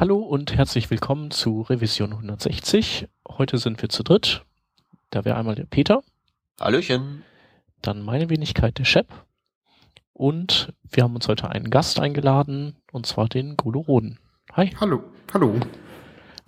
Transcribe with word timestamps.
Hallo 0.00 0.16
und 0.16 0.56
herzlich 0.56 0.90
willkommen 0.90 1.30
zu 1.30 1.60
Revision 1.60 2.12
160. 2.12 3.06
Heute 3.28 3.58
sind 3.58 3.82
wir 3.82 3.90
zu 3.90 4.02
dritt. 4.02 4.46
Da 5.10 5.26
wäre 5.26 5.36
einmal 5.36 5.56
der 5.56 5.66
Peter. 5.66 6.00
Hallöchen. 6.58 7.22
Dann 7.82 8.00
meine 8.00 8.30
Wenigkeit, 8.30 8.78
der 8.78 8.86
Shep. 8.86 9.08
Und 10.14 10.72
wir 10.90 11.02
haben 11.02 11.14
uns 11.14 11.28
heute 11.28 11.50
einen 11.50 11.68
Gast 11.68 12.00
eingeladen, 12.00 12.76
und 12.92 13.04
zwar 13.04 13.28
den 13.28 13.58
Golo 13.58 13.80
Roden. 13.80 14.18
Hi. 14.54 14.74
Hallo. 14.80 15.04
Hallo. 15.34 15.60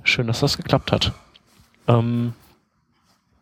Schön, 0.03 0.29
dass 0.29 0.41
das 0.41 0.57
geklappt 0.57 0.91
hat. 0.91 1.13
Ähm, 1.89 2.33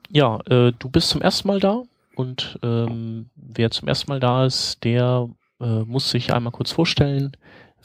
ja, 0.08 0.40
äh, 0.46 0.72
du 0.76 0.90
bist 0.90 1.10
zum 1.10 1.22
ersten 1.22 1.46
Mal 1.46 1.60
da 1.60 1.84
und 2.16 2.58
ähm, 2.64 3.30
wer 3.36 3.70
zum 3.70 3.86
ersten 3.86 4.10
Mal 4.10 4.18
da 4.18 4.44
ist, 4.44 4.82
der 4.82 5.28
äh, 5.60 5.84
muss 5.84 6.10
sich 6.10 6.32
einmal 6.32 6.50
kurz 6.50 6.72
vorstellen, 6.72 7.36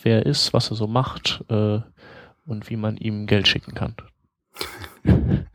wer 0.01 0.21
er 0.21 0.25
ist, 0.25 0.53
was 0.53 0.71
er 0.71 0.75
so 0.75 0.87
macht 0.87 1.43
äh, 1.49 1.81
und 2.45 2.69
wie 2.69 2.77
man 2.77 2.97
ihm 2.97 3.27
Geld 3.27 3.47
schicken 3.47 3.73
kann. 3.73 3.95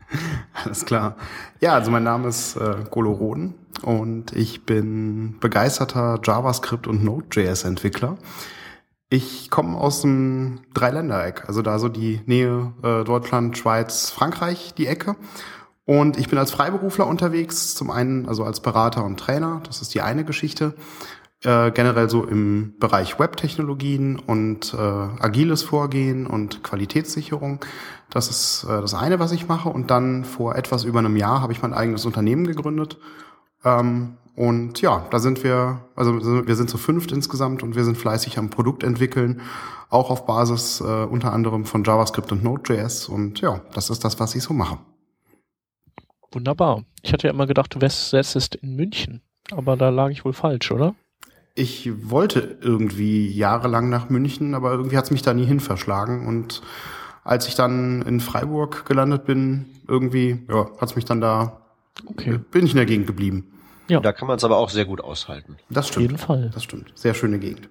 Alles 0.53 0.85
klar. 0.85 1.15
Ja, 1.59 1.73
also 1.73 1.91
mein 1.91 2.03
Name 2.03 2.27
ist 2.27 2.55
äh, 2.55 2.83
Golo 2.89 3.11
Roden 3.11 3.55
und 3.81 4.33
ich 4.35 4.65
bin 4.65 5.39
begeisterter 5.39 6.19
JavaScript 6.23 6.87
und 6.87 7.03
Node.js-Entwickler. 7.03 8.17
Ich 9.09 9.49
komme 9.49 9.77
aus 9.77 10.01
dem 10.01 10.61
Dreiländereck, 10.73 11.45
also 11.47 11.61
da 11.61 11.79
so 11.79 11.89
die 11.89 12.21
Nähe 12.25 12.73
äh, 12.83 13.03
Deutschland, 13.03 13.57
Schweiz, 13.57 14.09
Frankreich, 14.09 14.73
die 14.77 14.87
Ecke. 14.87 15.15
Und 15.83 16.17
ich 16.17 16.29
bin 16.29 16.37
als 16.37 16.51
Freiberufler 16.51 17.07
unterwegs, 17.07 17.75
zum 17.75 17.89
einen 17.89 18.27
also 18.27 18.45
als 18.45 18.61
Berater 18.61 19.03
und 19.03 19.19
Trainer, 19.19 19.61
das 19.65 19.81
ist 19.81 19.93
die 19.93 20.01
eine 20.01 20.23
Geschichte 20.23 20.75
äh, 21.43 21.71
generell 21.71 22.09
so 22.09 22.23
im 22.23 22.75
Bereich 22.79 23.19
Webtechnologien 23.19 24.19
und 24.19 24.73
äh, 24.73 24.77
agiles 24.77 25.63
Vorgehen 25.63 26.27
und 26.27 26.63
Qualitätssicherung. 26.63 27.59
Das 28.09 28.29
ist 28.29 28.63
äh, 28.65 28.81
das 28.81 28.93
eine, 28.93 29.19
was 29.19 29.31
ich 29.31 29.47
mache. 29.47 29.69
Und 29.69 29.89
dann 29.89 30.23
vor 30.23 30.55
etwas 30.55 30.83
über 30.83 30.99
einem 30.99 31.15
Jahr 31.15 31.41
habe 31.41 31.53
ich 31.53 31.61
mein 31.61 31.73
eigenes 31.73 32.05
Unternehmen 32.05 32.45
gegründet. 32.45 32.97
Ähm, 33.63 34.17
und 34.35 34.81
ja, 34.81 35.05
da 35.11 35.19
sind 35.19 35.43
wir, 35.43 35.81
also 35.95 36.47
wir 36.47 36.55
sind 36.55 36.69
zu 36.69 36.77
fünft 36.77 37.11
insgesamt 37.11 37.63
und 37.63 37.75
wir 37.75 37.83
sind 37.83 37.97
fleißig 37.97 38.37
am 38.37 38.49
Produkt 38.49 38.83
entwickeln, 38.83 39.41
auch 39.89 40.09
auf 40.09 40.25
Basis 40.25 40.79
äh, 40.79 40.83
unter 40.83 41.33
anderem 41.33 41.65
von 41.65 41.83
JavaScript 41.83 42.31
und 42.31 42.43
Node.js. 42.43 43.09
Und 43.09 43.41
ja, 43.41 43.61
das 43.73 43.89
ist 43.89 44.05
das, 44.05 44.19
was 44.19 44.35
ich 44.35 44.43
so 44.43 44.53
mache. 44.53 44.77
Wunderbar. 46.31 46.83
Ich 47.01 47.11
hatte 47.11 47.27
ja 47.27 47.33
immer 47.33 47.45
gedacht, 47.45 47.75
du 47.75 47.81
wärst 47.81 48.55
in 48.55 48.75
München, 48.75 49.21
aber 49.51 49.75
da 49.75 49.89
lag 49.89 50.09
ich 50.09 50.23
wohl 50.23 50.33
falsch, 50.33 50.71
oder? 50.71 50.95
Ich 51.55 52.09
wollte 52.09 52.57
irgendwie 52.61 53.27
jahrelang 53.27 53.89
nach 53.89 54.09
München, 54.09 54.55
aber 54.55 54.71
irgendwie 54.71 54.97
hat 54.97 55.05
es 55.05 55.11
mich 55.11 55.21
da 55.21 55.33
nie 55.33 55.45
hin 55.45 55.59
verschlagen. 55.59 56.27
Und 56.27 56.61
als 57.23 57.47
ich 57.47 57.55
dann 57.55 58.01
in 58.03 58.19
Freiburg 58.19 58.85
gelandet 58.85 59.25
bin, 59.25 59.65
irgendwie, 59.87 60.45
ja, 60.49 60.69
hat 60.79 60.89
es 60.89 60.95
mich 60.95 61.05
dann 61.05 61.21
da, 61.21 61.61
okay. 62.05 62.39
bin 62.51 62.65
ich 62.65 62.71
in 62.71 62.77
der 62.77 62.85
Gegend 62.85 63.07
geblieben. 63.07 63.51
Ja. 63.87 63.99
Da 63.99 64.13
kann 64.13 64.27
man 64.27 64.37
es 64.37 64.43
aber 64.43 64.57
auch 64.57 64.69
sehr 64.69 64.85
gut 64.85 65.01
aushalten. 65.01 65.57
Das 65.69 65.87
stimmt. 65.87 65.97
Auf 65.97 66.11
jeden 66.11 66.17
Fall. 66.17 66.51
Das 66.53 66.63
stimmt. 66.63 66.91
Sehr 66.95 67.13
schöne 67.13 67.39
Gegend. 67.39 67.67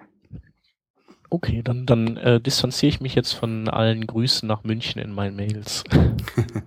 Okay, 1.29 1.61
dann, 1.63 1.85
dann 1.85 2.17
äh, 2.17 2.41
distanziere 2.41 2.89
ich 2.89 3.01
mich 3.01 3.15
jetzt 3.15 3.31
von 3.31 3.69
allen 3.69 4.05
Grüßen 4.05 4.47
nach 4.47 4.63
München 4.63 5.01
in 5.01 5.13
meinen 5.13 5.35
Mails. 5.35 5.83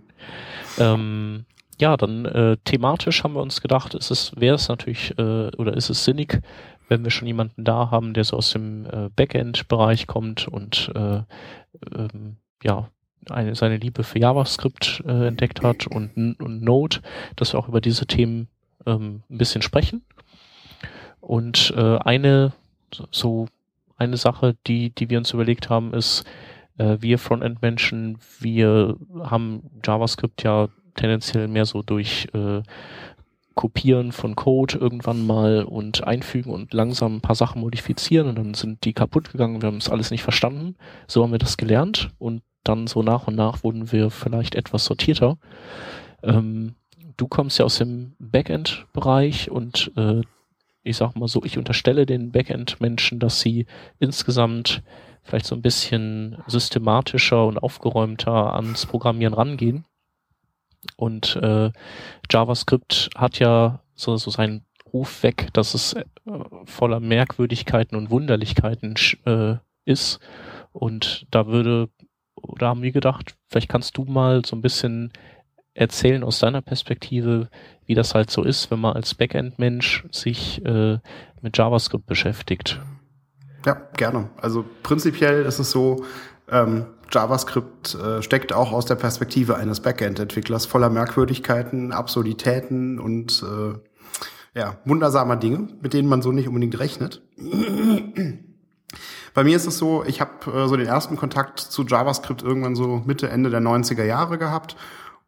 ähm, 0.78 1.45
ja, 1.78 1.97
dann 1.97 2.25
äh, 2.25 2.56
thematisch 2.65 3.23
haben 3.23 3.34
wir 3.34 3.43
uns 3.43 3.61
gedacht, 3.61 3.95
ist 3.95 4.11
es, 4.11 4.33
wäre 4.37 4.55
es 4.55 4.69
natürlich 4.69 5.17
äh, 5.19 5.51
oder 5.56 5.75
ist 5.77 5.91
es 5.91 6.05
sinnig, 6.05 6.41
wenn 6.89 7.05
wir 7.05 7.11
schon 7.11 7.27
jemanden 7.27 7.65
da 7.65 7.91
haben, 7.91 8.15
der 8.15 8.25
so 8.25 8.37
aus 8.37 8.51
dem 8.51 8.87
äh, 8.87 9.09
Backend-Bereich 9.15 10.07
kommt 10.07 10.49
und 10.49 10.91
äh, 10.95 11.23
ähm, 11.95 12.37
ja, 12.63 12.89
eine, 13.31 13.55
seine 13.55 13.79
Liebe 13.79 14.05
für 14.05 14.19
JavaScript 14.19 15.03
äh, 15.07 15.27
entdeckt 15.27 15.62
hat 15.62 15.87
und, 15.87 16.17
und 16.17 16.62
Node, 16.62 16.99
dass 17.37 17.53
wir 17.53 17.59
auch 17.59 17.69
über 17.69 17.81
diese 17.81 18.07
Themen 18.07 18.49
ähm, 18.87 19.23
ein 19.31 19.39
bisschen 19.39 19.62
sprechen. 19.62 20.03
Und 21.21 21.73
äh, 21.77 21.99
eine 21.99 22.53
so 23.11 23.49
eine 23.97 24.17
Sache, 24.17 24.56
die, 24.67 24.91
die 24.91 25.11
wir 25.11 25.19
uns 25.19 25.33
überlegt 25.33 25.71
haben, 25.71 25.94
ist, 25.94 26.25
äh, 26.78 26.99
wir 27.00 27.19
Frontend-Menschen, 27.19 28.19
wir 28.41 28.97
haben 29.23 29.71
JavaScript 29.84 30.43
ja 30.43 30.69
tendenziell 30.94 31.49
mehr 31.49 31.65
so 31.65 31.83
durch 31.83 32.28
äh, 32.34 32.62
Kopieren 33.54 34.12
von 34.12 34.34
Code 34.34 34.78
irgendwann 34.78 35.26
mal 35.26 35.65
und 35.65 36.04
einfügen 36.04 36.53
und 36.53 36.75
langsam 36.75 37.16
ein 37.16 37.20
paar 37.20 37.37
Sachen 37.37 37.60
modifizieren 37.60 38.28
und 38.28 38.37
dann 38.37 38.54
sind 38.54 38.84
die 38.84 38.92
kaputt 38.92 39.31
gegangen, 39.31 39.62
wir 39.62 39.69
haben 39.69 39.76
es 39.76 39.88
alles 39.88 40.10
nicht 40.10 40.22
verstanden. 40.22 40.76
So 41.06 41.22
haben 41.22 41.32
wir 41.32 41.38
das 41.38 41.56
gelernt 41.56 42.10
und 42.19 42.43
dann 42.64 42.87
so 42.87 43.03
nach 43.03 43.26
und 43.28 43.37
nach 43.37 43.62
wurden 43.62 43.93
wir 43.93 44.10
vielleicht 44.10 44.54
etwas 44.54 44.84
sortierter. 44.84 45.38
Ähm, 46.22 46.75
du 47.16 47.28
kommst 47.28 47.59
ja 47.59 47.64
aus 47.64 47.78
dem 47.78 48.14
Backend-Bereich 48.19 49.50
und 49.50 49.93
äh, 49.97 50.22
ich 50.82 50.97
sag 50.97 51.14
mal 51.16 51.28
so, 51.28 51.43
ich 51.44 51.59
unterstelle 51.59 52.06
den 52.06 52.32
Backend-Menschen, 52.32 53.19
dass 53.19 53.41
sie 53.41 53.66
insgesamt 53.98 54.82
vielleicht 55.22 55.47
so 55.47 55.54
ein 55.54 55.62
bisschen 55.62 56.43
systematischer 56.47 57.47
und 57.47 57.59
aufgeräumter 57.59 58.54
ans 58.54 58.87
Programmieren 58.87 59.34
rangehen. 59.34 59.84
Und 60.97 61.37
äh, 61.37 61.71
JavaScript 62.31 63.11
hat 63.17 63.39
ja 63.39 63.81
so, 63.95 64.17
so 64.17 64.31
seinen 64.31 64.65
Ruf 64.93 65.22
weg, 65.22 65.49
dass 65.53 65.75
es 65.75 65.95
äh, 65.95 66.05
voller 66.65 67.00
Merkwürdigkeiten 67.00 67.97
und 67.97 68.11
Wunderlichkeiten 68.11 68.94
äh, 69.27 69.56
ist. 69.84 70.21
Und 70.73 71.27
da 71.31 71.47
würde, 71.47 71.89
da 72.59 72.69
haben 72.69 72.83
wir 72.83 72.93
gedacht, 72.93 73.34
vielleicht 73.49 73.69
kannst 73.69 73.97
du 73.97 74.05
mal 74.05 74.44
so 74.44 74.56
ein 74.56 74.62
bisschen 74.62 75.12
erzählen 75.75 76.23
aus 76.23 76.39
deiner 76.39 76.62
Perspektive, 76.62 77.49
wie 77.87 77.94
das 77.94 78.15
halt 78.15 78.31
so 78.31 78.44
ist, 78.44 78.71
wenn 78.71 78.81
man 78.81 78.94
als 78.94 79.15
Backend-Mensch 79.15 80.05
sich 80.11 80.65
äh, 80.65 80.99
mit 81.43 81.59
JavaScript 81.59 82.06
beschäftigt. 82.06 82.81
Ja, 83.67 83.75
gerne. 83.97 84.31
Also 84.37 84.65
prinzipiell 84.83 85.44
ist 85.44 85.59
es 85.59 85.71
so, 85.71 86.05
ähm, 86.50 86.87
JavaScript 87.10 87.94
äh, 87.94 88.22
steckt 88.22 88.53
auch 88.53 88.72
aus 88.72 88.87
der 88.87 88.94
Perspektive 88.97 89.56
eines 89.56 89.81
Backend-Entwicklers 89.81 90.66
voller 90.66 90.91
Merkwürdigkeiten, 90.91 91.92
Absurditäten 91.92 92.98
und 92.98 93.42
äh, 93.42 94.59
ja, 94.59 94.76
wundersamer 94.84 95.37
Dinge, 95.37 95.69
mit 95.81 95.93
denen 95.94 96.09
man 96.09 96.22
so 96.22 96.32
nicht 96.32 96.48
unbedingt 96.48 96.78
rechnet. 96.78 97.22
Bei 99.34 99.43
mir 99.43 99.56
ist 99.56 99.66
es 99.66 99.78
so, 99.78 100.04
ich 100.04 100.20
habe 100.20 100.50
äh, 100.53 100.69
so 100.69 100.76
den 100.76 100.87
ersten 100.87 101.16
Kontakt 101.16 101.59
zu 101.59 101.84
JavaScript 101.84 102.43
irgendwann 102.43 102.76
so 102.76 103.03
Mitte, 103.04 103.28
Ende 103.28 103.50
der 103.50 103.60
90er 103.60 104.04
Jahre 104.04 104.38
gehabt 104.38 104.76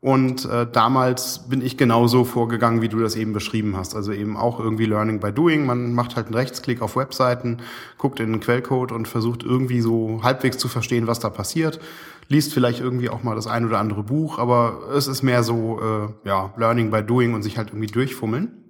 und 0.01 0.45
äh, 0.45 0.67
damals 0.71 1.49
bin 1.49 1.62
ich 1.62 1.77
genauso 1.77 2.25
vorgegangen, 2.25 2.83
wie 2.83 2.89
du 2.89 3.01
das 3.01 3.17
eben 3.17 3.33
beschrieben 3.33 3.77
hast. 3.77 3.97
Also 3.97 4.12
eben 4.12 4.37
auch 4.37 4.61
irgendwie 4.61 4.84
Learning 4.84 5.21
by 5.21 5.33
Doing. 5.33 5.65
Man 5.65 5.95
macht 5.95 6.17
halt 6.17 6.27
einen 6.27 6.34
Rechtsklick 6.34 6.83
auf 6.83 6.97
Webseiten, 6.97 7.59
guckt 7.97 8.21
in 8.21 8.31
den 8.31 8.41
Quellcode 8.41 8.93
und 8.93 9.09
versucht 9.09 9.43
irgendwie 9.43 9.81
so 9.81 10.21
halbwegs 10.23 10.59
zu 10.59 10.69
verstehen, 10.69 11.07
was 11.07 11.19
da 11.19 11.31
passiert. 11.31 11.81
Liest 12.29 12.53
vielleicht 12.53 12.81
irgendwie 12.81 13.09
auch 13.09 13.23
mal 13.23 13.34
das 13.34 13.47
ein 13.47 13.65
oder 13.65 13.79
andere 13.79 14.03
Buch, 14.03 14.39
aber 14.39 14.91
es 14.95 15.07
ist 15.07 15.23
mehr 15.23 15.43
so 15.43 15.81
äh, 15.81 16.28
ja 16.28 16.53
Learning 16.57 16.91
by 16.91 17.03
Doing 17.03 17.34
und 17.34 17.43
sich 17.43 17.57
halt 17.57 17.71
irgendwie 17.71 17.87
durchfummeln. 17.87 18.65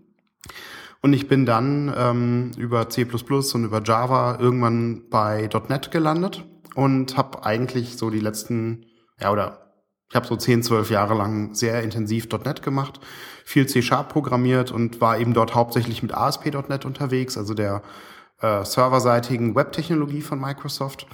Und 1.02 1.12
ich 1.12 1.28
bin 1.28 1.44
dann 1.44 1.92
ähm, 1.96 2.52
über 2.56 2.88
C++ 2.88 3.04
und 3.04 3.64
über 3.64 3.82
Java 3.82 4.38
irgendwann 4.40 5.02
bei 5.10 5.48
.NET 5.68 5.90
gelandet 5.90 6.44
und 6.74 7.16
habe 7.16 7.44
eigentlich 7.44 7.96
so 7.96 8.10
die 8.10 8.20
letzten 8.20 8.86
ja 9.20 9.32
oder 9.32 9.65
ich 10.08 10.14
habe 10.14 10.26
so 10.26 10.36
10, 10.36 10.62
12 10.62 10.90
Jahre 10.90 11.14
lang 11.14 11.54
sehr 11.54 11.82
intensiv 11.82 12.28
.NET 12.44 12.62
gemacht, 12.62 13.00
viel 13.44 13.66
C-Sharp 13.66 14.08
programmiert 14.08 14.70
und 14.72 15.00
war 15.00 15.18
eben 15.18 15.34
dort 15.34 15.54
hauptsächlich 15.54 16.02
mit 16.02 16.14
ASP.NET 16.14 16.84
unterwegs, 16.84 17.36
also 17.36 17.54
der 17.54 17.82
äh, 18.40 18.64
serverseitigen 18.64 19.54
Webtechnologie 19.54 20.22
von 20.22 20.40
Microsoft. 20.40 21.06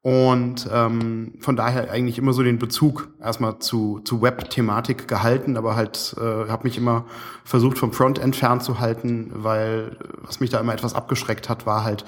Und 0.00 0.68
ähm, 0.72 1.34
von 1.40 1.56
daher 1.56 1.90
eigentlich 1.90 2.18
immer 2.18 2.32
so 2.32 2.42
den 2.42 2.58
Bezug 2.58 3.08
erstmal 3.20 3.58
zu, 3.58 4.00
zu 4.04 4.22
Web-Thematik 4.22 5.08
gehalten, 5.08 5.56
aber 5.56 5.74
halt 5.74 6.14
äh, 6.18 6.48
habe 6.48 6.64
mich 6.64 6.78
immer 6.78 7.04
versucht 7.44 7.78
vom 7.78 7.92
Frontend 7.92 8.36
fernzuhalten, 8.36 9.32
weil 9.34 9.96
was 10.22 10.38
mich 10.38 10.50
da 10.50 10.60
immer 10.60 10.72
etwas 10.72 10.94
abgeschreckt 10.94 11.48
hat, 11.48 11.66
war 11.66 11.82
halt 11.82 12.04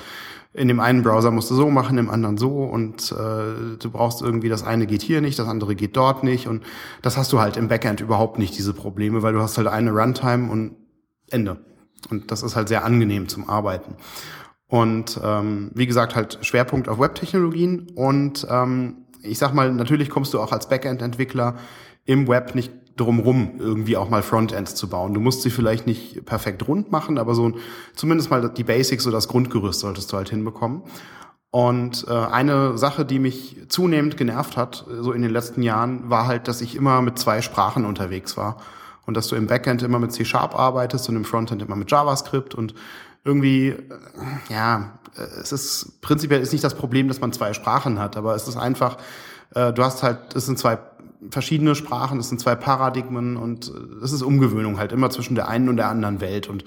in 0.52 0.69
dem 0.69 0.81
einen 0.81 1.02
Browser 1.02 1.31
musst 1.31 1.50
du 1.50 1.55
so 1.55 1.70
machen, 1.70 1.97
im 1.99 2.11
anderen 2.11 2.37
so 2.37 2.64
und 2.64 3.12
äh, 3.12 3.76
du 3.79 3.91
brauchst 3.91 4.20
irgendwie, 4.20 4.49
das 4.49 4.64
eine 4.64 4.87
geht 4.87 5.02
hier 5.02 5.20
nicht, 5.20 5.38
das 5.38 5.47
andere 5.47 5.76
geht 5.76 5.97
dort 5.97 6.25
nicht 6.25 6.49
und 6.49 6.64
das 7.02 7.17
hast 7.17 7.32
du 7.32 7.41
halt 7.41 7.56
im 7.56 7.69
Backend 7.69 8.00
überhaupt 8.00 8.38
nicht, 8.38 8.58
diese 8.58 8.75
Probleme, 8.75 9.23
weil 9.23 9.32
du 9.32 9.41
hast 9.41 9.56
halt 9.58 9.69
eine 9.69 9.93
Runtime 9.93 10.50
und 10.50 10.76
Ende. 11.31 11.64
Und 12.11 12.31
das 12.31 12.43
ist 12.43 12.56
halt 12.56 12.69
sehr 12.69 12.85
angenehm 12.85 13.29
zum 13.29 13.49
Arbeiten. 13.49 13.94
Und 14.67 15.20
ähm, 15.23 15.70
wie 15.75 15.87
gesagt, 15.87 16.17
halt 16.17 16.38
Schwerpunkt 16.43 16.88
auf 16.88 16.99
Webtechnologien 16.99 17.91
und 17.94 18.47
ähm, 18.50 19.06
ich 19.23 19.38
sag 19.38 19.52
mal, 19.52 19.73
natürlich 19.73 20.11
kommst 20.11 20.32
du 20.35 20.41
auch 20.41 20.52
als 20.52 20.69
Backend-Entwickler 20.69 21.56
im 22.06 22.26
Web 22.26 22.55
nicht 22.55 22.73
drumrum 23.00 23.52
irgendwie 23.58 23.97
auch 23.97 24.11
mal 24.11 24.23
Frontends 24.23 24.75
zu 24.75 24.88
bauen. 24.88 25.14
Du 25.14 25.20
musst 25.20 25.43
sie 25.43 25.50
vielleicht 25.50 25.87
nicht 25.87 26.25
perfekt 26.26 26.69
rund 26.69 26.93
machen, 26.93 27.19
aber 27.19 27.35
so 27.35 27.52
zumindest 27.97 28.31
mal 28.31 28.49
die 28.50 28.64
Basics, 28.64 29.05
so 29.05 29.11
das 29.11 29.29
Grundgerüst 29.29 29.81
solltest 29.81 30.12
du 30.12 30.17
halt 30.17 30.29
hinbekommen. 30.29 30.82
Und 31.50 32.06
äh, 32.08 32.12
eine 32.12 32.79
Sache, 32.79 33.05
die 33.05 33.19
mich 33.19 33.56
zunehmend 33.69 34.17
genervt 34.17 34.56
hat, 34.56 34.85
so 35.00 35.12
in 35.12 35.23
den 35.23 35.32
letzten 35.32 35.62
Jahren, 35.62 36.08
war 36.08 36.26
halt, 36.26 36.47
dass 36.47 36.61
ich 36.61 36.76
immer 36.76 37.02
mit 37.02 37.19
zwei 37.19 37.43
Sprachen 37.43 37.85
unterwegs 37.85 38.37
war. 38.37 38.58
Und 39.06 39.17
dass 39.17 39.26
du 39.26 39.35
im 39.35 39.49
Backend 39.49 39.82
immer 39.82 39.99
mit 39.99 40.12
C-Sharp 40.12 40.56
arbeitest 40.56 41.08
und 41.08 41.17
im 41.17 41.25
Frontend 41.25 41.62
immer 41.62 41.75
mit 41.75 41.91
JavaScript 41.91 42.55
und 42.55 42.75
irgendwie, 43.25 43.70
äh, 43.70 43.79
ja, 44.49 44.99
äh, 45.17 45.23
es 45.41 45.50
ist 45.50 46.00
prinzipiell 46.02 46.41
ist 46.41 46.52
nicht 46.52 46.62
das 46.62 46.75
Problem, 46.75 47.08
dass 47.08 47.20
man 47.20 47.32
zwei 47.32 47.52
Sprachen 47.52 47.99
hat, 47.99 48.17
aber 48.17 48.35
es 48.37 48.47
ist 48.47 48.56
einfach, 48.56 48.99
äh, 49.55 49.73
du 49.73 49.82
hast 49.82 50.02
halt, 50.05 50.37
es 50.37 50.47
sind 50.47 50.58
zwei 50.58 50.79
verschiedene 51.31 51.75
Sprachen, 51.75 52.19
es 52.19 52.29
sind 52.29 52.41
zwei 52.41 52.55
Paradigmen 52.55 53.37
und 53.37 53.69
äh, 53.69 54.05
es 54.05 54.13
ist 54.13 54.23
Umgewöhnung 54.23 54.79
halt 54.79 54.93
immer 54.93 55.11
zwischen 55.11 55.35
der 55.35 55.49
einen 55.49 55.69
und 55.69 55.77
der 55.77 55.89
anderen 55.89 56.21
Welt 56.21 56.49
und 56.49 56.65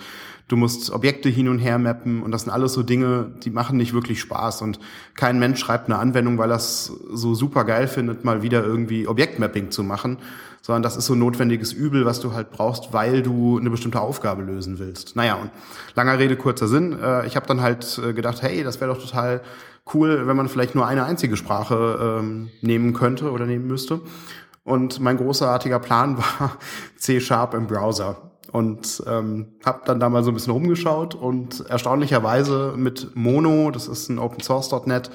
du 0.47 0.57
musst 0.57 0.91
Objekte 0.91 1.29
hin 1.29 1.47
und 1.47 1.59
her 1.59 1.79
mappen 1.79 2.21
und 2.21 2.31
das 2.31 2.43
sind 2.43 2.51
alles 2.51 2.73
so 2.73 2.83
Dinge, 2.83 3.31
die 3.43 3.49
machen 3.49 3.77
nicht 3.77 3.93
wirklich 3.93 4.19
Spaß 4.19 4.61
und 4.61 4.79
kein 5.15 5.39
Mensch 5.39 5.59
schreibt 5.59 5.87
eine 5.87 5.97
Anwendung, 5.97 6.37
weil 6.37 6.51
es 6.51 6.85
so 7.11 7.33
super 7.33 7.63
geil 7.63 7.87
findet, 7.87 8.23
mal 8.23 8.43
wieder 8.43 8.63
irgendwie 8.63 9.07
Objektmapping 9.07 9.71
zu 9.71 9.83
machen, 9.83 10.17
sondern 10.61 10.83
das 10.83 10.95
ist 10.95 11.07
so 11.07 11.15
notwendiges 11.15 11.73
Übel, 11.73 12.05
was 12.05 12.21
du 12.21 12.33
halt 12.33 12.51
brauchst, 12.51 12.93
weil 12.93 13.21
du 13.21 13.57
eine 13.57 13.69
bestimmte 13.69 13.99
Aufgabe 13.99 14.43
lösen 14.43 14.79
willst. 14.79 15.15
Naja, 15.15 15.35
und 15.35 15.51
langer 15.95 16.19
Rede, 16.19 16.37
kurzer 16.37 16.69
Sinn. 16.69 16.97
Äh, 17.01 17.27
ich 17.27 17.35
habe 17.35 17.45
dann 17.45 17.61
halt 17.61 17.99
äh, 18.01 18.13
gedacht, 18.13 18.41
hey, 18.41 18.63
das 18.63 18.79
wäre 18.79 18.93
doch 18.93 19.01
total 19.01 19.41
cool, 19.93 20.25
wenn 20.25 20.37
man 20.37 20.47
vielleicht 20.47 20.75
nur 20.75 20.87
eine 20.87 21.03
einzige 21.03 21.35
Sprache 21.35 22.19
ähm, 22.19 22.49
nehmen 22.61 22.93
könnte 22.93 23.31
oder 23.31 23.45
nehmen 23.45 23.67
müsste. 23.67 23.99
Und 24.63 24.99
mein 24.99 25.17
großartiger 25.17 25.79
Plan 25.79 26.17
war 26.39 26.57
C-Sharp 26.97 27.53
im 27.53 27.67
Browser. 27.67 28.31
Und 28.51 29.03
ähm, 29.07 29.47
habe 29.65 29.81
dann 29.85 29.99
da 29.99 30.09
mal 30.09 30.23
so 30.23 30.29
ein 30.29 30.35
bisschen 30.35 30.53
rumgeschaut 30.53 31.15
und 31.15 31.65
erstaunlicherweise 31.69 32.75
mit 32.77 33.15
Mono, 33.15 33.71
das 33.71 33.87
ist 33.87 34.09
ein 34.09 34.19
OpenSource.net, 34.19 35.09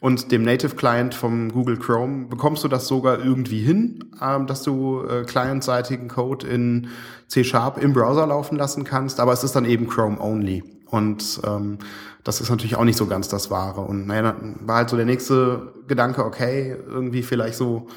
und 0.00 0.30
dem 0.30 0.42
Native 0.42 0.76
Client 0.76 1.14
vom 1.14 1.50
Google 1.50 1.76
Chrome 1.76 2.26
bekommst 2.26 2.62
du 2.62 2.68
das 2.68 2.86
sogar 2.86 3.18
irgendwie 3.18 3.60
hin, 3.60 4.12
ähm, 4.22 4.46
dass 4.46 4.62
du 4.62 5.02
äh, 5.02 5.24
clientseitigen 5.24 6.08
Code 6.08 6.46
in 6.46 6.88
C-Sharp 7.26 7.82
im 7.82 7.92
Browser 7.92 8.26
laufen 8.26 8.56
lassen 8.56 8.84
kannst, 8.84 9.18
aber 9.18 9.32
es 9.32 9.42
ist 9.42 9.56
dann 9.56 9.64
eben 9.64 9.88
Chrome 9.88 10.20
only. 10.20 10.62
Und 10.86 11.40
ähm, 11.44 11.78
das 12.24 12.40
ist 12.40 12.48
natürlich 12.48 12.76
auch 12.76 12.84
nicht 12.84 12.96
so 12.96 13.06
ganz 13.06 13.28
das 13.28 13.50
Wahre. 13.50 13.82
Und 13.82 14.06
naja, 14.06 14.36
war 14.60 14.76
halt 14.76 14.88
so 14.88 14.96
der 14.96 15.04
nächste 15.04 15.72
Gedanke, 15.88 16.24
okay, 16.24 16.76
irgendwie 16.86 17.22
vielleicht 17.22 17.56
so 17.58 17.88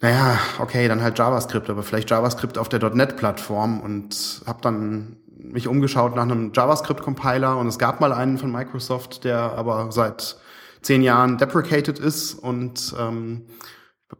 naja, 0.00 0.38
okay, 0.60 0.86
dann 0.88 1.02
halt 1.02 1.18
JavaScript, 1.18 1.68
aber 1.68 1.82
vielleicht 1.82 2.10
JavaScript 2.10 2.58
auf 2.58 2.68
der 2.68 2.88
.NET-Plattform 2.88 3.80
und 3.80 4.42
habe 4.46 4.60
dann 4.62 5.16
mich 5.36 5.66
umgeschaut 5.66 6.14
nach 6.14 6.22
einem 6.22 6.52
JavaScript-Compiler 6.54 7.56
und 7.56 7.66
es 7.66 7.78
gab 7.78 8.00
mal 8.00 8.12
einen 8.12 8.38
von 8.38 8.52
Microsoft, 8.52 9.24
der 9.24 9.38
aber 9.38 9.90
seit 9.90 10.36
zehn 10.82 11.02
Jahren 11.02 11.38
deprecated 11.38 11.98
ist 11.98 12.34
und 12.34 12.94
ähm, 12.98 13.46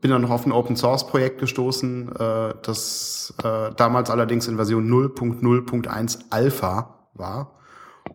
bin 0.01 0.11
dann 0.11 0.23
noch 0.23 0.31
auf 0.31 0.47
ein 0.47 0.53
Open-Source-Projekt 0.53 1.39
gestoßen, 1.39 2.15
äh, 2.15 2.55
das 2.63 3.35
äh, 3.43 3.71
damals 3.75 4.11
allerdings 4.11 4.49
in 4.49 4.57
Version 4.57 4.89
0.0.1 4.89 6.25
Alpha 6.31 7.09
war. 7.15 7.58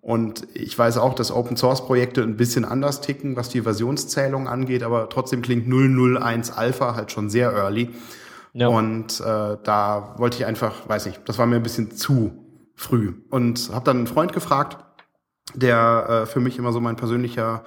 Und 0.03 0.45
ich 0.53 0.77
weiß 0.77 0.97
auch, 0.97 1.13
dass 1.13 1.31
Open 1.31 1.55
Source 1.55 1.85
Projekte 1.85 2.23
ein 2.23 2.35
bisschen 2.35 2.65
anders 2.65 2.99
ticken, 2.99 3.37
was 3.37 3.47
die 3.47 3.61
Versionszählung 3.61 4.49
angeht, 4.49 4.83
aber 4.83 5.07
trotzdem 5.07 5.41
klingt 5.41 5.65
001 5.65 6.51
Alpha 6.51 6.95
halt 6.95 7.13
schon 7.13 7.29
sehr 7.29 7.53
early. 7.53 7.89
Ja. 8.51 8.67
Und 8.67 9.21
äh, 9.21 9.57
da 9.63 10.15
wollte 10.17 10.35
ich 10.37 10.45
einfach, 10.45 10.89
weiß 10.89 11.05
nicht, 11.05 11.21
das 11.23 11.37
war 11.37 11.45
mir 11.45 11.55
ein 11.55 11.63
bisschen 11.63 11.91
zu 11.91 12.33
früh. 12.75 13.13
Und 13.29 13.69
habe 13.73 13.85
dann 13.85 13.95
einen 13.95 14.07
Freund 14.07 14.33
gefragt, 14.33 14.77
der 15.53 16.07
äh, 16.09 16.25
für 16.25 16.41
mich 16.41 16.57
immer 16.57 16.73
so 16.73 16.81
mein 16.81 16.97
persönlicher 16.97 17.63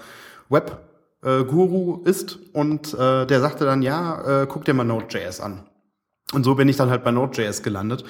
Web-Guru 0.51 2.05
äh, 2.05 2.11
ist. 2.11 2.39
Und 2.53 2.93
äh, 2.93 3.25
der 3.25 3.41
sagte 3.41 3.65
dann, 3.65 3.81
ja, 3.81 4.43
äh, 4.43 4.47
guck 4.47 4.67
dir 4.67 4.75
mal 4.75 4.85
Node.js 4.85 5.41
an. 5.41 5.67
Und 6.35 6.45
so 6.45 6.55
bin 6.55 6.69
ich 6.69 6.77
dann 6.77 6.91
halt 6.91 7.03
bei 7.03 7.13
Node.js 7.13 7.63
gelandet 7.63 8.05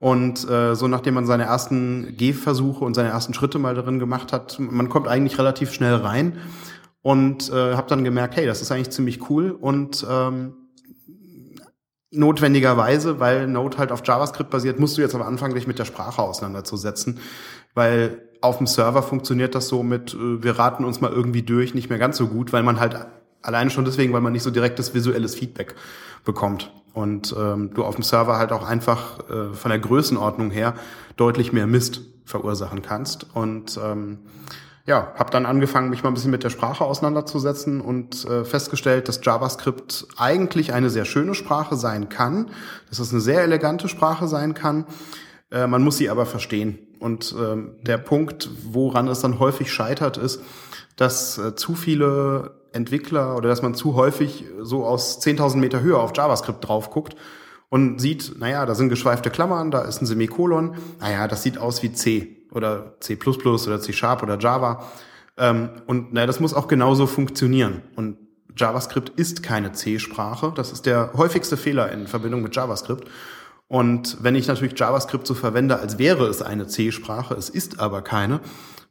und 0.00 0.48
äh, 0.48 0.74
so 0.74 0.86
nachdem 0.86 1.14
man 1.14 1.26
seine 1.26 1.44
ersten 1.44 2.16
Gehversuche 2.16 2.84
und 2.84 2.94
seine 2.94 3.08
ersten 3.08 3.34
Schritte 3.34 3.58
mal 3.58 3.74
darin 3.74 3.98
gemacht 3.98 4.32
hat, 4.32 4.58
man 4.58 4.88
kommt 4.88 5.08
eigentlich 5.08 5.38
relativ 5.38 5.72
schnell 5.72 5.94
rein 5.94 6.38
und 7.02 7.50
äh, 7.50 7.74
habe 7.74 7.88
dann 7.88 8.04
gemerkt, 8.04 8.36
hey, 8.36 8.46
das 8.46 8.62
ist 8.62 8.70
eigentlich 8.70 8.90
ziemlich 8.90 9.28
cool 9.28 9.50
und 9.50 10.06
ähm, 10.08 10.54
notwendigerweise, 12.10 13.20
weil 13.20 13.48
Node 13.48 13.78
halt 13.78 13.92
auf 13.92 14.02
JavaScript 14.04 14.50
basiert, 14.50 14.78
musst 14.78 14.96
du 14.96 15.02
jetzt 15.02 15.14
am 15.14 15.22
Anfang 15.22 15.54
dich 15.54 15.66
mit 15.66 15.78
der 15.78 15.84
Sprache 15.84 16.22
auseinanderzusetzen, 16.22 17.18
weil 17.74 18.22
auf 18.40 18.58
dem 18.58 18.68
Server 18.68 19.02
funktioniert 19.02 19.56
das 19.56 19.68
so 19.68 19.82
mit, 19.82 20.14
äh, 20.14 20.42
wir 20.42 20.58
raten 20.58 20.84
uns 20.84 21.00
mal 21.00 21.10
irgendwie 21.10 21.42
durch, 21.42 21.74
nicht 21.74 21.90
mehr 21.90 21.98
ganz 21.98 22.16
so 22.16 22.28
gut, 22.28 22.52
weil 22.52 22.62
man 22.62 22.78
halt 22.78 22.96
alleine 23.42 23.70
schon 23.70 23.84
deswegen, 23.84 24.12
weil 24.12 24.20
man 24.20 24.32
nicht 24.32 24.42
so 24.42 24.50
direktes 24.50 24.94
visuelles 24.94 25.34
Feedback 25.34 25.74
bekommt 26.24 26.70
und 26.98 27.32
ähm, 27.38 27.70
du 27.74 27.84
auf 27.84 27.94
dem 27.94 28.02
Server 28.02 28.38
halt 28.38 28.50
auch 28.50 28.66
einfach 28.66 29.20
äh, 29.30 29.54
von 29.54 29.70
der 29.70 29.78
Größenordnung 29.78 30.50
her 30.50 30.74
deutlich 31.16 31.52
mehr 31.52 31.68
Mist 31.68 32.00
verursachen 32.24 32.82
kannst. 32.82 33.24
Und 33.34 33.78
ähm, 33.80 34.18
ja, 34.84 35.12
habe 35.16 35.30
dann 35.30 35.46
angefangen, 35.46 35.90
mich 35.90 36.02
mal 36.02 36.10
ein 36.10 36.14
bisschen 36.14 36.32
mit 36.32 36.42
der 36.42 36.50
Sprache 36.50 36.84
auseinanderzusetzen 36.84 37.80
und 37.80 38.24
äh, 38.24 38.44
festgestellt, 38.44 39.06
dass 39.06 39.20
JavaScript 39.22 40.08
eigentlich 40.16 40.72
eine 40.72 40.90
sehr 40.90 41.04
schöne 41.04 41.34
Sprache 41.34 41.76
sein 41.76 42.08
kann, 42.08 42.50
dass 42.88 42.98
es 42.98 43.12
eine 43.12 43.20
sehr 43.20 43.42
elegante 43.42 43.88
Sprache 43.88 44.26
sein 44.26 44.54
kann. 44.54 44.84
Äh, 45.52 45.68
man 45.68 45.84
muss 45.84 45.98
sie 45.98 46.10
aber 46.10 46.26
verstehen. 46.26 46.80
Und 46.98 47.32
ähm, 47.38 47.76
der 47.82 47.98
Punkt, 47.98 48.50
woran 48.64 49.06
es 49.06 49.20
dann 49.20 49.38
häufig 49.38 49.72
scheitert, 49.72 50.16
ist, 50.16 50.42
dass 50.96 51.38
äh, 51.38 51.54
zu 51.54 51.76
viele 51.76 52.57
Entwickler 52.72 53.36
oder 53.36 53.48
dass 53.48 53.62
man 53.62 53.74
zu 53.74 53.94
häufig 53.94 54.44
so 54.60 54.84
aus 54.84 55.20
10.000 55.20 55.56
Meter 55.56 55.80
Höhe 55.80 55.98
auf 55.98 56.12
JavaScript 56.14 56.66
drauf 56.66 56.90
guckt 56.90 57.16
und 57.68 58.00
sieht, 58.00 58.38
naja, 58.38 58.66
da 58.66 58.74
sind 58.74 58.88
geschweifte 58.88 59.30
Klammern, 59.30 59.70
da 59.70 59.82
ist 59.82 60.00
ein 60.00 60.06
Semikolon, 60.06 60.76
naja, 61.00 61.28
das 61.28 61.42
sieht 61.42 61.58
aus 61.58 61.82
wie 61.82 61.92
C 61.92 62.36
oder 62.52 62.94
C++ 63.00 63.16
oder 63.16 63.80
C 63.80 63.92
Sharp 63.92 64.22
oder 64.22 64.38
Java. 64.38 64.84
Ähm, 65.36 65.70
und 65.86 66.12
naja, 66.12 66.26
das 66.26 66.40
muss 66.40 66.54
auch 66.54 66.68
genauso 66.68 67.06
funktionieren. 67.06 67.82
Und 67.96 68.16
JavaScript 68.56 69.10
ist 69.10 69.42
keine 69.42 69.72
C-Sprache. 69.72 70.52
Das 70.54 70.72
ist 70.72 70.86
der 70.86 71.12
häufigste 71.14 71.56
Fehler 71.56 71.92
in 71.92 72.06
Verbindung 72.06 72.42
mit 72.42 72.56
JavaScript. 72.56 73.08
Und 73.68 74.16
wenn 74.22 74.34
ich 74.34 74.48
natürlich 74.48 74.78
JavaScript 74.78 75.26
so 75.26 75.34
verwende, 75.34 75.78
als 75.78 75.98
wäre 75.98 76.26
es 76.26 76.42
eine 76.42 76.66
C-Sprache, 76.66 77.34
es 77.34 77.50
ist 77.50 77.80
aber 77.80 78.02
keine, 78.02 78.40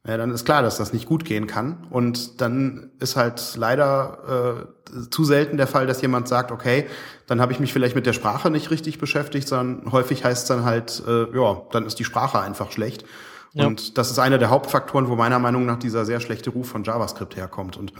ja, 0.07 0.15
dann 0.15 0.31
ist 0.31 0.45
klar, 0.45 0.61
dass 0.61 0.77
das 0.77 0.93
nicht 0.93 1.05
gut 1.05 1.25
gehen 1.25 1.47
kann. 1.47 1.85
Und 1.89 2.39
dann 2.39 2.91
ist 2.99 3.17
halt 3.17 3.55
leider 3.57 4.67
äh, 4.89 5.09
zu 5.09 5.25
selten 5.25 5.57
der 5.57 5.67
Fall, 5.67 5.85
dass 5.85 6.01
jemand 6.01 6.29
sagt, 6.29 6.51
okay, 6.51 6.87
dann 7.27 7.41
habe 7.41 7.51
ich 7.51 7.59
mich 7.59 7.73
vielleicht 7.73 7.95
mit 7.95 8.05
der 8.05 8.13
Sprache 8.13 8.49
nicht 8.49 8.71
richtig 8.71 8.99
beschäftigt, 8.99 9.49
sondern 9.49 9.91
häufig 9.91 10.23
heißt 10.23 10.43
es 10.43 10.47
dann 10.47 10.63
halt, 10.63 11.03
äh, 11.05 11.35
ja, 11.35 11.61
dann 11.71 11.85
ist 11.85 11.99
die 11.99 12.05
Sprache 12.05 12.39
einfach 12.39 12.71
schlecht. 12.71 13.03
Ja. 13.51 13.67
Und 13.67 13.97
das 13.97 14.09
ist 14.09 14.17
einer 14.17 14.37
der 14.37 14.49
Hauptfaktoren, 14.49 15.09
wo 15.09 15.15
meiner 15.17 15.39
Meinung 15.39 15.65
nach 15.65 15.77
dieser 15.77 16.05
sehr 16.05 16.21
schlechte 16.21 16.51
Ruf 16.51 16.69
von 16.69 16.85
JavaScript 16.85 17.35
herkommt. 17.35 17.75
Und 17.75 17.91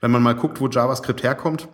wenn 0.00 0.10
man 0.10 0.22
mal 0.22 0.34
guckt, 0.34 0.60
wo 0.60 0.66
JavaScript 0.68 1.22
herkommt, 1.22 1.68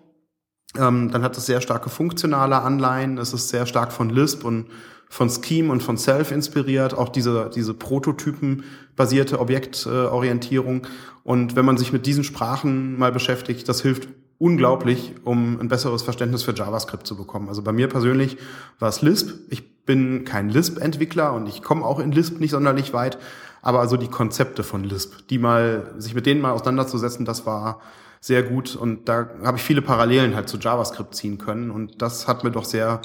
ähm, 0.79 1.11
dann 1.11 1.23
hat 1.23 1.39
es 1.39 1.47
sehr 1.47 1.63
starke 1.63 1.89
funktionale 1.89 2.61
Anleihen, 2.61 3.17
es 3.17 3.33
ist 3.33 3.49
sehr 3.49 3.65
stark 3.65 3.93
von 3.93 4.11
Lisp 4.11 4.45
und 4.45 4.67
von 5.11 5.29
Scheme 5.29 5.71
und 5.73 5.83
von 5.83 5.99
Self 5.99 6.31
inspiriert, 6.31 6.95
auch 6.97 7.09
diese, 7.09 7.51
diese 7.53 7.75
Prototypen-basierte 7.75 9.41
Objektorientierung. 9.41 10.87
Und 11.25 11.57
wenn 11.57 11.65
man 11.65 11.77
sich 11.77 11.93
mit 11.93 12.07
diesen 12.07 12.23
Sprachen 12.23 12.97
mal 12.97 13.11
beschäftigt, 13.11 13.69
das 13.69 13.83
hilft 13.83 14.09
unglaublich, 14.39 15.17
um 15.25 15.61
ein 15.61 15.69
besseres 15.69 16.03
Verständnis 16.03 16.45
für 16.45 16.55
JavaScript 16.55 17.07
zu 17.07 17.17
bekommen. 17.17 17.49
Also 17.49 17.61
bei 17.61 17.73
mir 17.73 17.89
persönlich 17.89 18.39
war 18.79 18.89
es 18.89 19.03
Lisp. 19.03 19.31
Ich 19.51 19.85
bin 19.85 20.25
kein 20.25 20.49
Lisp-Entwickler 20.49 21.35
und 21.35 21.49
ich 21.49 21.61
komme 21.61 21.85
auch 21.85 21.99
in 21.99 22.13
Lisp 22.13 22.39
nicht 22.39 22.53
sonderlich 22.53 22.95
weit. 22.95 23.19
Aber 23.63 23.81
also 23.81 23.97
die 23.97 24.09
Konzepte 24.09 24.63
von 24.63 24.85
Lisp, 24.85 25.27
die 25.29 25.39
mal, 25.39 25.93
sich 25.99 26.15
mit 26.15 26.25
denen 26.25 26.41
mal 26.41 26.53
auseinanderzusetzen, 26.53 27.27
das 27.27 27.45
war 27.45 27.81
sehr 28.21 28.45
gut. 28.45 28.77
Und 28.77 29.09
da 29.09 29.29
habe 29.43 29.59
ich 29.59 29.65
viele 29.65 29.83
Parallelen 29.83 30.37
halt 30.37 30.49
zu 30.49 30.57
JavaScript 30.57 31.17
ziehen 31.17 31.37
können. 31.37 31.71
Und 31.73 32.01
das 32.01 32.29
hat 32.29 32.45
mir 32.45 32.53
doch 32.53 32.65
sehr 32.65 33.03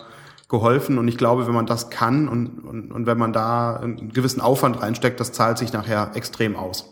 geholfen. 0.48 0.98
Und 0.98 1.08
ich 1.08 1.18
glaube, 1.18 1.48
wenn 1.48 1.54
man 1.54 1.66
das 1.66 1.90
kann 1.90 2.28
und, 2.28 2.60
und, 2.60 2.92
und 2.92 3.06
wenn 3.06 3.18
man 3.18 3.34
da 3.34 3.78
einen 3.78 4.12
gewissen 4.12 4.42
Aufwand 4.42 4.82
reinsteckt, 4.82 5.20
das 5.20 5.32
zahlt 5.32 5.58
sich 5.58 5.74
nachher 5.74 6.12
extrem 6.16 6.56
aus. 6.56 6.92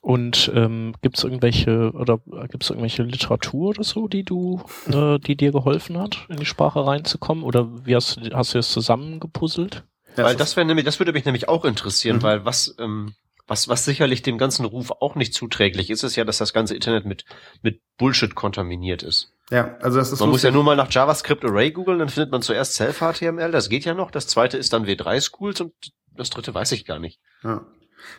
Und 0.00 0.50
ähm, 0.54 0.94
gibt 1.00 1.16
es 1.16 1.22
irgendwelche 1.22 1.92
oder 1.92 2.18
gibt 2.48 2.64
es 2.64 2.70
irgendwelche 2.70 3.04
Literatur 3.04 3.68
oder 3.68 3.84
so, 3.84 4.08
die 4.08 4.24
du, 4.24 4.60
äh, 4.92 5.20
die 5.20 5.36
dir 5.36 5.52
geholfen 5.52 5.96
hat, 5.96 6.26
in 6.28 6.38
die 6.38 6.46
Sprache 6.46 6.84
reinzukommen? 6.84 7.44
Oder 7.44 7.86
wie 7.86 7.94
hast, 7.94 8.20
hast 8.32 8.54
du 8.54 8.58
es 8.58 8.72
zusammengepuzzelt? 8.72 9.84
Weil 10.16 10.34
das 10.34 10.56
wäre 10.56 10.66
nämlich, 10.66 10.84
das 10.84 10.98
würde 10.98 11.12
mich 11.12 11.24
nämlich 11.24 11.48
auch 11.48 11.64
interessieren, 11.64 12.16
mhm. 12.16 12.22
weil 12.22 12.44
was 12.44 12.74
ähm, 12.80 13.14
was, 13.46 13.68
was 13.68 13.84
sicherlich 13.84 14.22
dem 14.22 14.38
ganzen 14.38 14.64
Ruf 14.64 14.90
auch 14.90 15.14
nicht 15.14 15.34
zuträglich 15.34 15.90
ist, 15.90 16.02
ist 16.04 16.16
ja, 16.16 16.24
dass 16.24 16.38
das 16.38 16.52
ganze 16.52 16.74
Internet 16.74 17.04
mit, 17.04 17.24
mit 17.60 17.80
Bullshit 17.98 18.34
kontaminiert 18.34 19.02
ist. 19.02 19.32
Ja, 19.52 19.76
also 19.82 19.98
das 19.98 20.10
ist 20.10 20.20
Man 20.20 20.30
muss 20.30 20.42
ja 20.42 20.50
nur 20.50 20.64
mal 20.64 20.76
nach 20.76 20.90
JavaScript 20.90 21.44
Array 21.44 21.72
googeln, 21.72 21.98
dann 21.98 22.08
findet 22.08 22.32
man 22.32 22.40
zuerst 22.40 22.72
Self-HTML, 22.72 23.50
das 23.50 23.68
geht 23.68 23.84
ja 23.84 23.92
noch. 23.92 24.10
Das 24.10 24.26
zweite 24.26 24.56
ist 24.56 24.72
dann 24.72 24.86
W3 24.86 25.20
Schools 25.20 25.60
und 25.60 25.74
das 26.16 26.30
dritte 26.30 26.54
weiß 26.54 26.72
ich 26.72 26.86
gar 26.86 26.98
nicht. 26.98 27.20
Ja. 27.44 27.60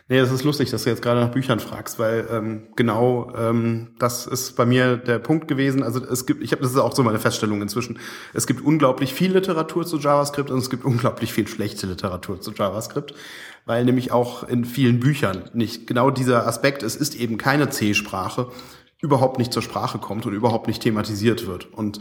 Nee, 0.08 0.18
es 0.18 0.30
ist 0.30 0.44
lustig, 0.44 0.70
dass 0.70 0.84
du 0.84 0.90
jetzt 0.90 1.02
gerade 1.02 1.20
nach 1.20 1.32
Büchern 1.32 1.58
fragst, 1.58 1.98
weil 1.98 2.26
ähm, 2.30 2.68
genau 2.76 3.32
ähm, 3.36 3.96
das 3.98 4.26
ist 4.26 4.54
bei 4.56 4.64
mir 4.64 4.96
der 4.96 5.18
Punkt 5.18 5.48
gewesen. 5.48 5.82
Also 5.82 6.02
es 6.04 6.24
gibt, 6.24 6.40
ich 6.42 6.52
habe 6.52 6.62
das 6.62 6.70
ist 6.70 6.78
auch 6.78 6.94
so 6.94 7.02
meine 7.02 7.18
Feststellung 7.18 7.60
inzwischen. 7.60 7.98
Es 8.32 8.46
gibt 8.46 8.62
unglaublich 8.62 9.12
viel 9.12 9.32
Literatur 9.32 9.84
zu 9.84 9.98
JavaScript 9.98 10.50
und 10.50 10.58
es 10.58 10.70
gibt 10.70 10.84
unglaublich 10.84 11.32
viel 11.32 11.48
schlechte 11.48 11.88
Literatur 11.88 12.40
zu 12.40 12.52
JavaScript, 12.52 13.12
weil 13.66 13.84
nämlich 13.84 14.12
auch 14.12 14.44
in 14.44 14.64
vielen 14.64 15.00
Büchern 15.00 15.50
nicht 15.52 15.88
genau 15.88 16.10
dieser 16.10 16.46
Aspekt, 16.46 16.84
es 16.84 16.94
ist 16.94 17.16
eben 17.16 17.38
keine 17.38 17.68
C-Sprache, 17.68 18.52
überhaupt 19.04 19.38
nicht 19.38 19.52
zur 19.52 19.62
Sprache 19.62 19.98
kommt 19.98 20.24
und 20.24 20.32
überhaupt 20.32 20.66
nicht 20.66 20.82
thematisiert 20.82 21.46
wird. 21.46 21.72
Und 21.72 22.00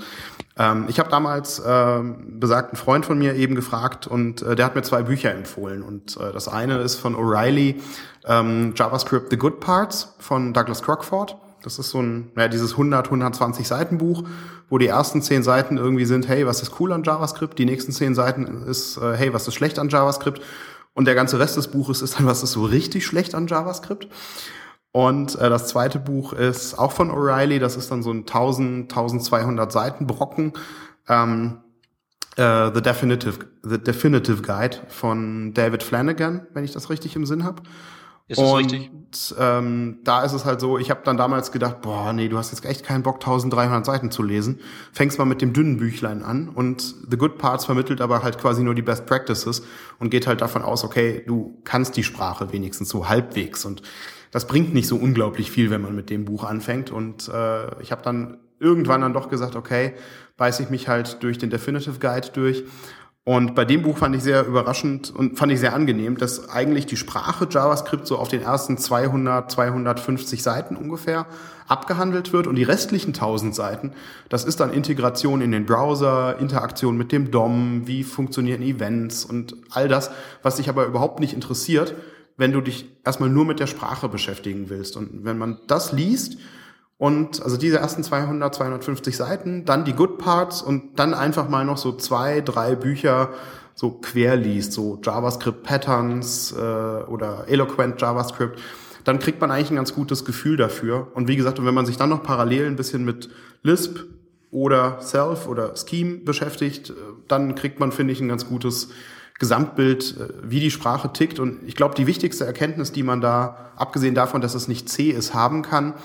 ähm, 0.57 0.86
ich 0.88 1.00
habe 1.00 1.10
damals 1.10 1.60
äh, 1.60 2.00
besagten 2.27 2.77
Freund 2.77 3.05
von 3.05 3.19
mir 3.19 3.36
eben 3.36 3.55
gefragt 3.55 4.07
und 4.07 4.41
äh, 4.41 4.55
der 4.55 4.65
hat 4.65 4.75
mir 4.75 4.83
zwei 4.83 5.03
Bücher 5.03 5.33
empfohlen. 5.33 5.83
Und 5.83 6.15
äh, 6.17 6.31
das 6.31 6.48
eine 6.48 6.77
ist 6.77 6.95
von 6.95 7.15
O'Reilly, 7.15 7.81
ähm, 8.25 8.74
JavaScript 8.75 9.29
The 9.31 9.38
Good 9.38 9.60
Parts 9.60 10.15
von 10.19 10.53
Douglas 10.53 10.81
Crockford. 10.81 11.36
Das 11.62 11.77
ist 11.77 11.89
so 11.89 12.01
ein, 12.01 12.31
ja, 12.38 12.48
dieses 12.48 12.72
100, 12.72 13.07
120 13.07 13.67
Seiten 13.67 13.98
Buch, 13.98 14.24
wo 14.69 14.77
die 14.77 14.88
ersten 14.88 15.22
zehn 15.22 15.43
Seiten 15.43 15.77
irgendwie 15.77 16.05
sind, 16.05 16.27
hey, 16.27 16.48
was 16.48 16.62
ist 16.62 16.79
cool 16.79 16.93
an 16.93 17.03
JavaScript? 17.03 17.60
Die 17.60 17.65
nächsten 17.65 17.91
zehn 17.91 18.15
Seiten 18.15 18.63
ist, 18.63 18.98
äh, 18.98 19.15
hey, 19.17 19.33
was 19.33 19.48
ist 19.48 19.55
schlecht 19.55 19.77
an 19.77 19.89
JavaScript? 19.89 20.41
Und 20.93 21.05
der 21.05 21.15
ganze 21.15 21.39
Rest 21.39 21.57
des 21.57 21.67
Buches 21.67 22.01
ist 22.01 22.17
dann, 22.17 22.27
was 22.27 22.43
ist 22.43 22.53
so 22.53 22.63
richtig 22.63 23.05
schlecht 23.05 23.36
an 23.36 23.48
JavaScript? 23.48 24.07
Und 24.93 25.35
äh, 25.39 25.50
das 25.50 25.67
zweite 25.67 26.00
Buch 26.00 26.33
ist 26.33 26.77
auch 26.77 26.91
von 26.91 27.12
O'Reilly. 27.12 27.59
Das 27.59 27.75
ist 27.75 27.89
dann 27.89 28.03
so 28.03 28.12
ein 28.12 28.19
1000, 28.19 28.91
1200 28.91 29.71
Seiten 29.71 30.05
Brocken. 30.05 30.53
Ähm, 31.09 31.62
äh, 32.38 32.71
The, 32.71 32.81
Definitive, 32.81 33.39
The 33.63 33.79
Definitive 33.79 34.43
Guide 34.43 34.77
von 34.89 35.53
David 35.55 35.81
Flanagan, 35.81 36.45
wenn 36.53 36.63
ich 36.63 36.73
das 36.73 36.91
richtig 36.91 37.15
im 37.15 37.25
Sinn 37.25 37.43
habe. 37.43 37.63
Ist 38.27 38.39
das 38.39 38.51
und 38.51 38.71
richtig? 38.71 38.91
ähm, 39.39 40.00
da 40.03 40.23
ist 40.23 40.33
es 40.33 40.45
halt 40.45 40.62
so, 40.62 40.77
ich 40.77 40.91
habe 40.91 41.01
dann 41.03 41.17
damals 41.17 41.51
gedacht, 41.51 41.81
boah, 41.81 42.13
nee, 42.13 42.29
du 42.29 42.38
hast 42.38 42.51
jetzt 42.51 42.63
echt 42.63 42.85
keinen 42.85 43.01
Bock, 43.01 43.15
1300 43.15 43.83
Seiten 43.85 44.12
zu 44.12 44.21
lesen. 44.21 44.59
Fängst 44.91 45.17
mal 45.17 45.25
mit 45.25 45.41
dem 45.41 45.53
dünnen 45.53 45.77
Büchlein 45.77 46.21
an 46.21 46.50
und 46.50 46.81
The 47.09 47.17
Good 47.17 47.39
Parts 47.39 47.65
vermittelt 47.65 48.00
aber 48.00 48.21
halt 48.21 48.38
quasi 48.38 48.63
nur 48.63 48.75
die 48.75 48.83
Best 48.83 49.07
Practices 49.07 49.63
und 49.97 50.12
geht 50.12 50.27
halt 50.27 50.41
davon 50.41 50.62
aus, 50.62 50.83
okay, 50.83 51.23
du 51.25 51.59
kannst 51.63 51.97
die 51.97 52.03
Sprache 52.03 52.53
wenigstens 52.53 52.89
so 52.89 53.09
halbwegs 53.09 53.65
und 53.65 53.81
das 54.33 54.47
bringt 54.47 54.73
nicht 54.73 54.87
so 54.87 54.95
unglaublich 54.95 55.51
viel, 55.51 55.69
wenn 55.69 55.81
man 55.81 55.95
mit 55.95 56.09
dem 56.09 56.25
Buch 56.25 56.43
anfängt. 56.43 56.89
Und 56.89 57.29
äh, 57.29 57.81
ich 57.81 57.91
habe 57.91 58.01
dann 58.01 58.39
irgendwann 58.59 59.01
dann 59.01 59.13
doch 59.13 59.29
gesagt, 59.29 59.55
okay, 59.55 59.93
beiß 60.37 60.59
ich 60.59 60.71
mich 60.71 60.87
halt 60.87 61.21
durch 61.21 61.37
den 61.37 61.51
Definitive 61.51 61.99
Guide 61.99 62.29
durch. 62.33 62.63
Und 63.25 63.53
bei 63.53 63.63
dem 63.63 63.83
Buch 63.83 63.99
fand 63.99 64.15
ich 64.15 64.23
sehr 64.23 64.45
überraschend 64.45 65.13
und 65.15 65.37
fand 65.37 65.51
ich 65.51 65.59
sehr 65.59 65.73
angenehm, 65.73 66.17
dass 66.17 66.49
eigentlich 66.49 66.87
die 66.87 66.97
Sprache 66.97 67.47
JavaScript 67.49 68.07
so 68.07 68.17
auf 68.17 68.27
den 68.27 68.41
ersten 68.41 68.77
200, 68.77 69.49
250 69.49 70.41
Seiten 70.43 70.75
ungefähr 70.75 71.27
abgehandelt 71.67 72.33
wird 72.33 72.47
und 72.47 72.55
die 72.55 72.63
restlichen 72.63 73.13
1000 73.13 73.55
Seiten, 73.55 73.93
das 74.27 74.43
ist 74.43 74.59
dann 74.59 74.73
Integration 74.73 75.41
in 75.41 75.51
den 75.51 75.65
Browser, 75.65 76.37
Interaktion 76.39 76.97
mit 76.97 77.13
dem 77.13 77.31
DOM, 77.31 77.83
wie 77.85 78.03
funktionieren 78.03 78.61
Events 78.61 79.23
und 79.23 79.55
all 79.69 79.87
das, 79.87 80.11
was 80.41 80.57
dich 80.57 80.67
aber 80.67 80.85
überhaupt 80.85 81.21
nicht 81.21 81.33
interessiert, 81.33 81.95
wenn 82.37 82.51
du 82.51 82.61
dich 82.61 82.89
erstmal 83.03 83.29
nur 83.29 83.45
mit 83.45 83.59
der 83.59 83.67
Sprache 83.67 84.09
beschäftigen 84.09 84.69
willst. 84.69 84.97
Und 84.97 85.23
wenn 85.23 85.37
man 85.37 85.59
das 85.67 85.91
liest 85.91 86.37
und 86.97 87.41
also 87.41 87.57
diese 87.57 87.77
ersten 87.77 88.03
200, 88.03 88.55
250 88.55 89.15
Seiten, 89.15 89.65
dann 89.65 89.85
die 89.85 89.93
Good 89.93 90.17
Parts 90.17 90.61
und 90.61 90.99
dann 90.99 91.13
einfach 91.13 91.49
mal 91.49 91.65
noch 91.65 91.77
so 91.77 91.91
zwei, 91.93 92.41
drei 92.41 92.75
Bücher 92.75 93.29
so 93.75 93.91
quer 93.91 94.35
liest, 94.35 94.73
so 94.73 94.99
JavaScript 95.03 95.63
Patterns 95.63 96.51
äh, 96.51 96.55
oder 96.61 97.45
Eloquent 97.47 97.99
JavaScript, 97.99 98.59
dann 99.03 99.19
kriegt 99.19 99.41
man 99.41 99.51
eigentlich 99.51 99.71
ein 99.71 99.75
ganz 99.75 99.93
gutes 99.93 100.25
Gefühl 100.25 100.57
dafür. 100.57 101.07
Und 101.13 101.27
wie 101.27 101.35
gesagt, 101.35 101.63
wenn 101.63 101.73
man 101.73 101.85
sich 101.85 101.97
dann 101.97 102.09
noch 102.09 102.23
parallel 102.23 102.67
ein 102.67 102.75
bisschen 102.75 103.03
mit 103.03 103.29
Lisp 103.63 103.99
oder 104.51 105.01
Self 105.01 105.47
oder 105.47 105.73
Scheme 105.75 106.19
beschäftigt, 106.19 106.91
äh, 106.91 106.93
dann 107.27 107.55
kriegt 107.55 107.79
man, 107.79 107.91
finde 107.91 108.13
ich, 108.13 108.21
ein 108.21 108.29
ganz 108.29 108.47
gutes 108.47 108.89
Gesamtbild, 109.43 110.15
äh, 110.17 110.33
wie 110.41 110.62
die 110.62 110.71
Sprache 110.71 111.12
tickt. 111.12 111.38
Und 111.38 111.59
ich 111.67 111.75
glaube, 111.75 111.95
die 111.95 112.07
wichtigste 112.07 112.45
Erkenntnis, 112.45 112.93
die 112.93 113.03
man 113.03 113.19
da, 113.19 113.71
abgesehen 113.75 114.15
davon, 114.15 114.39
dass 114.39 114.55
es 114.55 114.69
nicht 114.69 114.88
C 114.88 115.09
ist, 115.09 115.33
haben 115.33 115.63
kann, 115.63 115.95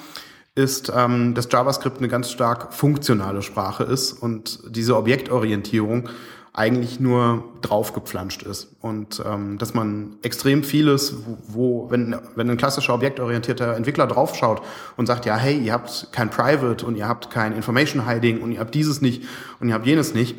ist, 0.57 0.93
ähm, 0.95 1.35
dass 1.35 1.49
JavaScript 1.49 1.99
eine 1.99 2.09
ganz 2.09 2.33
stark 2.33 2.75
funktionale 2.75 3.43
Sprache 3.43 3.85
ist 3.85 4.13
und 4.13 4.59
diese 4.69 4.97
Objektorientierung 4.97 6.09
eigentlich 6.53 6.99
nur 6.99 7.45
draufgepflanscht 7.63 8.43
ist. 8.43 8.75
Und 8.81 9.23
ähm, 9.25 9.59
dass 9.59 9.75
man 9.75 10.17
extrem 10.23 10.65
vieles, 10.65 11.15
wo, 11.25 11.39
wo 11.47 11.91
wenn, 11.93 12.17
wenn 12.35 12.51
ein 12.51 12.57
klassischer 12.57 12.95
objektorientierter 12.95 13.77
Entwickler 13.77 14.09
draufschaut 14.09 14.63
und 14.97 15.07
sagt, 15.07 15.25
ja, 15.27 15.37
hey, 15.37 15.57
ihr 15.57 15.73
habt 15.73 16.09
kein 16.11 16.31
Private 16.31 16.85
und 16.85 16.97
ihr 16.97 17.07
habt 17.07 17.31
kein 17.31 17.53
Information 17.53 18.09
Hiding 18.09 18.41
und 18.41 18.51
ihr 18.51 18.59
habt 18.59 18.75
dieses 18.75 19.01
nicht 19.01 19.23
und 19.61 19.69
ihr 19.69 19.75
habt 19.75 19.87
jenes 19.87 20.15
nicht, 20.15 20.35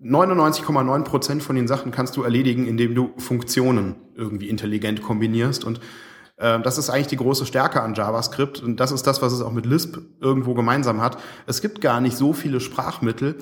99,9 0.00 1.02
Prozent 1.02 1.42
von 1.42 1.56
den 1.56 1.66
Sachen 1.66 1.90
kannst 1.90 2.16
du 2.16 2.22
erledigen, 2.22 2.66
indem 2.66 2.94
du 2.94 3.12
Funktionen 3.18 3.96
irgendwie 4.14 4.48
intelligent 4.48 5.02
kombinierst. 5.02 5.64
Und 5.64 5.80
äh, 6.36 6.60
das 6.60 6.78
ist 6.78 6.88
eigentlich 6.88 7.08
die 7.08 7.16
große 7.16 7.46
Stärke 7.46 7.82
an 7.82 7.94
JavaScript. 7.94 8.62
Und 8.62 8.78
das 8.78 8.92
ist 8.92 9.06
das, 9.06 9.22
was 9.22 9.32
es 9.32 9.40
auch 9.40 9.52
mit 9.52 9.66
Lisp 9.66 9.98
irgendwo 10.20 10.54
gemeinsam 10.54 11.00
hat. 11.00 11.18
Es 11.46 11.60
gibt 11.60 11.80
gar 11.80 12.00
nicht 12.00 12.16
so 12.16 12.32
viele 12.32 12.60
Sprachmittel, 12.60 13.36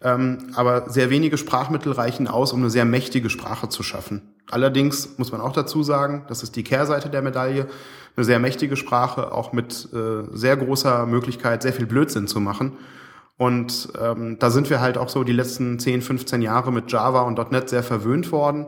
ähm, 0.00 0.50
aber 0.54 0.88
sehr 0.88 1.10
wenige 1.10 1.36
Sprachmittel 1.36 1.92
reichen 1.92 2.26
aus, 2.26 2.52
um 2.52 2.60
eine 2.60 2.70
sehr 2.70 2.86
mächtige 2.86 3.28
Sprache 3.28 3.68
zu 3.68 3.82
schaffen. 3.82 4.34
Allerdings 4.50 5.18
muss 5.18 5.30
man 5.30 5.42
auch 5.42 5.52
dazu 5.52 5.82
sagen, 5.82 6.24
das 6.28 6.42
ist 6.42 6.56
die 6.56 6.64
Kehrseite 6.64 7.10
der 7.10 7.20
Medaille, 7.20 7.66
eine 8.16 8.24
sehr 8.24 8.38
mächtige 8.38 8.76
Sprache, 8.76 9.32
auch 9.32 9.52
mit 9.52 9.88
äh, 9.92 10.24
sehr 10.32 10.56
großer 10.56 11.04
Möglichkeit, 11.04 11.62
sehr 11.62 11.72
viel 11.74 11.86
Blödsinn 11.86 12.28
zu 12.28 12.40
machen. 12.40 12.78
Und 13.38 13.90
ähm, 13.98 14.36
da 14.40 14.50
sind 14.50 14.68
wir 14.68 14.80
halt 14.80 14.98
auch 14.98 15.08
so 15.08 15.22
die 15.24 15.32
letzten 15.32 15.78
10, 15.78 16.02
15 16.02 16.42
Jahre 16.42 16.72
mit 16.72 16.90
Java 16.90 17.22
und 17.22 17.38
.NET 17.52 17.68
sehr 17.68 17.84
verwöhnt 17.84 18.32
worden. 18.32 18.66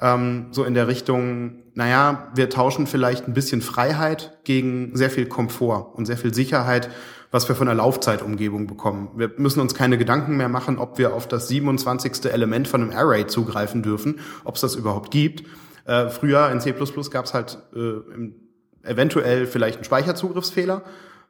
Ähm, 0.00 0.48
so 0.50 0.64
in 0.64 0.74
der 0.74 0.86
Richtung, 0.86 1.62
naja, 1.74 2.28
wir 2.34 2.50
tauschen 2.50 2.86
vielleicht 2.86 3.26
ein 3.26 3.32
bisschen 3.32 3.62
Freiheit 3.62 4.38
gegen 4.44 4.94
sehr 4.94 5.08
viel 5.08 5.26
Komfort 5.26 5.94
und 5.94 6.04
sehr 6.04 6.18
viel 6.18 6.34
Sicherheit, 6.34 6.90
was 7.30 7.48
wir 7.48 7.56
von 7.56 7.66
der 7.66 7.74
Laufzeitumgebung 7.74 8.66
bekommen. 8.66 9.08
Wir 9.16 9.32
müssen 9.38 9.60
uns 9.60 9.74
keine 9.74 9.96
Gedanken 9.96 10.36
mehr 10.36 10.50
machen, 10.50 10.78
ob 10.78 10.98
wir 10.98 11.14
auf 11.14 11.26
das 11.26 11.48
27. 11.48 12.26
Element 12.30 12.68
von 12.68 12.82
einem 12.82 12.90
Array 12.90 13.26
zugreifen 13.26 13.82
dürfen, 13.82 14.20
ob 14.44 14.56
es 14.56 14.60
das 14.60 14.74
überhaupt 14.74 15.10
gibt. 15.10 15.44
Äh, 15.86 16.10
früher 16.10 16.50
in 16.50 16.60
C++ 16.60 16.74
gab 17.10 17.24
es 17.24 17.32
halt 17.32 17.58
äh, 17.74 18.88
eventuell 18.88 19.46
vielleicht 19.46 19.76
einen 19.76 19.84
Speicherzugriffsfehler. 19.84 20.82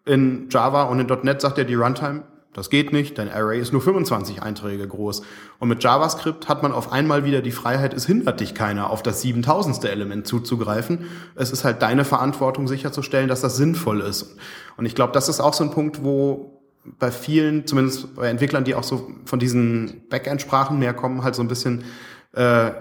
In 0.05 0.49
Java 0.51 0.83
und 0.85 0.99
in 0.99 1.07
.NET 1.23 1.41
sagt 1.41 1.59
ja 1.59 1.65
die 1.65 1.77
Runtime, 1.77 2.25
das 2.55 2.69
geht 2.69 2.93
nicht, 2.93 3.17
dein 3.17 3.31
Array 3.31 3.61
ist 3.61 3.73
nur 3.73 3.81
25 3.81 4.43
Einträge 4.43 4.87
groß. 4.87 5.23
Und 5.59 5.69
mit 5.69 5.83
JavaScript 5.83 6.49
hat 6.49 6.63
man 6.63 6.73
auf 6.73 6.93
einmal 6.93 7.25
wieder 7.25 7.41
die 7.41 7.51
Freiheit, 7.51 7.95
es 7.95 8.07
hindert 8.07 8.41
dich 8.41 8.55
keiner, 8.55 8.91
auf 8.91 9.03
das 9.03 9.23
7000. 9.23 9.85
Element 9.87 10.27
zuzugreifen. 10.27 11.07
Es 11.35 11.51
ist 11.51 11.65
halt 11.65 11.81
deine 11.81 12.05
Verantwortung 12.05 12.69
sicherzustellen, 12.69 13.29
dass 13.29 13.41
das 13.41 13.57
sinnvoll 13.57 14.01
ist. 14.01 14.37
Und 14.77 14.85
ich 14.85 14.95
glaube, 14.95 15.15
das 15.15 15.31
ist 15.31 15.41
auch 15.41 15.55
so 15.55 15.65
ein 15.65 15.71
Punkt, 15.71 16.05
wo 16.05 16.63
bei 16.99 17.11
vielen, 17.11 17.67
zumindest 17.67 18.15
bei 18.17 18.29
Entwicklern, 18.29 18.65
die 18.65 18.75
auch 18.75 18.83
so 18.83 19.11
von 19.25 19.39
diesen 19.39 20.09
Backend-Sprachen 20.11 20.79
mehr 20.79 20.93
kommen, 20.93 21.25
halt 21.25 21.35
so 21.35 21.43
ein 21.43 21.49
bisschen 21.49 21.85
äh, 22.33 22.73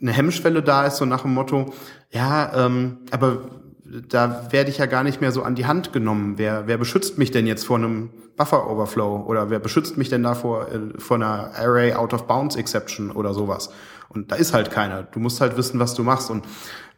eine 0.00 0.12
Hemmschwelle 0.12 0.62
da 0.62 0.86
ist, 0.86 0.98
so 0.98 1.06
nach 1.06 1.22
dem 1.22 1.34
Motto, 1.34 1.72
ja, 2.10 2.66
ähm, 2.66 2.98
aber 3.10 3.63
da 4.08 4.48
werde 4.50 4.70
ich 4.70 4.78
ja 4.78 4.86
gar 4.86 5.04
nicht 5.04 5.20
mehr 5.20 5.32
so 5.32 5.42
an 5.42 5.54
die 5.54 5.66
Hand 5.66 5.92
genommen. 5.92 6.34
Wer, 6.36 6.66
wer 6.66 6.78
beschützt 6.78 7.18
mich 7.18 7.30
denn 7.30 7.46
jetzt 7.46 7.64
vor 7.64 7.76
einem 7.76 8.10
Buffer 8.36 8.68
Overflow 8.68 9.24
oder 9.26 9.50
wer 9.50 9.60
beschützt 9.60 9.96
mich 9.96 10.08
denn 10.08 10.22
da 10.22 10.34
vor, 10.34 10.68
äh, 10.68 10.98
vor 10.98 11.16
einer 11.16 11.52
Array 11.56 11.94
Out 11.94 12.14
of 12.14 12.26
Bounds 12.26 12.56
Exception 12.56 13.10
oder 13.10 13.34
sowas? 13.34 13.70
Und 14.08 14.32
da 14.32 14.36
ist 14.36 14.52
halt 14.54 14.70
keiner. 14.70 15.02
Du 15.02 15.20
musst 15.20 15.40
halt 15.40 15.56
wissen, 15.56 15.78
was 15.80 15.94
du 15.94 16.02
machst. 16.02 16.30
Und 16.30 16.44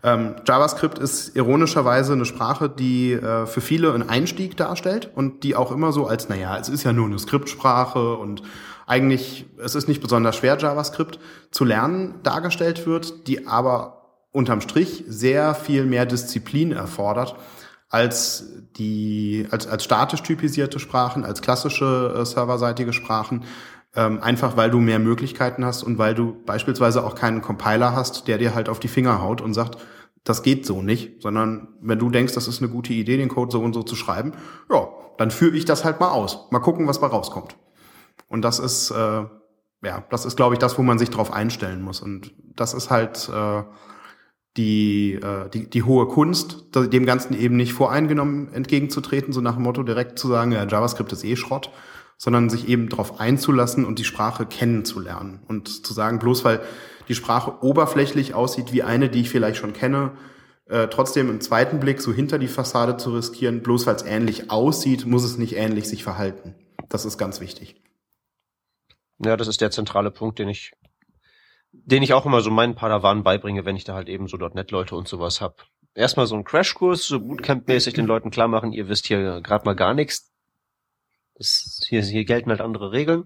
ähm, 0.02 0.36
JavaScript 0.46 0.98
ist 0.98 1.36
ironischerweise 1.36 2.12
eine 2.12 2.24
Sprache, 2.24 2.68
die 2.68 3.12
äh, 3.12 3.46
für 3.46 3.60
viele 3.60 3.92
einen 3.92 4.08
Einstieg 4.08 4.56
darstellt 4.56 5.10
und 5.14 5.42
die 5.42 5.56
auch 5.56 5.72
immer 5.72 5.92
so 5.92 6.06
als, 6.06 6.28
naja, 6.28 6.56
es 6.58 6.68
ist 6.68 6.84
ja 6.84 6.92
nur 6.92 7.06
eine 7.06 7.18
Skriptsprache 7.18 8.16
und 8.16 8.42
eigentlich, 8.86 9.46
es 9.58 9.74
ist 9.74 9.88
nicht 9.88 10.00
besonders 10.00 10.36
schwer, 10.36 10.56
JavaScript 10.58 11.18
zu 11.50 11.64
lernen, 11.64 12.14
dargestellt 12.22 12.86
wird, 12.86 13.26
die 13.26 13.46
aber 13.48 13.95
unterm 14.36 14.60
Strich 14.60 15.04
sehr 15.08 15.54
viel 15.54 15.86
mehr 15.86 16.04
Disziplin 16.06 16.70
erfordert 16.70 17.36
als 17.88 18.44
die 18.76 19.46
als 19.50 19.66
als 19.66 19.84
statisch 19.84 20.22
typisierte 20.22 20.78
Sprachen, 20.78 21.24
als 21.24 21.40
klassische 21.40 22.14
äh, 22.14 22.26
serverseitige 22.26 22.92
Sprachen, 22.92 23.44
ähm, 23.94 24.20
einfach 24.22 24.56
weil 24.56 24.70
du 24.70 24.78
mehr 24.78 24.98
Möglichkeiten 24.98 25.64
hast 25.64 25.82
und 25.82 25.96
weil 25.96 26.14
du 26.14 26.36
beispielsweise 26.44 27.02
auch 27.04 27.14
keinen 27.14 27.40
Compiler 27.40 27.96
hast, 27.96 28.28
der 28.28 28.36
dir 28.36 28.54
halt 28.54 28.68
auf 28.68 28.78
die 28.78 28.88
Finger 28.88 29.22
haut 29.22 29.40
und 29.40 29.54
sagt, 29.54 29.78
das 30.22 30.42
geht 30.42 30.66
so 30.66 30.82
nicht, 30.82 31.22
sondern 31.22 31.68
wenn 31.80 31.98
du 31.98 32.10
denkst, 32.10 32.34
das 32.34 32.48
ist 32.48 32.60
eine 32.60 32.70
gute 32.70 32.92
Idee, 32.92 33.16
den 33.16 33.28
Code 33.28 33.52
so 33.52 33.62
und 33.62 33.72
so 33.72 33.82
zu 33.84 33.96
schreiben, 33.96 34.32
ja, 34.70 34.88
dann 35.16 35.30
führe 35.30 35.56
ich 35.56 35.64
das 35.64 35.84
halt 35.84 35.98
mal 36.00 36.10
aus. 36.10 36.50
Mal 36.50 36.58
gucken, 36.58 36.86
was 36.86 37.00
da 37.00 37.06
rauskommt. 37.06 37.56
Und 38.28 38.42
das 38.42 38.58
ist, 38.58 38.90
äh, 38.90 39.24
ja, 39.82 40.04
das 40.10 40.26
ist, 40.26 40.36
glaube 40.36 40.56
ich, 40.56 40.58
das, 40.58 40.76
wo 40.76 40.82
man 40.82 40.98
sich 40.98 41.10
drauf 41.10 41.32
einstellen 41.32 41.80
muss. 41.80 42.02
Und 42.02 42.32
das 42.56 42.74
ist 42.74 42.90
halt 42.90 43.30
äh, 43.32 43.62
die, 44.56 45.14
äh, 45.14 45.48
die, 45.50 45.68
die 45.68 45.82
hohe 45.82 46.06
Kunst, 46.06 46.66
dem 46.74 47.06
Ganzen 47.06 47.38
eben 47.38 47.56
nicht 47.56 47.72
voreingenommen 47.72 48.52
entgegenzutreten, 48.52 49.32
so 49.32 49.40
nach 49.40 49.54
dem 49.54 49.64
Motto 49.64 49.82
direkt 49.82 50.18
zu 50.18 50.28
sagen, 50.28 50.52
ja, 50.52 50.66
JavaScript 50.66 51.12
ist 51.12 51.24
eh 51.24 51.36
Schrott, 51.36 51.70
sondern 52.16 52.48
sich 52.48 52.68
eben 52.68 52.88
darauf 52.88 53.20
einzulassen 53.20 53.84
und 53.84 53.98
die 53.98 54.04
Sprache 54.04 54.46
kennenzulernen 54.46 55.40
und 55.48 55.86
zu 55.86 55.92
sagen, 55.92 56.18
bloß 56.18 56.44
weil 56.44 56.60
die 57.08 57.14
Sprache 57.14 57.62
oberflächlich 57.62 58.34
aussieht 58.34 58.72
wie 58.72 58.82
eine, 58.82 59.08
die 59.08 59.20
ich 59.20 59.30
vielleicht 59.30 59.58
schon 59.58 59.72
kenne, 59.72 60.12
äh, 60.68 60.88
trotzdem 60.88 61.30
im 61.30 61.40
zweiten 61.40 61.78
Blick 61.78 62.00
so 62.00 62.12
hinter 62.12 62.38
die 62.38 62.48
Fassade 62.48 62.96
zu 62.96 63.14
riskieren, 63.14 63.62
bloß 63.62 63.86
weil 63.86 63.96
es 63.96 64.02
ähnlich 64.02 64.50
aussieht, 64.50 65.06
muss 65.06 65.24
es 65.24 65.38
nicht 65.38 65.56
ähnlich 65.56 65.88
sich 65.88 66.02
verhalten. 66.02 66.54
Das 66.88 67.04
ist 67.04 67.18
ganz 67.18 67.40
wichtig. 67.40 67.80
Ja, 69.24 69.36
das 69.36 69.48
ist 69.48 69.60
der 69.60 69.70
zentrale 69.70 70.10
Punkt, 70.10 70.38
den 70.38 70.48
ich 70.48 70.72
den 71.84 72.02
ich 72.02 72.12
auch 72.12 72.26
immer 72.26 72.40
so 72.40 72.50
meinen 72.50 72.74
Padawan 72.74 73.22
beibringe, 73.22 73.64
wenn 73.64 73.76
ich 73.76 73.84
da 73.84 73.94
halt 73.94 74.08
eben 74.08 74.28
so 74.28 74.36
.NET-Leute 74.36 74.96
und 74.96 75.08
sowas 75.08 75.40
hab. 75.40 75.64
Erstmal 75.94 76.26
so 76.26 76.36
ein 76.36 76.44
Crashkurs, 76.44 77.06
so 77.06 77.18
Bootcamp-mäßig 77.18 77.94
den 77.94 78.06
Leuten 78.06 78.30
klar 78.30 78.48
machen, 78.48 78.72
ihr 78.72 78.88
wisst 78.88 79.06
hier 79.06 79.40
gerade 79.40 79.64
mal 79.64 79.74
gar 79.74 79.94
nichts. 79.94 80.32
Das, 81.34 81.82
hier, 81.88 82.02
hier 82.02 82.24
gelten 82.24 82.50
halt 82.50 82.60
andere 82.60 82.92
Regeln. 82.92 83.24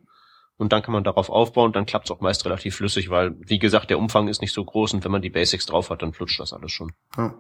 Und 0.57 0.73
dann 0.73 0.83
kann 0.83 0.93
man 0.93 1.05
darauf 1.05 1.31
aufbauen, 1.31 1.73
dann 1.73 1.87
klappt's 1.87 2.11
auch 2.11 2.21
meist 2.21 2.45
relativ 2.45 2.77
flüssig, 2.77 3.09
weil, 3.09 3.35
wie 3.41 3.59
gesagt, 3.59 3.89
der 3.89 3.99
Umfang 3.99 4.29
ist 4.29 4.43
nicht 4.43 4.53
so 4.53 4.63
groß 4.63 4.93
und 4.93 5.05
wenn 5.05 5.11
man 5.11 5.23
die 5.23 5.31
Basics 5.31 5.65
drauf 5.65 5.89
hat, 5.89 6.03
dann 6.03 6.13
flutscht 6.13 6.39
das 6.39 6.53
alles 6.53 6.71
schon. 6.71 6.93
Ja, 7.17 7.35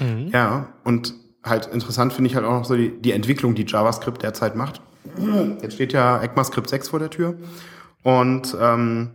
mhm. 0.00 0.28
ja 0.32 0.74
und 0.82 1.14
halt 1.44 1.66
interessant 1.66 2.12
finde 2.12 2.30
ich 2.30 2.34
halt 2.34 2.44
auch 2.44 2.52
noch 2.52 2.64
so 2.64 2.74
die, 2.74 3.00
die 3.00 3.12
Entwicklung, 3.12 3.54
die 3.54 3.64
JavaScript 3.64 4.22
derzeit 4.22 4.56
macht. 4.56 4.82
Jetzt 5.62 5.74
steht 5.74 5.92
ja 5.92 6.20
ECMAScript 6.20 6.68
6 6.68 6.88
vor 6.88 6.98
der 6.98 7.10
Tür 7.10 7.38
und 8.02 8.56
ähm, 8.60 9.10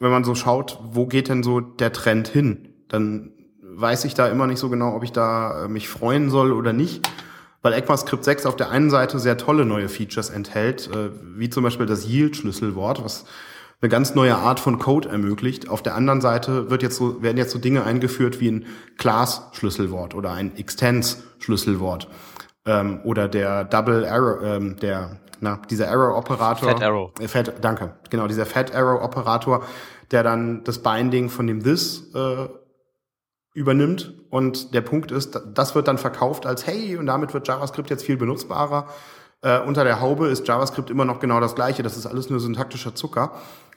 wenn 0.00 0.10
man 0.10 0.24
so 0.24 0.34
schaut, 0.34 0.78
wo 0.82 1.06
geht 1.06 1.28
denn 1.28 1.42
so 1.42 1.60
der 1.60 1.92
Trend 1.92 2.28
hin, 2.28 2.74
dann 2.88 3.32
weiß 3.62 4.04
ich 4.04 4.14
da 4.14 4.28
immer 4.28 4.46
nicht 4.46 4.58
so 4.58 4.68
genau, 4.68 4.94
ob 4.94 5.04
ich 5.04 5.12
da 5.12 5.64
äh, 5.64 5.68
mich 5.68 5.88
freuen 5.88 6.30
soll 6.30 6.52
oder 6.52 6.72
nicht, 6.72 7.08
weil 7.62 7.72
ECMAScript 7.72 8.24
6 8.24 8.46
auf 8.46 8.56
der 8.56 8.70
einen 8.70 8.90
Seite 8.90 9.18
sehr 9.18 9.36
tolle 9.36 9.64
neue 9.64 9.88
Features 9.88 10.30
enthält, 10.30 10.90
äh, 10.92 11.10
wie 11.36 11.50
zum 11.50 11.64
Beispiel 11.64 11.86
das 11.86 12.06
Yield-Schlüsselwort, 12.06 13.04
was 13.04 13.24
eine 13.80 13.90
ganz 13.90 14.14
neue 14.14 14.36
Art 14.36 14.60
von 14.60 14.78
Code 14.78 15.08
ermöglicht. 15.08 15.68
Auf 15.68 15.82
der 15.82 15.94
anderen 15.94 16.20
Seite 16.22 16.70
wird 16.70 16.82
jetzt 16.82 16.96
so, 16.96 17.22
werden 17.22 17.36
jetzt 17.36 17.52
so 17.52 17.58
Dinge 17.58 17.84
eingeführt 17.84 18.40
wie 18.40 18.50
ein 18.50 18.66
Class-Schlüsselwort 18.96 20.14
oder 20.14 20.32
ein 20.32 20.56
Extends-Schlüsselwort 20.56 22.08
ähm, 22.64 23.00
oder 23.04 23.28
der 23.28 23.64
Double 23.64 24.06
Arrow, 24.06 24.42
ähm, 24.42 24.76
der 24.76 25.20
na, 25.40 25.60
dieser 25.70 25.90
Arrow-Operator. 25.90 26.70
Fat 26.70 26.82
Arrow. 26.82 27.10
Äh, 27.20 27.28
Fat, 27.28 27.54
danke. 27.60 27.94
Genau, 28.10 28.26
dieser 28.26 28.46
Fat 28.46 28.74
Arrow-Operator, 28.74 29.64
der 30.10 30.22
dann 30.22 30.64
das 30.64 30.82
Binding 30.82 31.28
von 31.28 31.46
dem 31.46 31.62
This 31.62 32.12
äh, 32.14 32.48
übernimmt. 33.54 34.14
Und 34.30 34.74
der 34.74 34.82
Punkt 34.82 35.10
ist, 35.10 35.40
das 35.54 35.74
wird 35.74 35.88
dann 35.88 35.98
verkauft 35.98 36.46
als, 36.46 36.66
hey, 36.66 36.96
und 36.96 37.06
damit 37.06 37.32
wird 37.34 37.48
JavaScript 37.48 37.90
jetzt 37.90 38.04
viel 38.04 38.16
benutzbarer. 38.16 38.86
Äh, 39.42 39.60
unter 39.60 39.84
der 39.84 40.00
Haube 40.00 40.28
ist 40.28 40.46
JavaScript 40.46 40.90
immer 40.90 41.04
noch 41.04 41.20
genau 41.20 41.40
das 41.40 41.54
gleiche. 41.54 41.82
Das 41.82 41.96
ist 41.96 42.06
alles 42.06 42.30
nur 42.30 42.40
syntaktischer 42.40 42.94
Zucker. 42.94 43.32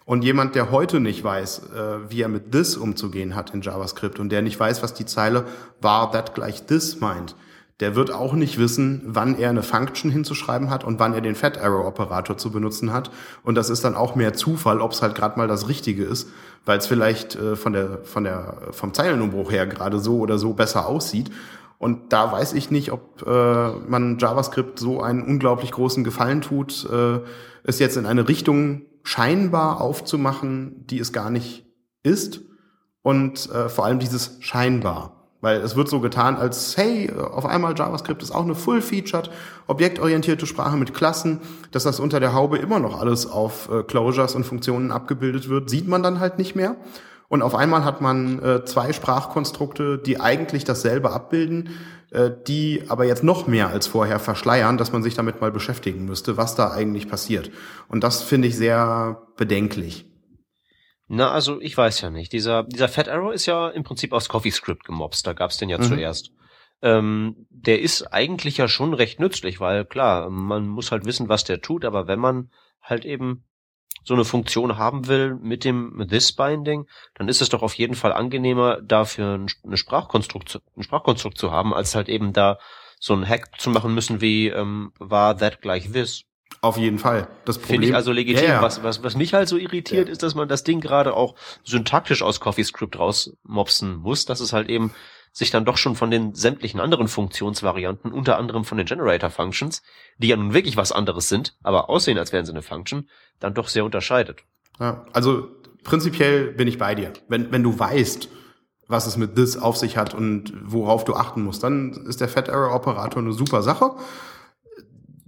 Und 0.05 0.23
jemand, 0.23 0.55
der 0.55 0.71
heute 0.71 0.99
nicht 0.99 1.23
weiß, 1.23 1.69
äh, 1.71 2.09
wie 2.09 2.21
er 2.21 2.29
mit 2.29 2.51
this 2.51 2.77
umzugehen 2.77 3.35
hat 3.35 3.53
in 3.53 3.61
JavaScript 3.61 4.19
und 4.19 4.29
der 4.29 4.41
nicht 4.41 4.59
weiß, 4.59 4.81
was 4.81 4.95
die 4.95 5.05
Zeile 5.05 5.45
war 5.81 6.11
that 6.11 6.33
gleich 6.33 6.65
this 6.65 6.99
meint, 6.99 7.35
der 7.79 7.95
wird 7.95 8.11
auch 8.11 8.33
nicht 8.33 8.57
wissen, 8.57 9.01
wann 9.05 9.37
er 9.37 9.49
eine 9.49 9.63
Function 9.63 10.11
hinzuschreiben 10.11 10.69
hat 10.69 10.83
und 10.83 10.99
wann 10.99 11.13
er 11.13 11.21
den 11.21 11.35
Fat 11.35 11.57
Arrow 11.61 11.85
Operator 11.85 12.37
zu 12.37 12.51
benutzen 12.51 12.91
hat. 12.91 13.09
Und 13.43 13.55
das 13.55 13.69
ist 13.69 13.85
dann 13.85 13.95
auch 13.95 14.15
mehr 14.15 14.33
Zufall, 14.33 14.81
ob 14.81 14.91
es 14.91 15.01
halt 15.01 15.15
gerade 15.15 15.37
mal 15.37 15.47
das 15.47 15.69
Richtige 15.69 16.03
ist, 16.03 16.29
weil 16.65 16.79
es 16.79 16.87
vielleicht 16.87 17.35
äh, 17.35 17.55
von 17.55 17.73
der 17.73 17.99
von 18.03 18.25
der 18.25 18.57
vom 18.71 18.93
Zeilenumbruch 18.93 19.51
her 19.51 19.65
gerade 19.65 19.99
so 19.99 20.19
oder 20.19 20.37
so 20.37 20.53
besser 20.53 20.87
aussieht. 20.87 21.31
Und 21.77 22.11
da 22.11 22.29
weiß 22.29 22.53
ich 22.53 22.71
nicht, 22.71 22.91
ob 22.91 23.25
äh, 23.25 23.71
man 23.87 24.17
JavaScript 24.19 24.79
so 24.79 25.01
einen 25.01 25.23
unglaublich 25.23 25.71
großen 25.71 26.03
Gefallen 26.03 26.41
tut, 26.41 26.85
äh, 26.91 27.21
es 27.63 27.79
jetzt 27.79 27.95
in 27.95 28.05
eine 28.05 28.27
Richtung 28.27 28.81
scheinbar 29.03 29.79
aufzumachen, 29.79 30.85
die 30.87 30.99
es 30.99 31.13
gar 31.13 31.29
nicht 31.29 31.65
ist. 32.03 32.41
Und 33.01 33.49
äh, 33.51 33.69
vor 33.69 33.85
allem 33.85 33.99
dieses 33.99 34.37
scheinbar. 34.41 35.18
Weil 35.41 35.61
es 35.61 35.75
wird 35.75 35.87
so 35.87 36.01
getan, 36.01 36.35
als 36.35 36.75
hey, 36.75 37.11
auf 37.11 37.45
einmal 37.45 37.73
JavaScript 37.77 38.21
ist 38.21 38.31
auch 38.31 38.43
eine 38.43 38.55
full-featured, 38.55 39.31
objektorientierte 39.67 40.45
Sprache 40.45 40.75
mit 40.75 40.93
Klassen, 40.93 41.39
dass 41.71 41.83
das 41.83 42.01
unter 42.01 42.19
der 42.19 42.33
Haube 42.33 42.57
immer 42.57 42.79
noch 42.79 42.99
alles 42.99 43.25
auf 43.25 43.69
äh, 43.71 43.83
Closures 43.83 44.35
und 44.35 44.45
Funktionen 44.45 44.91
abgebildet 44.91 45.47
wird, 45.47 45.69
sieht 45.69 45.87
man 45.87 46.03
dann 46.03 46.19
halt 46.19 46.39
nicht 46.39 46.55
mehr. 46.55 46.75
Und 47.29 47.43
auf 47.43 47.55
einmal 47.55 47.85
hat 47.85 48.01
man 48.01 48.43
äh, 48.43 48.65
zwei 48.65 48.91
Sprachkonstrukte, 48.91 49.99
die 49.99 50.19
eigentlich 50.19 50.65
dasselbe 50.65 51.11
abbilden, 51.11 51.69
äh, 52.11 52.31
die 52.47 52.83
aber 52.89 53.05
jetzt 53.05 53.23
noch 53.23 53.45
mehr 53.47 53.69
als 53.69 53.85
vorher 53.85 54.19
verschleiern, 54.19 54.77
dass 54.77 54.91
man 54.91 55.03
sich 55.03 55.13
damit 55.13 55.39
mal 55.39 55.51
beschäftigen 55.51 56.05
müsste, 56.05 56.37
was 56.37 56.55
da 56.55 56.71
eigentlich 56.71 57.07
passiert. 57.07 57.51
Und 57.87 58.03
das 58.03 58.23
finde 58.23 58.47
ich 58.47 58.57
sehr 58.57 59.21
bedenklich. 59.37 60.08
Na, 61.11 61.31
also 61.31 61.59
ich 61.59 61.75
weiß 61.75 62.01
ja 62.01 62.11
nicht. 62.11 62.31
Dieser, 62.31 62.63
dieser 62.63 62.87
Fat 62.87 63.09
Arrow 63.09 63.33
ist 63.33 63.47
ja 63.47 63.67
im 63.69 63.83
Prinzip 63.83 64.13
aus 64.13 64.29
CoffeeScript 64.29 64.85
gemobst. 64.85 65.25
Da 65.25 65.33
gab's 65.33 65.57
den 65.57 65.67
ja 65.67 65.79
mhm. 65.79 65.83
zuerst. 65.83 66.31
Ähm, 66.83 67.47
der 67.49 67.81
ist 67.81 68.03
eigentlich 68.13 68.57
ja 68.57 68.67
schon 68.67 68.93
recht 68.93 69.19
nützlich, 69.19 69.59
weil 69.59 69.85
klar, 69.85 70.29
man 70.29 70.67
muss 70.67 70.91
halt 70.91 71.05
wissen, 71.05 71.27
was 71.27 71.43
der 71.43 71.61
tut, 71.61 71.83
aber 71.83 72.07
wenn 72.07 72.19
man 72.19 72.51
halt 72.81 73.05
eben 73.05 73.43
so 74.03 74.13
eine 74.13 74.23
Funktion 74.23 74.77
haben 74.77 75.07
will 75.07 75.35
mit 75.35 75.65
dem 75.65 76.05
This 76.07 76.31
Binding, 76.31 76.85
dann 77.15 77.27
ist 77.27 77.41
es 77.41 77.49
doch 77.49 77.63
auf 77.63 77.73
jeden 77.73 77.95
Fall 77.95 78.13
angenehmer, 78.13 78.79
dafür 78.79 79.45
eine 79.63 79.77
Sprachkonstrukt, 79.77 80.61
ein 80.77 80.83
Sprachkonstrukt 80.83 81.39
zu 81.39 81.51
haben, 81.51 81.73
als 81.73 81.95
halt 81.95 82.07
eben 82.07 82.33
da 82.33 82.59
so 82.99 83.15
ein 83.15 83.27
Hack 83.27 83.59
zu 83.59 83.71
machen 83.71 83.95
müssen 83.95 84.21
wie 84.21 84.47
ähm, 84.49 84.93
war 84.99 85.35
that 85.35 85.61
gleich 85.61 85.91
this. 85.91 86.23
Auf 86.61 86.77
jeden 86.77 86.99
Fall. 86.99 87.27
Das 87.45 87.57
Problem 87.57 87.75
finde 87.75 87.87
ich 87.87 87.95
also 87.95 88.11
legitim. 88.11 88.43
Ja, 88.43 88.49
ja. 88.55 88.61
Was, 88.61 88.83
was, 88.83 89.01
was 89.03 89.15
mich 89.15 89.33
halt 89.33 89.47
so 89.47 89.57
irritiert, 89.57 90.07
ja. 90.07 90.11
ist, 90.11 90.23
dass 90.23 90.35
man 90.35 90.49
das 90.49 90.63
Ding 90.63 90.81
gerade 90.81 91.13
auch 91.13 91.35
syntaktisch 91.63 92.21
aus 92.21 92.39
CoffeeScript 92.39 92.99
rausmopsen 92.99 93.95
muss, 93.97 94.25
dass 94.25 94.41
es 94.41 94.51
halt 94.51 94.69
eben 94.69 94.91
sich 95.31 95.51
dann 95.51 95.63
doch 95.63 95.77
schon 95.77 95.95
von 95.95 96.11
den 96.11 96.33
sämtlichen 96.33 96.79
anderen 96.79 97.07
Funktionsvarianten, 97.07 98.11
unter 98.11 98.37
anderem 98.37 98.65
von 98.65 98.77
den 98.77 98.87
Generator 98.87 99.29
Functions, 99.29 99.81
die 100.17 100.27
ja 100.27 100.35
nun 100.35 100.53
wirklich 100.53 100.75
was 100.75 100.91
anderes 100.91 101.29
sind, 101.29 101.55
aber 101.63 101.89
aussehen, 101.89 102.17
als 102.17 102.33
wären 102.33 102.45
sie 102.45 102.51
eine 102.51 102.61
Function, 102.61 103.09
dann 103.39 103.53
doch 103.53 103.67
sehr 103.67 103.85
unterscheidet. 103.85 104.43
Ja, 104.79 105.05
also 105.13 105.47
prinzipiell 105.83 106.51
bin 106.51 106.67
ich 106.67 106.77
bei 106.77 106.95
dir. 106.95 107.13
Wenn, 107.27 107.51
wenn 107.51 107.63
du 107.63 107.77
weißt, 107.77 108.27
was 108.87 109.05
es 109.05 109.17
mit 109.17 109.35
this 109.35 109.55
auf 109.55 109.77
sich 109.77 109.97
hat 109.97 110.13
und 110.15 110.51
worauf 110.63 111.05
du 111.05 111.13
achten 111.13 111.43
musst, 111.43 111.63
dann 111.63 111.93
ist 112.07 112.21
der 112.21 112.27
Fat 112.27 112.47
Error 112.47 112.73
Operator 112.73 113.21
eine 113.21 113.33
super 113.33 113.61
Sache 113.61 113.95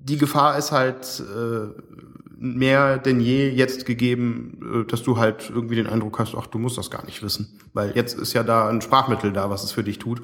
die 0.04 0.18
Gefahr 0.18 0.58
ist 0.58 0.72
halt 0.72 1.22
äh, 1.22 1.82
mehr 2.38 2.98
denn 2.98 3.20
je 3.20 3.50
jetzt 3.50 3.86
gegeben, 3.86 4.84
äh, 4.84 4.90
dass 4.90 5.04
du 5.04 5.18
halt 5.18 5.52
irgendwie 5.54 5.76
den 5.76 5.88
Eindruck 5.88 6.20
hast, 6.20 6.36
ach, 6.36 6.48
du 6.48 6.58
musst 6.58 6.78
das 6.78 6.90
gar 6.90 7.06
nicht 7.06 7.22
wissen. 7.24 7.60
Weil 7.74 7.92
jetzt 7.96 8.18
ist 8.18 8.34
ja 8.34 8.44
da 8.44 8.68
ein 8.68 8.82
Sprachmittel 8.82 9.32
da, 9.32 9.50
was 9.50 9.64
es 9.64 9.72
für 9.72 9.84
dich 9.84 10.00
tut. 10.00 10.22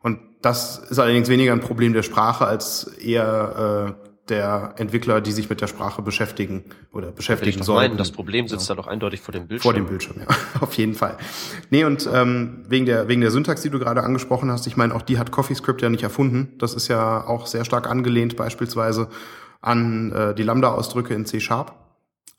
Und 0.00 0.18
das 0.42 0.78
ist 0.78 0.98
allerdings 0.98 1.28
weniger 1.28 1.52
ein 1.52 1.60
Problem 1.60 1.92
der 1.92 2.02
Sprache 2.02 2.46
als 2.46 2.84
eher 2.84 3.96
äh, 4.04 4.09
der 4.30 4.74
Entwickler, 4.76 5.20
die 5.20 5.32
sich 5.32 5.50
mit 5.50 5.60
der 5.60 5.66
Sprache 5.66 6.00
beschäftigen 6.02 6.64
oder 6.92 7.10
beschäftigen 7.12 7.62
sollen. 7.62 7.90
Meinen, 7.90 7.98
das 7.98 8.12
Problem 8.12 8.48
sitzt 8.48 8.68
ja. 8.68 8.74
da 8.74 8.82
doch 8.82 8.88
eindeutig 8.88 9.20
vor 9.20 9.32
dem 9.32 9.46
Bildschirm. 9.46 9.72
Vor 9.72 9.74
dem 9.74 9.86
Bildschirm, 9.86 10.16
ja, 10.20 10.26
auf 10.60 10.74
jeden 10.74 10.94
Fall. 10.94 11.18
Nee, 11.70 11.84
und 11.84 12.08
ähm, 12.12 12.64
wegen 12.68 12.86
der 12.86 13.08
wegen 13.08 13.20
der 13.20 13.30
Syntax, 13.30 13.62
die 13.62 13.70
du 13.70 13.78
gerade 13.78 14.02
angesprochen 14.02 14.50
hast, 14.50 14.66
ich 14.66 14.76
meine, 14.76 14.94
auch 14.94 15.02
die 15.02 15.18
hat 15.18 15.32
CoffeeScript 15.32 15.82
ja 15.82 15.90
nicht 15.90 16.02
erfunden. 16.02 16.54
Das 16.58 16.74
ist 16.74 16.88
ja 16.88 17.26
auch 17.26 17.46
sehr 17.46 17.64
stark 17.64 17.88
angelehnt 17.90 18.36
beispielsweise 18.36 19.08
an 19.60 20.12
äh, 20.12 20.34
die 20.34 20.42
Lambda-Ausdrücke 20.42 21.12
in 21.12 21.26
C 21.26 21.40
Sharp 21.40 21.74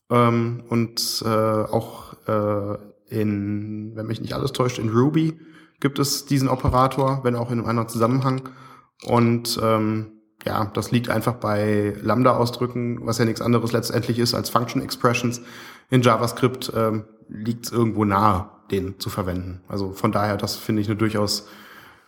ähm, 0.10 0.64
und 0.70 1.24
äh, 1.26 1.28
auch 1.28 2.14
äh, 2.28 2.78
in, 3.10 3.96
wenn 3.96 4.08
mich 4.08 4.22
nicht 4.22 4.34
alles 4.34 4.54
täuscht, 4.54 4.80
in 4.80 4.90
Ruby 4.90 5.38
gibt 5.82 6.00
es 6.00 6.26
diesen 6.26 6.48
Operator, 6.48 7.24
wenn 7.24 7.36
auch 7.36 7.52
in 7.52 7.60
einem 7.60 7.68
anderen 7.68 7.90
Zusammenhang. 7.90 8.50
Und 9.04 9.60
ähm, 9.62 10.21
ja, 10.46 10.66
das 10.74 10.92
liegt 10.92 11.10
einfach 11.10 11.36
bei 11.36 11.94
Lambda-Ausdrücken, 12.02 13.06
was 13.06 13.18
ja 13.18 13.26
nichts 13.26 13.42
anderes 13.42 13.72
letztendlich 13.72 14.20
ist 14.20 14.34
als 14.34 14.50
Function 14.50 14.82
Expressions. 14.82 15.42
In 15.90 16.02
JavaScript 16.02 16.72
ähm, 16.76 17.06
liegt 17.30 17.66
es 17.66 17.72
irgendwo 17.72 18.06
nahe, 18.06 18.50
den 18.72 19.00
zu 19.00 19.10
verwenden. 19.10 19.62
Also 19.68 19.92
von 19.92 20.12
daher, 20.12 20.38
das 20.38 20.56
finde 20.56 20.82
ich 20.82 20.88
eine 20.88 20.98
durchaus 20.98 21.48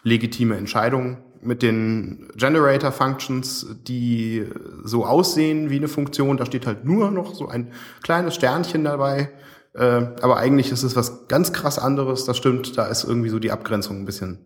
legitime 0.04 0.58
Entscheidung. 0.58 1.18
Mit 1.42 1.62
den 1.62 2.30
Generator 2.36 2.94
Functions, 2.94 3.68
die 3.86 4.48
so 4.86 5.06
aussehen 5.06 5.70
wie 5.70 5.76
eine 5.76 5.90
Funktion, 5.90 6.38
da 6.38 6.46
steht 6.46 6.66
halt 6.66 6.86
nur 6.86 7.12
noch 7.12 7.36
so 7.36 7.50
ein 7.50 7.74
kleines 8.02 8.36
Sternchen 8.36 8.86
dabei. 8.86 9.30
Äh, 9.74 10.06
aber 10.22 10.38
eigentlich 10.38 10.72
ist 10.72 10.84
es 10.84 10.96
was 10.96 11.28
ganz 11.28 11.52
krass 11.52 11.78
anderes. 11.78 12.24
Das 12.24 12.38
stimmt, 12.38 12.78
da 12.78 12.86
ist 12.86 13.04
irgendwie 13.04 13.30
so 13.30 13.40
die 13.40 13.52
Abgrenzung 13.52 14.00
ein 14.00 14.06
bisschen 14.06 14.46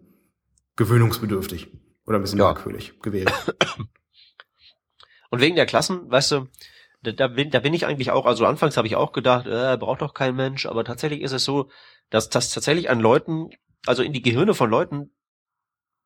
gewöhnungsbedürftig. 0.75 1.71
Oder 2.07 2.17
ein 2.17 2.21
bisschen 2.21 2.39
ja. 2.39 2.45
merkwürdig 2.45 2.93
gewählt. 3.01 3.31
Und 5.29 5.41
wegen 5.41 5.57
der 5.57 5.65
Klassen, 5.65 6.09
weißt 6.09 6.31
du, 6.31 6.47
da, 7.03 7.11
da, 7.11 7.27
bin, 7.27 7.51
da 7.51 7.59
bin 7.59 7.73
ich 7.73 7.85
eigentlich 7.85 8.11
auch, 8.11 8.25
also 8.25 8.45
anfangs 8.45 8.77
habe 8.77 8.87
ich 8.87 8.95
auch 8.95 9.11
gedacht, 9.11 9.45
äh, 9.45 9.77
braucht 9.77 10.01
doch 10.01 10.13
kein 10.13 10.35
Mensch, 10.35 10.65
aber 10.65 10.83
tatsächlich 10.85 11.21
ist 11.21 11.33
es 11.33 11.43
so, 11.43 11.69
dass 12.09 12.29
das 12.29 12.49
tatsächlich 12.49 12.89
an 12.89 13.01
Leuten, 13.01 13.49
also 13.85 14.03
in 14.03 14.13
die 14.13 14.21
Gehirne 14.21 14.53
von 14.53 14.69
Leuten, 14.69 15.11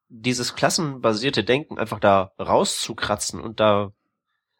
dieses 0.10 0.56
klassenbasierte 0.56 1.44
Denken 1.44 1.78
einfach 1.78 2.00
da 2.00 2.34
rauszukratzen 2.40 3.40
und 3.40 3.60
da 3.60 3.94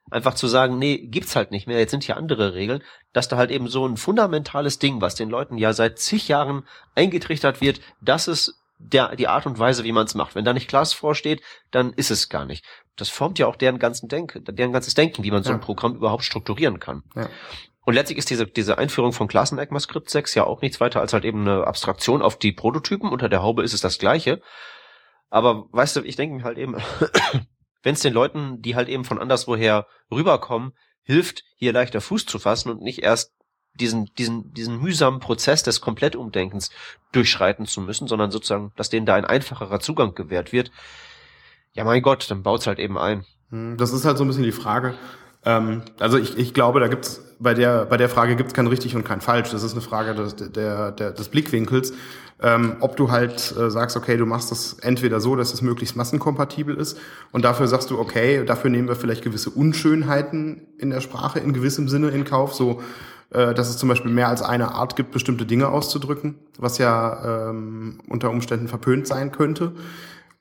einfach 0.10 0.36
zu 0.36 0.48
sagen, 0.48 0.78
nee, 0.78 0.98
gibt's 0.98 1.36
halt 1.36 1.52
nicht 1.52 1.68
mehr, 1.68 1.80
jetzt 1.80 1.92
sind 1.92 2.04
hier 2.04 2.18
andere 2.18 2.54
Regeln, 2.54 2.84
dass 3.14 3.28
da 3.28 3.38
halt 3.38 3.52
eben 3.52 3.68
so 3.68 3.86
ein 3.86 3.98
fundamentales 3.98 4.80
Ding, 4.80 5.02
was 5.02 5.16
den 5.16 5.30
Leuten 5.30 5.58
ja 5.58 5.74
seit 5.74 6.00
zig 6.00 6.28
Jahren 6.28 6.66
eingetrichtert 6.96 7.62
wird, 7.62 7.82
dass 8.02 8.28
es 8.28 8.61
der, 8.84 9.16
die 9.16 9.28
Art 9.28 9.46
und 9.46 9.60
Weise, 9.60 9.84
wie 9.84 9.92
man 9.92 10.06
es 10.06 10.16
macht. 10.16 10.36
Wenn 10.36 10.46
da 10.46 10.54
nicht 10.54 10.68
Class 10.68 10.94
vorsteht, 10.94 11.42
dann 11.72 11.94
ist 11.94 12.12
es 12.12 12.30
gar 12.30 12.46
nicht. 12.46 12.66
Das 12.96 13.10
formt 13.10 13.40
ja 13.40 13.48
auch 13.48 13.56
deren 13.56 13.80
ganzen 13.80 14.10
Denken, 14.10 14.44
deren 14.44 14.74
ganzes 14.74 14.94
Denken, 14.94 15.24
wie 15.24 15.32
man 15.32 15.44
so 15.44 15.52
ein 15.52 15.60
Programm 15.60 15.96
überhaupt 15.96 16.24
strukturieren 16.24 16.80
kann. 16.80 17.04
Ja. 17.16 17.30
Und 17.84 17.96
letztlich 17.96 18.20
ist 18.20 18.30
diese, 18.30 18.46
diese 18.46 18.78
Einführung 18.78 19.12
von 19.12 19.28
Klassen 19.28 19.58
ECMAScript 19.58 20.10
6 20.10 20.36
ja 20.36 20.46
auch 20.46 20.62
nichts 20.62 20.80
weiter 20.80 21.02
als 21.02 21.14
halt 21.14 21.26
eben 21.26 21.42
eine 21.42 21.66
Abstraktion 21.66 22.22
auf 22.22 22.38
die 22.38 22.52
Prototypen. 22.52 23.10
Unter 23.10 23.30
der 23.30 23.42
Haube 23.42 23.64
ist 23.64 23.74
es 23.74 23.82
das 23.82 23.98
Gleiche. 23.98 24.42
Aber 25.30 25.68
weißt 25.72 25.96
du, 25.96 26.02
ich 26.02 26.16
denke 26.16 26.36
mir 26.36 26.44
halt 26.44 26.58
eben, 26.58 26.76
wenn 27.84 27.94
es 27.94 28.02
den 28.02 28.14
Leuten, 28.14 28.62
die 28.62 28.76
halt 28.76 28.90
eben 28.90 29.06
von 29.06 29.20
anderswoher 29.20 29.88
rüberkommen, 30.12 30.74
hilft, 31.04 31.44
hier 31.56 31.74
leichter 31.74 32.02
Fuß 32.02 32.26
zu 32.26 32.38
fassen 32.38 32.70
und 32.70 32.82
nicht 32.82 33.02
erst 33.02 33.34
diesen, 33.76 34.10
diesen, 34.18 34.54
diesen 34.54 34.82
mühsamen 34.82 35.20
Prozess 35.20 35.64
des 35.64 35.82
Komplettumdenkens 35.82 36.72
durchschreiten 37.12 37.66
zu 37.66 37.82
müssen, 37.82 38.08
sondern 38.08 38.32
sozusagen, 38.32 38.72
dass 38.76 38.90
denen 38.90 39.06
da 39.06 39.16
ein 39.16 39.26
einfacherer 39.26 39.80
Zugang 39.80 40.14
gewährt 40.16 40.52
wird. 40.52 40.72
Ja, 41.74 41.84
mein 41.84 42.02
Gott, 42.02 42.30
dann 42.30 42.44
baut's 42.44 42.68
halt 42.68 42.80
eben 42.80 42.98
ein. 42.98 43.26
Hm, 43.50 43.78
das 43.78 43.94
ist 43.94 44.06
halt 44.06 44.18
so 44.18 44.24
ein 44.24 44.28
bisschen 44.28 44.44
die 44.44 44.52
Frage. 44.52 44.96
Ähm, 45.44 45.82
also 46.00 46.18
ich, 46.18 46.38
ich 46.38 46.54
glaube, 46.54 46.80
da 46.80 46.88
gibt's 46.88 47.22
bei 47.40 47.54
der 47.54 47.86
bei 47.86 47.98
der 47.98 48.10
Frage 48.10 48.36
gibt's 48.36 48.54
kein 48.54 48.68
richtig 48.68 48.96
und 48.96 49.04
kein 49.04 49.22
falsch. 49.22 49.50
Das 49.50 49.64
ist 49.64 49.72
eine 49.72 49.82
Frage 49.82 50.14
des, 50.14 50.36
der, 50.36 50.92
der, 50.92 51.12
des 51.12 51.30
Blickwinkels. 51.30 51.94
Ähm, 52.44 52.78
ob 52.80 52.98
du 52.98 53.12
halt 53.12 53.56
äh, 53.56 53.70
sagst, 53.70 53.96
okay, 53.96 54.18
du 54.18 54.26
machst 54.26 54.50
das 54.50 54.74
entweder 54.80 55.20
so, 55.20 55.36
dass 55.36 55.54
es 55.54 55.62
möglichst 55.62 55.96
massenkompatibel 55.96 56.76
ist 56.76 56.98
und 57.32 57.46
dafür 57.46 57.68
sagst 57.68 57.92
du, 57.92 58.00
okay, 58.00 58.44
dafür 58.46 58.72
nehmen 58.72 58.88
wir 58.88 58.96
vielleicht 58.96 59.24
gewisse 59.24 59.52
Unschönheiten 59.52 60.68
in 60.80 60.90
der 60.90 61.02
Sprache 61.02 61.40
in 61.40 61.54
gewissem 61.54 61.88
Sinne 61.88 62.10
in 62.10 62.24
Kauf, 62.24 62.56
so 62.56 62.82
äh, 63.32 63.54
dass 63.54 63.70
es 63.70 63.78
zum 63.78 63.90
Beispiel 63.90 64.12
mehr 64.12 64.28
als 64.28 64.42
eine 64.42 64.74
Art 64.74 64.96
gibt, 64.96 65.12
bestimmte 65.12 65.46
Dinge 65.46 65.70
auszudrücken, 65.70 66.36
was 66.58 66.78
ja 66.78 67.50
ähm, 67.50 68.00
unter 68.08 68.30
Umständen 68.30 68.68
verpönt 68.68 69.08
sein 69.08 69.32
könnte. 69.32 69.74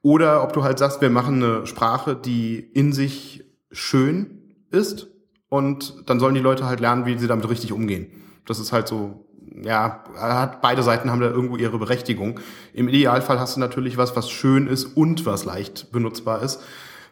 Oder 0.02 0.42
ob 0.42 0.52
du 0.52 0.62
halt 0.62 0.78
sagst, 0.78 1.00
wir 1.00 1.10
machen 1.10 1.42
eine 1.42 1.66
Sprache, 1.66 2.16
die 2.16 2.58
in 2.58 2.92
sich 2.92 3.44
schön 3.70 4.56
ist 4.70 5.08
und 5.48 6.08
dann 6.08 6.20
sollen 6.20 6.34
die 6.34 6.40
Leute 6.40 6.66
halt 6.66 6.80
lernen, 6.80 7.06
wie 7.06 7.18
sie 7.18 7.26
damit 7.26 7.48
richtig 7.48 7.72
umgehen. 7.72 8.06
Das 8.46 8.58
ist 8.58 8.72
halt 8.72 8.88
so, 8.88 9.26
ja, 9.62 10.04
hat, 10.16 10.62
beide 10.62 10.82
Seiten 10.82 11.10
haben 11.10 11.20
da 11.20 11.28
irgendwo 11.28 11.56
ihre 11.56 11.78
Berechtigung. 11.78 12.40
Im 12.72 12.88
Idealfall 12.88 13.38
hast 13.38 13.56
du 13.56 13.60
natürlich 13.60 13.96
was, 13.96 14.16
was 14.16 14.30
schön 14.30 14.66
ist 14.66 14.84
und 14.84 15.26
was 15.26 15.44
leicht 15.44 15.92
benutzbar 15.92 16.42
ist. 16.42 16.62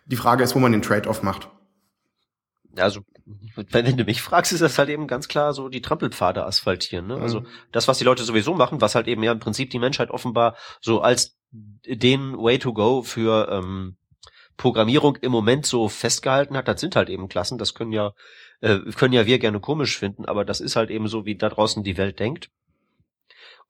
Die 0.07 0.17
Frage 0.17 0.43
ist, 0.43 0.55
wo 0.55 0.59
man 0.59 0.73
den 0.73 0.83
Trade-off 0.83 1.23
macht. 1.23 1.49
Also 2.77 3.01
wenn 3.71 3.97
du 3.97 4.05
mich 4.05 4.23
fragst, 4.23 4.53
ist 4.53 4.61
das 4.61 4.79
halt 4.79 4.88
eben 4.88 5.07
ganz 5.07 5.29
klar 5.29 5.53
so 5.53 5.69
die 5.69 5.83
Trampelpfade 5.83 6.45
asphaltieren. 6.45 7.07
Ne? 7.07 7.17
Also 7.17 7.41
mhm. 7.41 7.47
das, 7.73 7.88
was 7.88 7.99
die 7.99 8.05
Leute 8.05 8.25
sowieso 8.25 8.55
machen, 8.55 8.81
was 8.81 8.95
halt 8.95 9.09
eben 9.09 9.23
ja 9.23 9.33
im 9.33 9.41
Prinzip 9.41 9.71
die 9.71 9.79
Menschheit 9.79 10.11
offenbar 10.11 10.57
so 10.81 11.01
als 11.01 11.38
den 11.51 12.37
Way 12.37 12.59
to 12.59 12.73
go 12.73 13.03
für 13.03 13.49
ähm, 13.51 13.97
Programmierung 14.57 15.17
im 15.17 15.33
Moment 15.33 15.67
so 15.67 15.88
festgehalten 15.88 16.57
hat, 16.57 16.69
das 16.69 16.81
sind 16.81 16.97
halt 16.97 17.09
eben 17.09 17.29
Klassen, 17.29 17.59
das 17.59 17.75
können 17.75 17.93
ja, 17.93 18.12
äh, 18.61 18.79
können 18.97 19.14
ja 19.14 19.25
wir 19.25 19.38
gerne 19.38 19.61
komisch 19.61 19.97
finden, 19.97 20.27
aber 20.27 20.45
das 20.45 20.61
ist 20.61 20.77
halt 20.77 20.91
eben 20.91 21.09
so, 21.09 21.25
wie 21.25 21.37
da 21.37 21.49
draußen 21.49 21.83
die 21.85 21.97
Welt 21.97 22.19
denkt. 22.19 22.51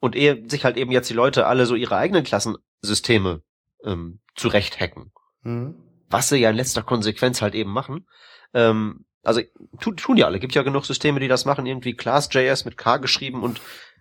Und 0.01 0.17
ehe 0.17 0.49
sich 0.49 0.65
halt 0.65 0.77
eben 0.77 0.93
jetzt 0.93 1.11
die 1.11 1.15
Leute 1.15 1.47
alle 1.47 1.67
so 1.67 1.75
ihre 1.75 1.97
eigenen 1.97 2.25
Klassensysteme 2.25 3.43
ähm, 3.85 4.21
zurecht 4.35 4.81
hacken, 4.81 5.13
mhm. 5.43 5.75
was 6.09 6.29
sie 6.29 6.39
ja 6.39 6.51
in 6.51 6.57
letzter 6.57 6.83
Konsequenz 6.83 7.43
halt 7.43 7.55
eben 7.55 7.71
machen, 7.71 8.07
ähm, 8.55 9.05
also 9.29 9.43
tu, 9.81 9.93
tun 9.93 10.17
ja 10.17 10.27
alle, 10.27 10.41
gibt 10.41 10.55
ja 10.55 10.63
genug 10.63 10.87
Systeme, 10.87 11.21
die 11.21 11.29
das 11.29 11.45
machen, 11.45 11.67
irgendwie 11.67 11.95
Class.js 11.95 12.65
mit 12.65 12.77
K 12.77 12.97
geschrieben 12.97 13.43
und 13.43 13.61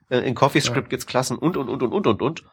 äh, 0.10 0.20
in 0.20 0.34
CoffeeScript 0.36 0.88
ja. 0.88 0.90
gibt's 0.90 1.06
Klassen 1.06 1.38
und 1.38 1.58
und 1.58 1.70
und 1.70 1.84
und 1.84 1.94
und 1.94 2.08
und 2.08 2.22
und. 2.22 2.44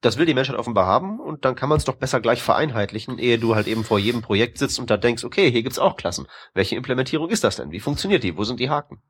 Das 0.00 0.18
will 0.18 0.26
die 0.26 0.34
Menschheit 0.34 0.56
offenbar 0.56 0.86
haben 0.86 1.18
und 1.18 1.46
dann 1.46 1.54
kann 1.54 1.70
man 1.70 1.78
es 1.78 1.84
doch 1.84 1.94
besser 1.94 2.20
gleich 2.20 2.42
vereinheitlichen, 2.42 3.18
ehe 3.18 3.38
du 3.38 3.54
halt 3.54 3.66
eben 3.66 3.84
vor 3.84 3.98
jedem 3.98 4.20
Projekt 4.20 4.58
sitzt 4.58 4.78
und 4.78 4.90
da 4.90 4.98
denkst, 4.98 5.24
okay, 5.24 5.50
hier 5.50 5.62
gibt's 5.62 5.78
auch 5.78 5.96
Klassen. 5.96 6.26
Welche 6.52 6.76
Implementierung 6.76 7.30
ist 7.30 7.44
das 7.44 7.56
denn? 7.56 7.70
Wie 7.70 7.80
funktioniert 7.80 8.22
die? 8.22 8.36
Wo 8.36 8.44
sind 8.44 8.60
die 8.60 8.68
Haken? 8.68 9.00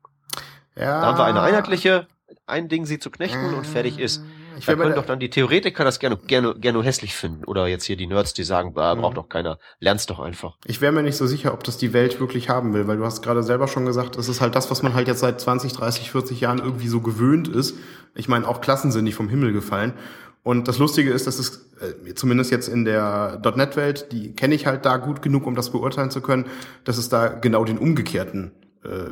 Ja. 0.75 1.01
Da 1.01 1.07
haben 1.07 1.17
wir 1.17 1.25
eine 1.25 1.41
einheitliche, 1.41 2.07
ein 2.45 2.69
Ding 2.69 2.85
sie 2.85 2.99
zu 2.99 3.09
knechten 3.09 3.53
und 3.55 3.67
fertig 3.67 3.99
ist. 3.99 4.21
Ich 4.57 4.65
da 4.65 4.75
können 4.75 4.95
doch 4.95 5.05
dann 5.05 5.19
die 5.19 5.29
Theoretiker 5.29 5.83
das 5.83 5.99
gerne, 5.99 6.17
gerne, 6.17 6.55
gerne 6.55 6.83
hässlich 6.83 7.15
finden. 7.15 7.43
Oder 7.45 7.67
jetzt 7.67 7.85
hier 7.85 7.97
die 7.97 8.07
Nerds, 8.07 8.33
die 8.33 8.43
sagen, 8.43 8.73
bah, 8.73 8.95
braucht 8.95 9.13
mhm. 9.13 9.15
doch 9.15 9.29
keiner, 9.29 9.57
lern's 9.79 10.05
doch 10.05 10.19
einfach. 10.19 10.57
Ich 10.65 10.81
wäre 10.81 10.91
mir 10.91 11.03
nicht 11.03 11.17
so 11.17 11.27
sicher, 11.27 11.53
ob 11.53 11.63
das 11.63 11.77
die 11.77 11.93
Welt 11.93 12.19
wirklich 12.19 12.49
haben 12.49 12.73
will, 12.73 12.87
weil 12.87 12.97
du 12.97 13.05
hast 13.05 13.21
gerade 13.21 13.43
selber 13.43 13.67
schon 13.67 13.85
gesagt, 13.85 14.15
es 14.17 14.29
ist 14.29 14.41
halt 14.41 14.55
das, 14.55 14.71
was 14.71 14.83
man 14.83 14.93
halt 14.93 15.07
jetzt 15.07 15.19
seit 15.19 15.39
20, 15.39 15.73
30, 15.73 16.11
40 16.11 16.41
Jahren 16.41 16.59
irgendwie 16.59 16.87
so 16.87 17.01
gewöhnt 17.01 17.47
ist. 17.47 17.75
Ich 18.15 18.27
meine, 18.27 18.47
auch 18.47 18.61
Klassen 18.61 18.91
sind 18.91 19.03
nicht 19.03 19.15
vom 19.15 19.29
Himmel 19.29 19.53
gefallen. 19.53 19.93
Und 20.43 20.67
das 20.67 20.77
Lustige 20.77 21.11
ist, 21.11 21.25
dass 21.25 21.39
es 21.39 21.71
äh, 21.81 22.13
zumindest 22.13 22.51
jetzt 22.51 22.67
in 22.67 22.85
der 22.85 23.41
.NET-Welt, 23.43 24.11
die 24.11 24.33
kenne 24.33 24.53
ich 24.53 24.67
halt 24.67 24.85
da 24.85 24.97
gut 24.97 25.21
genug, 25.21 25.47
um 25.47 25.55
das 25.55 25.71
beurteilen 25.71 26.11
zu 26.11 26.21
können, 26.21 26.45
dass 26.83 26.97
es 26.97 27.09
da 27.09 27.27
genau 27.27 27.65
den 27.65 27.79
umgekehrten 27.79 28.51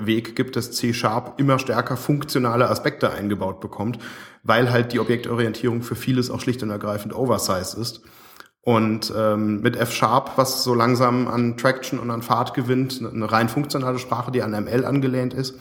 Weg 0.05 0.35
gibt, 0.35 0.55
dass 0.55 0.71
C-Sharp 0.71 1.39
immer 1.39 1.59
stärker 1.59 1.97
funktionale 1.97 2.69
Aspekte 2.69 3.11
eingebaut 3.11 3.59
bekommt, 3.59 3.99
weil 4.43 4.71
halt 4.71 4.93
die 4.93 4.99
Objektorientierung 4.99 5.81
für 5.81 5.95
vieles 5.95 6.29
auch 6.29 6.39
schlicht 6.39 6.63
und 6.63 6.69
ergreifend 6.69 7.13
oversized 7.15 7.77
ist. 7.77 8.01
Und 8.61 9.13
ähm, 9.15 9.61
mit 9.61 9.75
F-Sharp, 9.75 10.37
was 10.37 10.63
so 10.63 10.73
langsam 10.73 11.27
an 11.27 11.57
Traction 11.57 11.99
und 11.99 12.09
an 12.09 12.21
Fahrt 12.21 12.53
gewinnt, 12.53 13.01
eine 13.01 13.29
rein 13.29 13.49
funktionale 13.49 13.99
Sprache, 13.99 14.31
die 14.31 14.41
an 14.41 14.51
ML 14.51 14.85
angelehnt 14.85 15.33
ist, 15.33 15.59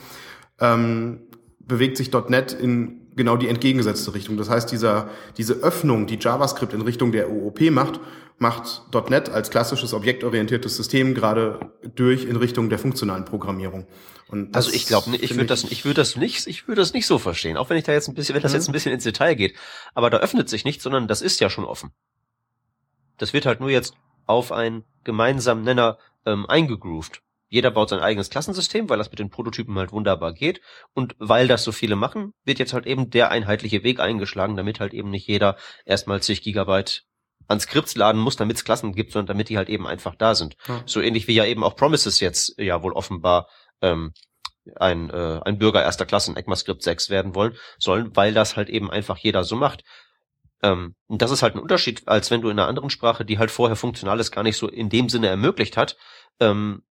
ähm, 0.60 1.22
bewegt 1.58 1.96
sich 1.96 2.12
.NET 2.12 2.52
in 2.52 3.02
genau 3.16 3.36
die 3.36 3.48
entgegengesetzte 3.48 4.14
Richtung. 4.14 4.36
Das 4.36 4.48
heißt, 4.48 4.70
dieser, 4.70 5.08
diese 5.36 5.54
Öffnung, 5.54 6.06
die 6.06 6.18
JavaScript 6.18 6.72
in 6.72 6.82
Richtung 6.82 7.12
der 7.12 7.30
OOP 7.30 7.60
macht, 7.70 8.00
macht 8.42 8.82
.NET 9.08 9.30
als 9.30 9.50
klassisches 9.50 9.94
objektorientiertes 9.94 10.76
System 10.76 11.14
gerade 11.14 11.72
durch 11.94 12.24
in 12.24 12.36
Richtung 12.36 12.68
der 12.68 12.78
funktionalen 12.78 13.24
Programmierung. 13.24 13.86
Und 14.28 14.54
also 14.54 14.70
ich 14.72 14.86
glaube, 14.86 15.14
ich 15.16 15.30
würde 15.30 15.46
das, 15.46 15.64
ich 15.64 15.84
würde 15.84 16.00
das 16.00 16.16
nicht, 16.16 16.46
ich 16.46 16.66
würde 16.66 16.82
das 16.82 16.92
nicht 16.92 17.06
so 17.06 17.18
verstehen, 17.18 17.56
auch 17.56 17.70
wenn 17.70 17.76
ich 17.76 17.84
da 17.84 17.92
jetzt 17.92 18.08
ein 18.08 18.14
bisschen, 18.14 18.34
wenn 18.34 18.42
das 18.42 18.52
mhm. 18.52 18.56
jetzt 18.56 18.68
ein 18.68 18.72
bisschen 18.72 18.92
ins 18.92 19.04
Detail 19.04 19.34
geht. 19.34 19.54
Aber 19.94 20.10
da 20.10 20.18
öffnet 20.18 20.48
sich 20.48 20.64
nichts, 20.64 20.82
sondern 20.82 21.06
das 21.06 21.22
ist 21.22 21.40
ja 21.40 21.48
schon 21.48 21.64
offen. 21.64 21.92
Das 23.16 23.32
wird 23.32 23.46
halt 23.46 23.60
nur 23.60 23.70
jetzt 23.70 23.94
auf 24.26 24.50
einen 24.50 24.84
gemeinsamen 25.04 25.62
Nenner 25.62 25.98
ähm, 26.26 26.44
eingegroovt. 26.46 27.22
Jeder 27.48 27.70
baut 27.70 27.90
sein 27.90 28.00
eigenes 28.00 28.30
Klassensystem, 28.30 28.88
weil 28.88 28.98
das 28.98 29.10
mit 29.10 29.18
den 29.18 29.30
Prototypen 29.30 29.78
halt 29.78 29.92
wunderbar 29.92 30.32
geht. 30.32 30.60
Und 30.94 31.14
weil 31.18 31.46
das 31.46 31.62
so 31.62 31.70
viele 31.70 31.96
machen, 31.96 32.32
wird 32.44 32.58
jetzt 32.58 32.72
halt 32.72 32.86
eben 32.86 33.10
der 33.10 33.30
einheitliche 33.30 33.84
Weg 33.84 34.00
eingeschlagen, 34.00 34.56
damit 34.56 34.80
halt 34.80 34.94
eben 34.94 35.10
nicht 35.10 35.28
jeder 35.28 35.56
erstmal 35.84 36.22
zig 36.22 36.42
Gigabyte 36.42 37.04
an 37.52 37.60
Skripts 37.60 37.94
laden 37.94 38.20
muss, 38.20 38.36
damit 38.36 38.56
es 38.56 38.64
Klassen 38.64 38.92
gibt, 38.94 39.12
sondern 39.12 39.28
damit 39.28 39.48
die 39.48 39.56
halt 39.56 39.68
eben 39.68 39.86
einfach 39.86 40.14
da 40.14 40.34
sind. 40.34 40.56
Ja. 40.66 40.82
So 40.86 41.00
ähnlich 41.00 41.28
wie 41.28 41.34
ja 41.34 41.44
eben 41.44 41.62
auch 41.62 41.76
Promises 41.76 42.20
jetzt 42.20 42.58
ja 42.58 42.82
wohl 42.82 42.92
offenbar 42.92 43.48
ähm, 43.80 44.12
ein, 44.76 45.10
äh, 45.10 45.40
ein 45.44 45.58
Bürger 45.58 45.82
erster 45.82 46.06
Klasse 46.06 46.30
in 46.30 46.36
ECMAScript 46.36 46.82
6 46.82 47.10
werden 47.10 47.34
wollen, 47.34 47.56
sollen, 47.78 48.14
weil 48.14 48.32
das 48.32 48.56
halt 48.56 48.68
eben 48.68 48.90
einfach 48.90 49.18
jeder 49.18 49.44
so 49.44 49.56
macht. 49.56 49.84
Ähm, 50.62 50.94
und 51.06 51.22
das 51.22 51.30
ist 51.30 51.42
halt 51.42 51.54
ein 51.54 51.60
Unterschied, 51.60 52.06
als 52.06 52.30
wenn 52.30 52.40
du 52.40 52.48
in 52.48 52.58
einer 52.58 52.68
anderen 52.68 52.90
Sprache, 52.90 53.24
die 53.24 53.38
halt 53.38 53.50
vorher 53.50 53.76
Funktionales 53.76 54.30
gar 54.30 54.44
nicht 54.44 54.56
so 54.56 54.68
in 54.68 54.88
dem 54.88 55.08
Sinne 55.08 55.28
ermöglicht 55.28 55.76
hat, 55.76 55.96
ähm, 56.40 56.82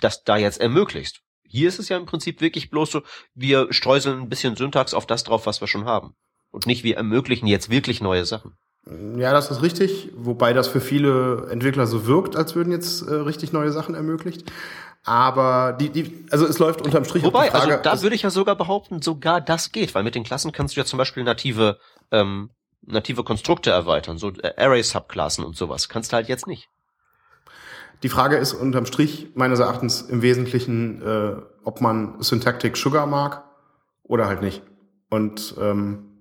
das 0.00 0.24
da 0.24 0.36
jetzt 0.36 0.60
ermöglicht. 0.60 1.22
Hier 1.48 1.68
ist 1.68 1.78
es 1.78 1.88
ja 1.88 1.96
im 1.96 2.06
Prinzip 2.06 2.40
wirklich 2.40 2.70
bloß 2.70 2.90
so, 2.90 3.02
wir 3.34 3.72
streuseln 3.72 4.20
ein 4.20 4.28
bisschen 4.28 4.56
Syntax 4.56 4.92
auf 4.92 5.06
das 5.06 5.24
drauf, 5.24 5.46
was 5.46 5.60
wir 5.60 5.68
schon 5.68 5.86
haben. 5.86 6.14
Und 6.50 6.66
nicht 6.66 6.84
wir 6.84 6.96
ermöglichen 6.96 7.46
jetzt 7.46 7.70
wirklich 7.70 8.00
neue 8.00 8.26
Sachen. 8.26 8.56
Ja, 9.16 9.32
das 9.32 9.50
ist 9.50 9.62
richtig, 9.62 10.12
wobei 10.16 10.52
das 10.52 10.68
für 10.68 10.80
viele 10.80 11.48
Entwickler 11.50 11.88
so 11.88 12.06
wirkt, 12.06 12.36
als 12.36 12.54
würden 12.54 12.70
jetzt 12.70 13.02
äh, 13.02 13.14
richtig 13.14 13.52
neue 13.52 13.72
Sachen 13.72 13.96
ermöglicht. 13.96 14.44
Aber 15.02 15.72
die, 15.72 15.90
die, 15.90 16.24
also 16.30 16.46
es 16.46 16.58
läuft 16.58 16.82
unterm 16.82 17.04
Strich. 17.04 17.24
Wobei, 17.24 17.50
Frage, 17.50 17.78
also 17.78 17.82
da 17.82 18.02
würde 18.02 18.14
ich 18.14 18.22
ja 18.22 18.30
sogar 18.30 18.54
behaupten, 18.56 19.02
sogar 19.02 19.40
das 19.40 19.72
geht, 19.72 19.94
weil 19.94 20.04
mit 20.04 20.14
den 20.14 20.24
Klassen 20.24 20.52
kannst 20.52 20.76
du 20.76 20.80
ja 20.80 20.84
zum 20.84 20.98
Beispiel 20.98 21.24
native, 21.24 21.78
ähm, 22.12 22.50
native 22.82 23.24
Konstrukte 23.24 23.70
erweitern, 23.70 24.18
so 24.18 24.30
äh, 24.30 24.52
Array-Subklassen 24.56 25.44
und 25.44 25.56
sowas. 25.56 25.88
Kannst 25.88 26.12
du 26.12 26.16
halt 26.16 26.28
jetzt 26.28 26.46
nicht. 26.46 26.68
Die 28.02 28.08
Frage 28.08 28.36
ist 28.36 28.52
unterm 28.52 28.86
Strich 28.86 29.28
meines 29.34 29.58
Erachtens 29.58 30.02
im 30.02 30.22
Wesentlichen, 30.22 31.02
äh, 31.02 31.36
ob 31.64 31.80
man 31.80 32.22
Syntactic 32.22 32.76
Sugar 32.76 33.06
mag 33.06 33.44
oder 34.04 34.26
halt 34.26 34.42
nicht. 34.42 34.62
Und 35.08 35.54
ähm, 35.58 36.20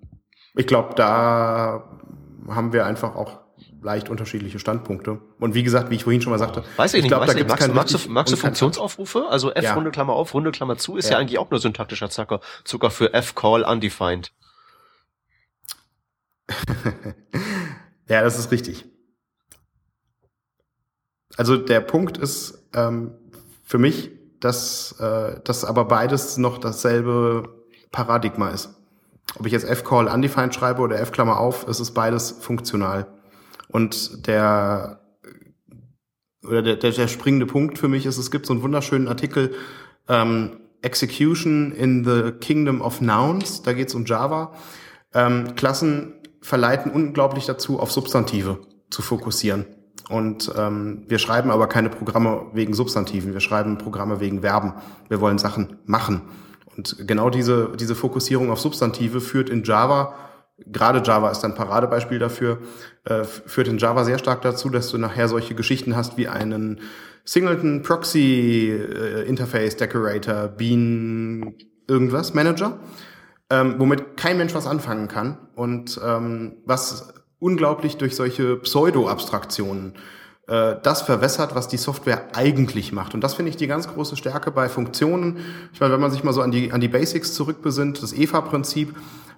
ich 0.56 0.68
glaube, 0.68 0.96
da 0.96 2.00
haben 2.48 2.74
wir 2.74 2.86
einfach 2.86 3.16
auch 3.16 3.42
leicht 3.82 4.10
unterschiedliche 4.10 4.60
Standpunkte. 4.60 5.20
Und 5.40 5.54
wie 5.56 5.64
gesagt, 5.64 5.90
wie 5.90 5.96
ich 5.96 6.04
vorhin 6.04 6.22
schon 6.22 6.32
mal 6.32 6.40
sagte, 6.40 6.64
weiß 6.76 6.94
ich, 6.96 7.04
ich 7.04 7.08
glaube, 7.08 7.26
da 7.26 7.34
gibt 7.34 7.46
es 7.46 7.52
Magst, 7.52 7.68
kein 7.68 7.76
magst, 7.76 8.10
magst 8.10 8.34
du 8.34 8.38
Funktionsaufrufe? 8.38 9.28
Also 9.30 9.52
F 9.54 9.64
Ja. 9.64 9.74
Runde 9.76 9.92
Klammer 9.92 10.14
auf, 10.14 10.34
Runde 10.34 10.52
Klammer 10.52 10.78
zu 10.78 10.98
ist 10.98 11.06
ja, 11.06 11.14
Ja. 11.14 11.18
eigentlich 11.20 11.40
auch 11.40 11.50
nur 11.52 11.60
syntaktischer 11.60 12.10
Zucker, 12.10 12.42
Zucker 12.64 12.92
für 12.92 13.14
F 13.14 13.36
Call 13.36 13.64
undefined. 13.64 14.32
Ja, 18.08 18.22
das 18.22 18.38
ist 18.38 18.52
richtig. 18.52 18.86
Also 21.38 21.58
der 21.58 21.82
Punkt 21.82 22.18
ist 22.18 22.68
ähm, 22.74 23.16
für 23.64 23.80
mich, 23.80 24.12
dass, 24.40 24.92
äh, 25.00 25.40
dass 25.44 25.66
aber 25.66 25.86
beides 25.86 26.38
noch 26.38 26.60
dasselbe 26.60 27.66
Paradigma 27.92 28.50
ist. 28.50 28.75
Ob 29.38 29.46
ich 29.46 29.52
jetzt 29.52 29.68
F-Call 29.68 30.08
undefined 30.08 30.54
schreibe 30.54 30.82
oder 30.82 31.00
F-Klammer 31.00 31.40
auf, 31.40 31.68
es 31.68 31.80
ist 31.80 31.92
beides 31.92 32.32
funktional. 32.32 33.08
Und 33.68 34.28
der 34.28 35.02
oder 36.48 36.62
der, 36.62 36.76
der, 36.76 37.08
springende 37.08 37.48
Punkt 37.48 37.80
für 37.80 37.88
mich 37.88 38.06
ist, 38.06 38.18
es 38.18 38.30
gibt 38.30 38.46
so 38.46 38.54
einen 38.54 38.62
wunderschönen 38.62 39.08
Artikel 39.08 39.56
ähm, 40.08 40.58
Execution 40.82 41.72
in 41.72 42.04
the 42.04 42.32
Kingdom 42.40 42.82
of 42.82 43.02
Nouns, 43.02 43.64
da 43.64 43.74
geht 43.74 43.88
es 43.88 43.96
um 43.96 44.06
Java. 44.06 44.54
Ähm, 45.14 45.56
Klassen 45.56 46.14
verleiten 46.42 46.92
unglaublich 46.92 47.46
dazu, 47.46 47.80
auf 47.80 47.92
Substantive 47.92 48.60
zu 48.92 49.02
fokussieren. 49.02 49.66
Und 50.10 50.52
ähm, 50.56 51.06
wir 51.08 51.18
schreiben 51.18 51.50
aber 51.50 51.68
keine 51.68 51.90
Programme 51.90 52.48
wegen 52.54 52.76
Substantiven, 52.76 53.34
wir 53.34 53.40
schreiben 53.40 53.80
Programme 53.80 54.20
wegen 54.20 54.42
Verben. 54.42 54.74
Wir 55.10 55.20
wollen 55.20 55.40
Sachen 55.40 55.80
machen. 55.86 56.22
Und 56.78 57.08
genau 57.08 57.30
diese, 57.30 57.72
diese 57.80 57.96
Fokussierung 57.96 58.52
auf 58.52 58.60
Substantive 58.60 59.22
führt 59.22 59.50
in 59.50 59.64
Java, 59.64 60.14
gerade 60.66 61.02
Java 61.04 61.32
ist 61.32 61.44
ein 61.44 61.56
Paradebeispiel 61.56 62.20
dafür, 62.20 62.60
äh, 63.06 63.24
führt 63.24 63.68
in 63.68 63.78
Java 63.78 64.04
sehr 64.04 64.20
stark 64.20 64.42
dazu, 64.42 64.70
dass 64.70 64.90
du 64.90 64.98
nachher 64.98 65.28
solche 65.28 65.56
Geschichten 65.56 65.96
hast 65.96 66.18
wie 66.18 66.28
einen 66.28 66.82
Singleton 67.24 67.82
Proxy 67.82 68.72
äh, 68.72 69.24
Interface 69.28 69.78
Decorator, 69.78 70.48
Bean, 70.48 71.56
irgendwas, 71.88 72.34
Manager, 72.34 72.80
ähm, 73.50 73.76
womit 73.78 74.18
kein 74.18 74.38
Mensch 74.38 74.54
was 74.54 74.68
anfangen 74.68 75.08
kann. 75.08 75.38
Und 75.56 76.00
ähm, 76.04 76.58
was 76.66 77.14
unglaublich 77.40 77.98
durch 77.98 78.16
solche 78.16 78.58
Pseudo-Abstraktionen 78.58 79.94
äh, 80.48 80.76
das 80.84 81.02
verwässert, 81.02 81.56
was 81.56 81.68
die 81.68 81.78
Software 81.78 82.36
eigentlich 82.36 82.92
macht. 82.92 83.14
Und 83.14 83.22
das 83.22 83.34
finde 83.34 83.50
ich 83.50 83.58
die 83.58 83.68
ganz 83.68 83.88
große 83.88 84.16
Stärke 84.16 84.52
bei 84.52 84.70
Funktionen. 84.70 85.40
Ich 85.74 85.80
meine, 85.80 85.94
wenn 85.94 86.02
man 86.02 86.12
sich 86.12 86.24
mal 86.24 86.34
so 86.34 86.42
an 86.42 86.52
die, 86.52 86.72
an 86.72 86.82
die 86.82 86.88
Basics 86.88 87.34
zurückbesinnt, 87.34 88.02
das 88.02 88.14
EVA-Prinzip, 88.14 88.96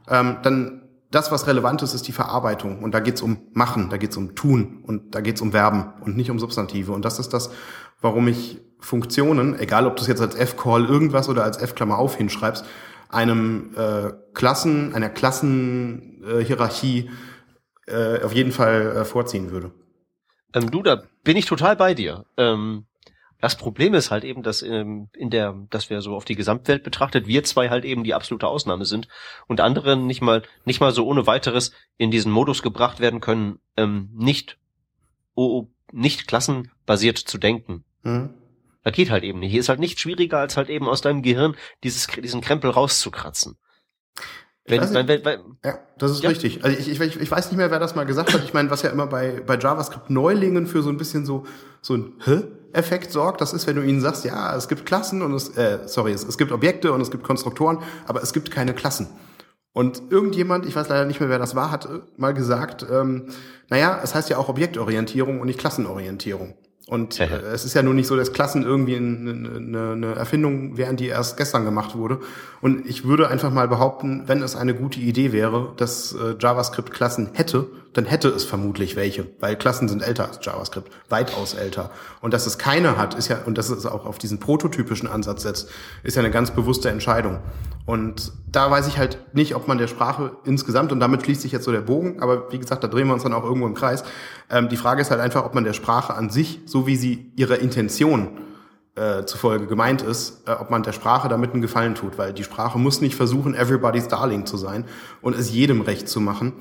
ähm, 0.10 0.38
dann 0.43 0.82
das, 1.10 1.32
was 1.32 1.48
relevant 1.48 1.82
ist, 1.82 1.93
ist 1.93 2.08
die 2.08 2.12
Verarbeitung. 2.12 2.84
Und 2.84 2.93
da 2.93 3.00
geht's 3.00 3.22
um 3.22 3.38
Machen, 3.54 3.89
da 3.89 3.98
geht's 3.98 4.17
um 4.17 4.36
Tun 4.36 4.84
und 4.86 5.15
da 5.15 5.22
geht's 5.22 5.41
um 5.41 5.52
Verben 5.52 5.93
und 6.02 6.17
nicht 6.17 6.30
um 6.30 6.39
Substantive. 6.39 6.91
Und 6.91 7.06
das 7.06 7.20
ist 7.20 7.34
das, 7.34 7.50
warum 8.02 8.28
ich 8.28 8.60
Funktionen, 8.80 9.58
egal 9.58 9.88
ob 9.88 9.96
du 9.96 10.02
es 10.02 10.08
jetzt 10.08 10.22
als 10.22 10.36
F-Call 10.36 10.86
irgendwas 10.86 11.30
oder 11.30 11.43
als 11.43 11.58
F-Klammer 11.58 11.98
auf 11.98 12.15
hinschreibst, 12.15 12.65
einem 13.10 13.74
äh, 13.76 14.12
Klassen, 14.34 14.93
einer 14.93 15.10
Klassenhierarchie 15.10 17.10
äh, 17.88 18.22
auf 18.22 18.34
jeden 18.34 18.52
Fall 18.52 18.98
äh, 18.98 19.06
vorziehen 19.06 19.52
würde. 19.52 19.72
Ähm, 20.53 20.71
du, 20.71 20.83
da 20.83 21.03
bin 21.23 21.38
ich 21.38 21.45
total 21.45 21.75
bei 21.75 21.93
dir. 21.93 22.25
Ähm, 22.38 22.86
das 23.39 23.55
Problem 23.55 23.93
ist 23.93 24.10
halt 24.10 24.23
eben, 24.23 24.41
dass 24.41 24.63
ähm, 24.63 25.10
in 25.13 25.29
der, 25.29 25.55
dass 25.69 25.89
wir 25.89 26.01
so 26.01 26.15
auf 26.15 26.25
die 26.25 26.36
Gesamtwelt 26.36 26.83
betrachtet, 26.83 27.27
wir 27.27 27.43
zwei 27.43 27.69
halt 27.69 27.86
eben 27.86 28.03
die 28.03 28.15
absolute 28.15 28.47
Ausnahme 28.47 28.86
sind 28.86 29.07
und 29.47 29.62
andere 29.62 29.95
nicht 29.95 30.21
mal, 30.21 30.41
nicht 30.65 30.81
mal 30.81 30.91
so 30.91 31.05
ohne 31.05 31.27
weiteres 31.27 31.71
in 31.97 32.10
diesen 32.10 32.31
Modus 32.31 32.63
gebracht 32.63 32.99
werden 32.99 33.19
können, 33.19 33.60
ähm, 33.75 34.10
nicht, 34.13 34.57
oh, 35.36 35.67
nicht 35.91 36.27
klassenbasiert 36.27 37.19
zu 37.19 37.38
denken. 37.38 37.83
Mhm. 38.01 38.33
Das 38.83 38.93
geht 38.93 39.12
halt 39.12 39.23
eben 39.23 39.39
nicht. 39.39 39.51
Hier 39.51 39.60
ist 39.60 39.69
halt 39.69 39.79
nicht 39.79 39.99
schwieriger, 39.99 40.39
als 40.39 40.57
halt 40.57 40.69
eben 40.69 40.88
aus 40.88 41.01
deinem 41.01 41.21
Gehirn 41.21 41.55
dieses, 41.83 42.07
diesen 42.07 42.41
Krempel 42.41 42.71
rauszukratzen. 42.71 43.57
Wenn, 44.67 44.82
weiß 44.82 44.93
wenn, 44.93 45.08
wenn, 45.08 45.39
Ja, 45.63 45.80
das 45.97 46.12
ist 46.12 46.23
Ja. 46.23 46.30
richtig. 46.30 46.63
Also 46.63 46.77
ich, 46.77 46.89
ich, 46.89 47.21
ich 47.21 47.32
weiß 47.32 47.47
nicht 47.51 47.58
mehr, 47.58 47.71
wer 47.71 47.80
das 47.80 47.95
mal 47.95 48.06
gesagt 48.06 48.34
hat. 48.34 48.43
Ich 48.43 48.53
meine, 48.53 48.69
was 48.69 48.82
ja 48.82 48.89
immer 48.89 49.08
bei, 49.08 49.41
bei 49.45 49.58
JavaScript-Neulingen 49.58 50.67
für 50.67 50.84
so 50.84 50.89
ein 50.89 50.97
bisschen 50.97 51.25
so, 51.25 51.45
so 51.82 51.95
ein 51.95 52.13
Hä-Effekt 52.25 53.12
sorgt, 53.12 53.39
das 53.39 53.53
ist, 53.53 53.65
wenn 53.65 53.77
du 53.77 53.82
ihnen 53.82 54.01
sagst, 54.01 54.25
ja, 54.25 54.56
es 54.56 54.67
gibt 54.67 54.86
Klassen 54.86 55.21
und 55.21 55.34
es, 55.34 55.56
äh, 55.58 55.80
sorry, 55.86 56.12
es, 56.12 56.23
es 56.25 56.38
gibt 56.38 56.51
Objekte 56.51 56.91
und 56.91 56.99
es 56.99 57.12
gibt 57.12 57.23
Konstruktoren, 57.23 57.80
aber 58.08 58.21
es 58.21 58.34
gibt 58.34 58.51
keine 58.51 58.73
Klassen. 58.73 59.08
Und 59.71 60.01
irgendjemand, 60.10 60.65
ich 60.65 60.75
weiß 60.75 60.89
leider 60.89 61.06
nicht 61.06 61.19
mehr, 61.19 61.30
wer 61.30 61.39
das 61.39 61.56
war, 61.56 61.71
hat 61.71 61.86
äh, 61.86 61.99
mal 62.17 62.34
gesagt, 62.34 62.86
ähm, 62.91 63.27
naja, 63.69 63.99
es 64.03 64.15
heißt 64.15 64.30
ja 64.30 64.38
auch 64.38 64.49
Objektorientierung 64.49 65.39
und 65.39 65.47
nicht 65.47 65.60
Klassenorientierung. 65.60 66.56
Und 66.88 67.19
äh, 67.19 67.26
es 67.54 67.65
ist 67.65 67.73
ja 67.73 67.84
nun 67.84 67.97
nicht 67.97 68.08
so, 68.08 68.15
dass 68.15 68.32
Klassen 68.32 68.63
irgendwie 68.63 68.95
eine, 68.95 69.91
eine, 69.91 70.15
Erfindung 70.15 70.78
wären, 70.78 70.95
die 70.95 71.08
erst 71.08 71.36
gestern 71.36 71.65
gemacht 71.65 71.95
wurde. 71.95 72.19
Und 72.62 72.88
ich 72.88 73.04
würde 73.04 73.28
einfach 73.28 73.52
mal 73.52 73.67
behaupten, 73.67 74.23
wenn 74.28 74.41
es 74.41 74.56
eine 74.56 74.73
gute 74.73 75.02
Idee 75.02 75.34
wäre, 75.34 75.73
dass 75.76 76.13
äh, 76.13 76.36
JavaScript 76.39 76.91
Klassen 76.91 77.32
hätte, 77.34 77.67
dann 77.93 78.06
hätte 78.06 78.30
es 78.30 78.43
vermutlich 78.43 78.95
welche, 78.95 79.28
weil 79.39 79.56
Klassen 79.56 79.88
sind 79.88 80.02
älter 80.02 80.28
als 80.28 80.39
JavaScript, 80.41 80.91
weitaus 81.10 81.54
älter. 81.54 81.91
Und 82.21 82.34
dass 82.34 82.45
es 82.45 82.58
keine 82.58 82.97
hat, 82.97 83.15
ist 83.15 83.28
ja, 83.28 83.39
und 83.45 83.58
dass 83.58 83.69
es 83.69 83.86
auch 83.86 84.06
auf 84.06 84.17
diesen 84.17 84.39
prototypischen 84.39 85.08
Ansatz 85.08 85.43
setzt, 85.43 85.69
ist 86.04 86.15
ja 86.15 86.21
eine 86.21 86.32
ganz 86.32 86.52
bewusste 86.52 86.89
Entscheidung. 86.89 87.39
Und 87.86 88.34
da 88.52 88.69
weiß 88.69 88.88
ich 88.88 88.97
halt 88.97 89.17
nicht, 89.34 89.56
ob 89.56 89.67
man 89.67 89.78
der 89.78 89.88
Sprache 89.88 90.32
insgesamt, 90.43 90.91
und 90.91 91.00
damit 91.00 91.23
schließt 91.23 91.41
sich 91.41 91.52
jetzt 91.52 91.63
so 91.65 91.71
der 91.71 91.82
Bogen, 91.82 92.21
aber 92.21 92.52
wie 92.52 92.60
gesagt, 92.60 92.84
da 92.84 92.88
drehen 92.88 93.08
wir 93.08 93.13
uns 93.13 93.23
dann 93.23 93.34
auch 93.34 93.43
irgendwo 93.43 93.65
im 93.65 93.76
Kreis. 93.76 94.04
Ähm, 94.50 94.69
die 94.69 94.78
Frage 94.78 95.02
ist 95.02 95.10
halt 95.10 95.21
einfach, 95.21 95.45
ob 95.45 95.56
man 95.56 95.63
der 95.63 95.73
Sprache 95.73 96.13
an 96.13 96.30
sich, 96.30 96.62
so 96.65 96.86
wie 96.86 96.97
sie 96.97 97.32
ihrer 97.36 97.60
Intention 97.60 98.38
äh, 98.97 99.26
zufolge 99.26 99.67
gemeint 99.67 100.02
ist, 100.02 100.47
äh, 100.47 100.52
ob 100.52 100.69
man 100.69 100.84
der 100.84 100.91
Sprache 100.91 101.30
damit 101.30 101.54
einen 101.54 101.62
Gefallen 101.62 101.95
tut, 101.95 102.17
weil 102.17 102.34
die 102.34 102.43
Sprache 102.43 102.78
muss 102.80 103.00
nicht 103.00 103.15
versuchen, 103.15 103.56
everybody's 103.56 104.08
darling 104.08 104.45
zu 104.45 104.58
sein 104.58 104.86
und 105.21 105.36
es 105.36 105.52
jedem 105.52 105.82
recht 105.82 106.10
zu 106.10 106.19
machen, 106.19 106.54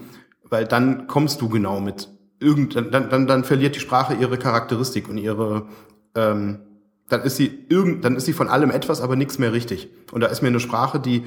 weil 0.51 0.67
dann 0.67 1.07
kommst 1.07 1.41
du 1.41 1.49
genau 1.49 1.81
mit 1.81 2.09
irgend, 2.39 2.77
dann, 2.77 3.11
dann, 3.11 3.27
dann 3.27 3.45
verliert 3.45 3.77
die 3.77 3.81
Sprache 3.81 4.15
ihre 4.15 4.39
Charakteristik 4.39 5.09
und 5.09 5.19
ihre, 5.19 5.67
ähm, 6.15 6.61
dann 7.09 7.23
ist 7.23 7.37
sie 7.37 7.67
irgend, 7.69 8.05
dann 8.05 8.17
ist 8.17 8.27
sie 8.27 8.33
von 8.33 8.49
allem 8.49 8.71
etwas, 8.71 9.01
aber 9.01 9.17
nichts 9.17 9.39
mehr 9.39 9.53
richtig. 9.53 9.89
Und 10.13 10.21
da 10.21 10.27
ist 10.27 10.43
mir 10.43 10.49
eine 10.49 10.61
Sprache, 10.61 11.01
die 11.01 11.25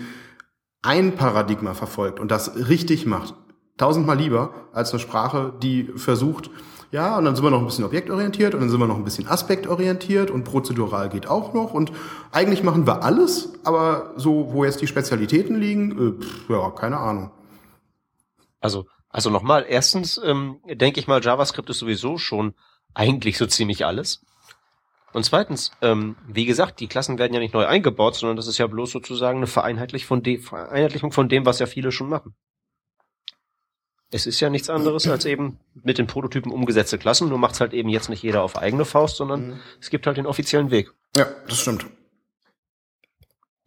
ein 0.81 1.15
Paradigma 1.15 1.73
verfolgt 1.73 2.19
und 2.19 2.31
das 2.31 2.55
richtig 2.69 3.05
macht, 3.05 3.33
tausendmal 3.77 4.17
lieber 4.17 4.53
als 4.71 4.91
eine 4.91 4.99
Sprache, 4.99 5.53
die 5.61 5.85
versucht, 5.95 6.49
ja, 6.91 7.17
und 7.17 7.25
dann 7.25 7.35
sind 7.35 7.45
wir 7.45 7.51
noch 7.51 7.59
ein 7.59 7.65
bisschen 7.65 7.85
objektorientiert 7.85 8.53
und 8.55 8.61
dann 8.61 8.69
sind 8.69 8.79
wir 8.79 8.87
noch 8.87 8.97
ein 8.97 9.03
bisschen 9.03 9.27
aspektorientiert 9.27 10.31
und 10.31 10.43
prozedural 10.43 11.09
geht 11.09 11.27
auch 11.27 11.53
noch 11.53 11.73
und 11.73 11.91
eigentlich 12.31 12.63
machen 12.63 12.87
wir 12.87 13.03
alles, 13.03 13.53
aber 13.63 14.13
so, 14.15 14.49
wo 14.51 14.65
jetzt 14.65 14.81
die 14.81 14.87
Spezialitäten 14.87 15.55
liegen, 15.55 15.91
äh, 15.91 16.23
pff, 16.23 16.49
ja, 16.49 16.71
keine 16.71 16.97
Ahnung. 16.97 17.31
Also, 18.59 18.85
also 19.09 19.29
nochmal, 19.29 19.65
erstens 19.67 20.19
ähm, 20.23 20.59
denke 20.65 20.99
ich 20.99 21.07
mal, 21.07 21.23
JavaScript 21.23 21.69
ist 21.69 21.79
sowieso 21.79 22.17
schon 22.17 22.53
eigentlich 22.93 23.37
so 23.37 23.45
ziemlich 23.45 23.85
alles. 23.85 24.23
Und 25.11 25.25
zweitens, 25.25 25.71
ähm, 25.81 26.15
wie 26.27 26.45
gesagt, 26.45 26.79
die 26.79 26.87
Klassen 26.87 27.17
werden 27.17 27.33
ja 27.33 27.39
nicht 27.39 27.53
neu 27.53 27.65
eingebaut, 27.65 28.15
sondern 28.15 28.35
das 28.37 28.45
ist 28.47 28.59
ja 28.59 28.67
bloß 28.67 28.91
sozusagen 28.91 29.39
eine 29.39 29.47
Vereinheitlichung 29.47 30.21
von, 30.23 30.39
Vereinheitlichung 30.39 31.11
von 31.11 31.29
dem, 31.29 31.45
was 31.47 31.57
ja 31.59 31.65
viele 31.65 31.91
schon 31.91 32.09
machen. 32.09 32.35
Es 34.11 34.25
ist 34.25 34.39
ja 34.39 34.49
nichts 34.49 34.69
anderes 34.69 35.07
als 35.07 35.25
eben 35.25 35.59
mit 35.73 35.97
den 35.99 36.07
Prototypen 36.07 36.51
umgesetzte 36.51 36.97
Klassen, 36.97 37.29
nur 37.29 37.37
macht's 37.37 37.59
halt 37.59 37.73
eben 37.73 37.89
jetzt 37.89 38.09
nicht 38.09 38.23
jeder 38.23 38.43
auf 38.43 38.57
eigene 38.57 38.85
Faust, 38.85 39.17
sondern 39.17 39.49
Mhm. 39.49 39.59
es 39.79 39.89
gibt 39.89 40.07
halt 40.07 40.17
den 40.17 40.25
offiziellen 40.25 40.71
Weg. 40.71 40.91
Ja, 41.15 41.25
das 41.47 41.59
stimmt. 41.59 41.85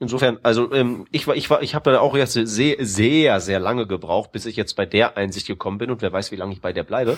Insofern, 0.03 0.41
also 0.43 0.73
ähm, 0.73 1.07
ich 1.13 1.29
war, 1.29 1.37
ich 1.37 1.49
war, 1.49 1.63
ich 1.63 1.77
habe 1.77 1.93
da 1.93 2.01
auch 2.01 2.17
jetzt 2.17 2.33
sehr, 2.33 2.77
sehr, 2.81 3.41
sehr 3.41 3.61
lange 3.61 3.87
gebraucht, 3.87 4.33
bis 4.33 4.47
ich 4.47 4.57
jetzt 4.57 4.75
bei 4.75 4.85
der 4.85 5.17
Einsicht 5.17 5.47
gekommen 5.47 5.79
bin 5.79 5.93
und 5.93 6.03
wer 6.03 6.13
weiß, 6.13 6.33
wie 6.33 6.37
lange 6.37 6.53
ich 6.53 6.61
bei 6.61 6.73
der 6.73 6.83
bleibe. 6.83 7.17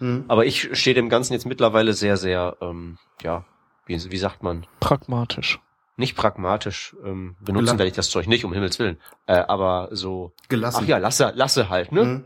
Mhm. 0.00 0.24
Aber 0.28 0.44
ich 0.44 0.68
stehe 0.78 0.92
dem 0.92 1.08
Ganzen 1.08 1.32
jetzt 1.32 1.46
mittlerweile 1.46 1.94
sehr, 1.94 2.18
sehr, 2.18 2.58
ähm, 2.60 2.98
ja, 3.22 3.46
wie, 3.86 3.98
wie 4.10 4.18
sagt 4.18 4.42
man, 4.42 4.66
Pragmatisch. 4.80 5.60
nicht 5.96 6.14
pragmatisch. 6.14 6.94
Ähm, 7.02 7.36
benutzen 7.40 7.64
Gelassen. 7.64 7.78
werde 7.78 7.88
ich 7.88 7.96
das 7.96 8.10
Zeug 8.10 8.26
nicht, 8.26 8.44
um 8.44 8.52
Himmels 8.52 8.78
Willen. 8.78 8.98
Äh, 9.26 9.36
aber 9.48 9.88
so, 9.92 10.32
Gelassen. 10.50 10.82
ach 10.84 10.88
ja, 10.88 10.98
lasse, 10.98 11.32
lasse 11.34 11.70
halt, 11.70 11.90
ne? 11.90 12.04
Mhm. 12.04 12.24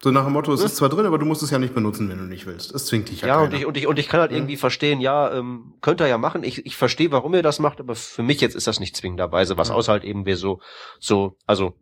So 0.00 0.12
nach 0.12 0.22
dem 0.24 0.32
Motto, 0.32 0.52
es 0.52 0.62
ist 0.62 0.76
zwar 0.76 0.88
drin, 0.88 1.06
aber 1.06 1.18
du 1.18 1.26
musst 1.26 1.42
es 1.42 1.50
ja 1.50 1.58
nicht 1.58 1.74
benutzen, 1.74 2.08
wenn 2.08 2.18
du 2.18 2.24
nicht 2.24 2.46
willst. 2.46 2.72
Es 2.72 2.86
zwingt 2.86 3.08
dich 3.08 3.22
ja, 3.22 3.26
Ja, 3.28 3.34
keiner. 3.36 3.46
und 3.48 3.54
ich, 3.54 3.66
und 3.66 3.76
ich, 3.76 3.86
und 3.88 3.98
ich 3.98 4.08
kann 4.08 4.20
halt 4.20 4.30
Mhm. 4.30 4.36
irgendwie 4.36 4.56
verstehen, 4.56 5.00
ja, 5.00 5.32
ähm, 5.34 5.74
könnt 5.80 6.00
ihr 6.00 6.06
ja 6.06 6.18
machen. 6.18 6.44
Ich, 6.44 6.64
ich 6.64 6.76
verstehe, 6.76 7.10
warum 7.10 7.34
ihr 7.34 7.42
das 7.42 7.58
macht, 7.58 7.80
aber 7.80 7.96
für 7.96 8.22
mich 8.22 8.40
jetzt 8.40 8.54
ist 8.54 8.68
das 8.68 8.78
nicht 8.78 8.96
zwingenderweise 8.96 9.56
was, 9.56 9.68
Ja. 9.70 9.74
außer 9.74 9.90
halt 9.90 10.04
eben 10.04 10.24
wir 10.24 10.36
so, 10.36 10.60
so, 11.00 11.36
also 11.46 11.74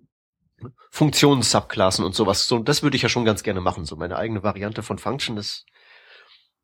Funktions-Subklassen 0.91 2.07
und 2.07 2.15
sowas. 2.15 2.49
So, 2.49 2.61
das 2.61 2.83
würde 2.83 2.97
ich 2.97 3.03
ja 3.03 3.11
schon 3.11 3.27
ganz 3.27 3.43
gerne 3.43 3.61
machen. 3.61 3.85
So 3.85 3.97
meine 3.97 4.17
eigene 4.17 4.43
Variante 4.43 4.83
von 4.83 4.97
Function, 4.99 5.37
das, 5.37 5.67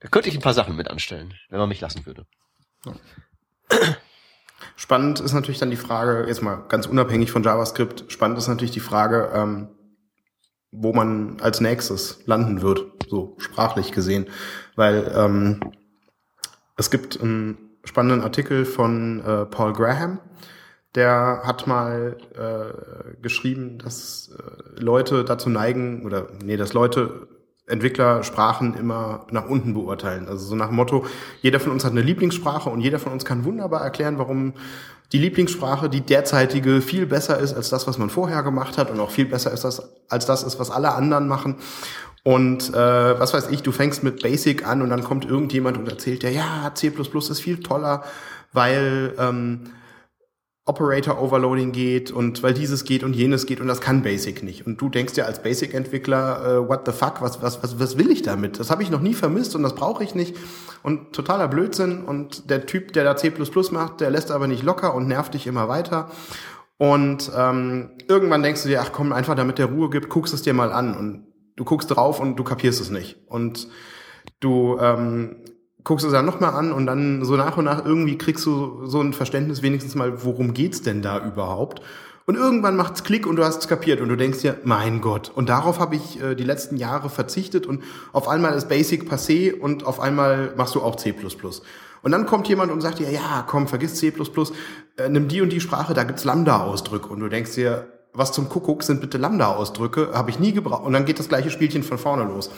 da 0.00 0.08
könnte 0.08 0.30
ich 0.30 0.34
ein 0.34 0.40
paar 0.40 0.54
Sachen 0.54 0.74
mit 0.74 0.88
anstellen, 0.88 1.34
wenn 1.50 1.58
man 1.58 1.68
mich 1.68 1.82
lassen 1.82 2.06
würde. 2.06 2.24
Spannend 4.76 5.20
ist 5.20 5.32
natürlich 5.34 5.58
dann 5.58 5.70
die 5.70 5.76
Frage, 5.76 6.24
jetzt 6.28 6.40
mal 6.42 6.64
ganz 6.68 6.86
unabhängig 6.86 7.30
von 7.30 7.42
JavaScript, 7.42 8.04
spannend 8.08 8.38
ist 8.38 8.48
natürlich 8.48 8.70
die 8.70 8.80
Frage, 8.80 9.30
ähm, 9.34 9.68
wo 10.72 10.92
man 10.92 11.36
als 11.40 11.60
nächstes 11.60 12.20
landen 12.26 12.62
wird. 12.62 12.84
so 13.08 13.36
sprachlich 13.38 13.92
gesehen, 13.92 14.26
weil 14.74 15.12
ähm, 15.14 15.60
es 16.76 16.90
gibt 16.90 17.20
einen 17.20 17.58
spannenden 17.84 18.22
Artikel 18.22 18.64
von 18.64 19.20
äh, 19.20 19.44
Paul 19.46 19.74
Graham, 19.74 20.18
der 20.94 21.42
hat 21.44 21.66
mal 21.66 22.16
äh, 22.34 23.20
geschrieben, 23.22 23.78
dass 23.78 24.30
äh, 24.36 24.80
Leute 24.80 25.24
dazu 25.24 25.50
neigen, 25.50 26.04
oder 26.04 26.28
nee, 26.42 26.56
dass 26.56 26.72
Leute 26.72 27.28
Entwickler 27.66 28.22
Sprachen 28.24 28.74
immer 28.74 29.26
nach 29.30 29.48
unten 29.48 29.72
beurteilen. 29.72 30.26
Also 30.26 30.46
so 30.46 30.56
nach 30.56 30.66
dem 30.66 30.76
Motto, 30.76 31.06
jeder 31.40 31.60
von 31.60 31.72
uns 31.72 31.84
hat 31.84 31.92
eine 31.92 32.02
Lieblingssprache 32.02 32.68
und 32.68 32.80
jeder 32.80 32.98
von 32.98 33.12
uns 33.12 33.24
kann 33.24 33.44
wunderbar 33.44 33.82
erklären, 33.82 34.18
warum 34.18 34.54
die 35.12 35.18
Lieblingssprache, 35.18 35.90
die 35.90 36.00
derzeitige, 36.00 36.80
viel 36.80 37.06
besser 37.06 37.38
ist 37.38 37.54
als 37.54 37.68
das, 37.68 37.86
was 37.86 37.98
man 37.98 38.08
vorher 38.08 38.42
gemacht 38.42 38.78
hat 38.78 38.90
und 38.90 38.98
auch 38.98 39.10
viel 39.10 39.26
besser 39.26 39.52
ist 39.52 39.64
das, 39.64 39.82
als 40.08 40.26
das 40.26 40.42
ist, 40.42 40.58
was 40.58 40.70
alle 40.70 40.94
anderen 40.94 41.28
machen. 41.28 41.56
Und 42.24 42.70
äh, 42.70 42.74
was 43.20 43.34
weiß 43.34 43.48
ich, 43.50 43.62
du 43.62 43.72
fängst 43.72 44.02
mit 44.02 44.22
Basic 44.22 44.66
an 44.66 44.80
und 44.80 44.90
dann 44.90 45.02
kommt 45.02 45.24
irgendjemand 45.24 45.76
und 45.76 45.88
erzählt 45.88 46.22
dir, 46.22 46.30
ja, 46.30 46.70
C++ 46.74 46.88
ist 46.88 47.40
viel 47.40 47.60
toller, 47.60 48.04
weil 48.52 49.14
ähm, 49.18 49.64
Operator 50.64 51.20
Overloading 51.20 51.72
geht 51.72 52.12
und 52.12 52.44
weil 52.44 52.54
dieses 52.54 52.84
geht 52.84 53.02
und 53.02 53.14
jenes 53.14 53.46
geht 53.46 53.60
und 53.60 53.66
das 53.66 53.80
kann 53.80 54.02
Basic 54.02 54.44
nicht. 54.44 54.64
Und 54.64 54.80
du 54.80 54.88
denkst 54.88 55.14
dir 55.14 55.26
als 55.26 55.42
Basic-Entwickler, 55.42 56.44
äh, 56.44 56.68
what 56.68 56.82
the 56.86 56.92
fuck, 56.92 57.20
was, 57.20 57.42
was, 57.42 57.64
was, 57.64 57.80
was 57.80 57.98
will 57.98 58.12
ich 58.12 58.22
damit? 58.22 58.60
Das 58.60 58.70
habe 58.70 58.84
ich 58.84 58.90
noch 58.90 59.00
nie 59.00 59.14
vermisst 59.14 59.56
und 59.56 59.64
das 59.64 59.74
brauche 59.74 60.04
ich 60.04 60.14
nicht. 60.14 60.36
Und 60.84 61.12
totaler 61.12 61.48
Blödsinn. 61.48 62.04
Und 62.04 62.48
der 62.48 62.64
Typ, 62.64 62.92
der 62.92 63.02
da 63.02 63.16
C 63.16 63.32
macht, 63.72 64.00
der 64.00 64.10
lässt 64.12 64.30
aber 64.30 64.46
nicht 64.46 64.62
locker 64.62 64.94
und 64.94 65.08
nervt 65.08 65.34
dich 65.34 65.48
immer 65.48 65.68
weiter. 65.68 66.10
Und 66.78 67.30
ähm, 67.36 67.90
irgendwann 68.06 68.44
denkst 68.44 68.62
du 68.62 68.68
dir, 68.68 68.82
ach 68.82 68.92
komm, 68.92 69.12
einfach 69.12 69.34
damit 69.34 69.58
der 69.58 69.66
Ruhe 69.66 69.90
gibt, 69.90 70.10
guckst 70.10 70.32
es 70.32 70.42
dir 70.42 70.54
mal 70.54 70.70
an. 70.70 70.96
Und 70.96 71.26
du 71.56 71.64
guckst 71.64 71.90
drauf 71.90 72.20
und 72.20 72.36
du 72.36 72.44
kapierst 72.44 72.80
es 72.80 72.90
nicht. 72.90 73.18
Und 73.26 73.66
du 74.38 74.78
ähm, 74.78 75.36
guckst 75.84 76.06
es 76.06 76.12
dann 76.12 76.26
nochmal 76.26 76.54
an 76.54 76.72
und 76.72 76.86
dann 76.86 77.24
so 77.24 77.36
nach 77.36 77.56
und 77.56 77.64
nach 77.64 77.84
irgendwie 77.84 78.18
kriegst 78.18 78.46
du 78.46 78.86
so 78.86 79.00
ein 79.00 79.12
Verständnis 79.12 79.62
wenigstens 79.62 79.94
mal, 79.94 80.24
worum 80.24 80.54
geht's 80.54 80.82
denn 80.82 81.02
da 81.02 81.24
überhaupt? 81.24 81.82
Und 82.24 82.36
irgendwann 82.36 82.76
macht's 82.76 83.02
Klick 83.02 83.26
und 83.26 83.36
du 83.36 83.44
hast 83.44 83.62
es 83.62 83.68
kapiert 83.68 84.00
und 84.00 84.08
du 84.08 84.16
denkst 84.16 84.40
dir, 84.40 84.56
mein 84.62 85.00
Gott. 85.00 85.32
Und 85.34 85.48
darauf 85.48 85.80
habe 85.80 85.96
ich 85.96 86.22
äh, 86.22 86.36
die 86.36 86.44
letzten 86.44 86.76
Jahre 86.76 87.10
verzichtet 87.10 87.66
und 87.66 87.82
auf 88.12 88.28
einmal 88.28 88.54
ist 88.54 88.68
Basic 88.68 89.10
passé 89.10 89.52
und 89.52 89.84
auf 89.84 89.98
einmal 89.98 90.54
machst 90.56 90.76
du 90.76 90.82
auch 90.82 90.96
C++. 90.96 91.12
Und 92.02 92.12
dann 92.12 92.26
kommt 92.26 92.48
jemand 92.48 92.70
und 92.70 92.80
sagt 92.80 93.00
dir, 93.00 93.10
ja, 93.10 93.44
komm, 93.46 93.66
vergiss 93.66 93.96
C++, 93.96 94.12
äh, 94.96 95.08
nimm 95.08 95.26
die 95.26 95.40
und 95.40 95.52
die 95.52 95.60
Sprache, 95.60 95.94
da 95.94 96.04
gibt's 96.04 96.24
Lambda-Ausdrücke. 96.24 97.08
Und 97.08 97.20
du 97.20 97.28
denkst 97.28 97.54
dir, 97.54 97.86
was 98.12 98.32
zum 98.32 98.48
Kuckuck 98.48 98.82
sind 98.82 99.00
bitte 99.00 99.18
Lambda-Ausdrücke? 99.18 100.10
Habe 100.12 100.30
ich 100.30 100.38
nie 100.38 100.52
gebraucht. 100.52 100.84
Und 100.84 100.92
dann 100.92 101.04
geht 101.04 101.18
das 101.18 101.28
gleiche 101.28 101.50
Spielchen 101.50 101.82
von 101.82 101.98
vorne 101.98 102.24
los. 102.24 102.50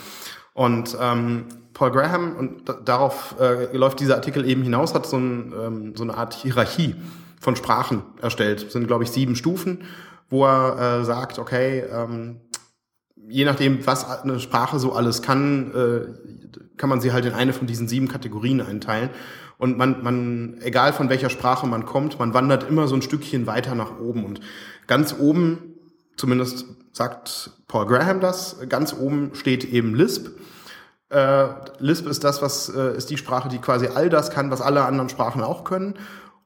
Und 0.55 0.97
ähm, 1.01 1.45
Paul 1.73 1.91
Graham, 1.91 2.37
und 2.37 2.63
darauf 2.85 3.35
äh, 3.41 3.75
läuft 3.75 3.99
dieser 3.99 4.15
Artikel 4.15 4.47
eben 4.49 4.63
hinaus, 4.63 4.95
hat 4.95 5.05
so, 5.05 5.17
ein, 5.17 5.53
ähm, 5.53 5.93
so 5.97 6.03
eine 6.03 6.15
Art 6.15 6.33
Hierarchie 6.33 6.95
von 7.41 7.57
Sprachen 7.57 8.03
erstellt. 8.21 8.63
Das 8.63 8.71
sind, 8.71 8.87
glaube 8.87 9.03
ich, 9.03 9.11
sieben 9.11 9.35
Stufen, 9.35 9.83
wo 10.29 10.45
er 10.45 11.01
äh, 11.01 11.03
sagt, 11.03 11.39
okay, 11.39 11.83
ähm, 11.91 12.39
je 13.27 13.43
nachdem, 13.43 13.85
was 13.85 14.05
eine 14.21 14.39
Sprache 14.39 14.79
so 14.79 14.93
alles 14.93 15.21
kann, 15.21 15.73
äh, 15.73 16.57
kann 16.77 16.89
man 16.89 17.01
sie 17.01 17.11
halt 17.11 17.25
in 17.25 17.33
eine 17.33 17.51
von 17.51 17.67
diesen 17.67 17.89
sieben 17.89 18.07
Kategorien 18.07 18.61
einteilen. 18.61 19.09
Und 19.57 19.77
man, 19.77 20.03
man, 20.03 20.57
egal 20.61 20.93
von 20.93 21.09
welcher 21.09 21.29
Sprache 21.29 21.67
man 21.67 21.85
kommt, 21.85 22.17
man 22.17 22.33
wandert 22.33 22.69
immer 22.69 22.87
so 22.87 22.95
ein 22.95 23.01
Stückchen 23.01 23.45
weiter 23.45 23.75
nach 23.75 23.99
oben. 23.99 24.23
Und 24.23 24.39
ganz 24.87 25.13
oben, 25.19 25.74
zumindest 26.17 26.65
sagt 26.91 27.51
Paul 27.67 27.85
Graham 27.85 28.19
das, 28.19 28.57
ganz 28.69 28.93
oben 28.93 29.31
steht 29.33 29.65
eben 29.65 29.95
Lisp. 29.95 30.29
Äh, 31.09 31.47
Lisp 31.79 32.07
ist 32.07 32.23
das, 32.23 32.41
was 32.41 32.69
äh, 32.69 32.97
ist 32.97 33.09
die 33.09 33.17
Sprache, 33.17 33.49
die 33.49 33.59
quasi 33.59 33.87
all 33.87 34.09
das 34.09 34.31
kann, 34.31 34.51
was 34.51 34.61
alle 34.61 34.85
anderen 34.85 35.09
Sprachen 35.09 35.43
auch 35.43 35.63
können. 35.63 35.95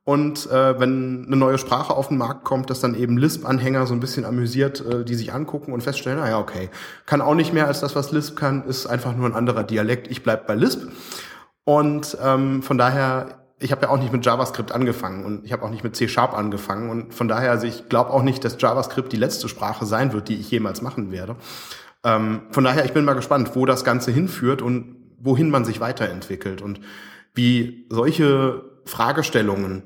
Und 0.03 0.49
äh, 0.49 0.79
wenn 0.79 1.25
eine 1.27 1.36
neue 1.36 1.60
Sprache 1.60 1.93
auf 1.93 2.08
den 2.08 2.17
Markt 2.17 2.43
kommt, 2.43 2.71
dass 2.71 2.79
dann 2.79 2.95
eben 2.95 3.17
Lisp-Anhänger 3.17 3.86
so 3.86 3.93
ein 3.93 3.99
bisschen 3.99 4.25
amüsiert, 4.25 4.84
äh, 4.84 5.05
die 5.05 5.13
sich 5.13 5.34
angucken 5.34 5.71
und 5.71 5.82
feststellen, 5.82 6.19
naja, 6.19 6.39
okay, 6.39 6.69
kann 7.05 7.21
auch 7.21 7.36
nicht 7.36 7.53
mehr 7.53 7.67
als 7.67 7.79
das, 7.79 7.95
was 7.95 8.12
Lisp 8.12 8.36
kann, 8.36 8.65
ist 8.65 8.88
einfach 8.88 9.15
nur 9.15 9.27
ein 9.27 9.36
anderer 9.36 9.63
Dialekt. 9.63 10.08
Ich 10.10 10.23
bleib 10.23 10.47
bei 10.47 10.55
Lisp. 10.55 10.82
Und 11.63 12.17
ähm, 12.23 12.63
von 12.63 12.79
daher, 12.79 13.38
ich 13.60 13.72
habe 13.72 13.84
ja 13.84 13.89
auch 13.89 14.00
nicht 14.00 14.13
mit 14.13 14.26
JavaScript 14.26 14.72
angefangen 14.72 15.26
und 15.26 15.45
ich 15.45 15.52
habe 15.52 15.63
auch 15.63 15.69
nicht 15.69 15.84
mit 15.84 15.95
C-Sharp 15.95 16.34
angefangen. 16.34 16.89
Und 16.89 17.13
von 17.13 17.28
daher, 17.28 17.52
also 17.52 17.67
ich 17.67 17.89
glaube 17.89 18.12
auch 18.12 18.24
nicht, 18.24 18.43
dass 18.45 18.60
JavaScript 18.60 19.12
die 19.12 19.17
letzte 19.17 19.50
Sprache 19.50 19.86
sein 19.86 20.13
wird, 20.13 20.30
die 20.30 20.36
ich 20.36 20.50
jemals 20.50 20.82
machen 20.82 21.12
werde. 21.12 21.36
Ähm, 22.04 22.43
von 22.52 22.63
daher, 22.63 22.86
ich 22.86 22.93
bin 22.93 23.04
mal 23.04 23.13
gespannt, 23.13 23.56
wo 23.56 23.65
das 23.65 23.84
Ganze 23.84 24.12
hinführt 24.12 24.62
und 24.62 24.95
wohin 25.19 25.50
man 25.50 25.65
sich 25.65 25.82
weiterentwickelt 25.82 26.62
und 26.62 26.80
wie 27.34 27.86
solche 27.89 28.63
Fragestellungen 28.86 29.84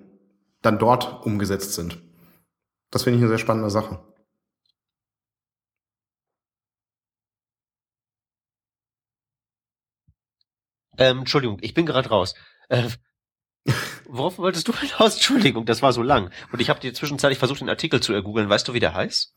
dann 0.61 0.77
dort 0.77 1.25
umgesetzt 1.25 1.73
sind. 1.73 1.97
Das 2.91 3.03
finde 3.03 3.17
ich 3.17 3.23
eine 3.23 3.29
sehr 3.29 3.39
spannende 3.39 3.71
Sache. 3.71 3.99
Ähm, 10.97 11.19
Entschuldigung, 11.19 11.57
ich 11.61 11.73
bin 11.73 11.87
gerade 11.87 12.09
raus. 12.09 12.35
Äh, 12.69 12.87
worauf 14.07 14.37
wolltest 14.37 14.67
du 14.67 14.73
hinaus? 14.73 15.15
Entschuldigung, 15.15 15.65
das 15.65 15.81
war 15.81 15.93
so 15.93 16.01
lang. 16.01 16.29
Und 16.51 16.61
ich 16.61 16.69
habe 16.69 16.79
dir 16.79 16.93
zwischenzeitlich 16.93 17.39
versucht, 17.39 17.61
den 17.61 17.69
Artikel 17.69 17.99
zu 18.01 18.13
ergoogeln. 18.13 18.49
Weißt 18.49 18.67
du, 18.67 18.73
wie 18.73 18.79
der 18.79 18.93
heißt? 18.93 19.33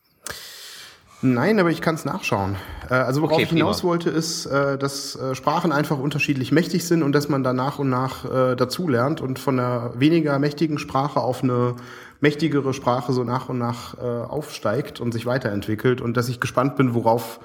Nein, 1.22 1.58
aber 1.58 1.70
ich 1.70 1.80
kann 1.80 1.94
es 1.94 2.04
nachschauen. 2.04 2.56
Äh, 2.90 2.94
also 2.94 3.22
worauf 3.22 3.34
okay, 3.34 3.44
ich 3.44 3.48
hinaus 3.48 3.82
wollte, 3.82 4.10
ist, 4.10 4.44
äh, 4.46 4.76
dass 4.76 5.16
äh, 5.16 5.34
Sprachen 5.34 5.72
einfach 5.72 5.98
unterschiedlich 5.98 6.52
mächtig 6.52 6.86
sind 6.86 7.02
und 7.02 7.12
dass 7.12 7.28
man 7.28 7.42
da 7.42 7.52
nach 7.52 7.78
und 7.78 7.88
nach 7.88 8.24
dazulernt 8.56 9.20
und 9.20 9.38
von 9.38 9.58
einer 9.58 9.98
weniger 9.98 10.38
mächtigen 10.38 10.78
Sprache 10.78 11.20
auf 11.20 11.42
eine 11.42 11.76
mächtigere 12.20 12.74
Sprache 12.74 13.12
so 13.12 13.24
nach 13.24 13.48
und 13.48 13.58
nach 13.58 13.96
aufsteigt 13.98 15.00
und 15.00 15.12
sich 15.12 15.26
weiterentwickelt 15.26 16.00
und 16.00 16.16
dass 16.16 16.28
ich 16.28 16.40
gespannt 16.40 16.76
bin, 16.76 16.94
worauf 16.94 17.40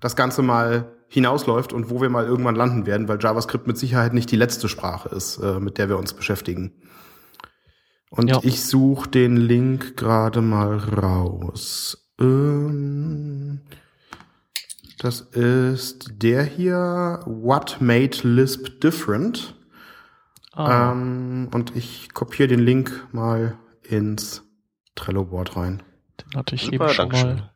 das 0.00 0.16
Ganze 0.16 0.42
mal 0.42 0.92
hinausläuft 1.08 1.72
und 1.72 1.90
wo 1.90 2.00
wir 2.00 2.10
mal 2.10 2.24
irgendwann 2.24 2.56
landen 2.56 2.86
werden, 2.86 3.08
weil 3.08 3.18
JavaScript 3.20 3.66
mit 3.66 3.78
Sicherheit 3.78 4.12
nicht 4.12 4.30
die 4.30 4.36
letzte 4.36 4.68
Sprache 4.68 5.08
ist, 5.08 5.40
mit 5.60 5.78
der 5.78 5.88
wir 5.88 5.98
uns 5.98 6.14
beschäftigen. 6.14 6.72
Und 8.10 8.28
ja. 8.28 8.40
ich 8.42 8.64
suche 8.64 9.08
den 9.10 9.36
Link 9.36 9.96
gerade 9.96 10.40
mal 10.40 10.76
raus. 10.78 12.10
Ähm, 12.20 13.60
das 14.98 15.20
ist 15.20 16.10
der 16.22 16.44
hier, 16.44 17.20
What 17.26 17.78
Made 17.80 18.16
Lisp 18.22 18.80
Different. 18.80 19.54
Ah. 20.52 20.92
Ähm, 20.92 21.50
und 21.52 21.76
ich 21.76 22.14
kopiere 22.14 22.48
den 22.48 22.60
Link 22.60 23.08
mal 23.12 23.58
ins 23.82 24.42
Trello-Board 24.94 25.56
rein. 25.56 25.82
Den 26.20 26.38
hatte 26.38 26.54
ich 26.54 26.62
Super, 26.62 26.74
eben 26.74 26.88
schon 26.88 27.10
Dankeschön. 27.10 27.36
mal 27.36 27.55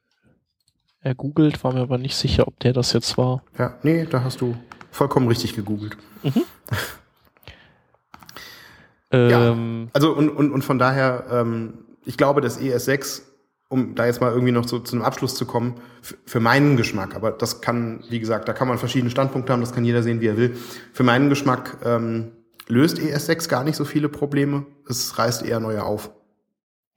ergoogelt, 1.00 1.62
war 1.64 1.72
mir 1.72 1.80
aber 1.80 1.98
nicht 1.98 2.16
sicher, 2.16 2.46
ob 2.46 2.58
der 2.60 2.72
das 2.72 2.92
jetzt 2.92 3.16
war. 3.18 3.42
Ja, 3.58 3.78
nee, 3.82 4.06
da 4.08 4.22
hast 4.22 4.40
du 4.40 4.56
vollkommen 4.90 5.28
richtig 5.28 5.54
gegoogelt. 5.56 5.96
Mhm. 6.22 6.42
ja, 9.12 9.52
ähm. 9.52 9.88
also 9.92 10.12
und, 10.12 10.28
und, 10.28 10.52
und 10.52 10.62
von 10.62 10.78
daher, 10.78 11.24
ähm, 11.30 11.84
ich 12.04 12.16
glaube, 12.16 12.40
das 12.40 12.60
ES6 12.60 13.22
um 13.70 13.94
da 13.94 14.04
jetzt 14.04 14.20
mal 14.20 14.32
irgendwie 14.32 14.52
noch 14.52 14.66
so 14.66 14.80
zu 14.80 14.96
einem 14.96 15.04
Abschluss 15.04 15.36
zu 15.36 15.46
kommen, 15.46 15.76
für 16.26 16.40
meinen 16.40 16.76
Geschmack, 16.76 17.14
aber 17.14 17.30
das 17.30 17.60
kann, 17.60 18.02
wie 18.10 18.18
gesagt, 18.18 18.48
da 18.48 18.52
kann 18.52 18.66
man 18.66 18.78
verschiedene 18.78 19.10
Standpunkte 19.10 19.52
haben, 19.52 19.60
das 19.60 19.72
kann 19.72 19.84
jeder 19.84 20.02
sehen, 20.02 20.20
wie 20.20 20.26
er 20.26 20.36
will. 20.36 20.56
Für 20.92 21.04
meinen 21.04 21.28
Geschmack 21.28 21.78
ähm, 21.84 22.32
löst 22.66 22.98
ES6 22.98 23.48
gar 23.48 23.62
nicht 23.62 23.76
so 23.76 23.84
viele 23.84 24.08
Probleme, 24.08 24.66
es 24.88 25.16
reißt 25.16 25.44
eher 25.44 25.60
neue 25.60 25.84
auf. 25.84 26.10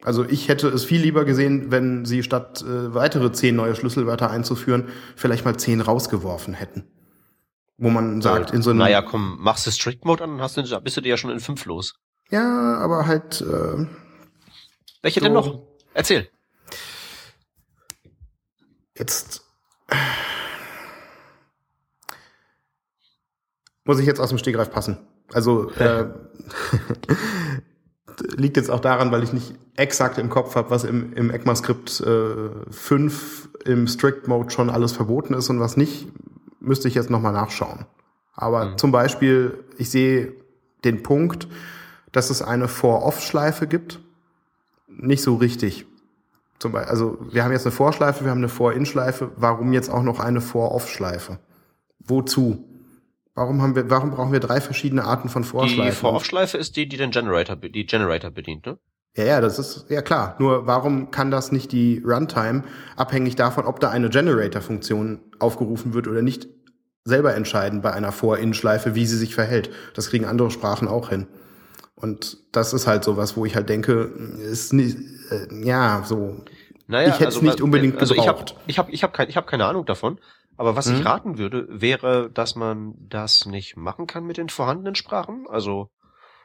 Also 0.04 0.26
ich 0.26 0.50
hätte 0.50 0.68
es 0.68 0.84
viel 0.84 1.02
lieber 1.02 1.26
gesehen, 1.26 1.72
wenn 1.72 2.06
sie 2.06 2.24
statt 2.24 2.62
äh, 2.62 2.94
weitere 2.94 3.32
zehn 3.32 3.56
neue 3.56 3.76
Schlüsselwörter 3.76 4.30
einzuführen, 4.30 4.90
vielleicht 5.16 5.46
mal 5.46 5.58
zehn 5.58 5.82
rausgeworfen 5.82 6.54
hätten. 6.54 6.86
Wo 7.78 7.90
man 7.90 8.22
sagt, 8.22 8.52
in 8.52 8.62
so 8.62 8.70
einem. 8.70 8.80
Naja, 8.80 9.02
komm, 9.02 9.38
machst 9.40 9.66
du 9.66 9.72
Strict 9.72 10.06
Mode 10.06 10.24
an, 10.24 10.42
hast 10.42 10.58
du, 10.58 10.82
bist 10.82 10.98
du 10.98 11.02
dir 11.02 11.10
ja 11.10 11.18
schon 11.18 11.32
in 11.32 11.40
fünf 11.40 11.66
los. 11.66 11.96
Ja, 12.30 12.78
aber 12.78 13.08
halt. 13.08 13.42
Äh, 13.42 13.88
Welche 15.02 15.20
so 15.20 15.26
denn 15.26 15.34
noch? 15.34 15.62
Erzähl. 15.94 16.30
Jetzt 18.98 19.42
muss 23.86 24.00
ich 24.00 24.06
jetzt 24.06 24.20
aus 24.20 24.30
dem 24.30 24.38
Stegreif 24.38 24.72
passen. 24.72 24.98
Also 25.34 25.72
äh, 25.72 26.08
liegt 28.36 28.58
jetzt 28.58 28.70
auch 28.70 28.80
daran, 28.80 29.12
weil 29.12 29.24
ich 29.24 29.34
nicht 29.34 29.56
exakt 29.76 30.18
im 30.18 30.30
Kopf 30.30 30.56
habe, 30.56 30.70
was 30.70 30.84
im, 30.84 31.14
im 31.14 31.32
ECMAScript 31.32 32.02
äh, 32.02 32.72
5 32.72 33.50
im 33.66 33.88
Strict 33.88 34.28
Mode 34.28 34.52
schon 34.52 34.70
alles 34.70 34.92
verboten 34.92 35.34
ist 35.34 35.50
und 35.50 35.60
was 35.60 35.78
nicht, 35.78 36.08
müsste 36.60 36.88
ich 36.88 36.96
jetzt 36.96 37.10
nochmal 37.10 37.34
nachschauen. 37.34 37.86
Aber 38.36 38.66
mhm. 38.66 38.78
zum 38.78 38.92
Beispiel, 38.92 39.64
ich 39.78 39.90
sehe 39.90 40.34
den 40.84 41.04
Punkt, 41.04 41.48
dass 42.12 42.30
es 42.30 42.42
eine 42.42 42.68
For-Off-Schleife 42.68 43.68
gibt, 43.68 44.00
nicht 44.88 45.24
so 45.24 45.36
richtig. 45.36 45.86
Zum 46.60 46.72
Beispiel, 46.72 46.92
also 46.92 47.18
wir 47.32 47.44
haben 47.44 47.52
jetzt 47.52 47.66
eine 47.66 47.72
Vorschleife, 47.72 48.24
wir 48.24 48.32
haben 48.32 48.38
eine 48.40 48.50
Vor-In-Schleife. 48.50 49.32
Warum 49.36 49.74
jetzt 49.74 49.90
auch 49.90 50.04
noch 50.04 50.20
eine 50.20 50.42
Vor-Off-Schleife? 50.42 51.40
Wozu? 52.00 52.64
Warum 53.36 53.62
haben 53.62 53.76
wir, 53.76 53.90
warum 53.90 54.12
brauchen 54.12 54.32
wir 54.32 54.40
drei 54.40 54.62
verschiedene 54.62 55.04
Arten 55.06 55.28
von 55.28 55.44
Vorschleifen? 55.44 55.92
Die 55.92 55.96
For-Off-Schleife 55.96 56.58
ist 56.58 56.76
die, 56.76 56.88
die 56.88 56.98
den 56.98 57.12
Generator, 57.12 57.56
die 57.56 57.86
Generator 57.86 58.30
bedient, 58.30 58.66
ne? 58.66 58.78
Ja, 59.16 59.26
ja, 59.26 59.42
das 59.42 59.60
ist 59.60 59.86
ja 59.90 60.02
klar. 60.02 60.36
Nur 60.40 60.66
warum 60.66 61.12
kann 61.12 61.30
das 61.30 61.52
nicht 61.52 61.72
die 61.72 62.02
Runtime 62.04 62.64
abhängig 62.96 63.36
davon, 63.36 63.66
ob 63.66 63.80
da 63.80 63.92
eine 63.92 64.10
Generator-Funktion 64.10 65.20
aufgerufen 65.40 65.94
wird 65.94 66.08
oder 66.08 66.22
nicht, 66.22 66.48
selber 67.06 67.36
entscheiden 67.36 67.82
bei 67.82 67.92
einer 67.92 68.12
For-In-Schleife, 68.12 68.96
wie 68.96 69.06
sie 69.06 69.18
sich 69.18 69.36
verhält? 69.36 69.70
Das 69.94 70.10
kriegen 70.10 70.26
andere 70.26 70.50
Sprachen 70.50 70.88
auch 70.88 71.10
hin. 71.10 71.28
Und 71.96 72.38
das 72.52 72.74
ist 72.74 72.88
halt 72.88 73.04
sowas, 73.04 73.38
wo 73.38 73.46
ich 73.46 73.56
halt 73.56 73.70
denke, 73.70 74.12
ist 74.52 74.74
nicht, 74.74 74.98
äh, 75.32 75.48
ja, 75.64 76.04
so. 76.06 76.44
Naja, 76.88 77.10
ich 77.10 77.16
hätte 77.16 77.30
es 77.30 77.36
also, 77.36 77.46
nicht 77.46 77.62
unbedingt 77.62 78.00
also 78.00 78.16
gebraucht. 78.16 78.56
Ich 78.68 78.78
habe 78.78 78.92
ich 78.92 79.04
hab, 79.04 79.04
ich 79.04 79.04
hab, 79.04 79.14
kein, 79.14 79.30
ich 79.30 79.38
hab 79.38 79.48
keine 79.48 79.66
Ahnung 79.66 79.86
davon. 79.86 80.20
Aber 80.58 80.76
was 80.76 80.88
Mhm. 80.88 80.96
ich 81.00 81.06
raten 81.06 81.38
würde, 81.38 81.68
wäre, 81.70 82.30
dass 82.32 82.56
man 82.56 82.94
das 82.98 83.46
nicht 83.46 83.76
machen 83.76 84.08
kann 84.08 84.26
mit 84.26 84.38
den 84.38 84.50
vorhandenen 84.50 84.96
Sprachen, 84.96 85.46
also 85.50 85.90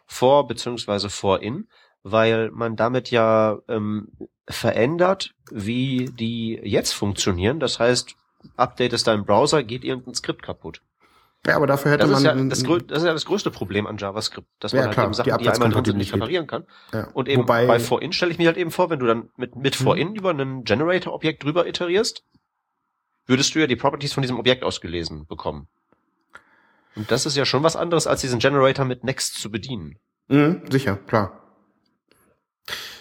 vor 0.06 0.46
beziehungsweise 0.46 1.10
vor 1.10 1.42
in, 1.42 1.68
weil 2.02 2.50
man 2.52 2.76
damit 2.76 3.10
ja 3.10 3.58
ähm, 3.68 4.08
verändert, 4.48 5.34
wie 5.50 6.06
die 6.12 6.58
jetzt 6.62 6.92
funktionieren. 6.92 7.60
Das 7.60 7.78
heißt, 7.78 8.14
updatest 8.56 9.06
deinen 9.06 9.24
Browser, 9.26 9.62
geht 9.62 9.84
irgendein 9.84 10.14
Skript 10.14 10.42
kaputt. 10.42 10.80
ja, 11.46 11.56
aber 11.56 11.66
dafür 11.66 11.92
hätte 11.92 12.06
Das 12.06 12.18
ist, 12.18 12.24
man 12.24 12.36
ja 12.38 12.44
das, 12.48 12.62
das 12.62 12.98
ist 12.98 13.04
ja 13.04 13.12
das 13.12 13.24
größte 13.26 13.50
Problem 13.50 13.86
an 13.86 13.98
JavaScript, 13.98 14.48
dass 14.60 14.72
Ja, 14.72 14.78
man 14.78 14.86
halt 14.86 14.94
klar, 14.94 15.04
eben 15.06 15.12
die 15.12 15.16
Sachen, 15.16 15.38
die, 15.38 15.48
einmal 15.50 15.70
drin 15.70 15.84
sind, 15.84 15.96
nicht 15.98 16.14
reparieren 16.14 16.46
kann. 16.46 16.64
ja. 16.94 17.08
Und 17.12 17.28
eben 17.28 17.42
Wobei, 17.42 17.66
bei 17.66 17.78
For-In 17.78 18.12
stelle 18.12 18.32
ich 18.32 18.38
mir 18.38 18.46
halt 18.46 18.56
eben 18.56 18.70
vor, 18.70 18.88
wenn 18.90 18.98
du 19.00 19.06
dann 19.06 19.30
mit, 19.36 19.56
mit 19.56 19.78
Mhm. 19.78 19.84
For-In 19.84 20.14
über 20.14 20.30
einen 20.30 20.64
Generator-Objekt 20.64 21.44
drüber 21.44 21.66
iterierst, 21.66 22.24
würdest 23.28 23.54
du 23.54 23.60
ja 23.60 23.66
die 23.66 23.76
Properties 23.76 24.12
von 24.12 24.22
diesem 24.22 24.38
Objekt 24.38 24.64
ausgelesen 24.64 25.26
bekommen. 25.26 25.68
Und 26.96 27.10
das 27.10 27.26
ist 27.26 27.36
ja 27.36 27.44
schon 27.44 27.62
was 27.62 27.76
anderes, 27.76 28.06
als 28.08 28.22
diesen 28.22 28.40
Generator 28.40 28.84
mit 28.84 29.04
Next 29.04 29.40
zu 29.40 29.50
bedienen. 29.50 29.98
Mhm, 30.26 30.62
sicher, 30.68 30.96
klar. 30.96 31.44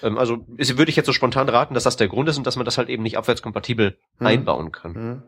Ähm, 0.04 0.18
also 0.18 0.46
ist, 0.58 0.78
würde 0.78 0.90
ich 0.90 0.96
jetzt 0.96 1.08
so 1.08 1.14
spontan 1.14 1.50
raten, 1.50 1.74
dass 1.74 1.84
das 1.84 1.98
der 1.98 2.08
Grund 2.08 2.30
ist 2.30 2.38
und 2.38 2.46
dass 2.46 2.56
man 2.56 2.66
das 2.66 2.78
halt 2.78 2.90
eben 2.90 3.04
nicht 3.04 3.18
abwärtskompatibel 3.18 3.98
Mhm. 4.20 4.28
einbauen 4.28 4.72
kann. 4.72 4.92
Mhm. 4.94 5.24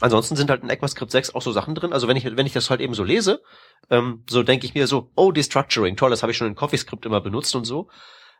Ansonsten 0.00 0.36
sind 0.36 0.50
halt 0.50 0.62
in 0.62 0.68
ECMAScript 0.68 1.10
6 1.10 1.34
auch 1.34 1.40
so 1.40 1.52
Sachen 1.52 1.74
drin. 1.74 1.92
Also 1.94 2.06
wenn 2.06 2.16
ich, 2.16 2.24
wenn 2.24 2.44
ich 2.46 2.52
das 2.52 2.68
halt 2.68 2.80
eben 2.82 2.92
so 2.92 3.02
lese, 3.02 3.42
ähm, 3.88 4.24
so 4.28 4.42
denke 4.42 4.66
ich 4.66 4.74
mir 4.74 4.86
so, 4.86 5.10
oh, 5.14 5.32
Destructuring, 5.32 5.96
toll, 5.96 6.10
das 6.10 6.22
habe 6.22 6.32
ich 6.32 6.36
schon 6.36 6.48
in 6.48 6.54
CoffeeScript 6.54 7.06
immer 7.06 7.20
benutzt 7.22 7.54
und 7.56 7.64
so. 7.64 7.88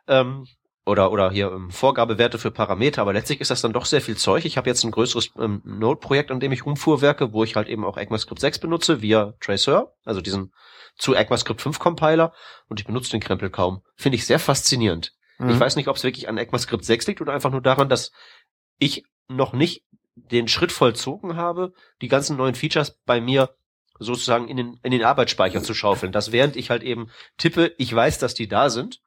Ähm, 0.07 0.45
oder, 0.87 1.11
oder 1.11 1.29
hier 1.31 1.51
ähm, 1.51 1.69
Vorgabewerte 1.69 2.39
für 2.39 2.49
Parameter, 2.49 3.01
aber 3.01 3.13
letztlich 3.13 3.41
ist 3.41 3.51
das 3.51 3.61
dann 3.61 3.73
doch 3.73 3.85
sehr 3.85 4.01
viel 4.01 4.15
Zeug. 4.15 4.45
Ich 4.45 4.57
habe 4.57 4.69
jetzt 4.69 4.83
ein 4.83 4.91
größeres 4.91 5.31
ähm, 5.37 5.61
Node-Projekt, 5.65 6.31
an 6.31 6.39
dem 6.39 6.53
ich 6.53 6.65
rumfuhrwerke, 6.65 7.33
wo 7.33 7.43
ich 7.43 7.55
halt 7.55 7.67
eben 7.67 7.83
auch 7.83 7.97
ECMAScript 7.97 8.39
6 8.39 8.59
benutze, 8.59 9.01
via 9.01 9.33
Traceur, 9.41 9.93
also 10.05 10.21
diesen 10.21 10.53
zu 10.97 11.13
ECMAScript 11.13 11.61
5 11.61 11.77
Compiler 11.77 12.33
und 12.69 12.79
ich 12.79 12.87
benutze 12.87 13.11
den 13.11 13.19
Krempel 13.19 13.49
kaum. 13.49 13.83
Finde 13.95 14.15
ich 14.15 14.25
sehr 14.25 14.39
faszinierend. 14.39 15.13
Mhm. 15.37 15.49
Ich 15.49 15.59
weiß 15.59 15.75
nicht, 15.75 15.89
ob 15.89 15.97
es 15.97 16.03
wirklich 16.03 16.29
an 16.29 16.37
ECMAScript 16.37 16.85
6 16.85 17.07
liegt 17.07 17.21
oder 17.21 17.33
einfach 17.33 17.51
nur 17.51 17.61
daran, 17.61 17.89
dass 17.89 18.13
ich 18.79 19.03
noch 19.27 19.51
nicht 19.51 19.83
den 20.15 20.47
Schritt 20.47 20.71
vollzogen 20.71 21.35
habe, 21.35 21.73
die 22.01 22.07
ganzen 22.07 22.37
neuen 22.37 22.55
Features 22.55 22.97
bei 23.05 23.19
mir 23.19 23.53
sozusagen 23.99 24.47
in 24.47 24.57
den, 24.57 24.79
in 24.83 24.91
den 24.91 25.03
Arbeitsspeicher 25.03 25.61
zu 25.61 25.73
schaufeln. 25.73 26.13
Dass 26.13 26.31
während 26.31 26.55
ich 26.55 26.69
halt 26.69 26.81
eben 26.81 27.09
tippe, 27.37 27.73
ich 27.77 27.93
weiß, 27.93 28.19
dass 28.19 28.33
die 28.33 28.47
da 28.47 28.69
sind, 28.69 29.01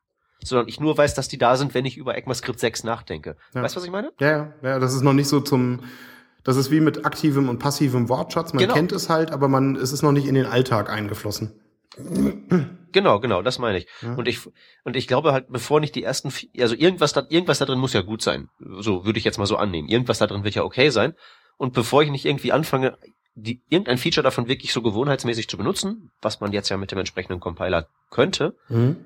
sondern 0.45 0.69
ich 0.69 0.81
nur 0.81 0.97
weiß, 0.97 1.15
dass 1.15 1.29
die 1.29 1.39
da 1.39 1.57
sind, 1.57 1.75
wenn 1.75 1.85
ich 1.85 1.97
über 1.97 2.17
ECMAScript 2.17 2.59
6 2.61 2.85
nachdenke. 2.85 3.37
Ja. 3.55 3.63
Weißt 3.63 3.75
du, 3.77 3.81
was 3.81 3.85
ich 3.87 3.91
meine? 3.93 4.13
Ja, 4.21 4.29
ja, 4.31 4.53
ja, 4.63 4.79
das 4.79 4.95
ist 4.95 5.03
noch 5.03 5.13
nicht 5.13 5.29
so 5.29 5.41
zum, 5.41 5.81
das 6.45 6.57
ist 6.57 6.71
wie 6.71 6.81
mit 6.81 7.05
aktivem 7.05 7.49
und 7.49 7.59
passivem 7.59 8.09
Wortschatz. 8.09 8.53
Man 8.53 8.63
Genau. 8.63 8.75
kennt 8.75 8.93
es 8.93 9.09
halt, 9.11 9.31
aber 9.33 9.49
man, 9.49 9.77
es 9.77 9.93
ist 9.93 10.03
noch 10.03 10.13
nicht 10.13 10.27
in 10.27 10.35
den 10.35 10.47
Alltag 10.47 10.89
eingeflossen. 10.91 11.53
Genau, 12.93 13.21
genau, 13.21 13.43
das 13.43 13.59
meine 13.59 13.79
ich. 13.79 13.87
Ja. 14.03 14.15
Und 14.15 14.27
ich 14.27 14.41
und 14.85 14.97
ich 14.97 15.07
glaube 15.07 15.33
halt, 15.33 15.47
bevor 15.51 15.81
nicht 15.81 15.95
die 15.95 16.03
ersten, 16.03 16.33
also 16.59 16.75
irgendwas 16.75 17.13
da, 17.13 17.25
irgendwas 17.29 17.59
da 17.59 17.65
drin 17.67 17.79
muss 17.79 17.93
ja 17.93 18.01
gut 18.03 18.23
sein. 18.23 18.49
So 18.59 19.05
würde 19.05 19.19
ich 19.19 19.25
jetzt 19.25 19.39
mal 19.39 19.47
so 19.47 19.57
annehmen. 19.57 19.89
Irgendwas 19.89 20.19
da 20.19 20.27
drin 20.27 20.45
wird 20.45 20.55
ja 20.55 20.65
okay 20.65 20.91
sein. 20.91 21.15
Und 21.57 21.73
bevor 21.73 22.03
ich 22.03 22.11
nicht 22.11 22.25
irgendwie 22.25 22.53
anfange, 22.53 22.97
die, 23.35 23.63
irgendein 23.69 23.99
Feature 23.99 24.25
davon 24.25 24.49
wirklich 24.49 24.73
so 24.73 24.83
gewohnheitsmäßig 24.83 25.49
zu 25.49 25.57
benutzen, 25.57 26.11
was 26.21 26.41
man 26.41 26.53
jetzt 26.53 26.69
ja 26.69 26.77
mit 26.77 26.91
dem 26.91 26.99
entsprechenden 26.99 27.39
Compiler 27.41 27.87
könnte, 28.11 28.57
Mhm. 28.69 28.97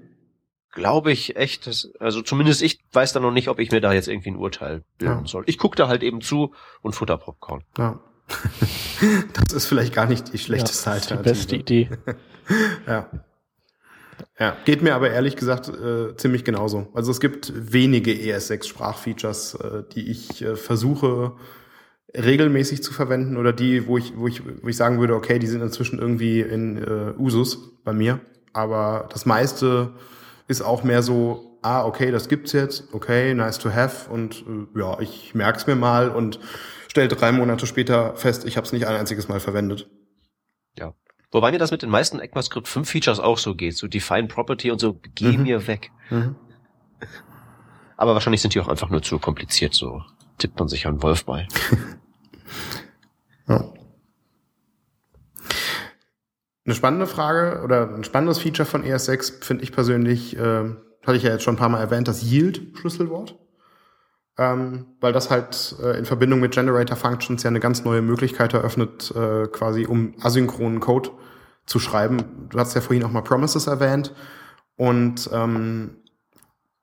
Glaube 0.75 1.13
ich 1.13 1.37
echt, 1.37 1.67
dass, 1.67 1.91
also 2.01 2.23
zumindest 2.23 2.63
ich 2.63 2.81
weiß 2.93 3.13
da 3.13 3.21
noch 3.21 3.31
nicht, 3.31 3.49
ob 3.49 3.59
ich 3.59 3.71
mir 3.71 3.81
da 3.81 3.93
jetzt 3.93 4.09
irgendwie 4.09 4.31
ein 4.31 4.37
Urteil 4.37 4.83
bilden 4.99 5.21
Ja. 5.21 5.27
soll. 5.27 5.45
Ich 5.47 5.59
gucke 5.59 5.77
da 5.77 5.89
halt 5.89 6.03
eben 6.03 6.21
zu 6.21 6.53
und 6.83 6.95
futter 6.95 7.17
Popcorn. 7.17 7.63
Ja. 7.79 8.01
das 9.35 9.53
ist 9.53 9.67
vielleicht 9.67 9.95
gar 9.95 10.07
nicht 10.07 10.33
die 10.33 10.39
schlechteste 10.39 10.91
ja, 10.91 10.97
das 10.97 11.03
ist 11.05 11.11
die 11.11 11.17
beste 11.17 11.57
Idee. 11.57 11.91
Ja. 12.87 13.09
Ja, 14.39 14.57
geht 14.65 14.83
mir 14.83 14.95
aber 14.95 15.11
ehrlich 15.11 15.35
gesagt 15.37 15.69
äh, 15.69 16.15
ziemlich 16.17 16.45
genauso. 16.45 16.89
Also 16.93 17.11
es 17.11 17.21
gibt 17.21 17.53
wenige 17.55 18.11
ES6 18.13 18.67
Sprachfeatures, 18.67 19.55
äh, 19.55 19.83
die 19.95 20.11
ich 20.11 20.43
äh, 20.43 20.57
versuche 20.57 21.33
regelmäßig 22.15 22.83
zu 22.83 22.93
verwenden 22.93 23.37
oder 23.37 23.53
die, 23.53 23.87
wo 23.87 23.97
ich, 23.97 24.17
wo 24.17 24.29
ich, 24.29 24.43
wo 24.63 24.69
ich 24.69 24.77
sagen 24.77 25.01
würde, 25.01 25.15
okay, 25.15 25.39
die 25.39 25.47
sind 25.47 25.63
inzwischen 25.63 25.99
irgendwie 25.99 26.41
in 26.41 26.77
äh, 26.79 27.15
Usus 27.19 27.81
bei 27.83 27.93
mir. 27.93 28.21
Aber 28.53 29.09
das 29.11 29.25
meiste 29.27 29.93
ist 30.47 30.63
auch 30.63 30.85
mehr 30.85 31.03
so, 31.03 31.59
ah, 31.63 31.85
okay, 31.85 32.11
das 32.11 32.29
gibt's 32.29 32.53
jetzt, 32.53 32.93
okay, 32.93 33.35
nice 33.35 33.59
to 33.59 33.73
have 33.73 34.11
und 34.11 34.45
äh, 34.75 34.79
ja, 34.79 35.01
ich 35.01 35.35
merk's 35.35 35.67
mir 35.67 35.77
mal 35.77 36.11
und 36.11 36.39
stell 36.89 37.09
drei 37.09 37.33
Monate 37.33 37.67
später 37.67 38.15
fest, 38.17 38.45
ich 38.45 38.57
habe 38.57 38.67
es 38.67 38.73
nicht 38.73 38.87
ein 38.87 38.97
einziges 38.97 39.29
Mal 39.29 39.41
verwendet. 39.41 39.89
Wobei 41.31 41.51
mir 41.51 41.59
das 41.59 41.73
mit 41.73 41.83
den 41.83 41.91
meisten 41.91 42.21
ECMAScript 42.21 42.69
5 42.69 42.89
Features 42.89 43.19
auch 43.19 43.39
so 43.39 43.57
geht. 43.57 43.77
So 43.77 43.89
Define 43.89 44.29
Property 44.29 44.71
und 44.71 44.79
so, 44.81 45.01
geh 45.17 45.37
Mhm. 45.37 45.43
mir 45.43 45.67
weg. 45.67 45.91
Mhm. 46.09 46.37
Aber 47.97 48.15
wahrscheinlich 48.15 48.41
sind 48.41 48.55
die 48.55 48.61
auch 48.61 48.69
einfach 48.69 48.89
nur 48.89 49.03
zu 49.03 49.19
kompliziert, 49.19 49.75
so 49.75 50.01
tippt 50.39 50.57
man 50.61 50.69
sich 50.69 50.87
an 50.87 51.03
Wolf 51.03 51.25
bei. 51.25 51.49
Ja. 53.49 53.65
Eine 56.67 56.75
spannende 56.75 57.07
Frage 57.07 57.63
oder 57.63 57.95
ein 57.95 58.05
spannendes 58.05 58.39
Feature 58.39 58.67
von 58.67 58.85
ES6 58.85 59.45
finde 59.45 59.65
ich 59.65 59.73
persönlich, 59.73 60.37
äh, 60.37 60.65
hatte 61.07 61.17
ich 61.17 61.23
ja 61.23 61.31
jetzt 61.31 61.43
schon 61.43 61.55
ein 61.55 61.59
paar 61.59 61.69
Mal 61.69 61.81
erwähnt, 61.81 62.09
das 62.09 62.23
Yield-Schlüsselwort. 62.23 63.39
Ähm, 64.37 64.87
weil 65.01 65.13
das 65.13 65.31
halt 65.31 65.77
äh, 65.81 65.97
in 65.97 66.07
Verbindung 66.07 66.41
mit 66.41 66.53
Generator 66.53 66.97
Functions 66.97 67.43
ja 67.45 67.51
eine 67.51 67.61
ganz 67.61 67.85
neue 67.85 68.03
Möglichkeit 68.03 68.53
eröffnet, 68.53 69.15
äh, 69.15 69.47
quasi 69.47 69.87
um 69.87 70.15
asynchronen 70.21 70.81
Code 70.81 71.11
zu 71.67 71.79
schreiben. 71.79 72.49
Du 72.49 72.59
hast 72.59 72.75
ja 72.75 72.81
vorhin 72.81 73.05
auch 73.05 73.13
mal 73.13 73.23
Promises 73.23 73.69
erwähnt. 73.69 74.13
Und 74.77 75.31
ähm, 75.33 75.99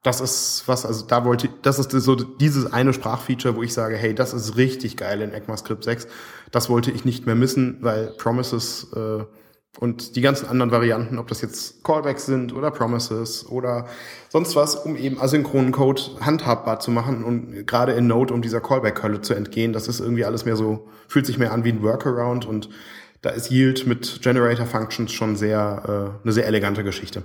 das 0.03 0.21
ist 0.21 0.63
was, 0.67 0.85
also 0.85 1.05
da 1.05 1.25
wollte 1.25 1.47
ich, 1.47 1.53
das 1.61 1.77
ist 1.77 1.91
so 1.91 2.15
dieses 2.15 2.71
eine 2.71 2.93
Sprachfeature, 2.93 3.55
wo 3.55 3.63
ich 3.63 3.73
sage, 3.73 3.97
hey, 3.97 4.15
das 4.15 4.33
ist 4.33 4.55
richtig 4.55 4.95
geil 4.95 5.21
in 5.21 5.33
ECMAScript 5.33 5.83
6. 5.83 6.07
Das 6.51 6.69
wollte 6.69 6.91
ich 6.91 7.03
nicht 7.03 7.25
mehr 7.25 7.35
missen, 7.35 7.79
weil 7.81 8.13
Promises 8.17 8.91
äh, 8.93 9.25
und 9.79 10.15
die 10.15 10.21
ganzen 10.21 10.47
anderen 10.47 10.71
Varianten, 10.71 11.17
ob 11.17 11.27
das 11.27 11.41
jetzt 11.41 11.83
Callbacks 11.83 12.25
sind 12.25 12.53
oder 12.53 12.71
Promises 12.71 13.47
oder 13.49 13.87
sonst 14.29 14.55
was, 14.55 14.75
um 14.75 14.97
eben 14.97 15.19
asynchronen 15.19 15.71
Code 15.71 16.01
handhabbar 16.19 16.79
zu 16.79 16.91
machen 16.91 17.23
und 17.23 17.65
gerade 17.65 17.93
in 17.93 18.07
Node, 18.07 18.33
um 18.33 18.41
dieser 18.41 18.59
Callback-Hölle 18.59 19.21
zu 19.21 19.33
entgehen, 19.33 19.71
das 19.71 19.87
ist 19.87 19.99
irgendwie 19.99 20.25
alles 20.25 20.45
mehr 20.45 20.57
so, 20.57 20.89
fühlt 21.07 21.25
sich 21.25 21.37
mehr 21.37 21.53
an 21.53 21.63
wie 21.63 21.71
ein 21.71 21.83
Workaround 21.83 22.45
und 22.45 22.69
da 23.21 23.29
ist 23.29 23.51
Yield 23.51 23.87
mit 23.87 24.21
Generator 24.21 24.65
Functions 24.65 25.11
schon 25.11 25.35
sehr, 25.35 26.17
äh, 26.21 26.23
eine 26.23 26.33
sehr 26.33 26.47
elegante 26.47 26.83
Geschichte. 26.83 27.23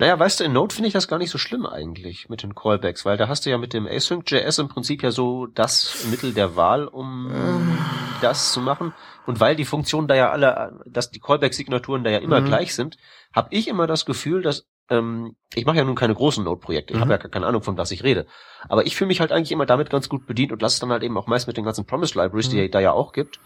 Naja, 0.00 0.18
weißt 0.18 0.40
du, 0.40 0.44
in 0.44 0.54
Node 0.54 0.74
finde 0.74 0.88
ich 0.88 0.94
das 0.94 1.08
gar 1.08 1.18
nicht 1.18 1.28
so 1.30 1.36
schlimm 1.36 1.66
eigentlich 1.66 2.30
mit 2.30 2.42
den 2.42 2.54
Callbacks, 2.54 3.04
weil 3.04 3.18
da 3.18 3.28
hast 3.28 3.44
du 3.44 3.50
ja 3.50 3.58
mit 3.58 3.74
dem 3.74 3.86
Async.js 3.86 4.58
im 4.58 4.68
Prinzip 4.68 5.02
ja 5.02 5.10
so 5.10 5.44
das 5.46 6.06
Mittel 6.10 6.32
der 6.32 6.56
Wahl, 6.56 6.88
um 6.88 8.16
das 8.22 8.50
zu 8.50 8.62
machen. 8.62 8.94
Und 9.26 9.40
weil 9.40 9.56
die 9.56 9.66
Funktionen 9.66 10.08
da 10.08 10.14
ja 10.14 10.30
alle, 10.30 10.80
dass 10.86 11.10
die 11.10 11.20
Callback-Signaturen 11.20 12.02
da 12.02 12.08
ja 12.08 12.16
immer 12.18 12.40
Mhm. 12.40 12.46
gleich 12.46 12.74
sind, 12.74 12.96
habe 13.34 13.48
ich 13.54 13.68
immer 13.68 13.86
das 13.86 14.06
Gefühl, 14.06 14.40
dass 14.40 14.66
ähm, 14.88 15.36
ich 15.54 15.66
mache 15.66 15.76
ja 15.76 15.84
nun 15.84 15.96
keine 15.96 16.14
großen 16.14 16.42
Node-Projekte, 16.44 16.94
ich 16.94 16.96
Mhm. 16.96 17.02
habe 17.02 17.12
ja 17.12 17.18
gar 17.18 17.30
keine 17.30 17.46
Ahnung, 17.46 17.62
von 17.62 17.76
was 17.76 17.90
ich 17.90 18.02
rede. 18.02 18.26
Aber 18.70 18.86
ich 18.86 18.96
fühle 18.96 19.08
mich 19.08 19.20
halt 19.20 19.32
eigentlich 19.32 19.52
immer 19.52 19.66
damit 19.66 19.90
ganz 19.90 20.08
gut 20.08 20.24
bedient 20.26 20.50
und 20.50 20.62
lasse 20.62 20.76
es 20.76 20.80
dann 20.80 20.90
halt 20.90 21.02
eben 21.02 21.18
auch 21.18 21.26
meist 21.26 21.46
mit 21.46 21.58
den 21.58 21.64
ganzen 21.64 21.84
Promise-Libraries, 21.84 22.48
die 22.48 22.56
Mhm. 22.56 22.64
es 22.64 22.70
da 22.70 22.80
ja 22.80 22.92
auch 22.92 23.12
gibt, 23.12 23.38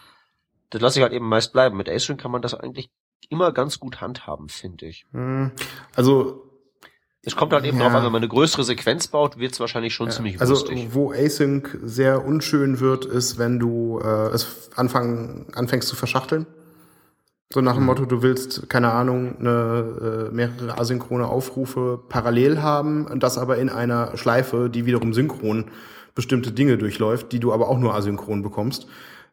das 0.70 0.80
lasse 0.80 1.00
ich 1.00 1.02
halt 1.02 1.12
eben 1.12 1.28
meist 1.28 1.52
bleiben. 1.52 1.76
Mit 1.76 1.88
Async 1.88 2.20
kann 2.20 2.30
man 2.30 2.42
das 2.42 2.54
eigentlich 2.54 2.90
immer 3.28 3.52
ganz 3.52 3.80
gut 3.80 4.00
handhaben, 4.00 4.48
finde 4.48 4.86
ich. 4.86 5.04
Hm, 5.12 5.52
Also 5.94 6.43
Es 7.26 7.36
kommt 7.36 7.52
halt 7.52 7.64
eben 7.64 7.78
Ja. 7.78 7.84
drauf 7.84 7.94
an, 7.94 8.04
wenn 8.04 8.12
man 8.12 8.20
eine 8.22 8.28
größere 8.28 8.64
Sequenz 8.64 9.08
baut, 9.08 9.38
wird 9.38 9.52
es 9.52 9.60
wahrscheinlich 9.60 9.94
schon 9.94 10.10
ziemlich 10.10 10.40
also 10.40 10.54
lustig. 10.54 10.88
wo 10.92 11.12
Async 11.12 11.78
sehr 11.82 12.24
unschön 12.24 12.80
wird, 12.80 13.04
ist, 13.06 13.38
wenn 13.38 13.58
du 13.58 13.98
äh, 14.02 14.28
es 14.34 14.70
anfang, 14.76 15.46
anfängst 15.54 15.88
zu 15.88 15.96
verschachteln. 15.96 16.46
So 17.52 17.60
nach 17.60 17.74
dem 17.74 17.80
Mhm. 17.82 17.86
Motto, 17.86 18.04
du 18.06 18.22
willst, 18.22 18.68
keine 18.68 18.90
Ahnung, 18.92 19.36
eine, 19.38 20.28
äh, 20.30 20.34
mehrere 20.34 20.76
asynchrone 20.78 21.26
Aufrufe 21.28 22.00
parallel 22.08 22.62
haben 22.62 23.06
und 23.06 23.22
das 23.22 23.38
aber 23.38 23.58
in 23.58 23.68
einer 23.68 24.16
Schleife, 24.16 24.68
die 24.68 24.86
wiederum 24.86 25.14
synchron 25.14 25.66
bestimmte 26.14 26.52
Dinge 26.52 26.78
durchläuft, 26.78 27.32
die 27.32 27.40
du 27.40 27.52
aber 27.52 27.68
auch 27.68 27.78
nur 27.78 27.94
asynchron 27.94 28.42
bekommst. 28.42 28.86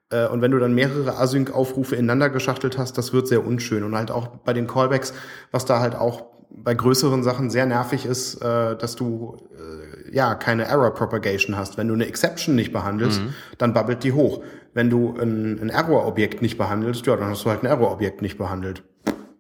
Äh, 0.10 0.28
und 0.28 0.42
wenn 0.42 0.52
du 0.52 0.60
dann 0.60 0.74
mehrere 0.74 1.18
Async-Aufrufe 1.18 1.96
ineinander 1.96 2.30
geschachtelt 2.30 2.78
hast, 2.78 2.98
das 2.98 3.12
wird 3.14 3.28
sehr 3.28 3.46
unschön. 3.46 3.84
Und 3.84 3.96
halt 3.96 4.12
auch 4.12 4.28
bei 4.28 4.54
den 4.54 4.68
Callbacks, 4.68 5.14
was 5.52 5.66
da 5.66 5.80
halt 5.80 5.96
auch 5.96 6.26
bei 6.56 6.74
größeren 6.74 7.24
Sachen 7.24 7.50
sehr 7.50 7.66
nervig 7.66 8.06
ist, 8.06 8.42
äh, 8.42 8.76
dass 8.76 8.96
du 8.96 9.38
äh, 9.58 10.16
ja 10.16 10.36
keine 10.36 10.66
Error 10.66 10.94
Propagation 10.94 11.56
hast. 11.56 11.78
Wenn 11.78 11.88
du 11.88 11.94
eine 11.94 12.06
Exception 12.06 12.56
nicht 12.56 12.72
behandelst, 12.72 13.22
mhm. 13.22 13.34
dann 13.58 13.74
bubbelt 13.74 14.04
die 14.04 14.14
hoch. 14.14 14.44
Wenn 14.74 14.90
du 14.90 15.16
ein, 15.20 15.60
ein 15.62 15.70
Error-Objekt 15.70 16.42
nicht 16.42 16.58
behandelst, 16.58 17.06
ja, 17.06 17.16
dann 17.16 17.30
hast 17.30 17.46
du 17.46 17.50
halt 17.50 17.64
ein 17.64 17.68
Error-Objekt 17.68 18.22
nicht 18.22 18.38
behandelt. 18.38 18.84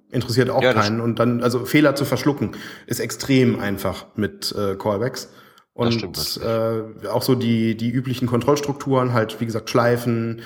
Interessiert 0.10 0.50
auch 0.50 0.62
ja, 0.62 0.74
keinen. 0.74 1.00
Und 1.00 1.20
dann, 1.20 1.42
also 1.42 1.64
Fehler 1.66 1.96
zu 1.96 2.04
verschlucken, 2.04 2.52
ist 2.86 3.00
extrem 3.00 3.60
einfach 3.60 4.08
mit 4.16 4.54
äh, 4.58 4.76
Callbacks. 4.76 5.30
Und 5.74 6.04
äh, 6.44 7.08
auch 7.08 7.22
so 7.22 7.34
die, 7.34 7.78
die 7.78 7.90
üblichen 7.90 8.28
Kontrollstrukturen, 8.28 9.14
halt, 9.14 9.40
wie 9.40 9.46
gesagt, 9.46 9.70
Schleifen, 9.70 10.42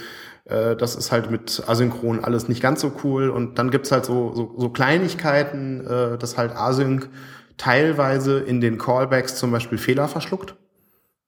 äh, 0.46 0.76
das 0.76 0.96
ist 0.96 1.12
halt 1.12 1.30
mit 1.30 1.64
Asynchron 1.68 2.24
alles 2.24 2.48
nicht 2.48 2.62
ganz 2.62 2.82
so 2.82 2.92
cool. 3.04 3.30
Und 3.30 3.60
dann 3.60 3.72
gibt's 3.72 3.92
halt 3.92 4.06
so, 4.06 4.34
so, 4.34 4.56
so 4.58 4.70
Kleinigkeiten, 4.70 5.86
äh, 5.86 6.18
dass 6.18 6.38
halt 6.38 6.56
Async 6.56 7.10
teilweise 7.58 8.40
in 8.40 8.62
den 8.62 8.78
Callbacks 8.78 9.36
zum 9.36 9.52
Beispiel 9.52 9.78
Fehler 9.78 10.08
verschluckt. 10.08 10.56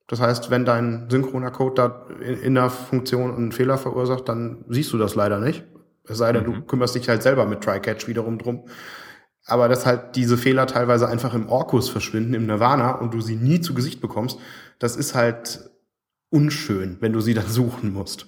Das 0.07 0.21
heißt, 0.21 0.49
wenn 0.49 0.65
dein 0.65 1.09
synchroner 1.09 1.51
Code 1.51 1.75
da 1.75 2.05
in, 2.21 2.39
in 2.39 2.55
der 2.55 2.69
Funktion 2.69 3.35
einen 3.35 3.51
Fehler 3.51 3.77
verursacht, 3.77 4.27
dann 4.29 4.63
siehst 4.69 4.93
du 4.93 4.97
das 4.97 5.15
leider 5.15 5.39
nicht. 5.39 5.63
Es 6.07 6.17
sei 6.17 6.31
denn, 6.31 6.47
mhm. 6.47 6.53
du 6.53 6.61
kümmerst 6.61 6.95
dich 6.95 7.09
halt 7.09 7.23
selber 7.23 7.45
mit 7.45 7.61
Try-Catch 7.61 8.07
wiederum 8.07 8.37
drum. 8.37 8.65
Aber 9.45 9.69
dass 9.69 9.85
halt 9.85 10.15
diese 10.15 10.37
Fehler 10.37 10.67
teilweise 10.67 11.07
einfach 11.07 11.33
im 11.33 11.47
Orkus 11.49 11.89
verschwinden, 11.89 12.33
im 12.33 12.45
Nirvana, 12.45 12.91
und 12.91 13.13
du 13.13 13.21
sie 13.21 13.35
nie 13.35 13.61
zu 13.61 13.73
Gesicht 13.73 14.01
bekommst, 14.01 14.39
das 14.79 14.95
ist 14.95 15.15
halt 15.15 15.69
unschön, 16.29 16.97
wenn 16.99 17.13
du 17.13 17.21
sie 17.21 17.33
dann 17.33 17.47
suchen 17.47 17.93
musst. 17.93 18.25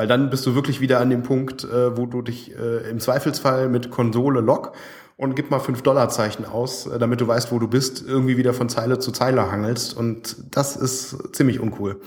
Weil 0.00 0.06
dann 0.06 0.30
bist 0.30 0.46
du 0.46 0.54
wirklich 0.54 0.80
wieder 0.80 0.98
an 0.98 1.10
dem 1.10 1.22
Punkt, 1.22 1.62
äh, 1.62 1.94
wo 1.94 2.06
du 2.06 2.22
dich 2.22 2.56
äh, 2.56 2.88
im 2.88 3.00
Zweifelsfall 3.00 3.68
mit 3.68 3.90
Konsole 3.90 4.40
Log 4.40 4.72
und 5.18 5.36
gib 5.36 5.50
mal 5.50 5.58
fünf 5.58 5.82
Dollarzeichen 5.82 6.46
aus, 6.46 6.86
äh, 6.86 6.98
damit 6.98 7.20
du 7.20 7.28
weißt, 7.28 7.52
wo 7.52 7.58
du 7.58 7.68
bist, 7.68 8.02
irgendwie 8.08 8.38
wieder 8.38 8.54
von 8.54 8.70
Zeile 8.70 8.98
zu 8.98 9.12
Zeile 9.12 9.52
hangelst. 9.52 9.94
Und 9.94 10.56
das 10.56 10.74
ist 10.74 11.36
ziemlich 11.36 11.60
uncool. 11.60 12.00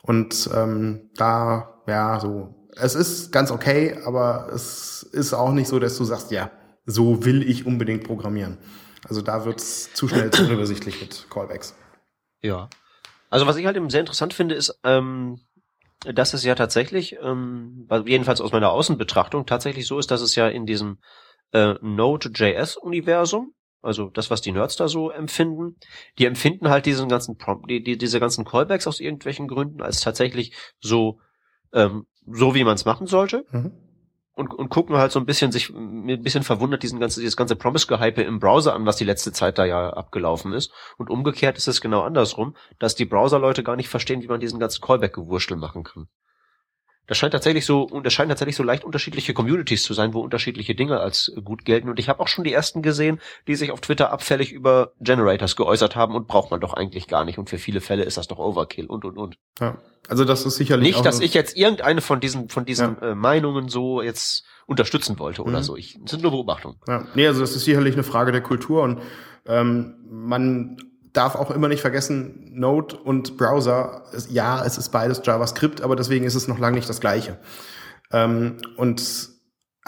Und 0.00 0.48
ähm, 0.54 1.10
da, 1.14 1.82
ja, 1.86 2.18
so, 2.20 2.54
es 2.76 2.94
ist 2.94 3.32
ganz 3.32 3.50
okay, 3.50 3.98
aber 4.06 4.48
es 4.54 5.02
ist 5.02 5.34
auch 5.34 5.52
nicht 5.52 5.68
so, 5.68 5.78
dass 5.78 5.98
du 5.98 6.04
sagst, 6.04 6.30
ja, 6.30 6.50
so 6.86 7.22
will 7.26 7.42
ich 7.42 7.66
unbedingt 7.66 8.04
programmieren. 8.04 8.56
Also 9.06 9.20
da 9.20 9.44
wird's 9.44 9.92
zu 9.92 10.08
schnell 10.08 10.30
zu 10.30 10.44
unübersichtlich 10.46 11.02
mit 11.02 11.26
Callbacks. 11.28 11.74
Ja. 12.40 12.70
Also 13.28 13.46
was 13.46 13.56
ich 13.56 13.66
halt 13.66 13.76
eben 13.76 13.90
sehr 13.90 14.00
interessant 14.00 14.32
finde, 14.32 14.54
ist, 14.54 14.80
ähm, 14.84 15.38
dass 16.04 16.34
es 16.34 16.44
ja 16.44 16.54
tatsächlich, 16.54 17.16
ähm, 17.22 17.88
jedenfalls 18.06 18.40
aus 18.40 18.52
meiner 18.52 18.70
Außenbetrachtung, 18.70 19.46
tatsächlich 19.46 19.86
so 19.86 19.98
ist, 19.98 20.10
dass 20.10 20.20
es 20.20 20.34
ja 20.34 20.48
in 20.48 20.66
diesem 20.66 20.98
äh, 21.52 21.74
Node.js-Universum, 21.80 23.54
also 23.82 24.08
das, 24.10 24.30
was 24.30 24.40
die 24.40 24.52
Nerds 24.52 24.76
da 24.76 24.88
so 24.88 25.10
empfinden, 25.10 25.76
die 26.18 26.26
empfinden 26.26 26.68
halt 26.68 26.86
diesen 26.86 27.08
ganzen 27.08 27.36
Prompt, 27.36 27.70
die, 27.70 27.82
die, 27.82 27.98
diese 27.98 28.20
ganzen 28.20 28.44
Callbacks 28.44 28.86
aus 28.86 29.00
irgendwelchen 29.00 29.48
Gründen 29.48 29.82
als 29.82 30.00
tatsächlich 30.00 30.54
so, 30.80 31.20
ähm, 31.72 32.06
so 32.26 32.54
wie 32.54 32.64
man 32.64 32.74
es 32.74 32.84
machen 32.84 33.06
sollte. 33.06 33.44
Mhm 33.50 33.89
und, 34.40 34.54
und 34.54 34.70
gucken 34.70 34.96
halt 34.96 35.12
so 35.12 35.20
ein 35.20 35.26
bisschen 35.26 35.52
sich 35.52 35.68
ein 35.68 36.22
bisschen 36.22 36.42
verwundert 36.42 36.82
diesen 36.82 36.98
ganzen 36.98 37.20
dieses 37.20 37.36
ganze 37.36 37.56
Promise 37.56 37.86
Gehype 37.86 38.22
im 38.22 38.40
Browser 38.40 38.74
an, 38.74 38.86
was 38.86 38.96
die 38.96 39.04
letzte 39.04 39.32
Zeit 39.32 39.58
da 39.58 39.66
ja 39.66 39.90
abgelaufen 39.90 40.54
ist 40.54 40.72
und 40.96 41.10
umgekehrt 41.10 41.58
ist 41.58 41.68
es 41.68 41.82
genau 41.82 42.00
andersrum, 42.00 42.56
dass 42.78 42.94
die 42.94 43.04
Browser 43.04 43.38
Leute 43.38 43.62
gar 43.62 43.76
nicht 43.76 43.90
verstehen, 43.90 44.22
wie 44.22 44.28
man 44.28 44.40
diesen 44.40 44.58
ganzen 44.58 44.80
Callback 44.80 45.12
Gewurstel 45.12 45.58
machen 45.58 45.84
kann. 45.84 46.08
Das 47.10 47.18
scheint 47.18 47.32
tatsächlich 47.32 47.66
so, 47.66 47.82
und 47.82 48.06
das 48.06 48.12
scheint 48.12 48.28
tatsächlich 48.28 48.54
so 48.54 48.62
leicht 48.62 48.84
unterschiedliche 48.84 49.34
Communities 49.34 49.82
zu 49.82 49.94
sein, 49.94 50.14
wo 50.14 50.20
unterschiedliche 50.20 50.76
Dinge 50.76 51.00
als 51.00 51.32
gut 51.44 51.64
gelten. 51.64 51.88
Und 51.88 51.98
ich 51.98 52.08
habe 52.08 52.20
auch 52.20 52.28
schon 52.28 52.44
die 52.44 52.52
ersten 52.52 52.82
gesehen, 52.82 53.20
die 53.48 53.56
sich 53.56 53.72
auf 53.72 53.80
Twitter 53.80 54.12
abfällig 54.12 54.52
über 54.52 54.92
Generators 55.00 55.56
geäußert 55.56 55.96
haben 55.96 56.14
und 56.14 56.28
braucht 56.28 56.52
man 56.52 56.60
doch 56.60 56.72
eigentlich 56.72 57.08
gar 57.08 57.24
nicht. 57.24 57.36
Und 57.36 57.50
für 57.50 57.58
viele 57.58 57.80
Fälle 57.80 58.04
ist 58.04 58.16
das 58.16 58.28
doch 58.28 58.38
Overkill 58.38 58.86
und 58.86 59.04
und 59.04 59.18
und. 59.18 59.38
Ja. 59.58 59.78
Also 60.06 60.24
das 60.24 60.46
ist 60.46 60.54
sicherlich. 60.54 60.94
Nicht, 60.94 61.04
dass 61.04 61.18
ich 61.18 61.34
jetzt 61.34 61.56
irgendeine 61.56 62.00
von 62.00 62.20
diesen, 62.20 62.48
von 62.48 62.64
diesen 62.64 62.96
ja. 63.00 63.10
äh, 63.10 63.14
Meinungen 63.16 63.68
so 63.68 64.02
jetzt 64.02 64.44
unterstützen 64.66 65.18
wollte 65.18 65.42
oder 65.42 65.58
mhm. 65.58 65.64
so. 65.64 65.76
Ich, 65.76 65.98
das 66.00 66.12
sind 66.12 66.22
nur 66.22 66.30
Beobachtungen. 66.30 66.76
Ja. 66.86 67.08
Nee, 67.16 67.26
also 67.26 67.40
das 67.40 67.56
ist 67.56 67.64
sicherlich 67.64 67.94
eine 67.94 68.04
Frage 68.04 68.30
der 68.30 68.40
Kultur 68.40 68.84
und 68.84 69.02
ähm, 69.46 69.96
man 70.08 70.76
darf 71.12 71.34
auch 71.34 71.50
immer 71.50 71.68
nicht 71.68 71.80
vergessen, 71.80 72.50
Node 72.52 72.96
und 72.96 73.36
Browser, 73.36 74.02
ja, 74.28 74.64
es 74.64 74.78
ist 74.78 74.90
beides 74.90 75.22
JavaScript, 75.24 75.80
aber 75.80 75.96
deswegen 75.96 76.24
ist 76.24 76.34
es 76.34 76.48
noch 76.48 76.58
lange 76.58 76.76
nicht 76.76 76.88
das 76.88 77.00
gleiche. 77.00 77.38
Ähm, 78.12 78.58
und 78.76 79.30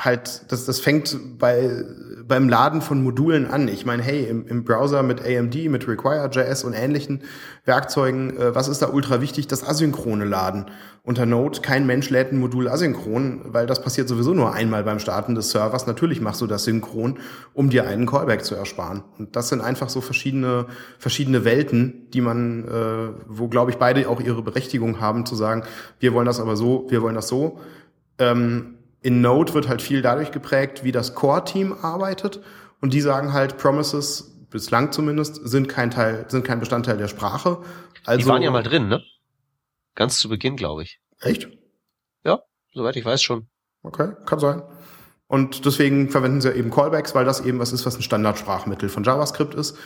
halt, 0.00 0.50
das, 0.50 0.64
das 0.64 0.80
fängt 0.80 1.38
bei, 1.38 1.84
beim 2.26 2.48
Laden 2.48 2.80
von 2.80 3.02
Modulen 3.02 3.46
an. 3.46 3.68
Ich 3.68 3.84
meine, 3.84 4.02
hey, 4.02 4.24
im, 4.24 4.46
im 4.46 4.64
Browser 4.64 5.02
mit 5.02 5.20
AMD, 5.20 5.54
mit 5.68 5.86
Require.js 5.86 6.64
und 6.64 6.72
ähnlichen 6.72 7.22
Werkzeugen, 7.64 8.36
äh, 8.38 8.54
was 8.54 8.68
ist 8.68 8.80
da 8.80 8.88
ultra 8.88 9.20
wichtig? 9.20 9.48
Das 9.48 9.62
asynchrone 9.66 10.24
Laden. 10.24 10.66
Unter 11.04 11.26
Node, 11.26 11.60
kein 11.60 11.84
Mensch 11.84 12.10
lädt 12.10 12.32
ein 12.32 12.38
Modul 12.38 12.68
asynchron, 12.68 13.42
weil 13.46 13.66
das 13.66 13.82
passiert 13.82 14.08
sowieso 14.08 14.34
nur 14.34 14.54
einmal 14.54 14.84
beim 14.84 14.98
Starten 14.98 15.34
des 15.34 15.50
Servers. 15.50 15.86
Natürlich 15.86 16.20
machst 16.20 16.40
du 16.40 16.46
das 16.46 16.64
synchron, 16.64 17.18
um 17.52 17.70
dir 17.70 17.86
einen 17.86 18.06
Callback 18.06 18.44
zu 18.44 18.54
ersparen. 18.54 19.02
Und 19.18 19.36
das 19.36 19.48
sind 19.48 19.60
einfach 19.60 19.90
so 19.90 20.00
verschiedene, 20.00 20.66
verschiedene 20.98 21.44
Welten, 21.44 22.08
die 22.14 22.20
man, 22.20 22.64
äh, 22.66 23.08
wo, 23.26 23.48
glaube 23.48 23.72
ich, 23.72 23.76
beide 23.76 24.08
auch 24.08 24.20
ihre 24.20 24.42
Berechtigung 24.42 25.00
haben, 25.00 25.26
zu 25.26 25.34
sagen, 25.34 25.64
wir 25.98 26.14
wollen 26.14 26.26
das 26.26 26.40
aber 26.40 26.56
so, 26.56 26.86
wir 26.88 27.02
wollen 27.02 27.16
das 27.16 27.28
so. 27.28 27.58
Ähm, 28.18 28.78
in 29.02 29.20
Node 29.20 29.54
wird 29.54 29.68
halt 29.68 29.82
viel 29.82 30.02
dadurch 30.02 30.30
geprägt, 30.30 30.84
wie 30.84 30.92
das 30.92 31.14
Core-Team 31.14 31.72
arbeitet. 31.82 32.40
Und 32.80 32.92
die 32.92 33.00
sagen 33.00 33.32
halt, 33.32 33.58
Promises, 33.58 34.46
bislang 34.50 34.92
zumindest, 34.92 35.36
sind 35.48 35.68
kein 35.68 35.90
Teil, 35.90 36.26
sind 36.28 36.44
kein 36.44 36.60
Bestandteil 36.60 36.96
der 36.96 37.08
Sprache. 37.08 37.62
Also, 38.04 38.24
die 38.24 38.26
waren 38.26 38.42
ja 38.42 38.50
mal 38.50 38.62
drin, 38.62 38.88
ne? 38.88 39.02
Ganz 39.94 40.18
zu 40.18 40.28
Beginn, 40.28 40.56
glaube 40.56 40.82
ich. 40.82 41.00
Echt? 41.20 41.48
Ja, 42.24 42.40
soweit 42.72 42.96
ich 42.96 43.04
weiß 43.04 43.22
schon. 43.22 43.48
Okay, 43.82 44.12
kann 44.26 44.38
sein. 44.38 44.62
Und 45.26 45.64
deswegen 45.64 46.10
verwenden 46.10 46.40
sie 46.40 46.52
eben 46.52 46.70
Callbacks, 46.70 47.14
weil 47.14 47.24
das 47.24 47.40
eben 47.40 47.58
was 47.58 47.72
ist, 47.72 47.86
was 47.86 47.96
ein 47.96 48.02
Standardsprachmittel 48.02 48.88
von 48.88 49.02
JavaScript 49.02 49.54
ist. 49.54 49.76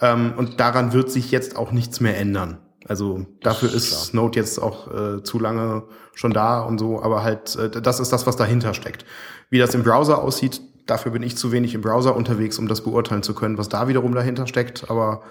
Ähm, 0.00 0.34
und 0.36 0.60
daran 0.60 0.92
wird 0.92 1.10
sich 1.10 1.30
jetzt 1.30 1.56
auch 1.56 1.72
nichts 1.72 2.00
mehr 2.00 2.16
ändern. 2.18 2.58
Also 2.86 3.26
dafür 3.40 3.72
ist, 3.72 3.92
ist 3.92 4.14
Node 4.14 4.38
jetzt 4.38 4.58
auch 4.58 4.92
äh, 4.92 5.22
zu 5.22 5.38
lange 5.38 5.84
schon 6.14 6.32
da 6.32 6.60
und 6.60 6.78
so, 6.78 7.02
aber 7.02 7.22
halt, 7.22 7.56
äh, 7.56 7.70
das 7.70 7.98
ist 7.98 8.12
das, 8.12 8.26
was 8.26 8.36
dahinter 8.36 8.74
steckt. 8.74 9.04
Wie 9.50 9.58
das 9.58 9.74
im 9.74 9.82
Browser 9.82 10.22
aussieht, 10.22 10.60
dafür 10.86 11.12
bin 11.12 11.22
ich 11.22 11.36
zu 11.36 11.50
wenig 11.50 11.74
im 11.74 11.80
Browser 11.80 12.14
unterwegs, 12.14 12.58
um 12.58 12.68
das 12.68 12.82
beurteilen 12.82 13.22
zu 13.22 13.34
können, 13.34 13.56
was 13.56 13.68
da 13.68 13.88
wiederum 13.88 14.14
dahinter 14.14 14.46
steckt. 14.46 14.90
Aber 14.90 15.22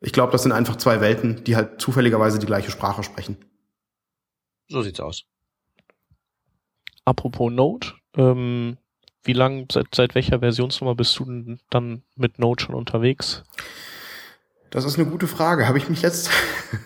ich 0.00 0.12
glaube, 0.12 0.32
das 0.32 0.42
sind 0.42 0.52
einfach 0.52 0.76
zwei 0.76 1.00
Welten, 1.00 1.42
die 1.44 1.56
halt 1.56 1.80
zufälligerweise 1.80 2.38
die 2.38 2.46
gleiche 2.46 2.70
Sprache 2.70 3.02
sprechen. 3.02 3.36
So 4.68 4.82
sieht's 4.82 5.00
aus. 5.00 5.24
Apropos 7.04 7.50
Node, 7.50 7.88
ähm, 8.16 8.78
wie 9.24 9.32
lang, 9.32 9.66
seit, 9.70 9.94
seit 9.94 10.14
welcher 10.14 10.38
Versionsnummer 10.38 10.94
bist 10.94 11.18
du 11.18 11.24
denn 11.24 11.60
dann 11.70 12.02
mit 12.14 12.38
Node 12.38 12.62
schon 12.62 12.74
unterwegs? 12.74 13.42
Das 14.72 14.86
ist 14.86 14.98
eine 14.98 15.06
gute 15.08 15.26
Frage. 15.26 15.68
Habe 15.68 15.76
ich 15.76 15.90
mich 15.90 16.00
letzt, 16.00 16.30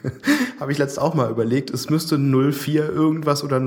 habe 0.60 0.72
ich 0.72 0.78
letzt 0.78 0.98
auch 0.98 1.14
mal 1.14 1.30
überlegt. 1.30 1.70
Es 1.70 1.88
müsste 1.88 2.18
04 2.18 2.90
irgendwas 2.90 3.44
oder 3.44 3.62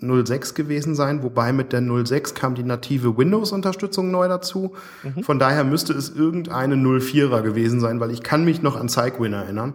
06 0.00 0.54
gewesen 0.54 0.94
sein, 0.94 1.22
wobei 1.22 1.52
mit 1.52 1.74
der 1.74 1.82
06 1.82 2.34
kam 2.34 2.54
die 2.54 2.62
native 2.62 3.18
Windows-Unterstützung 3.18 4.10
neu 4.10 4.28
dazu. 4.28 4.74
Mhm. 5.02 5.22
Von 5.24 5.38
daher 5.38 5.64
müsste 5.64 5.92
es 5.92 6.08
irgendeine 6.08 6.76
04er 6.76 7.42
gewesen 7.42 7.80
sein, 7.80 8.00
weil 8.00 8.12
ich 8.12 8.22
kann 8.22 8.46
mich 8.46 8.62
noch 8.62 8.76
an 8.76 8.88
Cygwin 8.88 9.34
erinnern. 9.34 9.74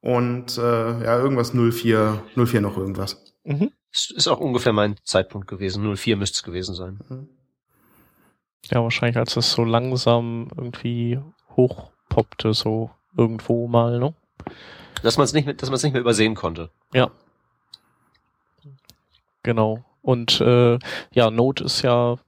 Und 0.00 0.58
äh, 0.58 1.04
ja, 1.04 1.20
irgendwas 1.20 1.54
04, 1.54 2.20
04 2.34 2.60
noch 2.60 2.76
irgendwas. 2.76 3.36
Mhm. 3.44 3.70
Ist 3.92 4.26
auch 4.26 4.40
ungefähr 4.40 4.72
mein 4.72 4.96
Zeitpunkt 5.04 5.46
gewesen. 5.46 5.94
04 5.94 6.16
müsste 6.16 6.34
es 6.34 6.42
gewesen 6.42 6.74
sein. 6.74 6.98
Mhm. 7.08 7.28
Ja, 8.72 8.82
wahrscheinlich 8.82 9.18
als 9.18 9.36
es 9.36 9.52
so 9.52 9.62
langsam 9.62 10.48
irgendwie 10.56 11.20
hoch 11.56 11.91
poppte 12.12 12.52
so 12.52 12.90
irgendwo 13.16 13.66
mal, 13.68 13.98
ne? 13.98 14.12
Dass 15.02 15.16
man 15.16 15.24
es 15.24 15.32
nicht, 15.32 15.62
dass 15.62 15.70
man 15.70 15.76
es 15.76 15.82
nicht 15.82 15.92
mehr 15.92 16.02
übersehen 16.02 16.34
konnte. 16.34 16.68
Ja. 16.92 17.10
Genau. 19.42 19.82
Und 20.02 20.40
äh, 20.42 20.78
ja, 21.12 21.30
Node 21.30 21.64
ist 21.64 21.80
ja 21.80 22.18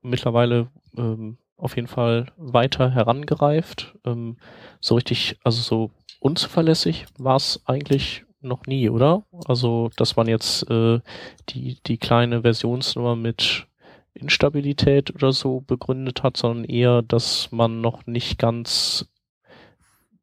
mittlerweile 0.00 0.68
ähm, 0.96 1.38
auf 1.56 1.74
jeden 1.74 1.88
Fall 1.88 2.26
weiter 2.36 2.90
herangereift. 2.90 3.96
Ähm, 4.04 4.36
so 4.80 4.94
richtig, 4.94 5.38
also 5.42 5.60
so 5.60 5.90
unzuverlässig 6.20 7.06
war 7.18 7.36
es 7.36 7.60
eigentlich 7.66 8.24
noch 8.40 8.66
nie, 8.66 8.88
oder? 8.90 9.24
Also, 9.48 9.90
dass 9.96 10.14
man 10.14 10.28
jetzt 10.28 10.70
äh, 10.70 11.00
die, 11.48 11.78
die 11.84 11.98
kleine 11.98 12.42
Versionsnummer 12.42 13.16
mit 13.16 13.66
Instabilität 14.14 15.12
oder 15.14 15.32
so 15.32 15.62
begründet 15.66 16.22
hat, 16.22 16.36
sondern 16.36 16.64
eher, 16.64 17.02
dass 17.02 17.50
man 17.50 17.80
noch 17.80 18.06
nicht 18.06 18.38
ganz 18.38 19.08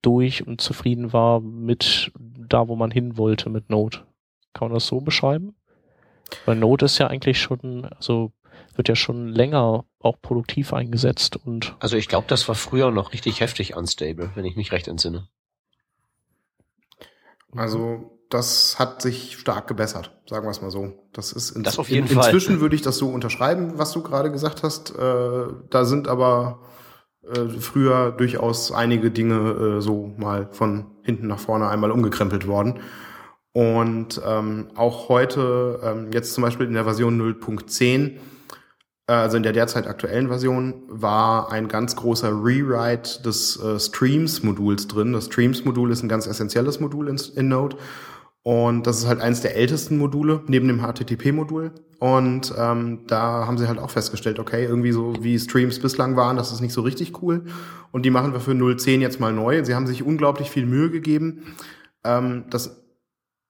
durch 0.04 0.46
und 0.46 0.62
zufrieden 0.62 1.14
war 1.14 1.40
mit 1.40 2.12
da, 2.20 2.68
wo 2.68 2.76
man 2.76 2.92
hin 2.92 3.18
wollte 3.18 3.50
mit 3.50 3.72
Node. 3.72 4.00
Kann 4.54 4.68
man 4.68 4.76
das 4.76 4.86
so 4.86 5.02
beschreiben? 5.02 5.56
Weil 6.46 6.56
Node 6.56 6.86
ist 6.86 7.00
ja 7.00 7.08
eigentlich 7.08 7.42
schon, 7.42 7.86
also 7.86 8.32
wird 8.76 8.90
ja 8.90 8.96
schon 8.96 9.30
länger 9.30 9.86
auch 10.00 10.22
produktiv 10.22 10.74
eingesetzt 10.74 11.38
und. 11.38 11.76
Also 11.80 11.98
ich 11.98 12.08
glaube, 12.08 12.28
das 12.28 12.48
war 12.48 12.56
früher 12.56 12.92
noch 12.92 13.14
richtig 13.14 13.40
heftig 13.40 13.76
unstable, 13.76 14.32
wenn 14.36 14.46
ich 14.46 14.56
mich 14.56 14.72
recht 14.72 14.88
entsinne. 14.88 15.28
Also 17.56 18.20
das 18.30 18.80
hat 18.80 19.02
sich 19.02 19.38
stark 19.38 19.68
gebessert, 19.68 20.12
sagen 20.28 20.46
wir 20.48 20.52
es 20.52 20.62
mal 20.62 20.72
so. 20.72 20.94
Das 21.14 21.32
ist 21.32 21.52
in, 21.52 21.64
das 21.64 21.78
auf 21.78 21.90
jeden 21.90 22.08
in, 22.08 22.18
inzwischen 22.18 22.60
würde 22.60 22.76
ich 22.76 22.82
das 22.82 22.98
so 22.98 23.10
unterschreiben, 23.10 23.78
was 23.78 23.92
du 23.92 24.02
gerade 24.02 24.32
gesagt 24.32 24.64
hast. 24.64 24.96
Äh, 24.96 25.46
da 25.70 25.86
sind 25.86 26.08
aber 26.08 26.60
äh, 27.30 27.48
früher 27.60 28.12
durchaus 28.12 28.72
einige 28.72 29.12
Dinge 29.12 29.78
äh, 29.78 29.82
so 29.82 30.14
mal 30.18 30.50
von 30.52 30.88
hinten 31.04 31.28
nach 31.28 31.40
vorne 31.40 31.70
einmal 31.70 31.92
umgekrempelt 31.92 32.48
worden. 32.48 32.80
Und 33.54 34.20
ähm, 34.26 34.70
auch 34.76 35.10
heute, 35.10 35.80
ähm, 35.84 36.12
jetzt 36.12 36.34
zum 36.34 36.44
Beispiel 36.44 36.66
in 36.66 36.74
der 36.74 36.86
Version 36.86 37.22
0.10, 37.22 38.18
äh, 39.08 39.14
also 39.14 39.38
in 39.38 39.44
der 39.44 39.54
derzeit 39.54 39.86
aktuellen 39.86 40.28
Version, 40.28 40.84
war 40.88 41.52
ein 41.52 41.68
ganz 41.68 41.96
großer 41.96 42.30
Rewrite 42.30 43.22
des 43.22 43.62
äh, 43.62 43.80
Streams-Moduls 43.80 44.88
drin. 44.88 45.14
Das 45.14 45.26
Streams-Modul 45.26 45.92
ist 45.92 46.02
ein 46.02 46.10
ganz 46.10 46.26
essentielles 46.26 46.80
Modul 46.80 47.10
in, 47.10 47.22
in 47.36 47.48
Node. 47.48 47.78
Und 48.44 48.86
das 48.88 48.98
ist 49.00 49.08
halt 49.08 49.22
eines 49.22 49.40
der 49.40 49.56
ältesten 49.56 49.98
Module 49.98 50.42
neben 50.48 50.68
dem 50.68 50.82
HTTP-Modul. 50.82 51.72
Und 52.00 52.54
ähm, 52.58 53.08
da 53.08 53.48
haben 53.48 53.58
sie 53.58 53.70
halt 53.70 53.80
auch 53.80 53.90
festgestellt, 53.90 54.38
okay, 54.38 54.66
irgendwie 54.66 54.92
so 54.92 55.16
wie 55.22 55.40
Streams 55.40 55.80
bislang 55.80 56.18
waren, 56.18 56.36
das 56.36 56.52
ist 56.52 56.60
nicht 56.60 56.74
so 56.74 56.82
richtig 56.82 57.22
cool. 57.22 57.46
Und 57.92 58.04
die 58.04 58.10
machen 58.10 58.34
wir 58.34 58.42
für 58.42 58.52
0.10 58.52 59.00
jetzt 59.00 59.22
mal 59.22 59.32
neu. 59.32 59.64
Sie 59.64 59.74
haben 59.74 59.88
sich 59.88 60.04
unglaublich 60.04 60.50
viel 60.50 60.66
Mühe 60.66 60.90
gegeben, 60.90 61.56
ähm, 62.04 62.44
das 62.50 62.82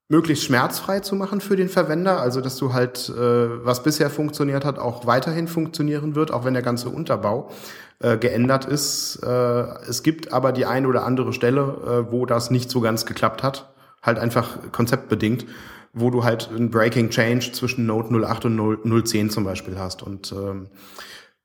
möglichst 0.09 0.43
schmerzfrei 0.43 0.99
zu 0.99 1.15
machen 1.15 1.41
für 1.41 1.55
den 1.55 1.69
Verwender. 1.69 2.19
Also 2.19 2.41
dass 2.41 2.57
du 2.57 2.73
halt, 2.73 3.09
äh, 3.09 3.65
was 3.65 3.81
bisher 3.81 4.11
funktioniert 4.11 4.63
hat, 4.63 4.77
auch 4.77 5.07
weiterhin 5.07 5.47
funktionieren 5.47 6.13
wird, 6.13 6.29
auch 6.29 6.45
wenn 6.45 6.53
der 6.53 6.61
ganze 6.61 6.89
Unterbau 6.89 7.49
äh, 7.97 8.17
geändert 8.17 8.65
ist. 8.65 9.15
Äh, 9.23 9.63
es 9.89 10.03
gibt 10.03 10.31
aber 10.31 10.51
die 10.51 10.67
eine 10.67 10.87
oder 10.87 11.05
andere 11.05 11.33
Stelle, 11.33 11.61
äh, 11.61 12.11
wo 12.11 12.27
das 12.27 12.51
nicht 12.51 12.69
so 12.69 12.81
ganz 12.81 13.07
geklappt 13.07 13.41
hat 13.41 13.72
halt 14.03 14.19
einfach 14.19 14.71
konzeptbedingt, 14.71 15.45
wo 15.93 16.09
du 16.09 16.23
halt 16.23 16.49
ein 16.55 16.69
Breaking 16.69 17.09
Change 17.09 17.51
zwischen 17.53 17.85
Node 17.85 18.09
08 18.27 18.45
und 18.45 18.55
0, 18.55 19.03
010 19.05 19.29
zum 19.29 19.43
Beispiel 19.43 19.79
hast. 19.79 20.03
Und 20.03 20.31
ähm, 20.31 20.67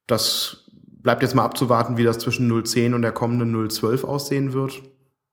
das 0.07 0.65
bleibt 1.03 1.23
jetzt 1.23 1.35
mal 1.35 1.45
abzuwarten, 1.45 1.97
wie 1.97 2.05
das 2.05 2.19
zwischen 2.19 2.65
010 2.65 2.95
und 2.95 3.03
der 3.03 3.13
kommenden 3.13 3.71
012 3.71 4.05
aussehen 4.05 4.53
wird. 4.53 4.83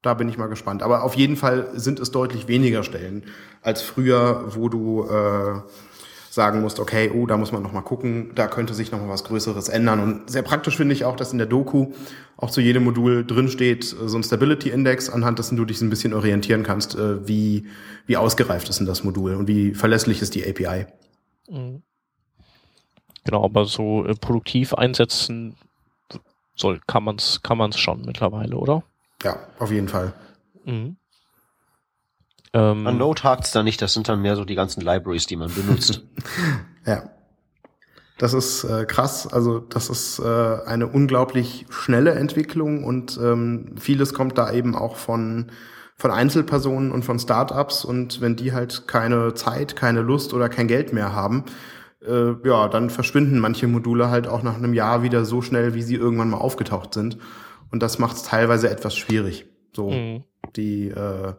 Da 0.01 0.13
bin 0.13 0.29
ich 0.29 0.37
mal 0.37 0.47
gespannt. 0.47 0.83
Aber 0.83 1.03
auf 1.03 1.15
jeden 1.15 1.35
Fall 1.35 1.69
sind 1.73 1.99
es 1.99 2.11
deutlich 2.11 2.47
weniger 2.47 2.83
Stellen 2.83 3.23
als 3.61 3.81
früher, 3.81 4.55
wo 4.55 4.69
du 4.69 5.07
äh, 5.09 5.61
sagen 6.35 6.59
musst, 6.59 6.81
okay, 6.81 7.09
oh, 7.15 7.25
da 7.25 7.37
muss 7.37 7.53
man 7.53 7.63
noch 7.63 7.71
mal 7.71 7.81
gucken, 7.81 8.33
da 8.35 8.47
könnte 8.47 8.73
sich 8.73 8.91
noch 8.91 8.99
mal 8.99 9.07
was 9.07 9.23
Größeres 9.23 9.69
ändern. 9.69 10.01
Und 10.01 10.29
sehr 10.29 10.41
praktisch 10.41 10.75
finde 10.75 10.93
ich 10.93 11.05
auch, 11.05 11.15
dass 11.15 11.31
in 11.31 11.37
der 11.37 11.47
Doku 11.47 11.93
auch 12.35 12.51
zu 12.51 12.59
jedem 12.59 12.83
Modul 12.83 13.25
drin 13.25 13.47
steht 13.47 13.85
äh, 13.93 14.09
so 14.09 14.17
ein 14.17 14.23
Stability 14.23 14.69
Index, 14.69 15.09
anhand 15.09 15.39
dessen 15.39 15.55
du 15.55 15.63
dich 15.63 15.79
so 15.79 15.85
ein 15.85 15.89
bisschen 15.89 16.13
orientieren 16.13 16.63
kannst, 16.63 16.95
äh, 16.95 17.25
wie, 17.25 17.67
wie 18.05 18.17
ausgereift 18.17 18.67
ist 18.67 18.79
denn 18.79 18.85
das 18.85 19.05
Modul 19.05 19.33
und 19.35 19.47
wie 19.47 19.73
verlässlich 19.73 20.21
ist 20.21 20.35
die 20.35 20.45
API. 20.45 20.87
Mhm. 21.49 21.81
Genau, 23.23 23.45
aber 23.45 23.63
so 23.63 24.05
äh, 24.05 24.13
produktiv 24.13 24.73
einsetzen 24.73 25.55
soll, 26.57 26.81
kann 26.85 27.05
man 27.05 27.15
es 27.15 27.41
kann 27.43 27.57
man's 27.57 27.79
schon 27.79 28.01
mittlerweile, 28.01 28.57
oder? 28.57 28.83
Ja, 29.23 29.37
auf 29.57 29.71
jeden 29.71 29.87
Fall. 29.87 30.13
Mhm. 30.65 30.97
Ähm, 32.55 32.87
An 32.87 32.97
Node 32.97 33.23
hakt's 33.23 33.51
da 33.51 33.63
nicht, 33.63 33.81
das 33.81 33.93
sind 33.93 34.07
dann 34.07 34.21
mehr 34.21 34.37
so 34.37 34.45
die 34.45 34.55
ganzen 34.55 34.79
Libraries, 34.79 35.27
die 35.27 35.35
man 35.35 35.53
benutzt. 35.53 36.01
ja. 36.85 37.09
Das 38.17 38.33
ist 38.33 38.63
äh, 38.63 38.85
krass, 38.85 39.27
also 39.27 39.59
das 39.59 39.89
ist 39.89 40.19
äh, 40.19 40.23
eine 40.65 40.87
unglaublich 40.87 41.65
schnelle 41.69 42.11
Entwicklung 42.11 42.85
und 42.85 43.19
ähm, 43.21 43.75
vieles 43.77 44.13
kommt 44.13 44.37
da 44.37 44.53
eben 44.53 44.73
auch 44.73 44.95
von 44.95 45.51
von 45.97 46.11
Einzelpersonen 46.11 46.91
und 46.91 47.03
von 47.03 47.19
Startups 47.19 47.85
und 47.85 48.19
wenn 48.19 48.35
die 48.35 48.53
halt 48.53 48.87
keine 48.87 49.33
Zeit, 49.33 49.75
keine 49.77 50.01
Lust 50.01 50.33
oder 50.33 50.49
kein 50.49 50.67
Geld 50.67 50.91
mehr 50.91 51.13
haben, 51.13 51.45
äh, 52.05 52.33
ja, 52.45 52.67
dann 52.69 52.89
verschwinden 52.89 53.39
manche 53.39 53.67
Module 53.67 54.09
halt 54.09 54.27
auch 54.27 54.43
nach 54.43 54.55
einem 54.55 54.73
Jahr 54.73 55.03
wieder 55.03 55.25
so 55.25 55.41
schnell, 55.41 55.73
wie 55.73 55.81
sie 55.81 55.95
irgendwann 55.95 56.29
mal 56.29 56.37
aufgetaucht 56.37 56.93
sind 56.93 57.17
und 57.71 57.83
das 57.83 57.99
macht 57.99 58.15
es 58.15 58.23
teilweise 58.23 58.69
etwas 58.69 58.95
schwierig. 58.95 59.45
So 59.73 59.89
mhm. 59.89 60.23
die 60.55 60.87
äh, 60.87 61.33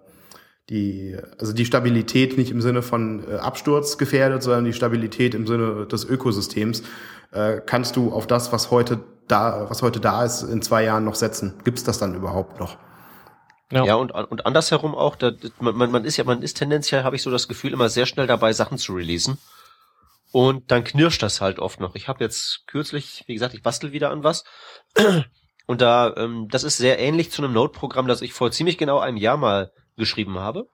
die, 0.71 1.17
also 1.39 1.53
die 1.53 1.65
Stabilität 1.65 2.37
nicht 2.37 2.51
im 2.51 2.61
Sinne 2.61 2.83
von 2.83 3.25
äh, 3.31 3.37
Absturz 3.37 3.99
gefährdet, 3.99 4.43
sondern 4.43 4.65
die 4.65 4.73
Stabilität 4.73 5.35
im 5.35 5.47
Sinne 5.47 5.87
des 5.87 6.05
Ökosystems, 6.05 6.83
äh, 7.33 7.61
kannst 7.65 7.97
du 7.97 8.13
auf 8.13 8.27
das, 8.27 8.53
was 8.53 8.71
heute 8.71 9.01
da, 9.29 9.67
was 9.69 9.83
heute 9.83 10.01
da 10.01 10.25
ist, 10.25 10.43
in 10.43 10.63
zwei 10.63 10.85
Jahren 10.85 11.05
noch 11.05 11.15
setzen? 11.15 11.55
Gibt 11.65 11.79
es 11.79 11.85
das 11.85 11.99
dann 11.99 12.15
überhaupt 12.15 12.59
noch? 12.59 12.79
Ja, 13.71 13.85
ja 13.85 13.95
und, 13.95 14.11
und 14.13 14.47
andersherum 14.47 14.95
auch, 14.95 15.17
da, 15.17 15.33
man, 15.61 15.91
man 15.91 16.05
ist 16.05 16.17
ja, 16.17 16.25
man 16.25 16.43
ist 16.43 16.55
tendenziell, 16.55 17.05
habe 17.05 17.17
ich 17.17 17.23
so 17.23 17.31
das 17.31 17.49
Gefühl, 17.49 17.73
immer 17.73 17.89
sehr 17.89 18.07
schnell 18.07 18.27
dabei, 18.27 18.53
Sachen 18.53 18.79
zu 18.79 18.95
releasen. 18.95 19.39
Und 20.33 20.71
dann 20.71 20.85
knirscht 20.85 21.23
das 21.23 21.41
halt 21.41 21.59
oft 21.59 21.81
noch. 21.81 21.95
Ich 21.95 22.09
habe 22.09 22.23
jetzt 22.23 22.67
kürzlich, 22.67 23.25
wie 23.27 23.35
gesagt, 23.35 23.55
ich 23.55 23.63
bastel 23.63 23.93
wieder 23.93 24.11
an 24.11 24.25
was. 24.25 24.45
Und 25.67 25.81
da, 25.81 26.15
ähm, 26.17 26.49
das 26.51 26.63
ist 26.65 26.77
sehr 26.77 26.99
ähnlich 26.99 27.31
zu 27.31 27.43
einem 27.43 27.53
Node-Programm, 27.53 28.07
das 28.07 28.23
ich 28.23 28.33
vor 28.33 28.51
ziemlich 28.51 28.79
genau 28.79 28.99
einem 28.99 29.17
Jahr 29.17 29.37
mal 29.37 29.73
geschrieben 29.97 30.39
habe. 30.39 30.69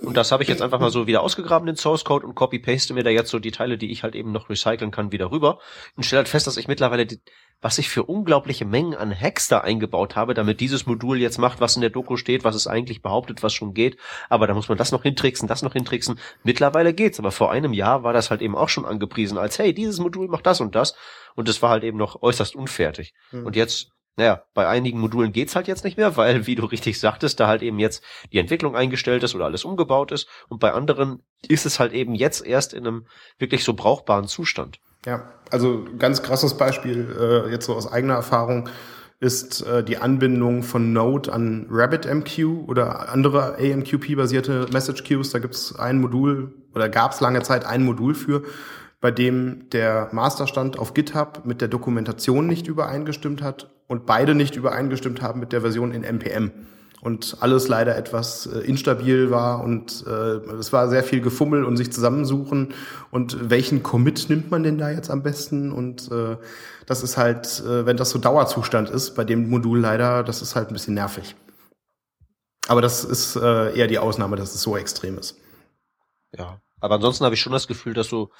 Und 0.00 0.16
das 0.16 0.32
habe 0.32 0.42
ich 0.42 0.48
jetzt 0.48 0.62
einfach 0.62 0.80
mal 0.80 0.90
so 0.90 1.06
wieder 1.06 1.22
ausgegraben, 1.22 1.66
den 1.66 1.76
Source 1.76 2.04
Code, 2.04 2.26
und 2.26 2.34
copy-paste 2.34 2.94
mir 2.94 3.04
da 3.04 3.10
jetzt 3.10 3.30
so 3.30 3.38
die 3.38 3.52
Teile, 3.52 3.78
die 3.78 3.92
ich 3.92 4.02
halt 4.02 4.14
eben 4.14 4.32
noch 4.32 4.50
recyceln 4.50 4.90
kann, 4.90 5.12
wieder 5.12 5.30
rüber. 5.30 5.58
Und 5.96 6.04
stelle 6.04 6.18
halt 6.18 6.28
fest, 6.28 6.46
dass 6.46 6.56
ich 6.56 6.68
mittlerweile, 6.68 7.06
die, 7.06 7.20
was 7.60 7.78
ich 7.78 7.88
für 7.88 8.02
unglaubliche 8.02 8.64
Mengen 8.64 8.94
an 8.94 9.14
Hacks 9.18 9.48
da 9.48 9.58
eingebaut 9.58 10.16
habe, 10.16 10.34
damit 10.34 10.60
dieses 10.60 10.86
Modul 10.86 11.20
jetzt 11.20 11.38
macht, 11.38 11.60
was 11.60 11.76
in 11.76 11.80
der 11.80 11.90
Doku 11.90 12.16
steht, 12.16 12.44
was 12.44 12.54
es 12.54 12.66
eigentlich 12.66 13.02
behauptet, 13.02 13.42
was 13.42 13.54
schon 13.54 13.72
geht. 13.72 13.96
Aber 14.28 14.46
da 14.46 14.54
muss 14.54 14.68
man 14.68 14.78
das 14.78 14.92
noch 14.92 15.02
hintricksen, 15.02 15.48
das 15.48 15.62
noch 15.62 15.74
hintricksen. 15.74 16.18
Mittlerweile 16.42 16.92
geht's. 16.92 17.18
Aber 17.18 17.30
vor 17.30 17.52
einem 17.52 17.72
Jahr 17.72 18.02
war 18.02 18.12
das 18.12 18.30
halt 18.30 18.42
eben 18.42 18.56
auch 18.56 18.68
schon 18.68 18.84
angepriesen 18.84 19.38
als, 19.38 19.58
hey, 19.58 19.72
dieses 19.72 20.00
Modul 20.00 20.28
macht 20.28 20.46
das 20.46 20.60
und 20.60 20.74
das. 20.74 20.96
Und 21.36 21.48
das 21.48 21.62
war 21.62 21.70
halt 21.70 21.84
eben 21.84 21.98
noch 21.98 22.20
äußerst 22.20 22.56
unfertig. 22.56 23.14
Mhm. 23.30 23.46
Und 23.46 23.56
jetzt 23.56 23.93
naja, 24.16 24.42
bei 24.54 24.68
einigen 24.68 25.00
Modulen 25.00 25.32
geht's 25.32 25.56
halt 25.56 25.66
jetzt 25.66 25.84
nicht 25.84 25.96
mehr, 25.96 26.16
weil, 26.16 26.46
wie 26.46 26.54
du 26.54 26.64
richtig 26.66 27.00
sagtest, 27.00 27.40
da 27.40 27.48
halt 27.48 27.62
eben 27.62 27.78
jetzt 27.78 28.02
die 28.32 28.38
Entwicklung 28.38 28.76
eingestellt 28.76 29.22
ist 29.22 29.34
oder 29.34 29.46
alles 29.46 29.64
umgebaut 29.64 30.12
ist. 30.12 30.28
Und 30.48 30.60
bei 30.60 30.72
anderen 30.72 31.22
ist 31.46 31.66
es 31.66 31.80
halt 31.80 31.92
eben 31.92 32.14
jetzt 32.14 32.46
erst 32.46 32.74
in 32.74 32.86
einem 32.86 33.06
wirklich 33.38 33.64
so 33.64 33.74
brauchbaren 33.74 34.28
Zustand. 34.28 34.78
Ja, 35.04 35.32
also 35.50 35.84
ganz 35.98 36.22
krasses 36.22 36.56
Beispiel, 36.56 37.14
äh, 37.18 37.50
jetzt 37.50 37.66
so 37.66 37.74
aus 37.74 37.90
eigener 37.90 38.14
Erfahrung, 38.14 38.68
ist 39.20 39.62
äh, 39.62 39.82
die 39.82 39.98
Anbindung 39.98 40.62
von 40.62 40.92
Node 40.92 41.32
an 41.32 41.66
RabbitMQ 41.70 42.68
oder 42.68 43.08
andere 43.08 43.56
AMQP-basierte 43.58 44.68
Message 44.72 45.04
Queues. 45.04 45.30
Da 45.30 45.38
gibt's 45.38 45.74
ein 45.74 46.00
Modul 46.00 46.54
oder 46.74 46.88
gab's 46.88 47.20
lange 47.20 47.42
Zeit 47.42 47.64
ein 47.64 47.84
Modul 47.84 48.14
für, 48.14 48.42
bei 49.04 49.10
dem 49.10 49.68
der 49.68 50.08
Masterstand 50.12 50.78
auf 50.78 50.94
GitHub 50.94 51.42
mit 51.44 51.60
der 51.60 51.68
Dokumentation 51.68 52.46
nicht 52.46 52.68
übereingestimmt 52.68 53.42
hat 53.42 53.70
und 53.86 54.06
beide 54.06 54.34
nicht 54.34 54.56
übereingestimmt 54.56 55.20
haben 55.20 55.40
mit 55.40 55.52
der 55.52 55.60
Version 55.60 55.92
in 55.92 56.04
NPM. 56.04 56.52
Und 57.02 57.36
alles 57.40 57.68
leider 57.68 57.98
etwas 57.98 58.46
äh, 58.46 58.60
instabil 58.60 59.30
war 59.30 59.62
und 59.62 60.06
äh, 60.06 60.36
es 60.58 60.72
war 60.72 60.88
sehr 60.88 61.04
viel 61.04 61.20
Gefummel 61.20 61.64
und 61.64 61.76
sich 61.76 61.92
zusammensuchen 61.92 62.72
und 63.10 63.50
welchen 63.50 63.82
Commit 63.82 64.30
nimmt 64.30 64.50
man 64.50 64.62
denn 64.62 64.78
da 64.78 64.88
jetzt 64.88 65.10
am 65.10 65.22
besten 65.22 65.70
und 65.70 66.10
äh, 66.10 66.38
das 66.86 67.02
ist 67.02 67.18
halt, 67.18 67.60
äh, 67.60 67.84
wenn 67.84 67.98
das 67.98 68.08
so 68.08 68.18
Dauerzustand 68.18 68.88
ist 68.88 69.14
bei 69.16 69.24
dem 69.24 69.50
Modul 69.50 69.80
leider, 69.80 70.22
das 70.22 70.40
ist 70.40 70.56
halt 70.56 70.68
ein 70.68 70.72
bisschen 70.72 70.94
nervig. 70.94 71.36
Aber 72.68 72.80
das 72.80 73.04
ist 73.04 73.36
äh, 73.36 73.76
eher 73.76 73.86
die 73.86 73.98
Ausnahme, 73.98 74.36
dass 74.36 74.54
es 74.54 74.62
so 74.62 74.78
extrem 74.78 75.18
ist. 75.18 75.36
Ja, 76.34 76.58
aber 76.80 76.94
ansonsten 76.94 77.24
habe 77.24 77.34
ich 77.34 77.40
schon 77.42 77.52
das 77.52 77.66
Gefühl, 77.66 77.92
dass 77.92 78.08
so 78.08 78.30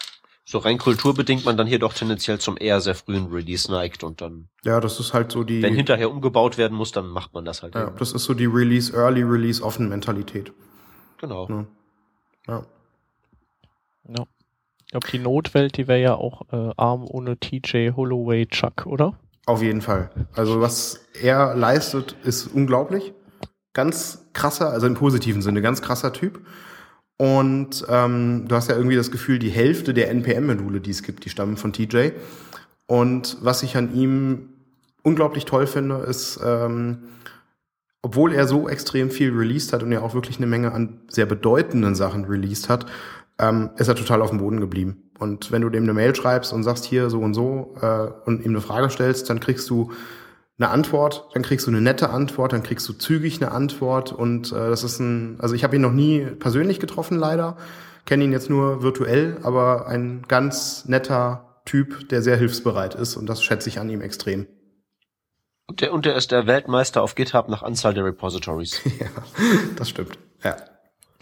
so 0.44 0.58
rein 0.58 0.78
kulturbedingt 0.78 1.44
man 1.44 1.56
dann 1.56 1.66
hier 1.66 1.78
doch 1.78 1.94
tendenziell 1.94 2.38
zum 2.38 2.56
eher 2.58 2.80
sehr 2.80 2.94
frühen 2.94 3.32
Release 3.32 3.70
neigt 3.70 4.04
und 4.04 4.20
dann. 4.20 4.48
Ja, 4.64 4.78
das 4.78 5.00
ist 5.00 5.14
halt 5.14 5.32
so 5.32 5.42
die. 5.42 5.62
Wenn 5.62 5.74
hinterher 5.74 6.10
umgebaut 6.10 6.58
werden 6.58 6.76
muss, 6.76 6.92
dann 6.92 7.06
macht 7.06 7.32
man 7.32 7.44
das 7.44 7.62
halt. 7.62 7.74
Ja, 7.74 7.88
eben. 7.88 7.96
das 7.98 8.12
ist 8.12 8.24
so 8.24 8.34
die 8.34 8.46
Release 8.46 8.94
Early, 8.94 9.22
Release 9.22 9.62
Offen 9.62 9.88
Mentalität. 9.88 10.52
Genau. 11.18 11.48
Ja. 11.48 11.66
Ja. 12.46 12.66
ja. 14.08 14.26
Ich 14.84 14.90
glaube, 14.90 15.06
die 15.10 15.18
Notwelt, 15.18 15.76
die 15.76 15.88
wäre 15.88 16.00
ja 16.00 16.14
auch 16.14 16.42
äh, 16.52 16.72
arm 16.76 17.04
ohne 17.08 17.38
TJ 17.38 17.92
Holloway 17.96 18.46
Chuck, 18.46 18.86
oder? 18.86 19.18
Auf 19.46 19.62
jeden 19.62 19.80
Fall. 19.80 20.10
Also 20.34 20.60
was 20.60 21.06
er 21.20 21.54
leistet, 21.54 22.16
ist 22.22 22.46
unglaublich. 22.46 23.12
Ganz 23.72 24.26
krasser, 24.34 24.70
also 24.70 24.86
im 24.86 24.94
positiven 24.94 25.42
Sinne, 25.42 25.62
ganz 25.62 25.82
krasser 25.82 26.12
Typ. 26.12 26.46
Und 27.24 27.86
ähm, 27.88 28.44
du 28.48 28.54
hast 28.54 28.68
ja 28.68 28.76
irgendwie 28.76 28.96
das 28.96 29.10
Gefühl, 29.10 29.38
die 29.38 29.48
Hälfte 29.48 29.94
der 29.94 30.10
NPM-Module, 30.10 30.82
die 30.82 30.90
es 30.90 31.02
gibt, 31.02 31.24
die 31.24 31.30
stammen 31.30 31.56
von 31.56 31.72
TJ. 31.72 32.10
Und 32.86 33.38
was 33.40 33.62
ich 33.62 33.78
an 33.78 33.94
ihm 33.94 34.50
unglaublich 35.02 35.46
toll 35.46 35.66
finde, 35.66 36.04
ist, 36.06 36.38
ähm, 36.44 37.04
obwohl 38.02 38.34
er 38.34 38.46
so 38.46 38.68
extrem 38.68 39.10
viel 39.10 39.34
released 39.34 39.72
hat 39.72 39.82
und 39.82 39.90
ja 39.90 40.02
auch 40.02 40.12
wirklich 40.12 40.36
eine 40.36 40.46
Menge 40.46 40.72
an 40.72 41.00
sehr 41.08 41.24
bedeutenden 41.24 41.94
Sachen 41.94 42.26
released 42.26 42.68
hat, 42.68 42.84
ähm, 43.38 43.70
ist 43.78 43.88
er 43.88 43.94
total 43.94 44.20
auf 44.20 44.28
dem 44.28 44.38
Boden 44.38 44.60
geblieben. 44.60 45.10
Und 45.18 45.50
wenn 45.50 45.62
du 45.62 45.70
dem 45.70 45.84
eine 45.84 45.94
Mail 45.94 46.14
schreibst 46.14 46.52
und 46.52 46.62
sagst 46.62 46.84
hier 46.84 47.08
so 47.08 47.20
und 47.20 47.32
so 47.32 47.74
äh, 47.80 48.08
und 48.26 48.44
ihm 48.44 48.50
eine 48.50 48.60
Frage 48.60 48.90
stellst, 48.90 49.30
dann 49.30 49.40
kriegst 49.40 49.70
du 49.70 49.92
eine 50.58 50.70
Antwort, 50.70 51.28
dann 51.34 51.42
kriegst 51.42 51.66
du 51.66 51.70
eine 51.70 51.80
nette 51.80 52.10
Antwort, 52.10 52.52
dann 52.52 52.62
kriegst 52.62 52.88
du 52.88 52.92
zügig 52.92 53.42
eine 53.42 53.50
Antwort 53.50 54.12
und 54.12 54.52
äh, 54.52 54.70
das 54.70 54.84
ist 54.84 55.00
ein, 55.00 55.36
also 55.40 55.54
ich 55.54 55.64
habe 55.64 55.76
ihn 55.76 55.82
noch 55.82 55.92
nie 55.92 56.20
persönlich 56.20 56.78
getroffen 56.78 57.18
leider, 57.18 57.56
kenne 58.06 58.24
ihn 58.24 58.32
jetzt 58.32 58.50
nur 58.50 58.82
virtuell, 58.82 59.38
aber 59.42 59.88
ein 59.88 60.22
ganz 60.28 60.84
netter 60.86 61.60
Typ, 61.64 62.08
der 62.10 62.22
sehr 62.22 62.36
hilfsbereit 62.36 62.94
ist 62.94 63.16
und 63.16 63.26
das 63.26 63.42
schätze 63.42 63.68
ich 63.68 63.80
an 63.80 63.88
ihm 63.88 64.00
extrem. 64.00 64.46
Und 65.66 65.80
der, 65.80 65.92
und 65.92 66.04
der 66.04 66.14
ist 66.14 66.30
der 66.30 66.46
Weltmeister 66.46 67.02
auf 67.02 67.14
GitHub 67.14 67.48
nach 67.48 67.62
Anzahl 67.62 67.94
der 67.94 68.04
Repositories. 68.04 68.80
ja, 69.00 69.06
das 69.76 69.88
stimmt. 69.88 70.18
Ja. 70.42 70.56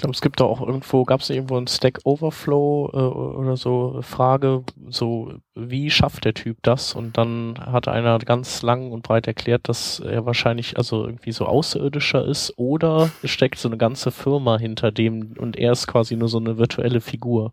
Glaube, 0.03 0.15
es 0.15 0.21
gibt 0.21 0.41
da 0.41 0.47
auch 0.47 0.61
irgendwo, 0.61 1.05
gab 1.05 1.21
es 1.21 1.31
irgendwo 1.31 1.57
ein 1.57 1.69
Stack 1.69 2.01
Overflow 2.03 2.91
äh, 2.93 2.97
oder 2.97 3.57
so 3.57 4.01
Frage, 4.03 4.65
so 4.89 5.35
wie 5.55 5.91
schafft 5.91 6.25
der 6.25 6.35
Typ 6.35 6.57
das? 6.63 6.97
Und 6.97 7.17
dann 7.17 7.55
hat 7.57 7.87
einer 7.87 8.19
ganz 8.19 8.63
lang 8.63 8.91
und 8.91 9.05
breit 9.05 9.29
erklärt, 9.29 9.69
dass 9.69 10.01
er 10.01 10.27
wahrscheinlich 10.27 10.77
also 10.77 11.07
irgendwie 11.07 11.31
so 11.31 11.47
außerirdischer 11.47 12.27
ist 12.27 12.53
oder 12.57 13.13
steckt 13.23 13.61
so 13.61 13.69
eine 13.69 13.77
ganze 13.77 14.11
Firma 14.11 14.59
hinter 14.59 14.91
dem 14.91 15.35
und 15.39 15.57
er 15.57 15.71
ist 15.71 15.87
quasi 15.87 16.17
nur 16.17 16.29
so 16.29 16.39
eine 16.39 16.59
virtuelle 16.59 17.01
Figur. 17.01 17.53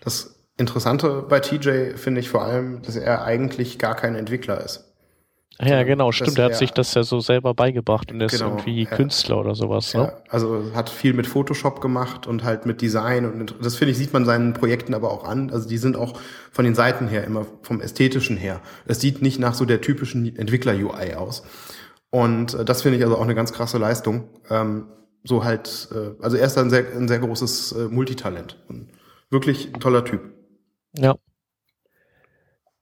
Das 0.00 0.34
Interessante 0.56 1.22
bei 1.28 1.38
TJ 1.38 1.94
finde 1.94 2.20
ich 2.20 2.28
vor 2.28 2.42
allem, 2.42 2.82
dass 2.82 2.96
er 2.96 3.22
eigentlich 3.22 3.78
gar 3.78 3.94
kein 3.94 4.16
Entwickler 4.16 4.64
ist. 4.64 4.87
Ja, 5.60 5.82
genau, 5.82 6.12
stimmt. 6.12 6.38
Er 6.38 6.46
hat 6.46 6.56
sich 6.56 6.70
das 6.70 6.94
ja 6.94 7.02
so 7.02 7.18
selber 7.18 7.52
beigebracht 7.52 8.12
und 8.12 8.20
er 8.20 8.26
ist 8.26 8.38
genau, 8.38 8.50
irgendwie 8.50 8.84
ja. 8.84 8.90
Künstler 8.90 9.38
oder 9.38 9.56
sowas. 9.56 9.92
Ne? 9.92 10.02
Ja, 10.02 10.12
also 10.28 10.70
hat 10.72 10.88
viel 10.88 11.14
mit 11.14 11.26
Photoshop 11.26 11.80
gemacht 11.80 12.28
und 12.28 12.44
halt 12.44 12.64
mit 12.64 12.80
Design 12.80 13.24
und 13.24 13.56
das 13.60 13.74
finde 13.74 13.90
ich, 13.90 13.98
sieht 13.98 14.12
man 14.12 14.24
seinen 14.24 14.52
Projekten 14.52 14.94
aber 14.94 15.10
auch 15.10 15.24
an. 15.24 15.50
Also 15.50 15.68
die 15.68 15.78
sind 15.78 15.96
auch 15.96 16.18
von 16.52 16.64
den 16.64 16.76
Seiten 16.76 17.08
her 17.08 17.24
immer 17.24 17.44
vom 17.62 17.80
ästhetischen 17.80 18.36
her. 18.36 18.60
Es 18.86 19.00
sieht 19.00 19.20
nicht 19.20 19.40
nach 19.40 19.54
so 19.54 19.64
der 19.64 19.80
typischen 19.80 20.36
Entwickler-UI 20.36 21.14
aus. 21.14 21.42
Und 22.10 22.54
äh, 22.54 22.64
das 22.64 22.82
finde 22.82 22.98
ich 22.98 23.04
also 23.04 23.16
auch 23.16 23.22
eine 23.22 23.34
ganz 23.34 23.52
krasse 23.52 23.78
Leistung. 23.78 24.28
Ähm, 24.50 24.86
so 25.24 25.42
halt, 25.42 25.88
äh, 25.92 26.22
also 26.22 26.36
er 26.36 26.46
ist 26.46 26.56
ein 26.56 26.70
sehr, 26.70 26.84
ein 26.94 27.08
sehr 27.08 27.18
großes 27.18 27.72
äh, 27.72 27.88
Multitalent. 27.88 28.62
Und 28.68 28.90
wirklich 29.28 29.74
ein 29.74 29.80
toller 29.80 30.04
Typ. 30.04 30.22
Ja. 30.96 31.16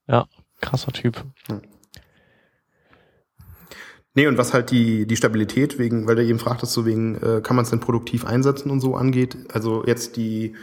Ja, 0.06 0.26
krasser 0.60 0.92
Typ. 0.92 1.24
Hm. 1.46 1.62
Nee, 4.16 4.26
und 4.26 4.38
was 4.38 4.54
halt 4.54 4.70
die, 4.70 5.06
die 5.06 5.16
Stabilität 5.16 5.78
wegen, 5.78 6.06
weil 6.06 6.16
du 6.16 6.24
eben 6.24 6.38
fragtest, 6.38 6.72
so 6.72 6.86
wegen, 6.86 7.16
äh, 7.16 7.42
kann 7.42 7.54
man 7.54 7.64
es 7.64 7.70
denn 7.70 7.80
produktiv 7.80 8.24
einsetzen 8.24 8.70
und 8.70 8.80
so 8.80 8.96
angeht. 8.96 9.36
Also 9.52 9.84
jetzt 9.86 10.16
die 10.16 10.54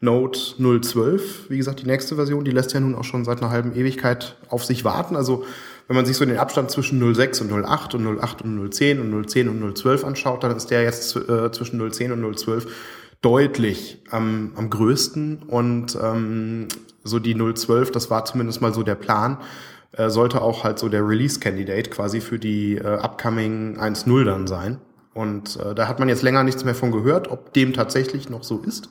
Note 0.00 0.40
012, 0.58 1.50
wie 1.50 1.58
gesagt, 1.58 1.82
die 1.82 1.86
nächste 1.86 2.16
Version, 2.16 2.42
die 2.42 2.50
lässt 2.50 2.72
ja 2.72 2.80
nun 2.80 2.94
auch 2.94 3.04
schon 3.04 3.26
seit 3.26 3.42
einer 3.42 3.50
halben 3.50 3.76
Ewigkeit 3.76 4.36
auf 4.48 4.64
sich 4.64 4.84
warten. 4.84 5.14
Also 5.14 5.44
wenn 5.88 5.96
man 5.96 6.06
sich 6.06 6.16
so 6.16 6.24
den 6.24 6.38
Abstand 6.38 6.70
zwischen 6.70 7.14
06 7.14 7.42
und 7.42 7.52
08 7.52 7.94
und 7.96 8.18
08 8.18 8.42
und 8.42 8.72
010 8.72 8.98
und 8.98 9.28
010 9.28 9.48
und 9.50 9.76
012 9.76 10.04
anschaut, 10.04 10.42
dann 10.42 10.56
ist 10.56 10.70
der 10.70 10.82
jetzt 10.82 11.14
äh, 11.14 11.52
zwischen 11.52 11.78
010 11.92 12.12
und 12.12 12.38
012 12.38 12.66
deutlich 13.20 13.98
am, 14.10 14.52
am 14.56 14.70
größten. 14.70 15.42
Und 15.46 15.98
ähm, 16.02 16.68
so 17.04 17.18
die 17.18 17.34
012, 17.34 17.90
das 17.90 18.08
war 18.08 18.24
zumindest 18.24 18.62
mal 18.62 18.72
so 18.72 18.82
der 18.82 18.94
Plan, 18.94 19.36
äh, 19.92 20.08
sollte 20.10 20.42
auch 20.42 20.64
halt 20.64 20.78
so 20.78 20.88
der 20.88 21.06
Release-Candidate 21.06 21.90
quasi 21.90 22.20
für 22.20 22.38
die 22.38 22.76
äh, 22.76 22.98
upcoming 22.98 23.78
1.0 23.78 24.24
dann 24.24 24.46
sein. 24.46 24.80
Und 25.14 25.56
äh, 25.56 25.74
da 25.74 25.88
hat 25.88 25.98
man 25.98 26.08
jetzt 26.08 26.22
länger 26.22 26.44
nichts 26.44 26.64
mehr 26.64 26.74
von 26.74 26.90
gehört, 26.90 27.30
ob 27.30 27.52
dem 27.52 27.72
tatsächlich 27.72 28.30
noch 28.30 28.42
so 28.42 28.58
ist. 28.58 28.88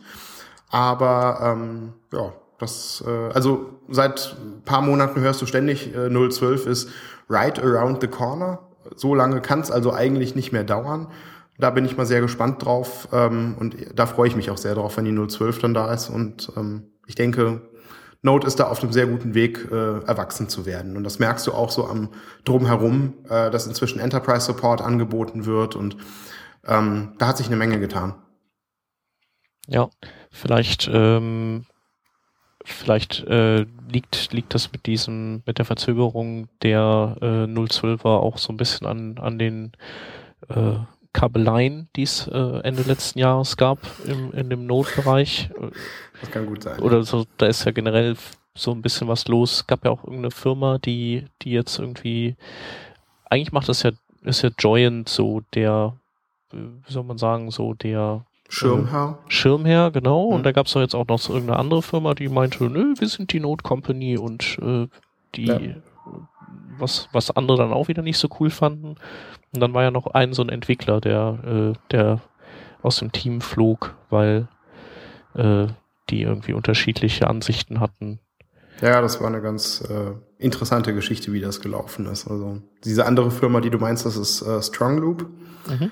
Aber 0.69 1.39
ähm, 1.43 1.93
ja, 2.13 2.33
das, 2.59 3.03
äh, 3.05 3.33
also 3.33 3.71
seit 3.89 4.37
paar 4.65 4.81
Monaten 4.81 5.19
hörst 5.21 5.41
du 5.41 5.45
ständig, 5.45 5.95
äh, 5.95 6.09
012 6.09 6.67
ist 6.67 6.89
right 7.29 7.59
around 7.59 8.01
the 8.01 8.07
corner. 8.07 8.59
So 8.95 9.15
lange 9.15 9.41
kann 9.41 9.61
es 9.61 9.71
also 9.71 9.93
eigentlich 9.93 10.35
nicht 10.35 10.51
mehr 10.51 10.63
dauern. 10.63 11.07
Da 11.57 11.69
bin 11.71 11.85
ich 11.85 11.97
mal 11.97 12.05
sehr 12.05 12.21
gespannt 12.21 12.63
drauf 12.63 13.07
ähm, 13.11 13.55
und 13.59 13.75
da 13.95 14.05
freue 14.05 14.27
ich 14.27 14.35
mich 14.35 14.49
auch 14.51 14.57
sehr 14.57 14.75
drauf, 14.75 14.97
wenn 14.97 15.05
die 15.05 15.27
012 15.27 15.59
dann 15.59 15.73
da 15.73 15.91
ist. 15.93 16.09
Und 16.09 16.51
ähm, 16.55 16.83
ich 17.07 17.15
denke, 17.15 17.61
Node 18.23 18.45
ist 18.45 18.59
da 18.59 18.67
auf 18.67 18.81
einem 18.81 18.93
sehr 18.93 19.07
guten 19.07 19.33
Weg, 19.33 19.67
äh, 19.71 19.99
erwachsen 20.05 20.47
zu 20.47 20.65
werden. 20.65 20.95
Und 20.95 21.03
das 21.03 21.17
merkst 21.19 21.47
du 21.47 21.53
auch 21.53 21.71
so 21.71 21.87
am 21.87 22.09
Drumherum, 22.43 23.15
äh, 23.27 23.49
dass 23.49 23.65
inzwischen 23.65 23.99
Enterprise 23.99 24.45
Support 24.45 24.81
angeboten 24.81 25.45
wird 25.45 25.75
und 25.75 25.97
ähm, 26.65 27.13
da 27.17 27.27
hat 27.27 27.37
sich 27.37 27.47
eine 27.47 27.55
Menge 27.55 27.79
getan. 27.79 28.15
Ja, 29.67 29.89
vielleicht, 30.29 30.89
ähm, 30.91 31.65
vielleicht 32.63 33.21
äh, 33.21 33.65
liegt, 33.89 34.31
liegt 34.33 34.53
das 34.53 34.71
mit 34.71 34.85
diesem, 34.85 35.43
mit 35.45 35.57
der 35.57 35.65
Verzögerung 35.65 36.49
der 36.61 37.17
äh, 37.21 37.45
012er 37.45 38.05
auch 38.05 38.37
so 38.37 38.53
ein 38.53 38.57
bisschen 38.57 38.85
an, 38.85 39.17
an 39.17 39.39
den 39.39 39.71
äh, 40.49 40.75
Kabeleien, 41.13 41.89
die 41.95 42.03
es 42.03 42.27
äh, 42.27 42.59
Ende 42.63 42.83
letzten 42.83 43.19
Jahres 43.19 43.57
gab 43.57 43.79
im, 44.05 44.31
in 44.33 44.49
dem 44.49 44.65
Node-Bereich. 44.65 45.49
Das 46.19 46.31
kann 46.31 46.45
gut 46.45 46.63
sein. 46.63 46.79
Oder 46.79 47.03
so, 47.03 47.25
da 47.37 47.47
ist 47.47 47.65
ja 47.65 47.71
generell 47.71 48.15
so 48.53 48.71
ein 48.71 48.81
bisschen 48.81 49.07
was 49.07 49.27
los. 49.27 49.53
Es 49.53 49.67
gab 49.67 49.85
ja 49.85 49.91
auch 49.91 50.03
irgendeine 50.03 50.31
Firma, 50.31 50.77
die, 50.77 51.25
die 51.41 51.51
jetzt 51.51 51.79
irgendwie, 51.79 52.35
eigentlich 53.29 53.51
macht 53.51 53.69
das 53.69 53.83
ja, 53.83 53.91
ist 54.23 54.41
ja 54.41 54.49
Joyent 54.57 55.09
so 55.09 55.41
der, 55.53 55.95
wie 56.51 56.91
soll 56.91 57.03
man 57.03 57.17
sagen, 57.17 57.51
so 57.51 57.73
der 57.73 58.25
Schirmherr. 58.49 59.17
Äh, 59.25 59.31
Schirmherr, 59.31 59.91
genau. 59.91 60.27
Mhm. 60.27 60.35
Und 60.35 60.45
da 60.45 60.51
gab 60.51 60.67
es 60.67 60.73
doch 60.73 60.81
jetzt 60.81 60.95
auch 60.95 61.07
noch 61.07 61.19
so 61.19 61.33
irgendeine 61.33 61.59
andere 61.59 61.81
Firma, 61.81 62.13
die 62.13 62.27
meinte, 62.27 62.65
nö, 62.65 62.93
wir 62.97 63.07
sind 63.07 63.31
die 63.31 63.39
Node 63.39 63.63
Company 63.63 64.17
und 64.17 64.57
äh, 64.61 64.87
die, 65.35 65.45
ja. 65.45 65.59
was, 66.77 67.07
was 67.13 67.31
andere 67.31 67.57
dann 67.57 67.71
auch 67.71 67.87
wieder 67.87 68.01
nicht 68.01 68.17
so 68.17 68.27
cool 68.39 68.49
fanden. 68.49 68.95
Und 69.53 69.59
dann 69.59 69.73
war 69.73 69.83
ja 69.83 69.91
noch 69.91 70.07
ein 70.07 70.33
so 70.33 70.41
ein 70.41 70.49
Entwickler, 70.49 71.01
der, 71.01 71.39
äh, 71.45 71.79
der 71.91 72.21
aus 72.81 72.97
dem 72.97 73.11
Team 73.11 73.41
flog, 73.41 73.95
weil 74.09 74.47
äh, 75.35 75.67
die 76.09 76.21
irgendwie 76.21 76.53
unterschiedliche 76.53 77.27
Ansichten 77.27 77.79
hatten. 77.79 78.19
Ja, 78.81 79.01
das 79.01 79.21
war 79.21 79.27
eine 79.27 79.41
ganz 79.41 79.81
äh, 79.81 80.13
interessante 80.37 80.93
Geschichte, 80.93 81.33
wie 81.33 81.41
das 81.41 81.61
gelaufen 81.61 82.07
ist. 82.07 82.27
Also 82.27 82.61
diese 82.83 83.05
andere 83.05 83.29
Firma, 83.29 83.61
die 83.61 83.69
du 83.69 83.77
meinst, 83.77 84.05
das 84.05 84.17
ist 84.17 84.41
äh, 84.41 84.61
Strong 84.61 84.97
Loop. 84.97 85.29
Mhm. 85.67 85.91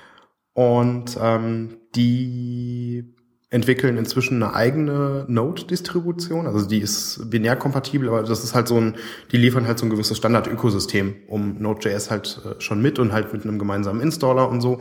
Und 0.52 1.16
ähm, 1.20 1.78
die 1.94 3.14
entwickeln 3.50 3.96
inzwischen 3.96 4.40
eine 4.42 4.54
eigene 4.54 5.24
Node-Distribution. 5.26 6.46
Also 6.46 6.66
die 6.66 6.78
ist 6.78 7.28
binär 7.30 7.56
kompatibel, 7.56 8.08
aber 8.08 8.22
das 8.22 8.44
ist 8.44 8.54
halt 8.54 8.68
so 8.68 8.76
ein, 8.76 8.94
die 9.32 9.36
liefern 9.36 9.66
halt 9.66 9.78
so 9.78 9.86
ein 9.86 9.90
gewisses 9.90 10.16
Standard-Ökosystem 10.16 11.16
um 11.26 11.56
Node.js 11.58 12.10
halt 12.10 12.40
äh, 12.44 12.60
schon 12.60 12.80
mit 12.80 13.00
und 13.00 13.12
halt 13.12 13.32
mit 13.32 13.42
einem 13.44 13.58
gemeinsamen 13.58 14.00
Installer 14.00 14.48
und 14.48 14.60
so. 14.60 14.78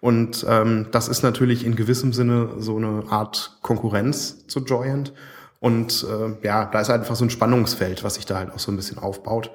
Und 0.00 0.46
ähm, 0.48 0.86
das 0.92 1.08
ist 1.08 1.22
natürlich 1.22 1.66
in 1.66 1.74
gewissem 1.74 2.12
Sinne 2.12 2.50
so 2.58 2.76
eine 2.76 3.04
Art 3.08 3.58
Konkurrenz 3.62 4.46
zu 4.46 4.60
Joyent. 4.60 5.12
Und 5.58 6.06
äh, 6.08 6.46
ja, 6.46 6.66
da 6.66 6.80
ist 6.82 6.90
einfach 6.90 7.16
so 7.16 7.24
ein 7.24 7.30
Spannungsfeld, 7.30 8.04
was 8.04 8.16
sich 8.16 8.26
da 8.26 8.36
halt 8.36 8.52
auch 8.52 8.58
so 8.58 8.70
ein 8.70 8.76
bisschen 8.76 8.98
aufbaut. 8.98 9.50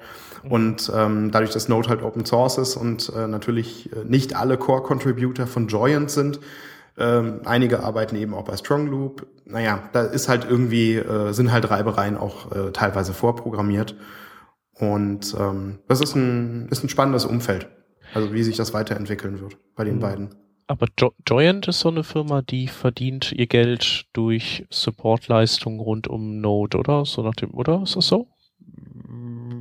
Und 0.50 0.92
ähm, 0.94 1.32
dadurch, 1.32 1.52
dass 1.52 1.70
Node 1.70 1.90
halt 1.90 2.02
Open 2.02 2.26
Source 2.26 2.58
ist 2.58 2.76
und 2.76 3.12
äh, 3.16 3.28
natürlich 3.28 3.92
äh, 3.94 4.04
nicht 4.06 4.36
alle 4.36 4.58
Core-Contributor 4.58 5.48
von 5.48 5.68
Joyent 5.68 6.10
sind, 6.10 6.40
ähm, 7.00 7.42
einige 7.46 7.84
arbeiten 7.84 8.16
eben 8.16 8.34
auch 8.34 8.44
bei 8.44 8.58
Strong 8.58 8.88
Loop. 8.88 9.28
Naja, 9.46 9.90
da 9.94 10.04
ist 10.04 10.30
halt 10.30 10.46
irgendwie, 10.48 10.96
äh, 10.96 11.32
sind 11.34 11.52
halt 11.52 11.70
Reibereien 11.70 12.18
auch 12.18 12.52
äh, 12.52 12.72
teilweise 12.72 13.14
vorprogrammiert. 13.14 13.96
Und 14.74 15.36
ähm, 15.38 15.80
das 15.88 16.02
ist 16.02 16.16
ein, 16.16 16.68
ist 16.70 16.84
ein 16.84 16.90
spannendes 16.90 17.26
Umfeld. 17.26 17.68
Also 18.14 18.34
wie 18.34 18.44
sich 18.44 18.58
das 18.58 18.74
weiterentwickeln 18.74 19.40
wird 19.40 19.58
bei 19.76 19.84
den 19.84 19.96
mhm. 19.96 20.00
beiden. 20.00 20.30
Aber 20.68 20.88
jo 21.00 21.12
Joyent 21.28 21.68
ist 21.68 21.80
so 21.80 21.90
eine 21.90 22.04
Firma, 22.04 22.44
die 22.44 22.68
verdient 22.68 23.32
ihr 23.32 23.48
Geld 23.48 24.06
durch 24.14 24.68
Supportleistungen 24.70 25.80
rund 25.80 26.08
um 26.08 26.42
Node, 26.42 26.78
oder? 26.78 27.06
So 27.06 27.24
nach 27.24 27.34
dem, 27.34 27.54
oder? 27.56 27.82
Ist 27.84 27.96
das 27.96 28.08
so? 28.08 28.28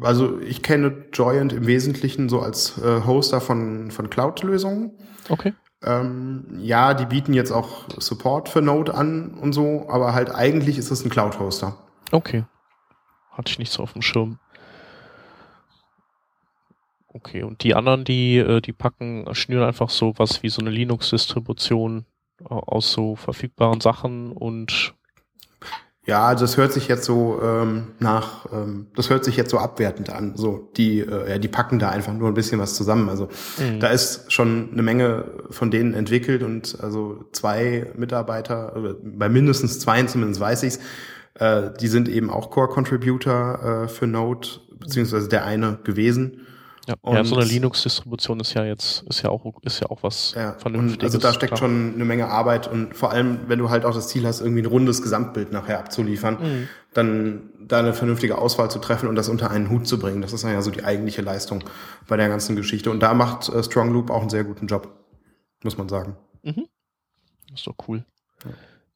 Also 0.03 0.39
ich 0.41 0.62
kenne 0.62 1.07
Joyent 1.12 1.53
im 1.53 1.66
Wesentlichen 1.66 2.28
so 2.28 2.41
als 2.41 2.78
äh, 2.78 3.07
Hoster 3.07 3.41
von, 3.41 3.91
von 3.91 4.11
Cloud-Lösungen. 4.11 4.93
Okay. 5.28 5.55
Ähm, 5.82 6.44
ja, 6.58 6.94
die 6.94 7.06
bieten 7.06 7.34
jetzt 7.34 7.52
auch 7.52 7.88
Support 7.98 8.48
für 8.48 8.60
Node 8.62 8.94
an 8.94 9.34
und 9.34 9.52
so, 9.52 9.86
aber 9.88 10.12
halt 10.12 10.34
eigentlich 10.34 10.76
ist 10.76 10.90
es 10.90 11.04
ein 11.04 11.10
Cloud-Hoster. 11.10 11.76
Okay. 12.10 12.44
Hatte 13.30 13.50
ich 13.50 13.58
nicht 13.58 13.72
so 13.72 13.82
auf 13.82 13.92
dem 13.92 14.02
Schirm. 14.02 14.38
Okay, 17.06 17.42
und 17.42 17.62
die 17.62 17.74
anderen, 17.74 18.04
die, 18.04 18.38
äh, 18.38 18.60
die 18.60 18.72
packen, 18.72 19.26
schnüren 19.34 19.66
einfach 19.66 19.90
so 19.90 20.14
was 20.18 20.42
wie 20.42 20.48
so 20.48 20.60
eine 20.60 20.70
Linux-Distribution 20.70 22.04
äh, 22.40 22.44
aus 22.48 22.92
so 22.92 23.16
verfügbaren 23.16 23.80
Sachen 23.80 24.32
und 24.32 24.94
Ja, 26.09 26.34
das 26.34 26.56
hört 26.56 26.72
sich 26.72 26.88
jetzt 26.88 27.04
so 27.04 27.38
ähm, 27.42 27.88
nach, 27.98 28.46
ähm, 28.50 28.86
das 28.96 29.11
hört 29.11 29.26
sich 29.26 29.36
jetzt 29.36 29.50
so 29.50 29.59
abwertend 29.59 30.09
an. 30.09 30.32
So, 30.36 30.70
die, 30.78 31.00
äh, 31.00 31.32
ja, 31.32 31.38
die 31.38 31.48
packen 31.48 31.78
da 31.78 31.90
einfach 31.90 32.14
nur 32.14 32.28
ein 32.28 32.34
bisschen 32.34 32.59
was 32.59 32.74
zusammen. 32.74 33.11
Also 33.11 33.28
mhm. 33.59 33.78
da 33.78 33.88
ist 33.88 34.32
schon 34.32 34.70
eine 34.72 34.82
Menge 34.82 35.26
von 35.50 35.70
denen 35.70 35.92
entwickelt 35.92 36.42
und 36.42 36.78
also 36.80 37.26
zwei 37.32 37.92
Mitarbeiter, 37.94 38.74
oder 38.74 38.94
bei 39.02 39.28
mindestens 39.28 39.80
zwei 39.80 40.02
zumindest 40.04 40.40
weiß 40.40 40.62
ich's, 40.62 40.78
äh, 41.34 41.72
die 41.78 41.88
sind 41.88 42.09
eben 42.09 42.30
auch 42.30 42.48
Core-Contributor 42.48 43.82
äh, 43.84 43.88
für 43.88 44.06
Node, 44.06 44.48
beziehungsweise 44.80 45.28
der 45.28 45.44
eine 45.44 45.78
gewesen. 45.84 46.46
Ja, 46.89 46.95
ja 47.05 47.24
so 47.24 47.36
eine 47.36 47.45
Linux-Distribution 47.45 48.41
ist 48.41 48.55
ja 48.55 48.64
jetzt, 48.64 49.03
ist 49.09 49.22
ja 49.22 49.28
auch, 49.28 49.45
ist 49.62 49.80
ja 49.80 49.91
auch 49.91 50.03
was 50.03 50.32
ja, 50.34 50.55
Vernünftiges. 50.55 51.05
also 51.05 51.18
da 51.18 51.34
steckt 51.34 51.59
schon 51.59 51.95
eine 51.95 52.05
Menge 52.05 52.28
Arbeit 52.28 52.66
und 52.66 52.97
vor 52.97 53.11
allem, 53.11 53.41
wenn 53.47 53.59
du 53.59 53.68
halt 53.68 53.84
auch 53.84 53.95
das 53.95 54.09
Ziel 54.09 54.26
hast, 54.26 54.41
irgendwie 54.41 54.62
ein 54.62 54.66
rundes 54.66 55.03
Gesamtbild 55.03 55.53
nachher 55.53 55.78
abzuliefern, 55.78 56.39
mhm. 56.41 56.68
dann 56.95 57.51
da 57.61 57.80
eine 57.80 57.93
vernünftige 57.93 58.39
Auswahl 58.39 58.70
zu 58.70 58.78
treffen 58.78 59.09
und 59.09 59.16
das 59.16 59.28
unter 59.28 59.51
einen 59.51 59.68
Hut 59.68 59.86
zu 59.86 59.99
bringen. 59.99 60.22
Das 60.22 60.32
ist 60.32 60.43
ja 60.45 60.62
so 60.62 60.70
die 60.70 60.82
eigentliche 60.82 61.20
Leistung 61.20 61.62
bei 62.07 62.16
der 62.16 62.28
ganzen 62.28 62.57
Geschichte. 62.57 62.91
Und 62.91 63.01
da 63.01 63.12
macht 63.12 63.49
äh, 63.51 63.62
Strong 63.62 63.93
Loop 63.93 64.11
auch 64.11 64.22
einen 64.22 64.30
sehr 64.30 64.45
guten 64.45 64.66
Job, 64.66 64.89
muss 65.62 65.76
man 65.76 65.91
sagen. 65.91 66.16
Mhm. 66.43 66.66
Das 67.51 67.61
ist 67.61 67.66
doch 67.66 67.76
cool. 67.86 68.05
Ja. 68.45 68.51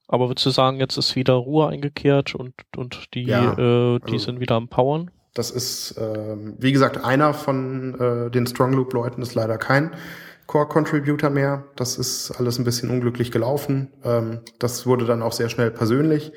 Aber 0.08 0.28
würdest 0.28 0.46
du 0.46 0.50
sagen, 0.50 0.78
jetzt 0.78 0.96
ist 0.96 1.14
wieder 1.16 1.34
Ruhe 1.34 1.68
eingekehrt 1.68 2.34
und, 2.34 2.54
und 2.76 3.14
die, 3.14 3.24
ja, 3.24 3.52
äh, 3.52 3.98
die 4.00 4.12
also 4.12 4.18
sind 4.18 4.40
wieder 4.40 4.56
am 4.56 4.68
Powern? 4.68 5.10
Das 5.34 5.50
ist, 5.50 5.92
äh, 5.96 6.36
wie 6.58 6.72
gesagt, 6.72 7.04
einer 7.04 7.32
von 7.32 7.98
äh, 7.98 8.30
den 8.30 8.46
Strong 8.46 8.74
Loop-Leuten 8.74 9.22
ist 9.22 9.34
leider 9.34 9.56
kein 9.58 9.92
Core-Contributor 10.46 11.30
mehr. 11.30 11.64
Das 11.76 11.96
ist 11.96 12.32
alles 12.32 12.58
ein 12.58 12.64
bisschen 12.64 12.90
unglücklich 12.90 13.30
gelaufen. 13.30 13.88
Ähm, 14.04 14.40
das 14.58 14.86
wurde 14.86 15.06
dann 15.06 15.22
auch 15.22 15.32
sehr 15.32 15.48
schnell 15.48 15.70
persönlich. 15.70 16.32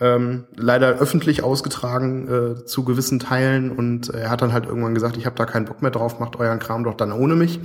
Ähm, 0.00 0.46
leider 0.56 0.88
öffentlich 0.98 1.42
ausgetragen 1.42 2.28
äh, 2.28 2.64
zu 2.64 2.82
gewissen 2.84 3.18
Teilen 3.18 3.70
und 3.70 4.08
er 4.08 4.30
hat 4.30 4.40
dann 4.40 4.54
halt 4.54 4.64
irgendwann 4.64 4.94
gesagt, 4.94 5.18
ich 5.18 5.26
habe 5.26 5.36
da 5.36 5.44
keinen 5.44 5.66
Bock 5.66 5.82
mehr 5.82 5.90
drauf, 5.90 6.18
macht 6.18 6.36
euren 6.36 6.60
Kram 6.60 6.84
doch 6.84 6.94
dann 6.94 7.12
ohne 7.12 7.36
mich. 7.36 7.60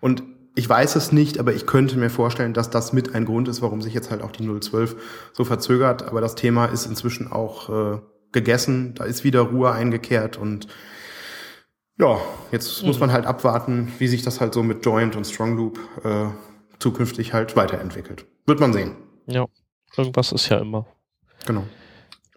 Und 0.00 0.24
ich 0.56 0.68
weiß 0.68 0.96
es 0.96 1.12
nicht, 1.12 1.38
aber 1.38 1.52
ich 1.52 1.66
könnte 1.66 1.96
mir 1.96 2.10
vorstellen, 2.10 2.54
dass 2.54 2.70
das 2.70 2.92
mit 2.92 3.14
ein 3.14 3.24
Grund 3.24 3.46
ist, 3.46 3.62
warum 3.62 3.82
sich 3.82 3.94
jetzt 3.94 4.10
halt 4.10 4.22
auch 4.22 4.32
die 4.32 4.42
012 4.60 4.96
so 5.32 5.44
verzögert. 5.44 6.02
Aber 6.08 6.20
das 6.20 6.34
Thema 6.34 6.66
ist 6.66 6.86
inzwischen 6.86 7.30
auch 7.30 7.68
äh, 7.94 7.98
gegessen, 8.32 8.94
da 8.94 9.04
ist 9.04 9.24
wieder 9.24 9.40
Ruhe 9.40 9.72
eingekehrt 9.72 10.36
und 10.36 10.68
ja, 11.98 12.18
jetzt 12.50 12.80
mhm. 12.80 12.88
muss 12.88 12.98
man 12.98 13.12
halt 13.12 13.26
abwarten, 13.26 13.92
wie 13.98 14.08
sich 14.08 14.22
das 14.22 14.40
halt 14.40 14.54
so 14.54 14.62
mit 14.62 14.84
Joint 14.84 15.16
und 15.16 15.26
Strong 15.26 15.56
Loop 15.56 15.78
äh, 16.02 16.26
zukünftig 16.78 17.32
halt 17.34 17.56
weiterentwickelt. 17.56 18.26
Wird 18.46 18.58
man 18.58 18.72
sehen. 18.72 18.96
Ja, 19.26 19.46
irgendwas 19.96 20.32
ist 20.32 20.48
ja 20.48 20.58
immer. 20.58 20.86
Genau. 21.46 21.64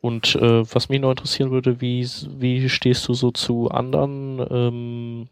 Und 0.02 0.36
äh, 0.36 0.64
was 0.74 0.89
mich 0.89 1.00
noch 1.00 1.12
interessieren 1.12 1.52
würde, 1.52 1.80
wie, 1.80 2.06
wie 2.38 2.68
stehst 2.68 3.08
du 3.08 3.14
so 3.14 3.32
zu 3.32 3.72
anderen 3.72 4.46
ähm, 4.50 5.30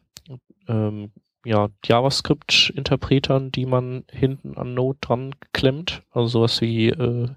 ähm, 0.69 1.11
ja, 1.43 1.67
JavaScript-Interpretern, 1.83 3.51
die 3.51 3.65
man 3.65 4.05
hinten 4.09 4.57
an 4.57 4.73
Node 4.73 4.97
dran 5.01 5.35
klemmt? 5.51 6.03
Also 6.11 6.27
sowas 6.27 6.61
wie 6.61 6.87
äh, 6.87 7.27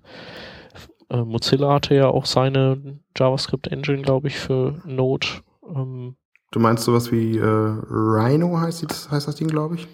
äh, 1.15 1.25
Mozilla 1.25 1.75
hatte 1.75 1.95
ja 1.95 2.09
auch 2.09 2.27
seine 2.27 2.99
JavaScript-Engine, 3.17 4.03
glaube 4.03 4.29
ich, 4.29 4.37
für 4.37 4.81
Node. 4.85 5.27
Ähm, 5.75 6.17
du 6.51 6.61
meinst 6.61 6.85
sowas 6.85 7.13
wie 7.13 7.39
äh, 7.39 7.45
Rhino 7.45 8.59
heißt, 8.59 8.91
das, 8.91 9.11
heißt 9.11 9.29
das 9.29 9.37
Ding, 9.37 9.49
glaube 9.49 9.77
ich? 9.77 9.87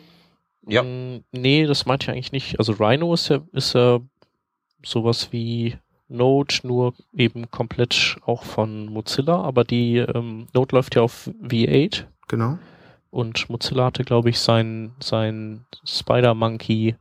Ja. 0.66 0.82
Ähm, 0.82 1.24
nee, 1.32 1.66
das 1.66 1.86
meinte 1.86 2.04
ich 2.04 2.10
eigentlich 2.10 2.32
nicht. 2.32 2.58
Also 2.58 2.72
Rhino 2.72 3.12
ist 3.12 3.28
ja, 3.28 3.40
ist 3.52 3.74
ja 3.74 4.00
sowas 4.82 5.32
wie 5.32 5.76
Node, 6.08 6.54
nur 6.64 6.94
eben 7.14 7.50
komplett 7.50 8.16
auch 8.24 8.42
von 8.42 8.86
Mozilla, 8.86 9.42
aber 9.42 9.64
die 9.64 9.98
ähm, 9.98 10.48
Node 10.54 10.74
läuft 10.74 10.96
ja 10.96 11.02
auf 11.02 11.30
V8. 11.42 12.04
Genau. 12.28 12.58
Und 13.10 13.50
Mozilla 13.50 13.86
hatte, 13.86 14.04
glaube 14.04 14.30
ich, 14.30 14.38
sein, 14.38 14.92
sein 15.00 15.66
Spider-Monkey 15.84 16.96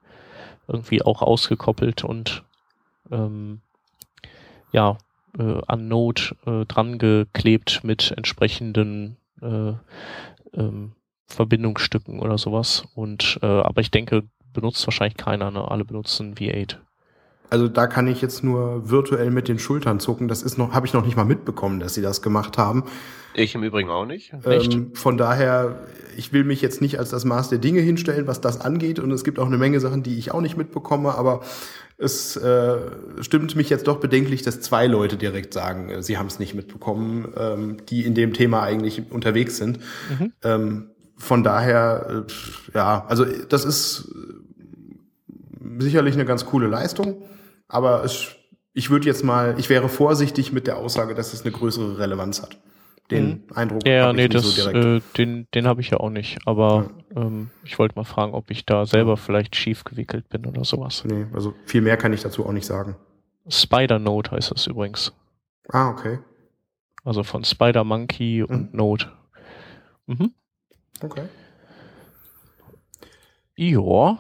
irgendwie 0.68 1.02
auch 1.02 1.22
ausgekoppelt 1.22 2.04
und 2.04 2.44
ähm, 3.12 3.62
ja, 4.72 4.98
äh, 5.38 5.62
an 5.68 5.88
Node 5.88 6.36
äh, 6.46 6.66
dran 6.66 6.98
geklebt 6.98 7.82
mit 7.84 8.14
entsprechenden 8.16 9.18
äh, 9.42 9.74
ähm, 10.54 10.94
Verbindungsstücken 11.28 12.20
oder 12.20 12.38
sowas. 12.38 12.86
Und 12.96 13.40
äh, 13.42 13.46
aber 13.46 13.82
ich 13.82 13.92
denke, 13.92 14.24
benutzt 14.54 14.86
wahrscheinlich 14.88 15.18
keiner, 15.18 15.52
ne? 15.52 15.70
Alle 15.70 15.86
benutzen 15.86 16.36
V8. 16.36 16.78
Also 17.50 17.68
da 17.68 17.88
kann 17.88 18.08
ich 18.08 18.22
jetzt 18.22 18.44
nur 18.44 18.90
virtuell 18.90 19.32
mit 19.32 19.48
den 19.48 19.60
Schultern 19.60 20.00
zucken. 20.00 20.28
Das 20.28 20.44
ist 20.44 20.58
noch, 20.58 20.74
habe 20.74 20.86
ich 20.86 20.94
noch 20.94 21.06
nicht 21.06 21.18
mal 21.18 21.26
mitbekommen, 21.26 21.80
dass 21.80 21.94
sie 21.94 22.02
das 22.02 22.22
gemacht 22.22 22.58
haben. 22.58 22.84
Ich 23.34 23.56
im 23.56 23.64
Übrigen 23.64 23.90
auch 23.90 24.06
nicht. 24.06 24.34
Ähm, 24.46 24.92
von 24.94 25.18
daher, 25.18 25.80
ich 26.18 26.34
will 26.34 26.44
mich 26.44 26.62
jetzt 26.62 26.82
nicht 26.82 27.00
als 27.00 27.10
das 27.10 27.26
Maß 27.26 27.50
der 27.50 27.60
Dinge 27.60 27.80
hinstellen, 27.82 28.28
was 28.28 28.42
das 28.42 28.62
angeht. 28.62 29.00
Und 29.00 29.12
es 29.12 29.24
gibt 29.24 29.40
auch 29.40 29.48
eine 29.48 29.58
Menge 29.58 29.80
Sachen, 29.80 30.04
die 30.04 30.18
ich 30.18 30.32
auch 30.32 30.42
nicht 30.42 30.58
mitbekomme. 30.58 31.16
Aber 31.16 31.42
es 31.98 32.38
äh, 32.38 32.78
stimmt 33.22 33.56
mich 33.56 33.70
jetzt 33.70 33.88
doch 33.88 34.00
bedenklich, 34.00 34.42
dass 34.42 34.62
zwei 34.62 34.88
Leute 34.88 35.18
direkt 35.18 35.54
sagen, 35.54 35.90
äh, 35.90 36.04
sie 36.04 36.18
haben 36.18 36.28
es 36.28 36.40
nicht 36.40 36.56
mitbekommen, 36.56 37.34
ähm, 37.38 37.78
die 37.90 38.06
in 38.06 38.16
dem 38.16 38.34
Thema 38.34 38.64
eigentlich 38.64 39.12
unterwegs 39.12 39.58
sind. 39.58 39.80
Mhm. 40.10 40.32
Ähm, 40.44 40.90
von 41.18 41.44
daher, 41.44 42.26
äh, 42.28 42.74
ja, 42.74 43.06
also 43.08 43.26
das 43.26 43.66
ist 43.66 44.14
sicherlich 45.80 46.16
eine 46.16 46.26
ganz 46.26 46.46
coole 46.46 46.68
Leistung, 46.68 47.22
aber 47.70 48.04
es, 48.04 48.36
ich 48.74 48.90
würde 48.90 49.06
jetzt 49.06 49.24
mal, 49.24 49.56
ich 49.58 49.70
wäre 49.70 49.88
vorsichtig 49.88 50.52
mit 50.52 50.68
der 50.68 50.78
Aussage, 50.78 51.16
dass 51.16 51.34
es 51.34 51.44
eine 51.44 51.52
größere 51.52 52.00
Relevanz 52.00 52.42
hat. 52.42 52.58
Den 53.12 53.28
mhm. 53.28 53.44
Eindruck 53.56 53.88
ja, 53.88 54.14
nee, 54.14 54.28
das, 54.28 54.44
so 54.44 54.72
direkt. 54.72 54.86
Äh, 54.86 55.02
den, 55.18 55.48
den 55.56 55.66
habe 55.66 55.82
ich 55.82 55.90
ja 55.90 56.00
auch 56.00 56.12
nicht. 56.12 56.40
Aber 56.46 56.92
ja. 57.16 57.22
ähm, 57.22 57.50
ich 57.64 57.80
wollte 57.80 57.96
mal 57.96 58.04
fragen, 58.04 58.34
ob 58.34 58.52
ich 58.52 58.66
da 58.66 58.86
selber 58.86 59.18
vielleicht 59.18 59.56
schief 59.56 59.84
gewickelt 59.84 60.30
bin 60.30 60.46
oder 60.46 60.64
sowas. 60.64 61.04
Nee, 61.06 61.26
also 61.34 61.56
viel 61.66 61.82
mehr 61.82 61.98
kann 61.98 62.14
ich 62.14 62.22
dazu 62.22 62.46
auch 62.46 62.52
nicht 62.52 62.68
sagen. 62.68 62.96
Spider 63.48 63.98
Node 63.98 64.32
heißt 64.32 64.52
das 64.52 64.68
übrigens. 64.68 65.12
Ah, 65.70 65.90
okay. 65.90 66.20
Also 67.04 67.24
von 67.24 67.44
Spider 67.44 67.84
Monkey 67.84 68.44
mhm. 68.48 68.56
und 68.56 68.74
Node. 68.76 69.06
Mhm. 70.06 70.34
Okay. 71.02 71.24
Ja, 73.56 74.18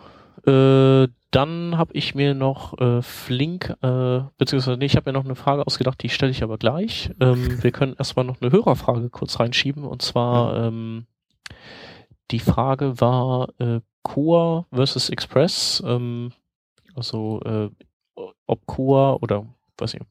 äh, 0.47 1.07
dann 1.31 1.77
habe 1.77 1.93
ich 1.93 2.15
mir 2.15 2.33
noch 2.33 2.77
äh, 2.79 3.01
Flink, 3.01 3.75
äh, 3.81 4.21
beziehungsweise 4.37 4.77
nee, 4.77 4.85
ich 4.85 4.95
habe 4.95 5.11
mir 5.11 5.17
noch 5.17 5.25
eine 5.25 5.35
Frage 5.35 5.65
ausgedacht, 5.65 6.01
die 6.01 6.09
stelle 6.09 6.31
ich 6.31 6.43
aber 6.43 6.57
gleich. 6.57 7.11
Ähm, 7.19 7.61
wir 7.63 7.71
können 7.71 7.95
erstmal 7.97 8.25
noch 8.25 8.41
eine 8.41 8.51
Hörerfrage 8.51 9.09
kurz 9.09 9.39
reinschieben 9.39 9.83
und 9.83 10.01
zwar 10.01 10.55
ja. 10.55 10.67
ähm, 10.67 11.05
die 12.31 12.39
Frage 12.39 12.99
war 12.99 13.49
äh, 13.59 13.81
Core 14.03 14.65
versus 14.71 15.09
Express, 15.09 15.83
ähm, 15.85 16.31
also 16.95 17.41
äh, 17.41 17.69
ob 18.45 18.65
Core 18.65 19.19
oder 19.19 19.45
weiß 19.77 19.93
ich, 19.95 20.01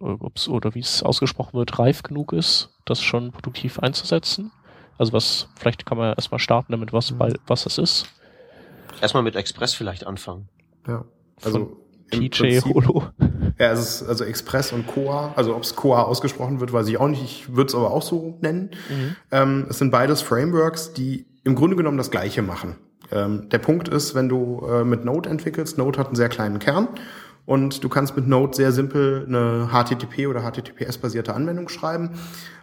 ob's, 0.00 0.48
oder 0.48 0.74
wie 0.74 0.80
es 0.80 1.02
ausgesprochen 1.02 1.54
wird, 1.54 1.78
reif 1.78 2.02
genug 2.02 2.32
ist, 2.32 2.70
das 2.84 3.02
schon 3.02 3.32
produktiv 3.32 3.78
einzusetzen. 3.78 4.52
Also 4.98 5.12
was, 5.12 5.48
vielleicht 5.56 5.86
kann 5.86 5.98
man 5.98 6.08
ja 6.08 6.12
erstmal 6.14 6.38
starten 6.38 6.72
damit, 6.72 6.92
was, 6.92 7.10
mhm. 7.10 7.18
bei, 7.18 7.32
was 7.46 7.66
es 7.66 7.78
ist. 7.78 8.06
Erstmal 9.00 9.22
mit 9.22 9.36
Express 9.36 9.74
vielleicht 9.74 10.06
anfangen. 10.06 10.48
Ja. 10.86 11.04
Also 11.42 11.76
PJ 12.10 12.60
Holo. 12.64 13.04
Ja, 13.58 13.72
es 13.72 13.80
ist 14.00 14.08
also 14.08 14.24
Express 14.24 14.72
und 14.72 14.86
Coa. 14.86 15.32
Also 15.36 15.54
ob 15.54 15.62
es 15.62 15.76
Coa 15.76 16.02
ausgesprochen 16.02 16.60
wird, 16.60 16.72
weiß 16.72 16.88
ich 16.88 16.98
auch 16.98 17.08
nicht. 17.08 17.22
Ich 17.22 17.54
würde 17.54 17.68
es 17.68 17.74
aber 17.74 17.90
auch 17.90 18.02
so 18.02 18.36
nennen. 18.40 18.70
Mhm. 18.88 19.16
Ähm, 19.30 19.66
es 19.68 19.78
sind 19.78 19.90
beides 19.90 20.22
Frameworks, 20.22 20.92
die 20.92 21.26
im 21.44 21.54
Grunde 21.54 21.76
genommen 21.76 21.98
das 21.98 22.10
Gleiche 22.10 22.42
machen. 22.42 22.76
Ähm, 23.10 23.48
der 23.50 23.58
Punkt 23.58 23.88
ist, 23.88 24.14
wenn 24.14 24.28
du 24.28 24.66
äh, 24.66 24.84
mit 24.84 25.04
Node 25.04 25.28
entwickelst, 25.28 25.78
Node 25.78 25.98
hat 25.98 26.06
einen 26.08 26.16
sehr 26.16 26.28
kleinen 26.28 26.58
Kern 26.58 26.88
und 27.46 27.84
du 27.84 27.88
kannst 27.88 28.16
mit 28.16 28.26
Node 28.26 28.56
sehr 28.56 28.72
simpel 28.72 29.24
eine 29.28 29.68
HTTP 29.70 30.26
oder 30.28 30.40
HTTPS-basierte 30.40 31.34
Anwendung 31.34 31.68
schreiben. 31.68 32.10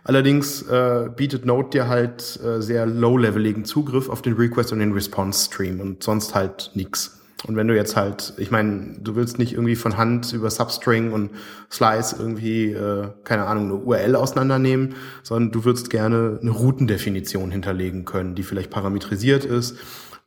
Allerdings 0.03 0.63
äh, 0.63 1.09
bietet 1.15 1.45
Node 1.45 1.69
dir 1.69 1.87
halt 1.87 2.39
äh, 2.43 2.61
sehr 2.61 2.87
low-leveligen 2.87 3.65
Zugriff 3.65 4.09
auf 4.09 4.21
den 4.21 4.33
Request 4.33 4.73
und 4.73 4.79
den 4.79 4.93
Response-Stream 4.93 5.79
und 5.79 6.01
sonst 6.01 6.33
halt 6.33 6.71
nix. 6.73 7.19
Und 7.47 7.55
wenn 7.55 7.67
du 7.67 7.75
jetzt 7.75 7.95
halt, 7.95 8.33
ich 8.37 8.51
meine, 8.51 8.95
du 8.99 9.15
willst 9.15 9.39
nicht 9.39 9.53
irgendwie 9.53 9.75
von 9.75 9.97
Hand 9.97 10.31
über 10.33 10.49
Substring 10.49 11.11
und 11.11 11.31
Slice 11.71 12.15
irgendwie, 12.19 12.71
äh, 12.71 13.09
keine 13.23 13.45
Ahnung, 13.45 13.65
eine 13.65 13.75
URL 13.75 14.15
auseinandernehmen, 14.15 14.95
sondern 15.23 15.51
du 15.51 15.65
würdest 15.65 15.89
gerne 15.89 16.39
eine 16.41 16.51
Routendefinition 16.51 17.51
hinterlegen 17.51 18.05
können, 18.05 18.35
die 18.35 18.43
vielleicht 18.43 18.69
parametrisiert 18.69 19.45
ist 19.45 19.77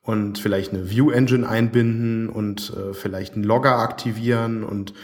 und 0.04 0.38
vielleicht 0.38 0.72
eine 0.72 0.90
View 0.90 1.10
Engine 1.10 1.48
einbinden 1.48 2.28
und 2.28 2.72
äh, 2.76 2.94
vielleicht 2.94 3.34
einen 3.34 3.44
Logger 3.44 3.78
aktivieren 3.78 4.62
und 4.62 4.94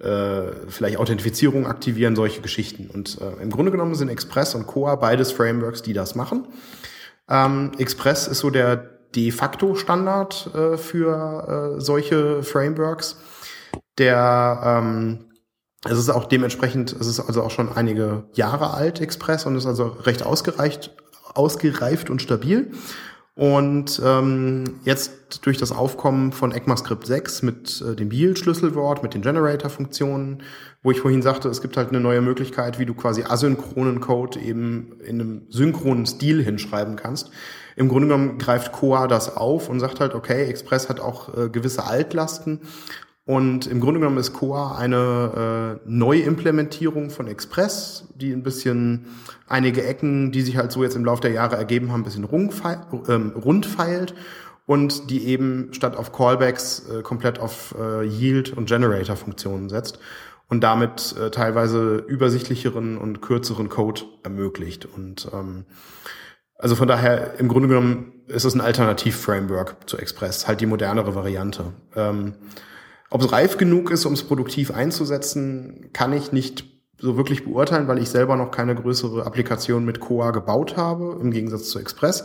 äh, 0.00 0.42
vielleicht 0.68 0.96
Authentifizierung 0.96 1.66
aktivieren, 1.66 2.16
solche 2.16 2.40
Geschichten. 2.40 2.88
Und 2.88 3.18
äh, 3.20 3.42
im 3.42 3.50
Grunde 3.50 3.70
genommen 3.70 3.94
sind 3.94 4.08
Express 4.08 4.54
und 4.54 4.66
Coa 4.66 4.96
beides 4.96 5.32
Frameworks, 5.32 5.82
die 5.82 5.92
das 5.92 6.14
machen. 6.14 6.48
Ähm, 7.28 7.72
Express 7.78 8.26
ist 8.28 8.38
so 8.38 8.50
der 8.50 8.76
de 9.14 9.30
facto 9.30 9.74
Standard 9.74 10.50
äh, 10.54 10.76
für 10.76 11.76
äh, 11.76 11.80
solche 11.80 12.42
Frameworks. 12.42 13.16
Der 13.98 14.60
ähm, 14.64 15.26
Es 15.86 15.98
ist 15.98 16.10
auch 16.10 16.26
dementsprechend, 16.26 16.92
es 16.92 17.06
ist 17.06 17.20
also 17.20 17.42
auch 17.42 17.50
schon 17.50 17.70
einige 17.70 18.24
Jahre 18.32 18.72
alt, 18.72 19.00
Express, 19.00 19.46
und 19.46 19.56
ist 19.56 19.66
also 19.66 19.96
recht 20.04 20.24
ausgereicht, 20.24 20.90
ausgereift 21.34 22.08
und 22.08 22.22
stabil. 22.22 22.72
Und 23.36 24.00
ähm, 24.04 24.78
jetzt 24.84 25.44
durch 25.44 25.58
das 25.58 25.72
Aufkommen 25.72 26.30
von 26.30 26.52
ECMAScript 26.52 27.04
6 27.04 27.42
mit 27.42 27.82
äh, 27.82 27.96
dem 27.96 28.12
Yield-Schlüsselwort, 28.12 29.02
mit 29.02 29.14
den 29.14 29.22
Generator-Funktionen, 29.22 30.44
wo 30.84 30.92
ich 30.92 31.00
vorhin 31.00 31.20
sagte, 31.20 31.48
es 31.48 31.60
gibt 31.60 31.76
halt 31.76 31.88
eine 31.88 31.98
neue 31.98 32.20
Möglichkeit, 32.20 32.78
wie 32.78 32.86
du 32.86 32.94
quasi 32.94 33.24
asynchronen 33.24 34.00
Code 34.00 34.38
eben 34.38 35.00
in 35.04 35.20
einem 35.20 35.42
synchronen 35.48 36.06
Stil 36.06 36.44
hinschreiben 36.44 36.94
kannst. 36.94 37.32
Im 37.74 37.88
Grunde 37.88 38.06
genommen 38.06 38.38
greift 38.38 38.70
Coa 38.70 39.08
das 39.08 39.36
auf 39.36 39.68
und 39.68 39.80
sagt 39.80 39.98
halt, 39.98 40.14
okay, 40.14 40.44
Express 40.44 40.88
hat 40.88 41.00
auch 41.00 41.36
äh, 41.36 41.48
gewisse 41.48 41.84
Altlasten 41.84 42.60
und 43.26 43.66
im 43.66 43.80
Grunde 43.80 44.00
genommen 44.00 44.18
ist 44.18 44.34
Coa 44.34 44.76
eine 44.76 45.80
äh, 45.86 45.88
Neuimplementierung 45.88 47.08
von 47.08 47.26
Express, 47.26 48.08
die 48.14 48.32
ein 48.32 48.42
bisschen 48.42 49.06
einige 49.48 49.82
Ecken, 49.82 50.30
die 50.30 50.42
sich 50.42 50.58
halt 50.58 50.72
so 50.72 50.82
jetzt 50.82 50.94
im 50.94 51.06
Laufe 51.06 51.22
der 51.22 51.30
Jahre 51.30 51.56
ergeben 51.56 51.90
haben, 51.90 52.02
ein 52.02 52.04
bisschen 52.04 52.28
ähm, 53.08 53.32
rund 53.34 53.64
feilt 53.64 54.14
und 54.66 55.10
die 55.10 55.26
eben 55.26 55.68
statt 55.72 55.96
auf 55.96 56.12
Callbacks 56.12 56.88
äh, 56.90 57.02
komplett 57.02 57.38
auf 57.38 57.74
äh, 57.78 58.04
Yield 58.04 58.52
und 58.52 58.66
Generator 58.66 59.16
Funktionen 59.16 59.70
setzt 59.70 59.98
und 60.48 60.62
damit 60.62 61.14
äh, 61.18 61.30
teilweise 61.30 61.96
übersichtlicheren 61.96 62.98
und 62.98 63.22
kürzeren 63.22 63.70
Code 63.70 64.02
ermöglicht. 64.22 64.84
Und 64.84 65.28
ähm, 65.32 65.64
also 66.58 66.76
von 66.76 66.88
daher 66.88 67.38
im 67.38 67.48
Grunde 67.48 67.68
genommen 67.68 68.12
ist 68.26 68.44
es 68.44 68.54
ein 68.54 68.60
Alternativ-Framework 68.60 69.88
zu 69.88 69.96
Express, 69.96 70.46
halt 70.46 70.60
die 70.60 70.66
modernere 70.66 71.14
Variante. 71.14 71.72
Ähm, 71.96 72.34
ob 73.14 73.22
es 73.22 73.30
reif 73.30 73.58
genug 73.58 73.92
ist, 73.92 74.06
um 74.06 74.12
es 74.12 74.24
produktiv 74.24 74.72
einzusetzen, 74.72 75.88
kann 75.92 76.12
ich 76.12 76.32
nicht 76.32 76.64
so 76.98 77.16
wirklich 77.16 77.44
beurteilen, 77.44 77.86
weil 77.86 77.98
ich 77.98 78.10
selber 78.10 78.34
noch 78.34 78.50
keine 78.50 78.74
größere 78.74 79.24
Applikation 79.24 79.84
mit 79.84 80.00
Coa 80.00 80.32
gebaut 80.32 80.76
habe, 80.76 81.16
im 81.20 81.30
Gegensatz 81.30 81.68
zu 81.68 81.78
Express. 81.78 82.24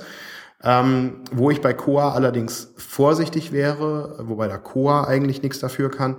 Ähm, 0.64 1.18
wo 1.32 1.52
ich 1.52 1.62
bei 1.62 1.74
Coa 1.74 2.14
allerdings 2.14 2.74
vorsichtig 2.76 3.52
wäre, 3.52 4.16
wobei 4.24 4.48
da 4.48 4.58
Coa 4.58 5.04
eigentlich 5.04 5.44
nichts 5.44 5.60
dafür 5.60 5.92
kann. 5.92 6.16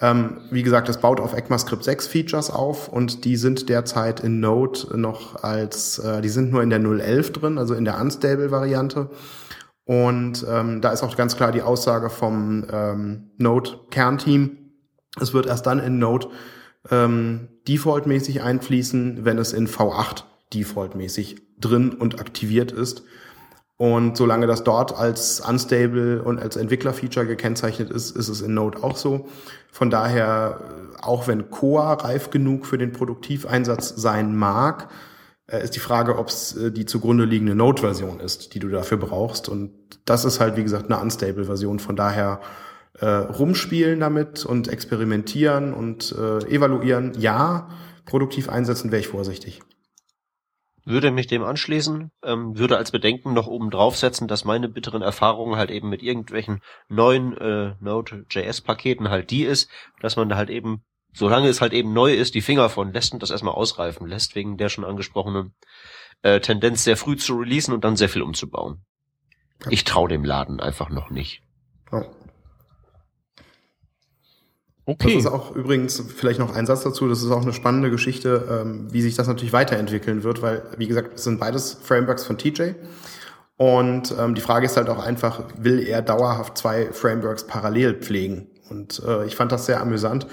Ähm, 0.00 0.38
wie 0.50 0.62
gesagt, 0.62 0.88
es 0.88 0.96
baut 0.96 1.20
auf 1.20 1.34
ECMAScript 1.34 1.84
6 1.84 2.06
Features 2.06 2.48
auf 2.48 2.88
und 2.88 3.26
die 3.26 3.36
sind 3.36 3.68
derzeit 3.68 4.20
in 4.20 4.40
Node 4.40 4.98
noch 4.98 5.44
als, 5.44 5.98
äh, 5.98 6.22
die 6.22 6.30
sind 6.30 6.50
nur 6.50 6.62
in 6.62 6.70
der 6.70 6.80
0.11 6.80 7.32
drin, 7.32 7.58
also 7.58 7.74
in 7.74 7.84
der 7.84 8.00
Unstable 8.00 8.50
Variante. 8.50 9.10
Und 9.86 10.44
ähm, 10.50 10.80
da 10.80 10.90
ist 10.90 11.02
auch 11.02 11.16
ganz 11.16 11.36
klar 11.36 11.52
die 11.52 11.62
Aussage 11.62 12.10
vom 12.10 12.66
ähm, 12.70 13.30
Node-Kernteam. 13.38 14.58
Es 15.20 15.32
wird 15.32 15.46
erst 15.46 15.64
dann 15.66 15.78
in 15.78 16.00
Node 16.00 16.26
ähm, 16.90 17.48
defaultmäßig 17.68 18.42
einfließen, 18.42 19.24
wenn 19.24 19.38
es 19.38 19.52
in 19.52 19.68
V8 19.68 20.24
defaultmäßig 20.52 21.36
drin 21.60 21.92
und 21.92 22.20
aktiviert 22.20 22.72
ist. 22.72 23.04
Und 23.76 24.16
solange 24.16 24.48
das 24.48 24.64
dort 24.64 24.96
als 24.96 25.40
unstable 25.40 26.22
und 26.22 26.40
als 26.40 26.56
Entwicklerfeature 26.56 27.26
gekennzeichnet 27.26 27.90
ist, 27.90 28.16
ist 28.16 28.28
es 28.28 28.40
in 28.40 28.54
Node 28.54 28.82
auch 28.82 28.96
so. 28.96 29.28
Von 29.70 29.90
daher, 29.90 30.60
auch 31.00 31.28
wenn 31.28 31.50
Coa 31.50 31.92
reif 31.92 32.30
genug 32.30 32.66
für 32.66 32.78
den 32.78 32.92
Produktiveinsatz 32.92 33.94
sein 33.96 34.34
mag, 34.34 34.84
äh, 34.84 35.15
ist 35.48 35.76
die 35.76 35.80
Frage, 35.80 36.18
ob 36.18 36.28
es 36.28 36.56
äh, 36.56 36.72
die 36.72 36.86
zugrunde 36.86 37.24
liegende 37.24 37.54
Node-Version 37.54 38.20
ist, 38.20 38.54
die 38.54 38.58
du 38.58 38.68
dafür 38.68 38.98
brauchst. 38.98 39.48
Und 39.48 39.72
das 40.04 40.24
ist 40.24 40.40
halt, 40.40 40.56
wie 40.56 40.62
gesagt, 40.62 40.90
eine 40.90 41.00
unstable-Version. 41.00 41.78
Von 41.78 41.96
daher 41.96 42.40
äh, 43.00 43.06
rumspielen 43.06 44.00
damit 44.00 44.44
und 44.44 44.68
experimentieren 44.68 45.72
und 45.72 46.12
äh, 46.12 46.38
evaluieren, 46.48 47.12
ja, 47.18 47.68
produktiv 48.06 48.48
einsetzen 48.48 48.90
wäre 48.90 49.00
ich 49.00 49.08
vorsichtig. 49.08 49.60
Würde 50.84 51.10
mich 51.10 51.26
dem 51.26 51.42
anschließen, 51.42 52.12
ähm, 52.22 52.56
würde 52.56 52.76
als 52.76 52.92
Bedenken 52.92 53.34
noch 53.34 53.48
oben 53.48 53.70
draufsetzen, 53.70 54.28
dass 54.28 54.44
meine 54.44 54.68
bitteren 54.68 55.02
Erfahrungen 55.02 55.56
halt 55.56 55.72
eben 55.72 55.88
mit 55.88 56.00
irgendwelchen 56.00 56.60
neuen 56.88 57.36
äh, 57.36 57.74
Node.js-Paketen 57.80 59.10
halt 59.10 59.30
die 59.30 59.44
ist, 59.44 59.68
dass 60.00 60.14
man 60.14 60.28
da 60.28 60.36
halt 60.36 60.48
eben 60.48 60.84
solange 61.16 61.48
es 61.48 61.60
halt 61.60 61.72
eben 61.72 61.92
neu 61.92 62.12
ist, 62.12 62.34
die 62.34 62.42
Finger 62.42 62.68
von 62.68 62.92
lässt 62.92 63.12
und 63.14 63.22
das 63.22 63.30
erstmal 63.30 63.54
ausreifen 63.54 64.06
lässt, 64.06 64.34
wegen 64.34 64.58
der 64.58 64.68
schon 64.68 64.84
angesprochenen 64.84 65.54
äh, 66.22 66.40
Tendenz, 66.40 66.84
sehr 66.84 66.96
früh 66.96 67.16
zu 67.16 67.36
releasen 67.36 67.72
und 67.72 67.84
dann 67.84 67.96
sehr 67.96 68.08
viel 68.08 68.22
umzubauen. 68.22 68.82
Ja. 69.64 69.70
Ich 69.70 69.84
traue 69.84 70.08
dem 70.08 70.24
Laden 70.24 70.60
einfach 70.60 70.90
noch 70.90 71.10
nicht. 71.10 71.42
Ja. 71.90 72.04
Okay. 74.84 75.14
Das 75.14 75.24
ist 75.24 75.30
auch 75.30 75.56
übrigens 75.56 76.00
vielleicht 76.14 76.38
noch 76.38 76.54
ein 76.54 76.66
Satz 76.66 76.84
dazu. 76.84 77.08
Das 77.08 77.22
ist 77.22 77.30
auch 77.30 77.42
eine 77.42 77.52
spannende 77.52 77.90
Geschichte, 77.90 78.46
ähm, 78.48 78.92
wie 78.92 79.02
sich 79.02 79.16
das 79.16 79.26
natürlich 79.26 79.52
weiterentwickeln 79.52 80.22
wird, 80.22 80.42
weil, 80.42 80.62
wie 80.76 80.86
gesagt, 80.86 81.14
es 81.14 81.24
sind 81.24 81.40
beides 81.40 81.74
Frameworks 81.82 82.24
von 82.24 82.38
TJ. 82.38 82.72
Und 83.56 84.14
ähm, 84.16 84.34
die 84.34 84.42
Frage 84.42 84.66
ist 84.66 84.76
halt 84.76 84.90
auch 84.90 85.02
einfach, 85.02 85.44
will 85.56 85.80
er 85.80 86.02
dauerhaft 86.02 86.58
zwei 86.58 86.92
Frameworks 86.92 87.46
parallel 87.46 87.94
pflegen? 87.94 88.48
Und 88.68 89.02
äh, 89.04 89.24
ich 89.24 89.34
fand 89.34 89.50
das 89.50 89.66
sehr 89.66 89.80
amüsant 89.80 90.26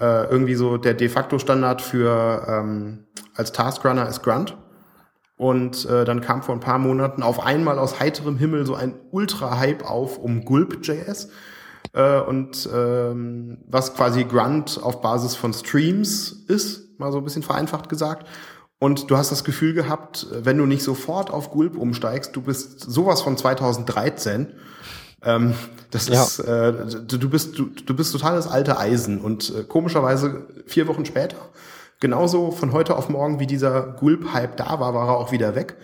äh, 0.00 0.24
irgendwie 0.30 0.54
so 0.54 0.76
der 0.76 0.94
de 0.94 1.08
facto 1.08 1.38
Standard 1.38 1.82
für 1.82 2.46
ähm, 2.48 3.04
als 3.34 3.52
Taskrunner 3.52 4.08
ist 4.08 4.22
Grunt. 4.22 4.56
Und 5.36 5.84
äh, 5.86 6.04
dann 6.04 6.20
kam 6.20 6.42
vor 6.42 6.54
ein 6.54 6.60
paar 6.60 6.78
Monaten 6.78 7.22
auf 7.22 7.44
einmal 7.44 7.78
aus 7.78 8.00
heiterem 8.00 8.36
Himmel 8.36 8.66
so 8.66 8.74
ein 8.74 8.94
Ultra-Hype 9.12 9.88
auf 9.88 10.18
um 10.18 10.44
Gulp.js. 10.44 11.28
Äh, 11.92 12.20
und 12.20 12.68
ähm, 12.74 13.58
was 13.68 13.94
quasi 13.94 14.24
Grunt 14.24 14.80
auf 14.82 15.00
Basis 15.00 15.36
von 15.36 15.52
Streams 15.52 16.44
ist, 16.48 16.98
mal 16.98 17.12
so 17.12 17.18
ein 17.18 17.24
bisschen 17.24 17.44
vereinfacht 17.44 17.88
gesagt. 17.88 18.26
Und 18.80 19.10
du 19.10 19.16
hast 19.16 19.32
das 19.32 19.44
Gefühl 19.44 19.74
gehabt, 19.74 20.26
wenn 20.30 20.58
du 20.58 20.66
nicht 20.66 20.82
sofort 20.82 21.30
auf 21.30 21.50
Gulp 21.50 21.76
umsteigst, 21.76 22.34
du 22.34 22.42
bist 22.42 22.80
sowas 22.80 23.22
von 23.22 23.36
2013. 23.36 24.54
Ähm, 25.22 25.54
das 25.90 26.08
ja. 26.08 26.22
ist, 26.22 26.40
äh, 26.40 26.72
du, 27.06 27.18
du 27.18 27.30
bist, 27.30 27.58
du, 27.58 27.66
du 27.66 27.94
bist 27.94 28.12
totales 28.12 28.46
alte 28.46 28.78
Eisen 28.78 29.20
und 29.20 29.54
äh, 29.54 29.64
komischerweise 29.64 30.46
vier 30.66 30.86
Wochen 30.86 31.04
später, 31.04 31.36
genauso 32.00 32.50
von 32.50 32.72
heute 32.72 32.96
auf 32.96 33.08
morgen, 33.08 33.40
wie 33.40 33.46
dieser 33.46 33.82
Gulp-Hype 33.82 34.56
da 34.56 34.80
war, 34.80 34.94
war 34.94 35.08
er 35.08 35.16
auch 35.16 35.32
wieder 35.32 35.54
weg. 35.54 35.76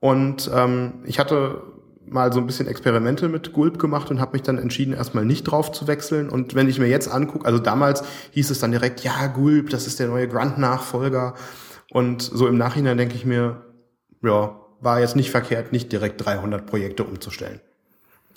Und 0.00 0.50
ähm, 0.54 0.94
ich 1.04 1.18
hatte 1.18 1.62
mal 2.08 2.32
so 2.32 2.40
ein 2.40 2.46
bisschen 2.46 2.68
Experimente 2.68 3.28
mit 3.28 3.52
Gulp 3.52 3.78
gemacht 3.78 4.10
und 4.10 4.20
habe 4.20 4.32
mich 4.32 4.42
dann 4.42 4.58
entschieden, 4.58 4.94
erstmal 4.94 5.24
nicht 5.24 5.44
drauf 5.44 5.72
zu 5.72 5.86
wechseln. 5.86 6.28
Und 6.28 6.54
wenn 6.54 6.68
ich 6.68 6.78
mir 6.78 6.86
jetzt 6.86 7.08
angucke, 7.08 7.46
also 7.46 7.58
damals 7.58 8.04
hieß 8.32 8.50
es 8.50 8.60
dann 8.60 8.70
direkt, 8.70 9.00
ja, 9.00 9.26
Gulp, 9.28 9.70
das 9.70 9.86
ist 9.86 9.98
der 9.98 10.08
neue 10.08 10.28
Grunt-Nachfolger. 10.28 11.34
Und 11.90 12.22
so 12.22 12.46
im 12.46 12.58
Nachhinein 12.58 12.98
denke 12.98 13.16
ich 13.16 13.24
mir, 13.24 13.64
ja, 14.22 14.56
war 14.80 15.00
jetzt 15.00 15.16
nicht 15.16 15.30
verkehrt, 15.30 15.72
nicht 15.72 15.90
direkt 15.90 16.24
300 16.24 16.66
Projekte 16.66 17.04
umzustellen. 17.04 17.60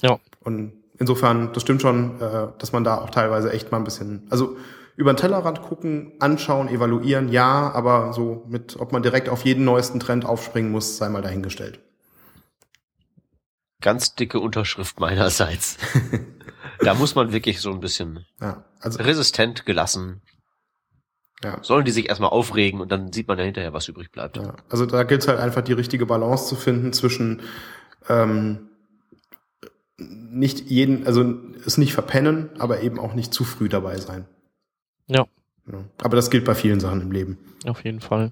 Ja. 0.02 0.20
Und 0.42 0.74
insofern, 1.00 1.52
das 1.54 1.64
stimmt 1.64 1.82
schon, 1.82 2.22
äh, 2.22 2.48
dass 2.60 2.72
man 2.72 2.84
da 2.84 3.00
auch 3.00 3.10
teilweise 3.10 3.52
echt 3.52 3.72
mal 3.72 3.78
ein 3.78 3.84
bisschen, 3.84 4.28
also 4.30 4.58
über 4.96 5.14
den 5.14 5.18
Tellerrand 5.18 5.62
gucken, 5.62 6.14
anschauen, 6.20 6.68
evaluieren, 6.68 7.30
ja, 7.30 7.72
aber 7.72 8.12
so 8.14 8.44
mit, 8.50 8.78
ob 8.80 8.92
man 8.92 9.02
direkt 9.02 9.30
auf 9.30 9.46
jeden 9.46 9.64
neuesten 9.64 10.00
Trend 10.00 10.26
aufspringen 10.26 10.72
muss, 10.72 10.98
sei 10.98 11.08
mal 11.10 11.22
dahingestellt. 11.22 11.80
Ganz 13.82 14.14
dicke 14.16 14.42
Unterschrift 14.42 15.00
meinerseits. 15.00 15.78
da 16.80 16.94
muss 16.96 17.16
man 17.16 17.32
wirklich 17.32 17.62
so 17.62 17.72
ein 17.72 17.80
bisschen 17.80 18.26
ja, 18.42 18.66
also, 18.82 19.02
resistent 19.02 19.66
gelassen. 19.66 20.22
Ja. 21.42 21.64
Sollen 21.64 21.86
die 21.86 21.92
sich 21.92 22.10
erstmal 22.10 22.32
aufregen 22.32 22.82
und 22.82 22.92
dann 22.92 23.14
sieht 23.14 23.30
man 23.30 23.38
ja 23.38 23.46
hinterher, 23.46 23.72
was 23.72 23.88
übrig 23.88 24.12
bleibt. 24.12 24.36
Ja, 24.36 24.56
also 24.70 24.86
da 24.86 25.04
gilt 25.04 25.22
es 25.22 25.30
halt 25.30 25.40
einfach 25.40 25.62
die 25.62 25.72
richtige 25.72 26.06
Balance 26.06 26.48
zu 26.48 26.56
finden 26.58 26.92
zwischen 26.92 27.42
ähm, 28.10 28.69
nicht 30.00 30.70
jeden, 30.70 31.06
also 31.06 31.36
es 31.66 31.78
nicht 31.78 31.94
verpennen, 31.94 32.50
aber 32.58 32.82
eben 32.82 33.00
auch 33.00 33.14
nicht 33.14 33.34
zu 33.34 33.44
früh 33.44 33.70
dabei 33.70 33.98
sein. 33.98 34.26
Ja. 35.08 35.26
ja. 35.72 35.84
Aber 36.02 36.16
das 36.16 36.30
gilt 36.30 36.46
bei 36.46 36.56
vielen 36.56 36.80
Sachen 36.80 37.02
im 37.02 37.12
Leben. 37.12 37.38
Auf 37.66 37.84
jeden 37.84 38.00
Fall. 38.00 38.32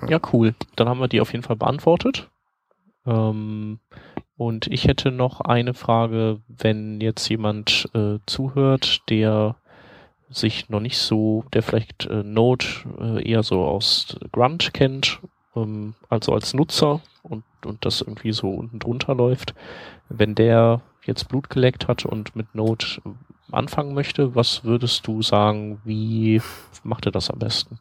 Ja, 0.00 0.08
ja 0.10 0.20
cool. 0.32 0.54
Dann 0.76 0.88
haben 0.88 1.00
wir 1.00 1.08
die 1.08 1.20
auf 1.20 1.32
jeden 1.32 1.44
Fall 1.44 1.56
beantwortet. 1.56 2.30
Ähm, 3.06 3.80
und 4.36 4.66
ich 4.66 4.86
hätte 4.86 5.10
noch 5.10 5.40
eine 5.40 5.74
Frage, 5.74 6.40
wenn 6.48 7.00
jetzt 7.00 7.28
jemand 7.28 7.88
äh, 7.94 8.18
zuhört, 8.26 9.02
der 9.08 9.56
sich 10.28 10.68
noch 10.68 10.80
nicht 10.80 10.98
so, 10.98 11.44
der 11.52 11.62
vielleicht 11.62 12.06
äh, 12.06 12.22
Node 12.22 12.66
äh, 12.98 13.28
eher 13.28 13.42
so 13.42 13.64
aus 13.64 14.16
Grunt 14.32 14.74
kennt, 14.74 15.20
ähm, 15.56 15.94
also 16.08 16.32
als 16.32 16.54
Nutzer 16.54 17.00
und, 17.22 17.44
und 17.64 17.84
das 17.84 18.00
irgendwie 18.00 18.32
so 18.32 18.50
unten 18.50 18.78
drunter 18.78 19.14
läuft. 19.14 19.54
Wenn 20.08 20.34
der 20.34 20.82
jetzt 21.04 21.28
Blut 21.28 21.50
geleckt 21.50 21.88
hat 21.88 22.04
und 22.04 22.36
mit 22.36 22.54
Node 22.54 22.86
anfangen 23.50 23.94
möchte, 23.94 24.34
was 24.34 24.64
würdest 24.64 25.06
du 25.06 25.22
sagen, 25.22 25.80
wie 25.84 26.40
macht 26.82 27.06
er 27.06 27.12
das 27.12 27.30
am 27.30 27.38
besten? 27.38 27.78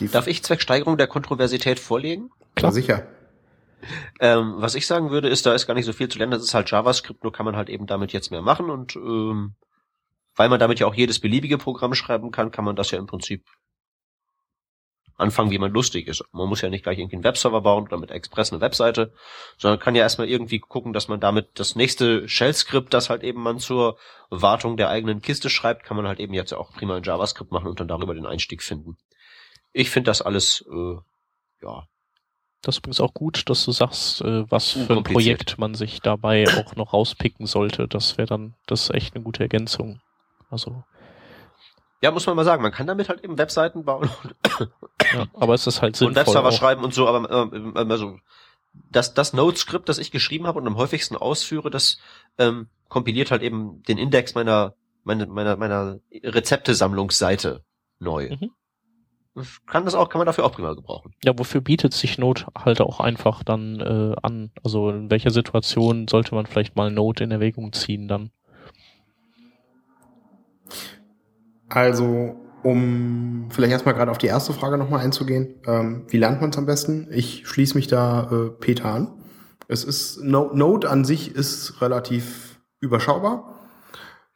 Die 0.00 0.08
Darf 0.08 0.26
ich 0.26 0.42
Zwecksteigerung 0.42 0.96
der 0.98 1.06
Kontroversität 1.06 1.78
vorlegen? 1.78 2.30
Klar, 2.54 2.72
sicher. 2.72 3.06
Ähm, 4.20 4.54
was 4.56 4.74
ich 4.74 4.86
sagen 4.86 5.10
würde, 5.10 5.28
ist, 5.28 5.46
da 5.46 5.54
ist 5.54 5.66
gar 5.66 5.74
nicht 5.74 5.84
so 5.84 5.92
viel 5.92 6.08
zu 6.08 6.18
lernen. 6.18 6.32
Das 6.32 6.42
ist 6.42 6.54
halt 6.54 6.70
JavaScript, 6.70 7.22
nur 7.22 7.32
kann 7.32 7.46
man 7.46 7.56
halt 7.56 7.68
eben 7.68 7.86
damit 7.86 8.12
jetzt 8.12 8.30
mehr 8.30 8.42
machen 8.42 8.70
und 8.70 8.96
ähm, 8.96 9.54
weil 10.34 10.48
man 10.48 10.60
damit 10.60 10.80
ja 10.80 10.86
auch 10.86 10.94
jedes 10.94 11.18
beliebige 11.18 11.56
Programm 11.56 11.94
schreiben 11.94 12.30
kann, 12.30 12.50
kann 12.50 12.64
man 12.64 12.76
das 12.76 12.90
ja 12.90 12.98
im 12.98 13.06
Prinzip 13.06 13.44
anfangen, 15.16 15.50
wie 15.50 15.58
man 15.58 15.72
lustig 15.72 16.08
ist. 16.08 16.24
Man 16.32 16.48
muss 16.48 16.60
ja 16.60 16.68
nicht 16.68 16.82
gleich 16.82 16.98
irgendwie 16.98 17.16
einen 17.16 17.24
Webserver 17.24 17.60
bauen 17.62 17.84
oder 17.84 17.98
mit 17.98 18.10
Express 18.10 18.52
eine 18.52 18.60
Webseite, 18.60 19.12
sondern 19.56 19.80
kann 19.80 19.94
ja 19.94 20.02
erstmal 20.02 20.28
irgendwie 20.28 20.58
gucken, 20.58 20.92
dass 20.92 21.08
man 21.08 21.20
damit 21.20 21.48
das 21.54 21.74
nächste 21.74 22.28
Shell-Skript, 22.28 22.92
das 22.92 23.08
halt 23.08 23.22
eben 23.22 23.42
man 23.42 23.58
zur 23.58 23.96
Wartung 24.28 24.76
der 24.76 24.90
eigenen 24.90 25.22
Kiste 25.22 25.48
schreibt, 25.48 25.84
kann 25.84 25.96
man 25.96 26.06
halt 26.06 26.20
eben 26.20 26.34
jetzt 26.34 26.52
auch 26.52 26.72
prima 26.72 26.96
in 26.96 27.02
JavaScript 27.02 27.50
machen 27.50 27.68
und 27.68 27.80
dann 27.80 27.88
darüber 27.88 28.14
den 28.14 28.26
Einstieg 28.26 28.62
finden. 28.62 28.96
Ich 29.72 29.90
finde 29.90 30.10
das 30.10 30.22
alles, 30.22 30.64
äh, 30.70 30.96
ja. 31.62 31.86
Das 32.62 32.76
ist 32.76 32.78
übrigens 32.78 33.00
auch 33.00 33.14
gut, 33.14 33.48
dass 33.48 33.64
du 33.64 33.72
sagst, 33.72 34.22
äh, 34.22 34.50
was 34.50 34.72
für 34.72 34.96
ein 34.96 35.04
Projekt 35.04 35.58
man 35.58 35.74
sich 35.74 36.00
dabei 36.00 36.46
auch 36.48 36.74
noch 36.74 36.92
rauspicken 36.92 37.46
sollte. 37.46 37.86
Das 37.86 38.18
wäre 38.18 38.26
dann, 38.26 38.54
das 38.66 38.84
ist 38.84 38.94
echt 38.94 39.14
eine 39.14 39.22
gute 39.22 39.42
Ergänzung. 39.42 40.00
Also 40.50 40.82
ja, 42.06 42.12
muss 42.12 42.24
man 42.24 42.36
mal 42.36 42.44
sagen, 42.44 42.62
man 42.62 42.70
kann 42.70 42.86
damit 42.86 43.08
halt 43.08 43.24
eben 43.24 43.36
Webseiten 43.36 43.84
bauen. 43.84 44.08
ja, 45.12 45.26
aber 45.34 45.54
es 45.54 45.66
ist 45.66 45.82
halt 45.82 45.96
sinnvoll. 45.96 46.12
Und 46.12 46.16
Webserver 46.16 46.50
auch. 46.50 46.52
schreiben 46.52 46.84
und 46.84 46.94
so, 46.94 47.08
aber 47.08 47.50
äh, 47.52 47.72
also 47.74 48.20
das, 48.92 49.12
das 49.14 49.32
Node-Skript, 49.32 49.88
das 49.88 49.98
ich 49.98 50.12
geschrieben 50.12 50.46
habe 50.46 50.60
und 50.60 50.68
am 50.68 50.76
häufigsten 50.76 51.16
ausführe, 51.16 51.68
das 51.68 51.98
ähm, 52.38 52.68
kompiliert 52.88 53.32
halt 53.32 53.42
eben 53.42 53.82
den 53.82 53.98
Index 53.98 54.36
meiner, 54.36 54.74
meiner, 55.02 55.26
meiner, 55.26 55.56
meiner 55.56 55.98
Rezeptesammlungsseite 56.12 57.64
neu. 57.98 58.36
Mhm. 58.40 59.44
Kann 59.66 59.84
das 59.84 59.96
auch, 59.96 60.08
kann 60.08 60.20
man 60.20 60.26
dafür 60.26 60.44
auch 60.44 60.52
prima 60.52 60.74
gebrauchen. 60.74 61.12
Ja, 61.24 61.36
wofür 61.36 61.60
bietet 61.60 61.92
sich 61.92 62.18
Node 62.18 62.46
halt 62.56 62.80
auch 62.80 63.00
einfach 63.00 63.42
dann 63.42 63.80
äh, 63.80 64.14
an? 64.22 64.52
Also 64.62 64.90
in 64.90 65.10
welcher 65.10 65.30
Situation 65.30 66.06
sollte 66.06 66.36
man 66.36 66.46
vielleicht 66.46 66.76
mal 66.76 66.92
Node 66.92 67.24
in 67.24 67.32
Erwägung 67.32 67.72
ziehen 67.72 68.06
dann? 68.06 68.30
Also, 71.68 72.36
um 72.62 73.48
vielleicht 73.50 73.72
erstmal 73.72 73.94
gerade 73.94 74.10
auf 74.10 74.18
die 74.18 74.26
erste 74.26 74.52
Frage 74.52 74.78
nochmal 74.78 75.00
einzugehen. 75.00 75.60
Ähm, 75.66 76.04
wie 76.08 76.18
lernt 76.18 76.40
man 76.40 76.50
es 76.50 76.58
am 76.58 76.66
besten? 76.66 77.08
Ich 77.10 77.46
schließe 77.46 77.74
mich 77.74 77.86
da 77.86 78.30
äh, 78.30 78.50
Peter 78.50 78.86
an. 78.86 79.12
Es 79.68 79.84
ist 79.84 80.22
Node 80.22 80.88
an 80.88 81.04
sich 81.04 81.34
ist 81.34 81.80
relativ 81.80 82.60
überschaubar. 82.80 83.60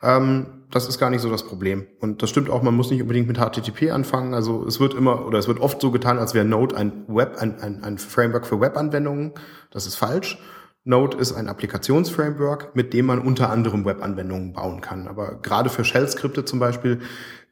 Ähm, 0.02 0.64
das 0.70 0.88
ist 0.88 0.98
gar 0.98 1.10
nicht 1.10 1.20
so 1.20 1.30
das 1.30 1.44
Problem. 1.44 1.86
Und 2.00 2.22
das 2.22 2.30
stimmt 2.30 2.48
auch, 2.48 2.62
man 2.62 2.74
muss 2.74 2.90
nicht 2.90 3.02
unbedingt 3.02 3.26
mit 3.26 3.38
HTTP 3.38 3.90
anfangen. 3.90 4.34
Also 4.34 4.64
es 4.66 4.80
wird 4.80 4.94
immer 4.94 5.26
oder 5.26 5.38
es 5.38 5.48
wird 5.48 5.60
oft 5.60 5.80
so 5.80 5.90
getan, 5.90 6.18
als 6.18 6.34
wäre 6.34 6.44
Node 6.44 6.76
ein 6.76 7.04
Web, 7.08 7.36
ein, 7.38 7.60
ein, 7.60 7.82
ein 7.82 7.98
Framework 7.98 8.46
für 8.46 8.60
Webanwendungen. 8.60 9.32
Das 9.70 9.86
ist 9.86 9.96
falsch. 9.96 10.38
Node 10.84 11.18
ist 11.18 11.32
ein 11.32 11.48
Applikationsframework, 11.48 12.74
mit 12.74 12.94
dem 12.94 13.06
man 13.06 13.18
unter 13.18 13.50
anderem 13.50 13.84
Webanwendungen 13.84 14.52
bauen 14.52 14.80
kann. 14.80 15.08
Aber 15.08 15.40
gerade 15.42 15.68
für 15.68 15.84
Shell-Skripte 15.84 16.44
zum 16.44 16.58
Beispiel 16.58 17.00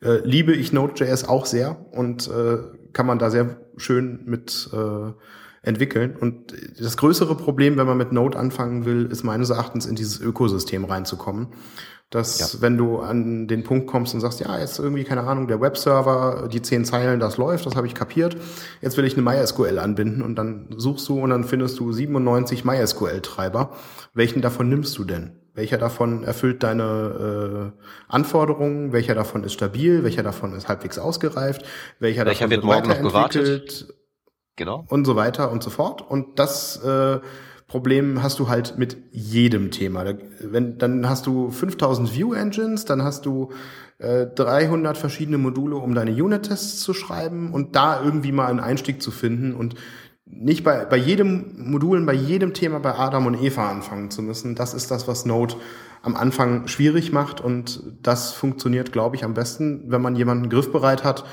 äh, 0.02 0.18
liebe 0.24 0.52
ich 0.54 0.72
Node.js 0.72 1.24
auch 1.24 1.46
sehr 1.46 1.76
und 1.92 2.28
äh, 2.28 2.58
kann 2.92 3.06
man 3.06 3.18
da 3.18 3.30
sehr 3.30 3.60
schön 3.76 4.22
mit 4.24 4.70
äh, 4.72 5.12
entwickeln. 5.62 6.16
Und 6.16 6.54
das 6.80 6.96
größere 6.96 7.36
Problem, 7.36 7.76
wenn 7.76 7.86
man 7.86 7.98
mit 7.98 8.12
Node 8.12 8.38
anfangen 8.38 8.86
will, 8.86 9.06
ist 9.06 9.24
meines 9.24 9.50
Erachtens 9.50 9.86
in 9.86 9.94
dieses 9.94 10.20
Ökosystem 10.20 10.84
reinzukommen 10.84 11.48
dass 12.11 12.38
ja. 12.38 12.62
wenn 12.62 12.78
du 12.78 13.00
an 13.00 13.48
den 13.48 13.64
Punkt 13.64 13.86
kommst 13.86 14.14
und 14.14 14.20
sagst, 14.20 14.40
ja, 14.40 14.59
jetzt 14.59 14.78
irgendwie, 14.78 15.04
keine 15.04 15.24
Ahnung, 15.24 15.46
der 15.46 15.61
Webserver, 15.61 16.48
die 16.50 16.62
zehn 16.62 16.84
Zeilen, 16.84 17.20
das 17.20 17.36
läuft, 17.36 17.66
das 17.66 17.76
habe 17.76 17.86
ich 17.86 17.94
kapiert, 17.94 18.36
jetzt 18.80 18.96
will 18.96 19.04
ich 19.04 19.14
eine 19.14 19.22
MySQL 19.22 19.78
anbinden 19.78 20.22
und 20.22 20.36
dann 20.36 20.68
suchst 20.76 21.09
du 21.09 21.20
und 21.20 21.30
dann 21.30 21.44
findest 21.44 21.78
du 21.78 21.92
97 21.92 22.64
MySQL-Treiber. 22.64 23.72
Welchen 24.14 24.40
davon 24.40 24.68
nimmst 24.68 24.96
du 24.96 25.04
denn? 25.04 25.32
Welcher 25.54 25.76
davon 25.76 26.22
erfüllt 26.22 26.62
deine 26.62 27.72
äh, 27.74 27.82
Anforderungen? 28.06 28.92
Welcher 28.92 29.14
davon 29.16 29.42
ist 29.42 29.54
stabil? 29.54 30.04
Welcher 30.04 30.22
davon 30.22 30.54
ist 30.54 30.68
halbwegs 30.68 30.98
ausgereift? 30.98 31.64
Welcher, 31.98 32.24
welcher 32.24 32.46
davon 32.46 32.50
wird 32.50 32.64
morgen 32.64 32.88
noch 32.88 33.02
gewartet? 33.02 33.92
Genau. 34.54 34.84
Und 34.88 35.04
so 35.04 35.16
weiter 35.16 35.50
und 35.50 35.62
so 35.62 35.70
fort. 35.70 36.00
Und 36.00 36.38
das 36.38 36.76
äh, 36.84 37.18
Problem 37.68 38.22
hast 38.22 38.38
du 38.38 38.48
halt 38.48 38.78
mit 38.78 38.96
jedem 39.12 39.70
Thema. 39.70 40.04
Wenn, 40.40 40.78
dann 40.78 41.06
hast 41.08 41.26
du 41.26 41.50
5000 41.50 42.14
View 42.14 42.32
Engines, 42.32 42.86
dann 42.86 43.02
hast 43.02 43.26
du 43.26 43.52
äh, 43.98 44.26
300 44.26 44.96
verschiedene 44.96 45.36
Module, 45.36 45.76
um 45.76 45.94
deine 45.94 46.10
Unit-Tests 46.10 46.80
zu 46.80 46.94
schreiben 46.94 47.52
und 47.52 47.76
da 47.76 48.02
irgendwie 48.02 48.32
mal 48.32 48.46
einen 48.46 48.60
Einstieg 48.60 49.02
zu 49.02 49.10
finden 49.10 49.54
und 49.54 49.74
nicht 50.24 50.64
bei, 50.64 50.86
bei 50.86 50.96
jedem 50.96 51.70
Modulen, 51.70 52.06
bei 52.06 52.14
jedem 52.14 52.54
Thema 52.54 52.80
bei 52.80 52.94
Adam 52.94 53.26
und 53.26 53.42
Eva 53.42 53.70
anfangen 53.70 54.10
zu 54.10 54.22
müssen. 54.22 54.54
Das 54.54 54.72
ist 54.72 54.90
das, 54.90 55.06
was 55.06 55.26
Node 55.26 55.56
am 56.00 56.16
Anfang 56.16 56.68
schwierig 56.68 57.12
macht 57.12 57.40
und 57.40 57.82
das 58.02 58.32
funktioniert, 58.32 58.92
glaube 58.92 59.16
ich, 59.16 59.24
am 59.24 59.34
besten, 59.34 59.90
wenn 59.90 60.00
man 60.00 60.16
jemanden 60.16 60.48
griffbereit 60.48 61.04
hat, 61.04 61.24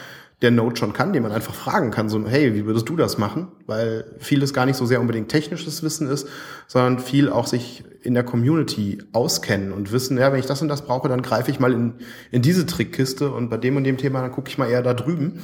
der 0.45 0.51
Node 0.51 0.77
schon 0.77 0.93
kann, 0.93 1.11
den 1.11 1.23
man 1.23 1.31
einfach 1.31 1.55
fragen 1.55 1.89
kann, 1.89 2.07
so, 2.07 2.23
hey, 2.27 2.53
wie 2.53 2.67
würdest 2.67 2.87
du 2.87 2.95
das 2.95 3.17
machen? 3.17 3.47
Weil 3.65 4.05
vieles 4.19 4.53
gar 4.53 4.67
nicht 4.67 4.75
so 4.75 4.85
sehr 4.85 5.01
unbedingt 5.01 5.27
technisches 5.27 5.81
Wissen 5.81 6.07
ist, 6.07 6.27
sondern 6.67 6.99
viel 6.99 7.29
auch 7.29 7.47
sich 7.47 7.83
in 8.03 8.13
der 8.13 8.23
Community 8.23 8.99
auskennen 9.11 9.73
und 9.73 9.91
wissen, 9.91 10.19
ja, 10.19 10.31
wenn 10.31 10.39
ich 10.39 10.45
das 10.45 10.61
und 10.61 10.67
das 10.67 10.83
brauche, 10.83 11.09
dann 11.09 11.23
greife 11.23 11.49
ich 11.49 11.59
mal 11.59 11.73
in, 11.73 11.95
in 12.29 12.43
diese 12.43 12.67
Trickkiste 12.67 13.31
und 13.31 13.49
bei 13.49 13.57
dem 13.57 13.75
und 13.75 13.85
dem 13.85 13.97
Thema, 13.97 14.21
dann 14.21 14.31
gucke 14.31 14.49
ich 14.49 14.59
mal 14.59 14.69
eher 14.69 14.83
da 14.83 14.93
drüben. 14.93 15.41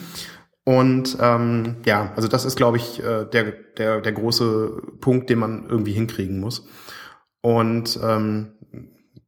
Und 0.63 1.17
ähm, 1.19 1.77
ja, 1.85 2.13
also 2.15 2.27
das 2.27 2.45
ist, 2.45 2.55
glaube 2.55 2.77
ich, 2.77 3.03
äh, 3.03 3.25
der, 3.25 3.53
der, 3.77 4.01
der 4.01 4.11
große 4.11 4.81
Punkt, 5.01 5.31
den 5.31 5.39
man 5.39 5.65
irgendwie 5.67 5.93
hinkriegen 5.93 6.39
muss. 6.39 6.67
Und 7.41 7.99
ähm, 8.03 8.53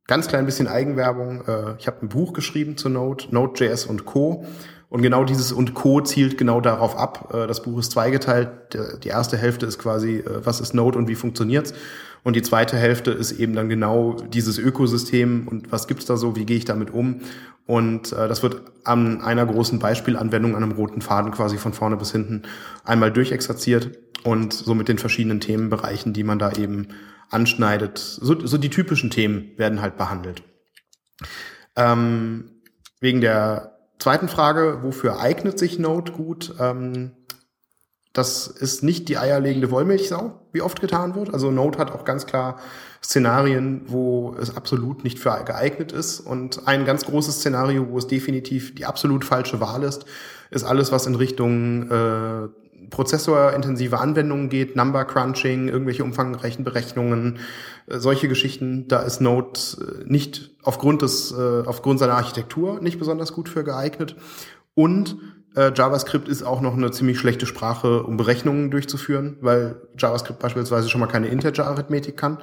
ganz 0.05 0.27
klein 0.27 0.45
bisschen 0.45 0.67
Eigenwerbung. 0.67 1.43
Äh, 1.47 1.75
ich 1.79 1.87
habe 1.87 2.03
ein 2.03 2.09
Buch 2.09 2.33
geschrieben 2.33 2.77
zu 2.77 2.89
Node, 2.89 3.25
Node.js 3.31 3.85
und 3.85 4.05
Co. 4.05 4.45
Und 4.93 5.01
genau 5.01 5.23
dieses 5.23 5.51
und 5.51 5.73
Co. 5.73 6.01
zielt 6.01 6.37
genau 6.37 6.61
darauf 6.61 6.95
ab. 6.95 7.33
Äh, 7.33 7.47
das 7.47 7.63
Buch 7.63 7.79
ist 7.79 7.93
zweigeteilt. 7.93 8.77
Die 9.03 9.07
erste 9.07 9.37
Hälfte 9.37 9.65
ist 9.65 9.79
quasi, 9.79 10.17
äh, 10.17 10.45
was 10.45 10.61
ist 10.61 10.75
Node 10.75 10.99
und 10.99 11.07
wie 11.07 11.15
funktioniert's? 11.15 11.73
Und 12.21 12.35
die 12.35 12.43
zweite 12.43 12.77
Hälfte 12.77 13.09
ist 13.09 13.31
eben 13.31 13.55
dann 13.55 13.69
genau 13.69 14.13
dieses 14.13 14.59
Ökosystem 14.59 15.47
und 15.47 15.71
was 15.71 15.87
gibt's 15.87 16.05
da 16.05 16.15
so, 16.15 16.35
wie 16.35 16.45
gehe 16.45 16.57
ich 16.57 16.65
damit 16.65 16.91
um? 16.91 17.21
Und 17.65 18.11
äh, 18.11 18.27
das 18.27 18.43
wird 18.43 18.61
an 18.83 19.21
einer 19.21 19.47
großen 19.47 19.79
Beispielanwendung, 19.79 20.55
an 20.55 20.61
einem 20.61 20.73
roten 20.73 21.01
Faden 21.01 21.31
quasi 21.31 21.57
von 21.57 21.73
vorne 21.73 21.97
bis 21.97 22.11
hinten 22.11 22.43
einmal 22.83 23.11
durchexerziert 23.11 23.97
und 24.23 24.53
so 24.53 24.75
mit 24.75 24.89
den 24.89 24.99
verschiedenen 24.99 25.39
Themenbereichen, 25.39 26.13
die 26.13 26.23
man 26.23 26.37
da 26.37 26.51
eben 26.51 26.89
anschneidet. 27.31 27.97
So, 27.97 28.45
so 28.45 28.59
die 28.59 28.69
typischen 28.69 29.09
Themen 29.09 29.53
werden 29.57 29.81
halt 29.81 29.97
behandelt. 29.97 30.43
Ähm, 31.75 32.51
wegen 32.99 33.21
der 33.21 33.72
zweiten 34.03 34.27
Frage, 34.27 34.79
wofür 34.81 35.19
eignet 35.19 35.57
sich 35.57 35.79
Node 35.79 36.11
gut? 36.11 36.53
Ähm, 36.59 37.11
das 38.11 38.45
ist 38.45 38.83
nicht 38.83 39.09
die 39.09 39.17
eierlegende 39.17 39.71
Wollmilchsau, 39.71 40.39
wie 40.51 40.61
oft 40.61 40.81
getan 40.81 41.15
wird. 41.15 41.33
Also 41.33 41.49
Node 41.49 41.79
hat 41.79 41.91
auch 41.91 42.05
ganz 42.05 42.27
klar 42.27 42.59
Szenarien, 43.03 43.83
wo 43.87 44.35
es 44.39 44.55
absolut 44.55 45.03
nicht 45.03 45.19
für 45.19 45.43
geeignet 45.45 45.91
ist. 45.91 46.19
Und 46.19 46.67
ein 46.67 46.85
ganz 46.85 47.05
großes 47.05 47.37
Szenario, 47.37 47.89
wo 47.89 47.97
es 47.97 48.05
definitiv 48.05 48.75
die 48.75 48.85
absolut 48.85 49.25
falsche 49.25 49.59
Wahl 49.61 49.83
ist, 49.83 50.05
ist 50.51 50.63
alles, 50.63 50.91
was 50.91 51.07
in 51.07 51.15
Richtung 51.15 51.89
äh, 51.89 52.49
prozessorintensive 52.91 53.99
Anwendungen 53.99 54.49
geht, 54.49 54.75
Number 54.75 55.05
Crunching, 55.05 55.69
irgendwelche 55.69 56.03
umfangreichen 56.03 56.63
Berechnungen, 56.63 57.39
äh, 57.87 57.97
solche 57.97 58.27
Geschichten, 58.27 58.87
da 58.87 58.99
ist 58.99 59.21
Node 59.21 59.59
äh, 59.79 60.03
nicht 60.05 60.52
aufgrund 60.63 61.01
des, 61.01 61.31
äh, 61.31 61.63
aufgrund 61.65 61.99
seiner 61.99 62.15
Architektur 62.15 62.81
nicht 62.81 62.99
besonders 62.99 63.33
gut 63.33 63.49
für 63.49 63.63
geeignet. 63.63 64.15
Und 64.75 65.17
äh, 65.55 65.71
JavaScript 65.75 66.27
ist 66.27 66.43
auch 66.43 66.61
noch 66.61 66.73
eine 66.73 66.91
ziemlich 66.91 67.19
schlechte 67.19 67.45
Sprache, 67.45 68.03
um 68.03 68.17
Berechnungen 68.17 68.71
durchzuführen, 68.71 69.37
weil 69.41 69.81
JavaScript 69.97 70.39
beispielsweise 70.39 70.89
schon 70.89 71.01
mal 71.01 71.07
keine 71.07 71.27
Integer-Arithmetik 71.27 72.17
kann. 72.17 72.39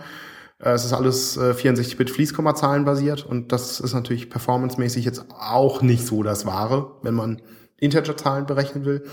Äh, 0.58 0.70
es 0.70 0.84
ist 0.84 0.92
alles 0.92 1.36
äh, 1.36 1.52
64-Bit 1.52 2.10
Fließkommazahlen 2.10 2.84
basiert 2.84 3.26
und 3.26 3.52
das 3.52 3.80
ist 3.80 3.94
natürlich 3.94 4.30
performancemäßig 4.30 5.04
jetzt 5.04 5.24
auch 5.30 5.82
nicht 5.82 6.06
so 6.06 6.22
das 6.22 6.46
Wahre, 6.46 6.92
wenn 7.02 7.14
man 7.14 7.42
Integer-Zahlen 7.78 8.46
berechnen 8.46 8.84
will. 8.84 9.04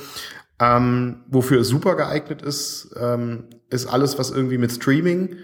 Ähm, 0.59 1.23
wofür 1.27 1.61
es 1.61 1.67
super 1.67 1.95
geeignet 1.95 2.41
ist, 2.41 2.95
ähm, 2.99 3.45
ist 3.69 3.87
alles, 3.87 4.17
was 4.17 4.31
irgendwie 4.31 4.57
mit 4.57 4.71
Streaming 4.71 5.35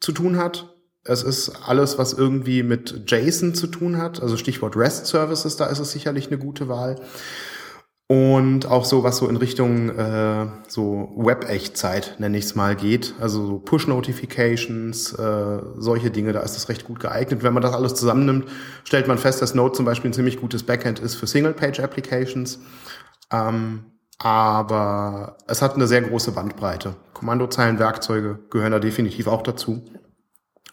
zu 0.00 0.12
tun 0.12 0.38
hat. 0.38 0.75
Es 1.08 1.22
ist 1.22 1.52
alles, 1.66 1.98
was 1.98 2.12
irgendwie 2.12 2.62
mit 2.62 3.10
JSON 3.10 3.54
zu 3.54 3.66
tun 3.66 3.98
hat. 3.98 4.22
Also 4.22 4.36
Stichwort 4.36 4.76
REST 4.76 5.06
Services, 5.06 5.56
da 5.56 5.66
ist 5.66 5.78
es 5.78 5.92
sicherlich 5.92 6.28
eine 6.28 6.38
gute 6.38 6.68
Wahl. 6.68 6.96
Und 8.08 8.66
auch 8.66 8.84
so, 8.84 9.02
was 9.02 9.16
so 9.16 9.28
in 9.28 9.36
Richtung 9.36 9.90
äh, 9.90 10.46
so 10.68 11.12
Web-Echtzeit, 11.16 12.16
nenne 12.20 12.38
ich 12.38 12.44
es 12.44 12.54
mal, 12.54 12.76
geht. 12.76 13.14
Also 13.20 13.44
so 13.44 13.58
Push-Notifications, 13.58 15.12
äh, 15.14 15.62
solche 15.76 16.12
Dinge, 16.12 16.32
da 16.32 16.40
ist 16.40 16.56
es 16.56 16.68
recht 16.68 16.84
gut 16.84 17.00
geeignet. 17.00 17.42
Wenn 17.42 17.52
man 17.52 17.64
das 17.64 17.72
alles 17.72 17.96
zusammennimmt, 17.96 18.46
stellt 18.84 19.08
man 19.08 19.18
fest, 19.18 19.42
dass 19.42 19.54
Node 19.56 19.72
zum 19.72 19.86
Beispiel 19.86 20.10
ein 20.10 20.14
ziemlich 20.14 20.40
gutes 20.40 20.62
Backend 20.62 21.00
ist 21.00 21.16
für 21.16 21.26
Single-Page-Applications. 21.26 22.60
Ähm, 23.32 23.86
aber 24.18 25.36
es 25.48 25.60
hat 25.60 25.74
eine 25.74 25.88
sehr 25.88 26.02
große 26.02 26.30
Bandbreite. 26.30 26.94
Kommandozeilenwerkzeuge 27.12 28.38
gehören 28.50 28.72
da 28.72 28.78
definitiv 28.78 29.26
auch 29.26 29.42
dazu. 29.42 29.82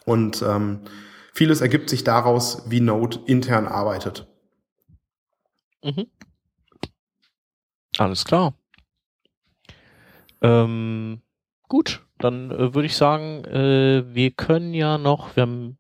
Und 0.05 0.41
ähm, 0.41 0.81
vieles 1.33 1.61
ergibt 1.61 1.89
sich 1.89 2.03
daraus, 2.03 2.63
wie 2.69 2.81
Node 2.81 3.19
intern 3.25 3.67
arbeitet. 3.67 4.27
Mhm. 5.83 6.07
Alles 7.97 8.25
klar. 8.25 8.53
Ähm, 10.41 11.21
gut, 11.67 12.01
dann 12.17 12.51
äh, 12.51 12.73
würde 12.73 12.85
ich 12.85 12.95
sagen, 12.95 13.43
äh, 13.45 14.03
wir 14.13 14.31
können 14.31 14.73
ja 14.73 14.97
noch, 14.97 15.35
wir 15.35 15.43
haben, 15.43 15.77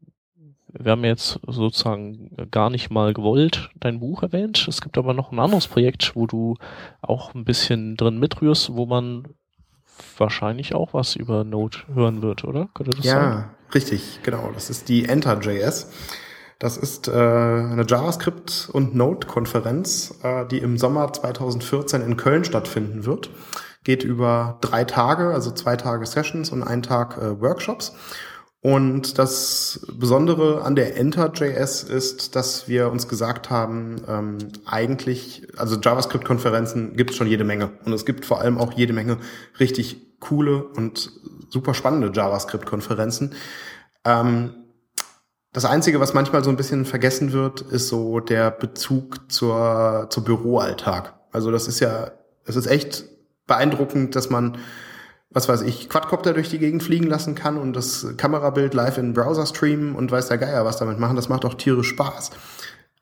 wir 0.67 0.91
haben 0.91 1.03
jetzt 1.03 1.39
sozusagen 1.45 2.35
gar 2.49 2.69
nicht 2.69 2.89
mal 2.89 3.13
gewollt 3.13 3.71
dein 3.75 3.99
Buch 3.99 4.23
erwähnt. 4.23 4.65
Es 4.67 4.81
gibt 4.81 4.97
aber 4.97 5.13
noch 5.13 5.31
ein 5.31 5.39
anderes 5.39 5.67
Projekt, 5.67 6.15
wo 6.15 6.27
du 6.27 6.55
auch 7.01 7.33
ein 7.33 7.45
bisschen 7.45 7.97
drin 7.97 8.19
mitrührst, 8.19 8.73
wo 8.73 8.85
man 8.85 9.27
wahrscheinlich 10.17 10.73
auch 10.73 10.93
was 10.93 11.15
über 11.15 11.43
Node 11.43 11.77
hören 11.93 12.21
wird, 12.21 12.43
oder? 12.43 12.69
Könnte 12.73 12.97
das 12.97 13.05
ja, 13.05 13.11
sein? 13.11 13.49
Richtig, 13.73 14.19
genau. 14.23 14.51
Das 14.53 14.69
ist 14.69 14.89
die 14.89 15.05
Enter.js. 15.05 15.87
Das 16.59 16.77
ist 16.77 17.07
äh, 17.07 17.11
eine 17.11 17.85
JavaScript- 17.85 18.69
und 18.71 18.95
Node-Konferenz, 18.95 20.15
äh, 20.23 20.45
die 20.45 20.59
im 20.59 20.77
Sommer 20.77 21.11
2014 21.11 22.01
in 22.01 22.15
Köln 22.15 22.45
stattfinden 22.45 23.05
wird. 23.05 23.29
Geht 23.83 24.03
über 24.03 24.59
drei 24.61 24.85
Tage, 24.85 25.33
also 25.33 25.51
zwei 25.51 25.75
Tage 25.75 26.05
Sessions 26.05 26.51
und 26.51 26.63
einen 26.63 26.83
Tag 26.83 27.17
äh, 27.17 27.41
Workshops. 27.41 27.93
Und 28.61 29.19
das 29.19 29.85
Besondere 29.93 30.61
an 30.61 30.77
der 30.77 30.95
Enter.js 30.95 31.83
ist, 31.83 32.33
dass 32.33 32.69
wir 32.69 32.89
uns 32.93 33.09
gesagt 33.09 33.49
haben, 33.49 34.01
ähm, 34.07 34.37
eigentlich, 34.65 35.45
also 35.57 35.75
JavaScript-Konferenzen 35.75 36.95
gibt 36.95 37.09
es 37.09 37.17
schon 37.17 37.27
jede 37.27 37.43
Menge. 37.43 37.71
Und 37.83 37.91
es 37.91 38.05
gibt 38.05 38.23
vor 38.23 38.39
allem 38.39 38.57
auch 38.57 38.71
jede 38.71 38.93
Menge 38.93 39.17
richtig 39.59 40.19
coole 40.21 40.63
und 40.63 41.11
super 41.53 41.73
spannende 41.73 42.11
JavaScript-Konferenzen. 42.13 43.35
Ähm, 44.03 44.55
das 45.53 45.65
Einzige, 45.65 45.99
was 45.99 46.15
manchmal 46.15 46.43
so 46.43 46.49
ein 46.49 46.57
bisschen 46.57 46.83
vergessen 46.83 47.31
wird, 47.31 47.61
ist 47.61 47.87
so 47.87 48.19
der 48.19 48.49
Bezug 48.49 49.31
zur, 49.31 50.07
zur 50.09 50.23
Büroalltag. 50.23 51.13
Also 51.31 51.51
das 51.51 51.67
ist 51.67 51.79
ja, 51.79 52.11
es 52.43 52.55
ist 52.55 52.65
echt 52.65 53.05
beeindruckend, 53.45 54.15
dass 54.15 54.31
man, 54.31 54.57
was 55.29 55.47
weiß 55.47 55.61
ich, 55.61 55.89
Quadcopter 55.89 56.33
durch 56.33 56.49
die 56.49 56.57
Gegend 56.57 56.81
fliegen 56.81 57.05
lassen 57.05 57.35
kann 57.35 57.57
und 57.57 57.75
das 57.75 58.17
Kamerabild 58.17 58.73
live 58.73 58.97
in 58.97 59.09
den 59.09 59.13
Browser 59.13 59.45
streamen 59.45 59.95
und 59.95 60.11
weiß 60.11 60.27
der 60.27 60.39
Geier 60.39 60.65
was 60.65 60.77
damit 60.77 60.97
machen. 60.97 61.15
Das 61.15 61.29
macht 61.29 61.45
auch 61.45 61.53
tierisch 61.53 61.89
Spaß. 61.89 62.31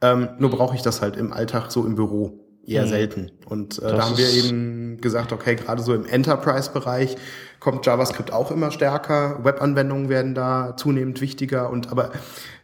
Ähm, 0.01 0.29
nur 0.37 0.49
brauche 0.49 0.75
ich 0.75 0.81
das 0.81 1.01
halt 1.01 1.15
im 1.15 1.31
Alltag 1.31 1.71
so 1.71 1.85
im 1.85 1.95
Büro 1.95 2.51
eher 2.65 2.85
mhm. 2.85 2.89
selten. 2.89 3.31
Und 3.45 3.79
äh, 3.79 3.95
da 3.95 4.05
haben 4.05 4.17
wir 4.17 4.29
eben 4.29 4.99
gesagt, 4.99 5.31
okay, 5.31 5.55
gerade 5.55 5.81
so 5.81 5.93
im 5.93 6.05
Enterprise-Bereich 6.05 7.15
kommt 7.61 7.85
JavaScript 7.85 8.33
auch 8.33 8.51
immer 8.51 8.71
stärker, 8.71 9.39
Webanwendungen 9.45 10.09
werden 10.09 10.35
da 10.35 10.75
zunehmend 10.75 11.21
wichtiger 11.21 11.69
und 11.69 11.89
aber 11.89 12.11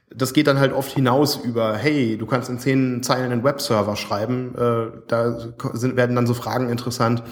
das 0.09 0.33
geht 0.33 0.47
dann 0.47 0.59
halt 0.59 0.73
oft 0.73 0.91
hinaus 0.91 1.37
über, 1.37 1.75
hey, 1.75 2.17
du 2.17 2.25
kannst 2.25 2.49
in 2.49 2.59
zehn 2.59 3.03
Zeilen 3.03 3.31
einen 3.31 3.43
Webserver 3.43 3.95
schreiben, 3.95 4.55
äh, 4.57 4.87
da 5.07 5.37
sind, 5.73 5.95
werden 5.95 6.15
dann 6.15 6.27
so 6.27 6.33
Fragen 6.33 6.69
interessant, 6.69 7.23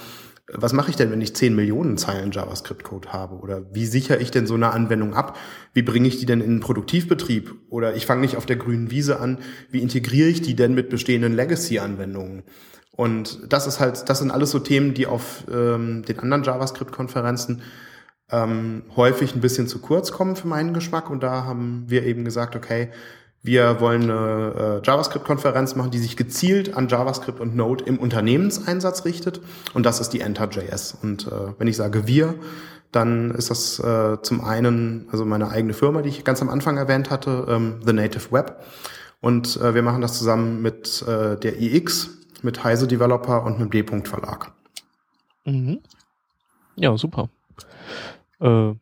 was 0.53 0.73
mache 0.73 0.91
ich 0.91 0.95
denn, 0.95 1.11
wenn 1.11 1.21
ich 1.21 1.35
10 1.35 1.55
Millionen 1.55 1.97
Zeilen 1.97 2.31
JavaScript-Code 2.31 3.11
habe? 3.11 3.35
Oder 3.37 3.63
wie 3.73 3.87
sichere 3.87 4.19
ich 4.19 4.29
denn 4.29 4.45
so 4.45 4.53
eine 4.53 4.71
Anwendung 4.71 5.15
ab? 5.15 5.37
Wie 5.73 5.81
bringe 5.81 6.07
ich 6.07 6.19
die 6.19 6.27
denn 6.27 6.39
in 6.39 6.57
den 6.57 6.59
Produktivbetrieb? 6.59 7.55
Oder 7.69 7.95
ich 7.95 8.05
fange 8.05 8.21
nicht 8.21 8.37
auf 8.37 8.45
der 8.45 8.57
grünen 8.57 8.91
Wiese 8.91 9.19
an, 9.19 9.39
wie 9.71 9.81
integriere 9.81 10.29
ich 10.29 10.43
die 10.43 10.55
denn 10.55 10.75
mit 10.75 10.89
bestehenden 10.89 11.33
Legacy-Anwendungen? 11.33 12.43
Und 12.95 13.51
das 13.51 13.67
ist 13.67 13.79
halt, 13.79 14.09
das 14.09 14.19
sind 14.19 14.31
alles 14.31 14.51
so 14.51 14.59
Themen, 14.59 14.93
die 14.93 15.05
auf 15.07 15.43
ähm, 15.51 16.03
den 16.05 16.19
anderen 16.19 16.43
JavaScript-Konferenzen 16.43 17.61
ähm, 18.31 18.83
häufig 18.95 19.35
ein 19.35 19.41
bisschen 19.41 19.67
zu 19.67 19.79
kurz 19.79 20.11
kommen 20.11 20.35
für 20.35 20.47
meinen 20.47 20.73
Geschmack. 20.73 21.09
Und 21.09 21.21
da 21.21 21.43
haben 21.43 21.85
wir 21.87 22.03
eben 22.03 22.23
gesagt, 22.23 22.55
okay, 22.55 22.89
wir 23.43 23.79
wollen 23.79 24.09
eine 24.09 24.81
äh, 24.81 24.87
JavaScript-Konferenz 24.87 25.75
machen, 25.75 25.91
die 25.91 25.99
sich 25.99 26.17
gezielt 26.17 26.75
an 26.75 26.87
JavaScript 26.87 27.39
und 27.39 27.55
Node 27.55 27.83
im 27.83 27.99
Unternehmenseinsatz 27.99 29.05
richtet. 29.05 29.41
Und 29.73 29.85
das 29.85 29.99
ist 29.99 30.09
die 30.11 30.21
Enter.js. 30.21 30.97
Und 31.01 31.27
äh, 31.27 31.31
wenn 31.59 31.67
ich 31.67 31.77
sage 31.77 32.07
wir, 32.07 32.33
dann 32.91 33.31
ist 33.31 33.51
das 33.51 33.77
äh, 33.79 34.21
zum 34.21 34.43
einen 34.43 35.07
also 35.11 35.25
meine 35.25 35.49
eigene 35.49 35.73
Firma, 35.73 36.01
die 36.01 36.09
ich 36.09 36.23
ganz 36.23 36.41
am 36.41 36.49
Anfang 36.49 36.77
erwähnt 36.77 37.09
hatte, 37.09 37.45
ähm, 37.49 37.81
The 37.85 37.93
Native 37.93 38.31
Web. 38.31 38.63
Und 39.19 39.57
äh, 39.57 39.75
wir 39.75 39.81
machen 39.81 40.01
das 40.01 40.17
zusammen 40.17 40.61
mit 40.61 41.03
äh, 41.07 41.37
der 41.37 41.61
iX, 41.61 42.09
mit 42.45 42.63
Heise 42.63 42.87
Developer 42.87 43.43
und 43.43 43.59
mit 43.59 43.73
D-Punkt 43.73 44.07
Verlag. 44.07 44.53
Mhm. 45.43 45.81
Ja, 46.75 46.97
super. 46.97 47.29
Äh, 48.39 48.73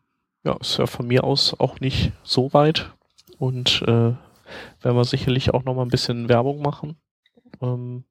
ja, 0.43 0.57
ist 0.59 0.77
ja 0.77 0.85
von 0.85 1.07
mir 1.07 1.23
aus 1.23 1.59
auch 1.59 1.79
nicht 1.79 2.11
so 2.23 2.53
weit. 2.53 2.91
Und 3.39 3.81
äh, 3.83 3.87
werden 3.87 4.17
wir 4.81 5.05
sicherlich 5.05 5.53
auch 5.53 5.63
noch 5.63 5.73
mal 5.73 5.81
ein 5.83 5.89
bisschen 5.89 6.29
Werbung 6.29 6.61
machen. 6.61 6.97
Ähm, 7.61 8.03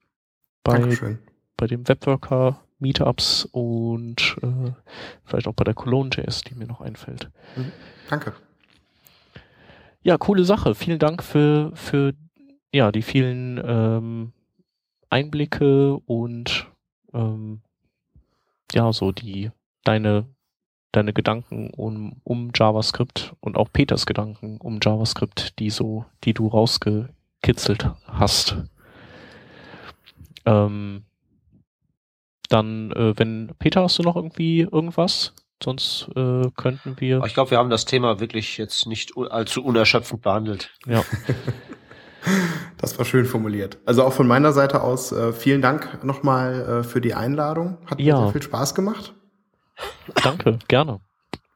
bei, 0.65 1.19
bei 1.57 1.67
dem 1.67 1.89
Webworker 1.89 2.61
Meetups 2.79 3.49
und 3.53 4.37
äh, 4.43 4.73
vielleicht 5.25 5.47
auch 5.47 5.55
bei 5.55 5.65
der 5.65 5.75
Cologne.js, 5.75 6.43
die 6.43 6.55
mir 6.55 6.67
noch 6.67 6.81
einfällt. 6.81 7.31
Mhm. 7.57 7.73
Danke. 8.11 8.35
Ja, 10.03 10.19
coole 10.19 10.45
Sache. 10.45 10.75
Vielen 10.75 10.99
Dank 10.99 11.23
für, 11.23 11.71
für 11.75 12.13
ja, 12.73 12.91
die 12.91 13.03
vielen 13.03 13.61
ähm, 13.65 14.33
Einblicke 15.13 15.97
und 16.07 16.67
ähm, 17.13 17.61
ja, 18.73 18.93
so 18.93 19.13
die 19.13 19.51
deine 19.85 20.27
deine 20.93 21.13
Gedanken 21.13 21.71
um, 21.71 22.21
um 22.23 22.51
JavaScript 22.55 23.35
und 23.41 23.57
auch 23.57 23.73
Peters 23.73 24.07
Gedanken 24.07 24.59
um 24.59 24.79
JavaScript, 24.83 25.59
die 25.59 25.71
so, 25.71 26.05
die 26.25 26.35
du 26.35 26.49
rausgekitzelt 26.49 27.91
hast. 28.07 28.57
Ähm, 30.45 31.05
dann, 32.51 32.93
äh, 32.93 33.19
wenn 33.19 33.55
Peter, 33.59 33.83
hast 33.83 33.99
du 33.99 34.03
noch 34.03 34.17
irgendwie 34.17 34.61
irgendwas? 34.61 35.33
Sonst 35.63 36.09
äh, 36.17 36.51
könnten 36.57 37.01
wir. 37.01 37.23
Ich 37.25 37.35
glaube, 37.35 37.53
wir 37.53 37.59
haben 37.59 37.71
das 37.71 37.85
Thema 37.85 38.21
wirklich 38.21 38.59
jetzt 38.59 38.87
nicht 38.87 39.17
allzu 39.17 39.65
unerschöpfend 39.65 40.21
behandelt. 40.21 40.71
Ja. 40.87 41.05
Das 42.79 42.99
war 42.99 43.05
schön 43.05 43.27
formuliert. 43.27 43.79
Also 43.87 44.03
auch 44.03 44.13
von 44.13 44.27
meiner 44.27 44.53
Seite 44.53 44.83
aus 44.83 45.13
äh, 45.13 45.33
vielen 45.33 45.63
Dank 45.63 46.03
nochmal 46.05 46.81
äh, 46.81 46.83
für 46.83 47.01
die 47.01 47.15
Einladung. 47.15 47.79
Hat 47.87 48.01
ja. 48.01 48.17
mir 48.17 48.23
sehr 48.25 48.33
viel 48.33 48.43
Spaß 48.43 48.75
gemacht. 48.75 49.15
Danke, 50.23 50.59
gerne. 50.69 51.01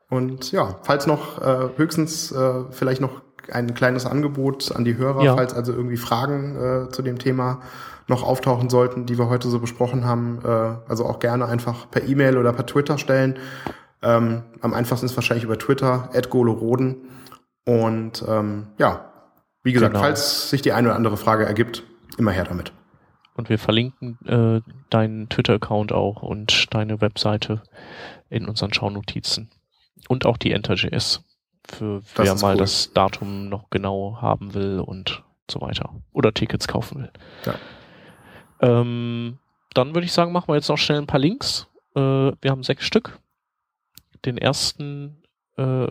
Und 0.09 0.53
ja, 0.53 0.77
falls 0.83 1.07
noch 1.07 1.43
äh, 1.43 1.71
höchstens 1.77 2.31
äh, 2.31 2.65
vielleicht 2.71 3.01
noch 3.01 3.23
ein 3.51 3.75
kleines 3.75 4.07
Angebot 4.07 4.75
an 4.75 4.85
die 4.85 4.97
Hörer, 4.97 5.23
ja. 5.23 5.37
falls 5.37 5.55
also 5.55 5.73
irgendwie 5.73 5.97
Fragen 5.97 6.57
äh, 6.57 6.89
zu 6.91 7.03
dem 7.03 7.19
Thema 7.19 7.61
noch 8.09 8.23
auftauchen 8.23 8.71
sollten, 8.71 9.07
die 9.07 9.19
wir 9.19 9.29
heute 9.29 9.49
so 9.49 9.59
besprochen 9.59 10.05
haben, 10.05 10.41
äh, 10.45 10.49
also 10.89 11.07
auch 11.07 11.19
gerne 11.19 11.47
einfach 11.47 11.91
per 11.91 12.05
E-Mail 12.05 12.39
oder 12.39 12.53
per 12.53 12.67
Twitter 12.67 12.99
stellen. 12.99 13.39
Ähm, 14.03 14.43
am 14.61 14.75
einfachsten 14.75 15.07
ist 15.07 15.17
wahrscheinlich 15.17 15.45
über 15.45 15.59
Twitter, 15.59 16.09
@goloroden. 16.31 17.09
Und 17.65 18.25
ähm, 18.29 18.69
ja, 18.79 19.13
wie 19.67 19.73
gesagt, 19.73 19.95
genau. 19.95 20.05
falls 20.05 20.49
sich 20.49 20.63
die 20.63 20.73
eine 20.73 20.89
oder 20.89 20.97
andere 20.97 21.17
Frage 21.17 21.45
ergibt, 21.45 21.83
immer 22.19 22.31
her 22.31 22.45
damit. 22.45 22.73
Und 23.35 23.49
wir 23.49 23.59
verlinken 23.59 24.17
äh, 24.25 24.63
deinen 24.91 25.29
Twitter-Account 25.29 25.93
auch 25.93 26.23
und 26.23 26.73
deine 26.73 27.01
Webseite 27.01 27.63
in 28.31 28.49
unseren 28.49 28.73
Schaunotizen. 28.73 29.51
Und 30.09 30.25
auch 30.25 30.37
die 30.37 30.53
Enter.js, 30.53 31.25
für 31.69 32.01
wer 32.15 32.35
mal 32.37 32.53
cool. 32.55 32.59
das 32.59 32.93
Datum 32.93 33.49
noch 33.49 33.69
genau 33.69 34.19
haben 34.23 34.55
will 34.55 34.79
und 34.79 35.25
so 35.51 35.61
weiter. 35.61 35.91
Oder 36.13 36.33
Tickets 36.33 36.69
kaufen 36.69 37.03
will. 37.03 37.11
Ja. 37.45 37.55
Ähm, 38.61 39.39
dann 39.75 39.95
würde 39.95 40.07
ich 40.07 40.13
sagen, 40.13 40.31
machen 40.31 40.49
wir 40.49 40.55
jetzt 40.55 40.69
noch 40.69 40.79
schnell 40.79 40.99
ein 40.99 41.09
paar 41.09 41.21
Links. 41.21 41.67
Äh, 41.97 42.01
wir 42.01 42.51
haben 42.51 42.63
sechs 42.63 42.87
Stück. 42.87 43.19
Den 44.25 44.39
ersten 44.39 45.25
äh, 45.57 45.89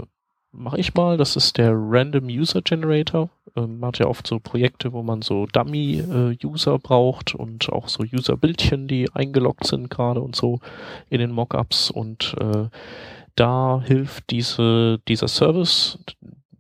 mache 0.57 0.79
ich 0.79 0.93
mal. 0.93 1.17
Das 1.17 1.35
ist 1.35 1.57
der 1.57 1.73
Random 1.73 2.25
User 2.25 2.61
Generator. 2.61 3.29
Ähm, 3.55 3.79
man 3.79 3.89
hat 3.89 3.99
ja 3.99 4.07
oft 4.07 4.25
so 4.27 4.39
Projekte, 4.39 4.93
wo 4.93 5.03
man 5.03 5.21
so 5.21 5.45
Dummy-User 5.47 6.75
äh, 6.75 6.79
braucht 6.79 7.35
und 7.35 7.71
auch 7.71 7.87
so 7.87 8.03
User-Bildchen, 8.03 8.87
die 8.87 9.09
eingeloggt 9.13 9.65
sind 9.65 9.89
gerade 9.89 10.21
und 10.21 10.35
so 10.35 10.59
in 11.09 11.19
den 11.19 11.31
Mockups. 11.31 11.91
Und 11.91 12.35
äh, 12.39 12.67
da 13.35 13.81
hilft 13.85 14.29
diese, 14.31 14.99
dieser 15.07 15.27
Service, 15.27 15.99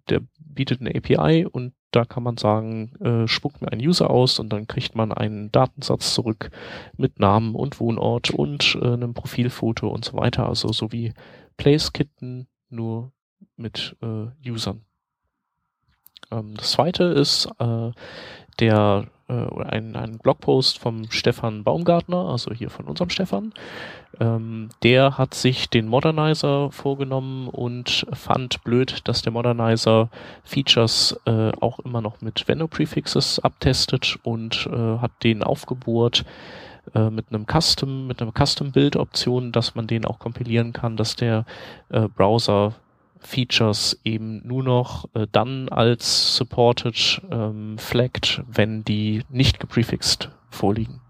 der 0.09 0.21
bietet 0.37 0.81
eine 0.81 0.95
API 0.95 1.45
und 1.45 1.73
da 1.91 2.03
kann 2.03 2.23
man 2.23 2.35
sagen, 2.35 2.91
äh, 2.99 3.27
spuckt 3.27 3.61
mir 3.61 3.71
einen 3.71 3.85
User 3.85 4.09
aus 4.09 4.39
und 4.39 4.49
dann 4.49 4.67
kriegt 4.67 4.95
man 4.95 5.13
einen 5.13 5.49
Datensatz 5.51 6.13
zurück 6.13 6.51
mit 6.97 7.19
Namen 7.19 7.55
und 7.55 7.79
Wohnort 7.79 8.31
und 8.31 8.77
äh, 8.81 8.93
einem 8.93 9.13
Profilfoto 9.13 9.87
und 9.87 10.03
so 10.03 10.17
weiter. 10.17 10.47
Also 10.47 10.73
so 10.73 10.91
wie 10.91 11.13
Placekitten, 11.55 12.47
nur 12.69 13.13
mit 13.57 13.95
äh, 14.01 14.49
Usern. 14.49 14.81
Ähm, 16.31 16.55
das 16.55 16.71
zweite 16.71 17.03
ist 17.05 17.49
äh, 17.59 17.91
der 18.59 19.07
äh, 19.27 19.63
ein, 19.63 19.95
ein 19.95 20.17
Blogpost 20.19 20.79
vom 20.79 21.09
Stefan 21.11 21.63
Baumgartner, 21.63 22.29
also 22.29 22.53
hier 22.53 22.69
von 22.69 22.85
unserem 22.85 23.09
Stefan. 23.09 23.53
Ähm, 24.19 24.69
der 24.83 25.17
hat 25.17 25.33
sich 25.33 25.69
den 25.69 25.87
Modernizer 25.87 26.71
vorgenommen 26.71 27.47
und 27.49 28.05
fand 28.13 28.63
blöd, 28.63 29.01
dass 29.05 29.23
der 29.23 29.33
Modernizer 29.33 30.09
Features 30.43 31.19
äh, 31.25 31.51
auch 31.59 31.79
immer 31.79 32.01
noch 32.01 32.21
mit 32.21 32.47
Venno-Prefixes 32.47 33.39
abtestet 33.39 34.17
und 34.23 34.67
äh, 34.71 34.97
hat 34.99 35.11
den 35.23 35.43
aufgebohrt 35.43 36.23
äh, 36.93 37.09
mit 37.09 37.25
einem 37.29 37.45
Custom, 37.45 38.07
mit 38.07 38.21
einer 38.21 38.31
Custom-Build-Option, 38.31 39.51
dass 39.51 39.75
man 39.75 39.87
den 39.87 40.05
auch 40.05 40.19
kompilieren 40.19 40.71
kann, 40.71 40.97
dass 40.97 41.15
der 41.15 41.45
äh, 41.89 42.07
Browser 42.07 42.75
Features 43.25 43.99
eben 44.03 44.45
nur 44.47 44.63
noch 44.63 45.09
äh, 45.13 45.27
dann 45.31 45.69
als 45.69 46.35
supported 46.35 47.21
ähm, 47.31 47.77
flagged, 47.77 48.43
wenn 48.47 48.83
die 48.83 49.23
nicht 49.29 49.59
geprefixt 49.59 50.29
vorliegen. 50.49 51.01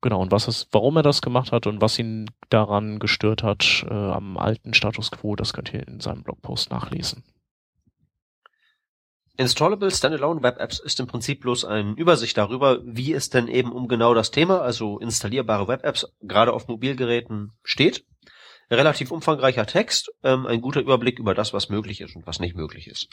Genau, 0.00 0.20
und 0.20 0.32
was 0.32 0.48
ist, 0.48 0.68
warum 0.72 0.96
er 0.96 1.02
das 1.02 1.22
gemacht 1.22 1.50
hat 1.50 1.66
und 1.66 1.80
was 1.80 1.98
ihn 1.98 2.30
daran 2.50 2.98
gestört 2.98 3.42
hat 3.42 3.86
äh, 3.88 3.94
am 3.94 4.36
alten 4.36 4.74
Status 4.74 5.10
quo, 5.10 5.34
das 5.34 5.54
könnt 5.54 5.72
ihr 5.72 5.86
in 5.88 6.00
seinem 6.00 6.22
Blogpost 6.22 6.70
nachlesen. 6.70 7.24
Installable 9.36 9.90
Standalone 9.90 10.42
Web 10.42 10.60
Apps 10.60 10.78
ist 10.78 11.00
im 11.00 11.06
Prinzip 11.06 11.40
bloß 11.40 11.64
eine 11.64 11.92
Übersicht 11.92 12.36
darüber, 12.36 12.80
wie 12.84 13.14
es 13.14 13.30
denn 13.30 13.48
eben 13.48 13.72
um 13.72 13.88
genau 13.88 14.14
das 14.14 14.30
Thema, 14.30 14.60
also 14.60 14.98
installierbare 14.98 15.66
Web 15.66 15.84
Apps, 15.84 16.06
gerade 16.20 16.52
auf 16.52 16.68
Mobilgeräten 16.68 17.52
steht 17.64 18.04
relativ 18.70 19.10
umfangreicher 19.10 19.66
Text, 19.66 20.10
ähm, 20.22 20.46
ein 20.46 20.60
guter 20.60 20.80
Überblick 20.80 21.18
über 21.18 21.34
das, 21.34 21.52
was 21.52 21.68
möglich 21.68 22.00
ist 22.00 22.16
und 22.16 22.26
was 22.26 22.40
nicht 22.40 22.56
möglich 22.56 22.88
ist. 22.88 23.08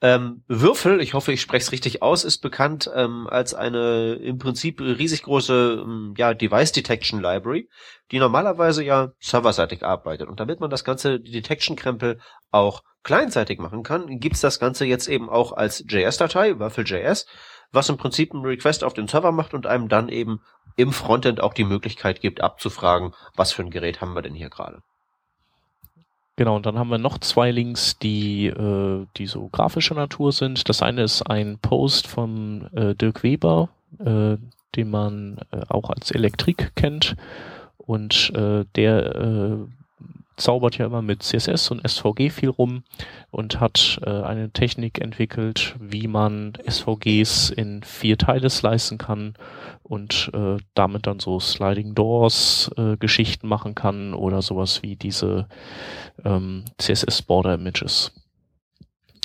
Ähm, 0.00 0.44
Würfel, 0.46 1.00
ich 1.00 1.14
hoffe, 1.14 1.32
ich 1.32 1.40
spreche 1.40 1.64
es 1.64 1.72
richtig 1.72 2.02
aus, 2.02 2.22
ist 2.22 2.38
bekannt 2.38 2.88
ähm, 2.94 3.26
als 3.28 3.52
eine 3.52 4.14
im 4.14 4.38
Prinzip 4.38 4.80
riesig 4.80 5.24
große 5.24 5.82
ähm, 5.82 6.14
ja, 6.16 6.34
Device 6.34 6.70
Detection 6.70 7.20
Library, 7.20 7.68
die 8.12 8.20
normalerweise 8.20 8.84
ja 8.84 9.10
serverseitig 9.18 9.84
arbeitet. 9.84 10.28
Und 10.28 10.38
damit 10.38 10.60
man 10.60 10.70
das 10.70 10.84
ganze 10.84 11.18
Detection-Krempel 11.18 12.20
auch 12.52 12.84
kleinseitig 13.02 13.58
machen 13.58 13.82
kann, 13.82 14.20
gibt's 14.20 14.40
das 14.40 14.60
Ganze 14.60 14.84
jetzt 14.84 15.08
eben 15.08 15.28
auch 15.28 15.52
als 15.52 15.84
JS-Datei, 15.88 16.60
Würfel.js, 16.60 17.26
was 17.72 17.88
im 17.88 17.96
Prinzip 17.96 18.32
einen 18.32 18.44
Request 18.44 18.84
auf 18.84 18.94
den 18.94 19.08
Server 19.08 19.32
macht 19.32 19.54
und 19.54 19.66
einem 19.66 19.88
dann 19.88 20.08
eben 20.08 20.40
im 20.76 20.92
Frontend 20.92 21.40
auch 21.40 21.54
die 21.54 21.64
Möglichkeit 21.64 22.20
gibt, 22.20 22.40
abzufragen, 22.40 23.14
was 23.34 23.52
für 23.52 23.62
ein 23.62 23.70
Gerät 23.70 24.00
haben 24.00 24.14
wir 24.14 24.22
denn 24.22 24.34
hier 24.34 24.50
gerade. 24.50 24.82
Genau, 26.36 26.54
und 26.54 26.66
dann 26.66 26.78
haben 26.78 26.88
wir 26.88 26.98
noch 26.98 27.18
zwei 27.18 27.50
Links, 27.50 27.98
die, 27.98 28.46
äh, 28.46 29.06
die 29.16 29.26
so 29.26 29.48
grafischer 29.48 29.96
Natur 29.96 30.30
sind. 30.30 30.68
Das 30.68 30.82
eine 30.82 31.02
ist 31.02 31.22
ein 31.22 31.58
Post 31.58 32.06
von 32.06 32.72
äh, 32.74 32.94
Dirk 32.94 33.24
Weber, 33.24 33.70
äh, 33.98 34.36
den 34.76 34.90
man 34.90 35.38
äh, 35.50 35.62
auch 35.68 35.90
als 35.90 36.12
Elektrik 36.12 36.76
kennt. 36.76 37.16
Und 37.76 38.32
äh, 38.36 38.64
der 38.76 39.16
äh, 39.16 39.56
zaubert 40.38 40.78
ja 40.78 40.86
immer 40.86 41.02
mit 41.02 41.22
CSS 41.22 41.70
und 41.70 41.86
SVG 41.86 42.30
viel 42.30 42.48
rum 42.48 42.84
und 43.30 43.60
hat 43.60 44.00
äh, 44.04 44.10
eine 44.22 44.50
Technik 44.50 45.00
entwickelt, 45.00 45.76
wie 45.78 46.08
man 46.08 46.54
SVGs 46.66 47.50
in 47.50 47.82
vier 47.82 48.16
Teile 48.16 48.48
slicen 48.48 48.98
kann 48.98 49.34
und 49.82 50.30
äh, 50.32 50.56
damit 50.74 51.06
dann 51.06 51.20
so 51.20 51.40
Sliding 51.40 51.94
Doors 51.94 52.70
äh, 52.76 52.96
Geschichten 52.96 53.48
machen 53.48 53.74
kann 53.74 54.14
oder 54.14 54.42
sowas 54.42 54.82
wie 54.82 54.96
diese 54.96 55.48
ähm, 56.24 56.64
CSS 56.78 57.22
Border 57.22 57.54
Images. 57.54 58.12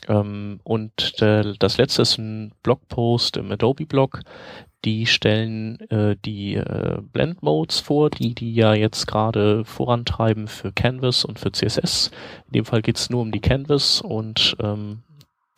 Ähm, 0.07 0.59
und 0.63 1.21
der, 1.21 1.53
das 1.53 1.77
letzte 1.77 2.01
ist 2.01 2.17
ein 2.17 2.53
Blogpost 2.63 3.37
im 3.37 3.51
Adobe 3.51 3.85
Blog, 3.85 4.21
die 4.85 5.05
stellen 5.05 5.79
äh, 5.89 6.15
die 6.25 6.55
äh, 6.55 7.01
Blend 7.01 7.41
Modes 7.41 7.79
vor, 7.79 8.09
die 8.09 8.35
die 8.35 8.53
ja 8.53 8.73
jetzt 8.73 9.07
gerade 9.07 9.63
vorantreiben 9.65 10.47
für 10.47 10.71
Canvas 10.71 11.23
und 11.23 11.39
für 11.39 11.51
CSS. 11.51 12.11
In 12.47 12.53
dem 12.53 12.65
Fall 12.65 12.81
geht's 12.81 13.09
nur 13.09 13.21
um 13.21 13.31
die 13.31 13.39
Canvas 13.39 14.01
und 14.01 14.57
ähm, 14.59 15.03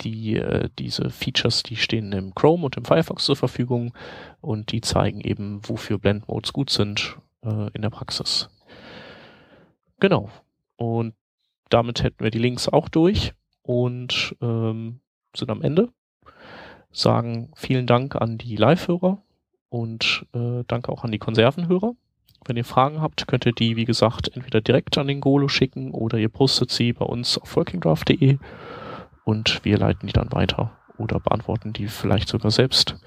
die 0.02 0.36
äh, 0.36 0.70
diese 0.78 1.10
Features, 1.10 1.64
die 1.64 1.76
stehen 1.76 2.12
im 2.12 2.36
Chrome 2.36 2.66
und 2.66 2.78
im 2.78 2.86
Firefox 2.86 3.26
zur 3.26 3.36
Verfügung 3.36 3.94
und 4.42 4.72
die 4.72 4.82
zeigen 4.82 5.22
eben, 5.22 5.62
wofür 5.64 5.98
Blend 5.98 6.28
Modes 6.28 6.54
gut 6.54 6.70
sind 6.70 7.18
äh, 7.44 7.70
in 7.74 7.82
der 7.82 7.90
Praxis. 7.90 8.50
Genau. 10.00 10.30
Und 10.76 11.16
damit 11.70 12.04
hätten 12.04 12.24
wir 12.24 12.32
die 12.32 12.40
Links 12.40 12.68
auch 12.70 12.90
durch 12.90 13.34
und 13.64 14.36
ähm, 14.42 15.00
sind 15.36 15.50
am 15.50 15.62
Ende 15.64 15.90
sagen 16.96 17.52
vielen 17.56 17.88
Dank 17.88 18.16
an 18.16 18.38
die 18.38 18.56
Live-Hörer 18.56 19.22
und 19.70 20.26
äh, 20.34 20.64
danke 20.68 20.92
auch 20.92 21.04
an 21.04 21.12
die 21.12 21.20
Konservenhörer. 21.20 21.94
Wenn 22.46 22.58
ihr 22.58 22.66
Fragen 22.66 23.02
habt, 23.02 23.28
könnt 23.28 23.46
ihr 23.46 23.54
die, 23.54 23.76
wie 23.76 23.86
gesagt, 23.86 24.32
entweder 24.36 24.62
direkt 24.62 24.98
an 24.98 25.08
den 25.08 25.20
Golo 25.20 25.48
schicken 25.48 25.92
oder 25.92 26.18
ihr 26.18 26.30
postet 26.30 26.72
sie 26.72 26.94
bei 26.94 27.06
uns 27.06 27.38
auf 27.38 27.56
workingdraft.de 27.56 28.38
und 29.24 29.66
wir 29.66 29.78
leiten 29.78 30.08
die 30.08 30.14
dann 30.14 30.32
weiter 30.32 30.72
oder 30.98 31.20
beantworten 31.20 31.74
die 31.74 31.88
vielleicht 31.88 32.30
sogar 32.30 32.52
selbst. 32.52 32.98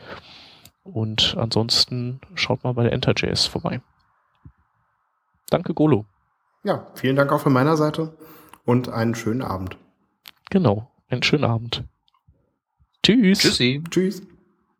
Und 0.82 1.36
ansonsten 1.38 2.20
schaut 2.34 2.64
mal 2.64 2.72
bei 2.72 2.82
der 2.82 2.92
Enter.js 2.92 3.46
vorbei. 3.46 3.80
Danke, 5.50 5.74
Golo. 5.74 6.04
Ja, 6.64 6.88
vielen 6.94 7.16
Dank 7.16 7.32
auch 7.32 7.40
von 7.40 7.52
meiner 7.52 7.76
Seite 7.76 8.16
und 8.64 8.88
einen 8.88 9.14
schönen 9.14 9.42
Abend. 9.42 9.76
Genau, 10.50 10.90
einen 11.08 11.22
schönen 11.22 11.44
Abend. 11.44 11.84
Tschüss. 13.08 13.38
Tschüssi. 13.38 13.82
Tschüss. 13.90 14.22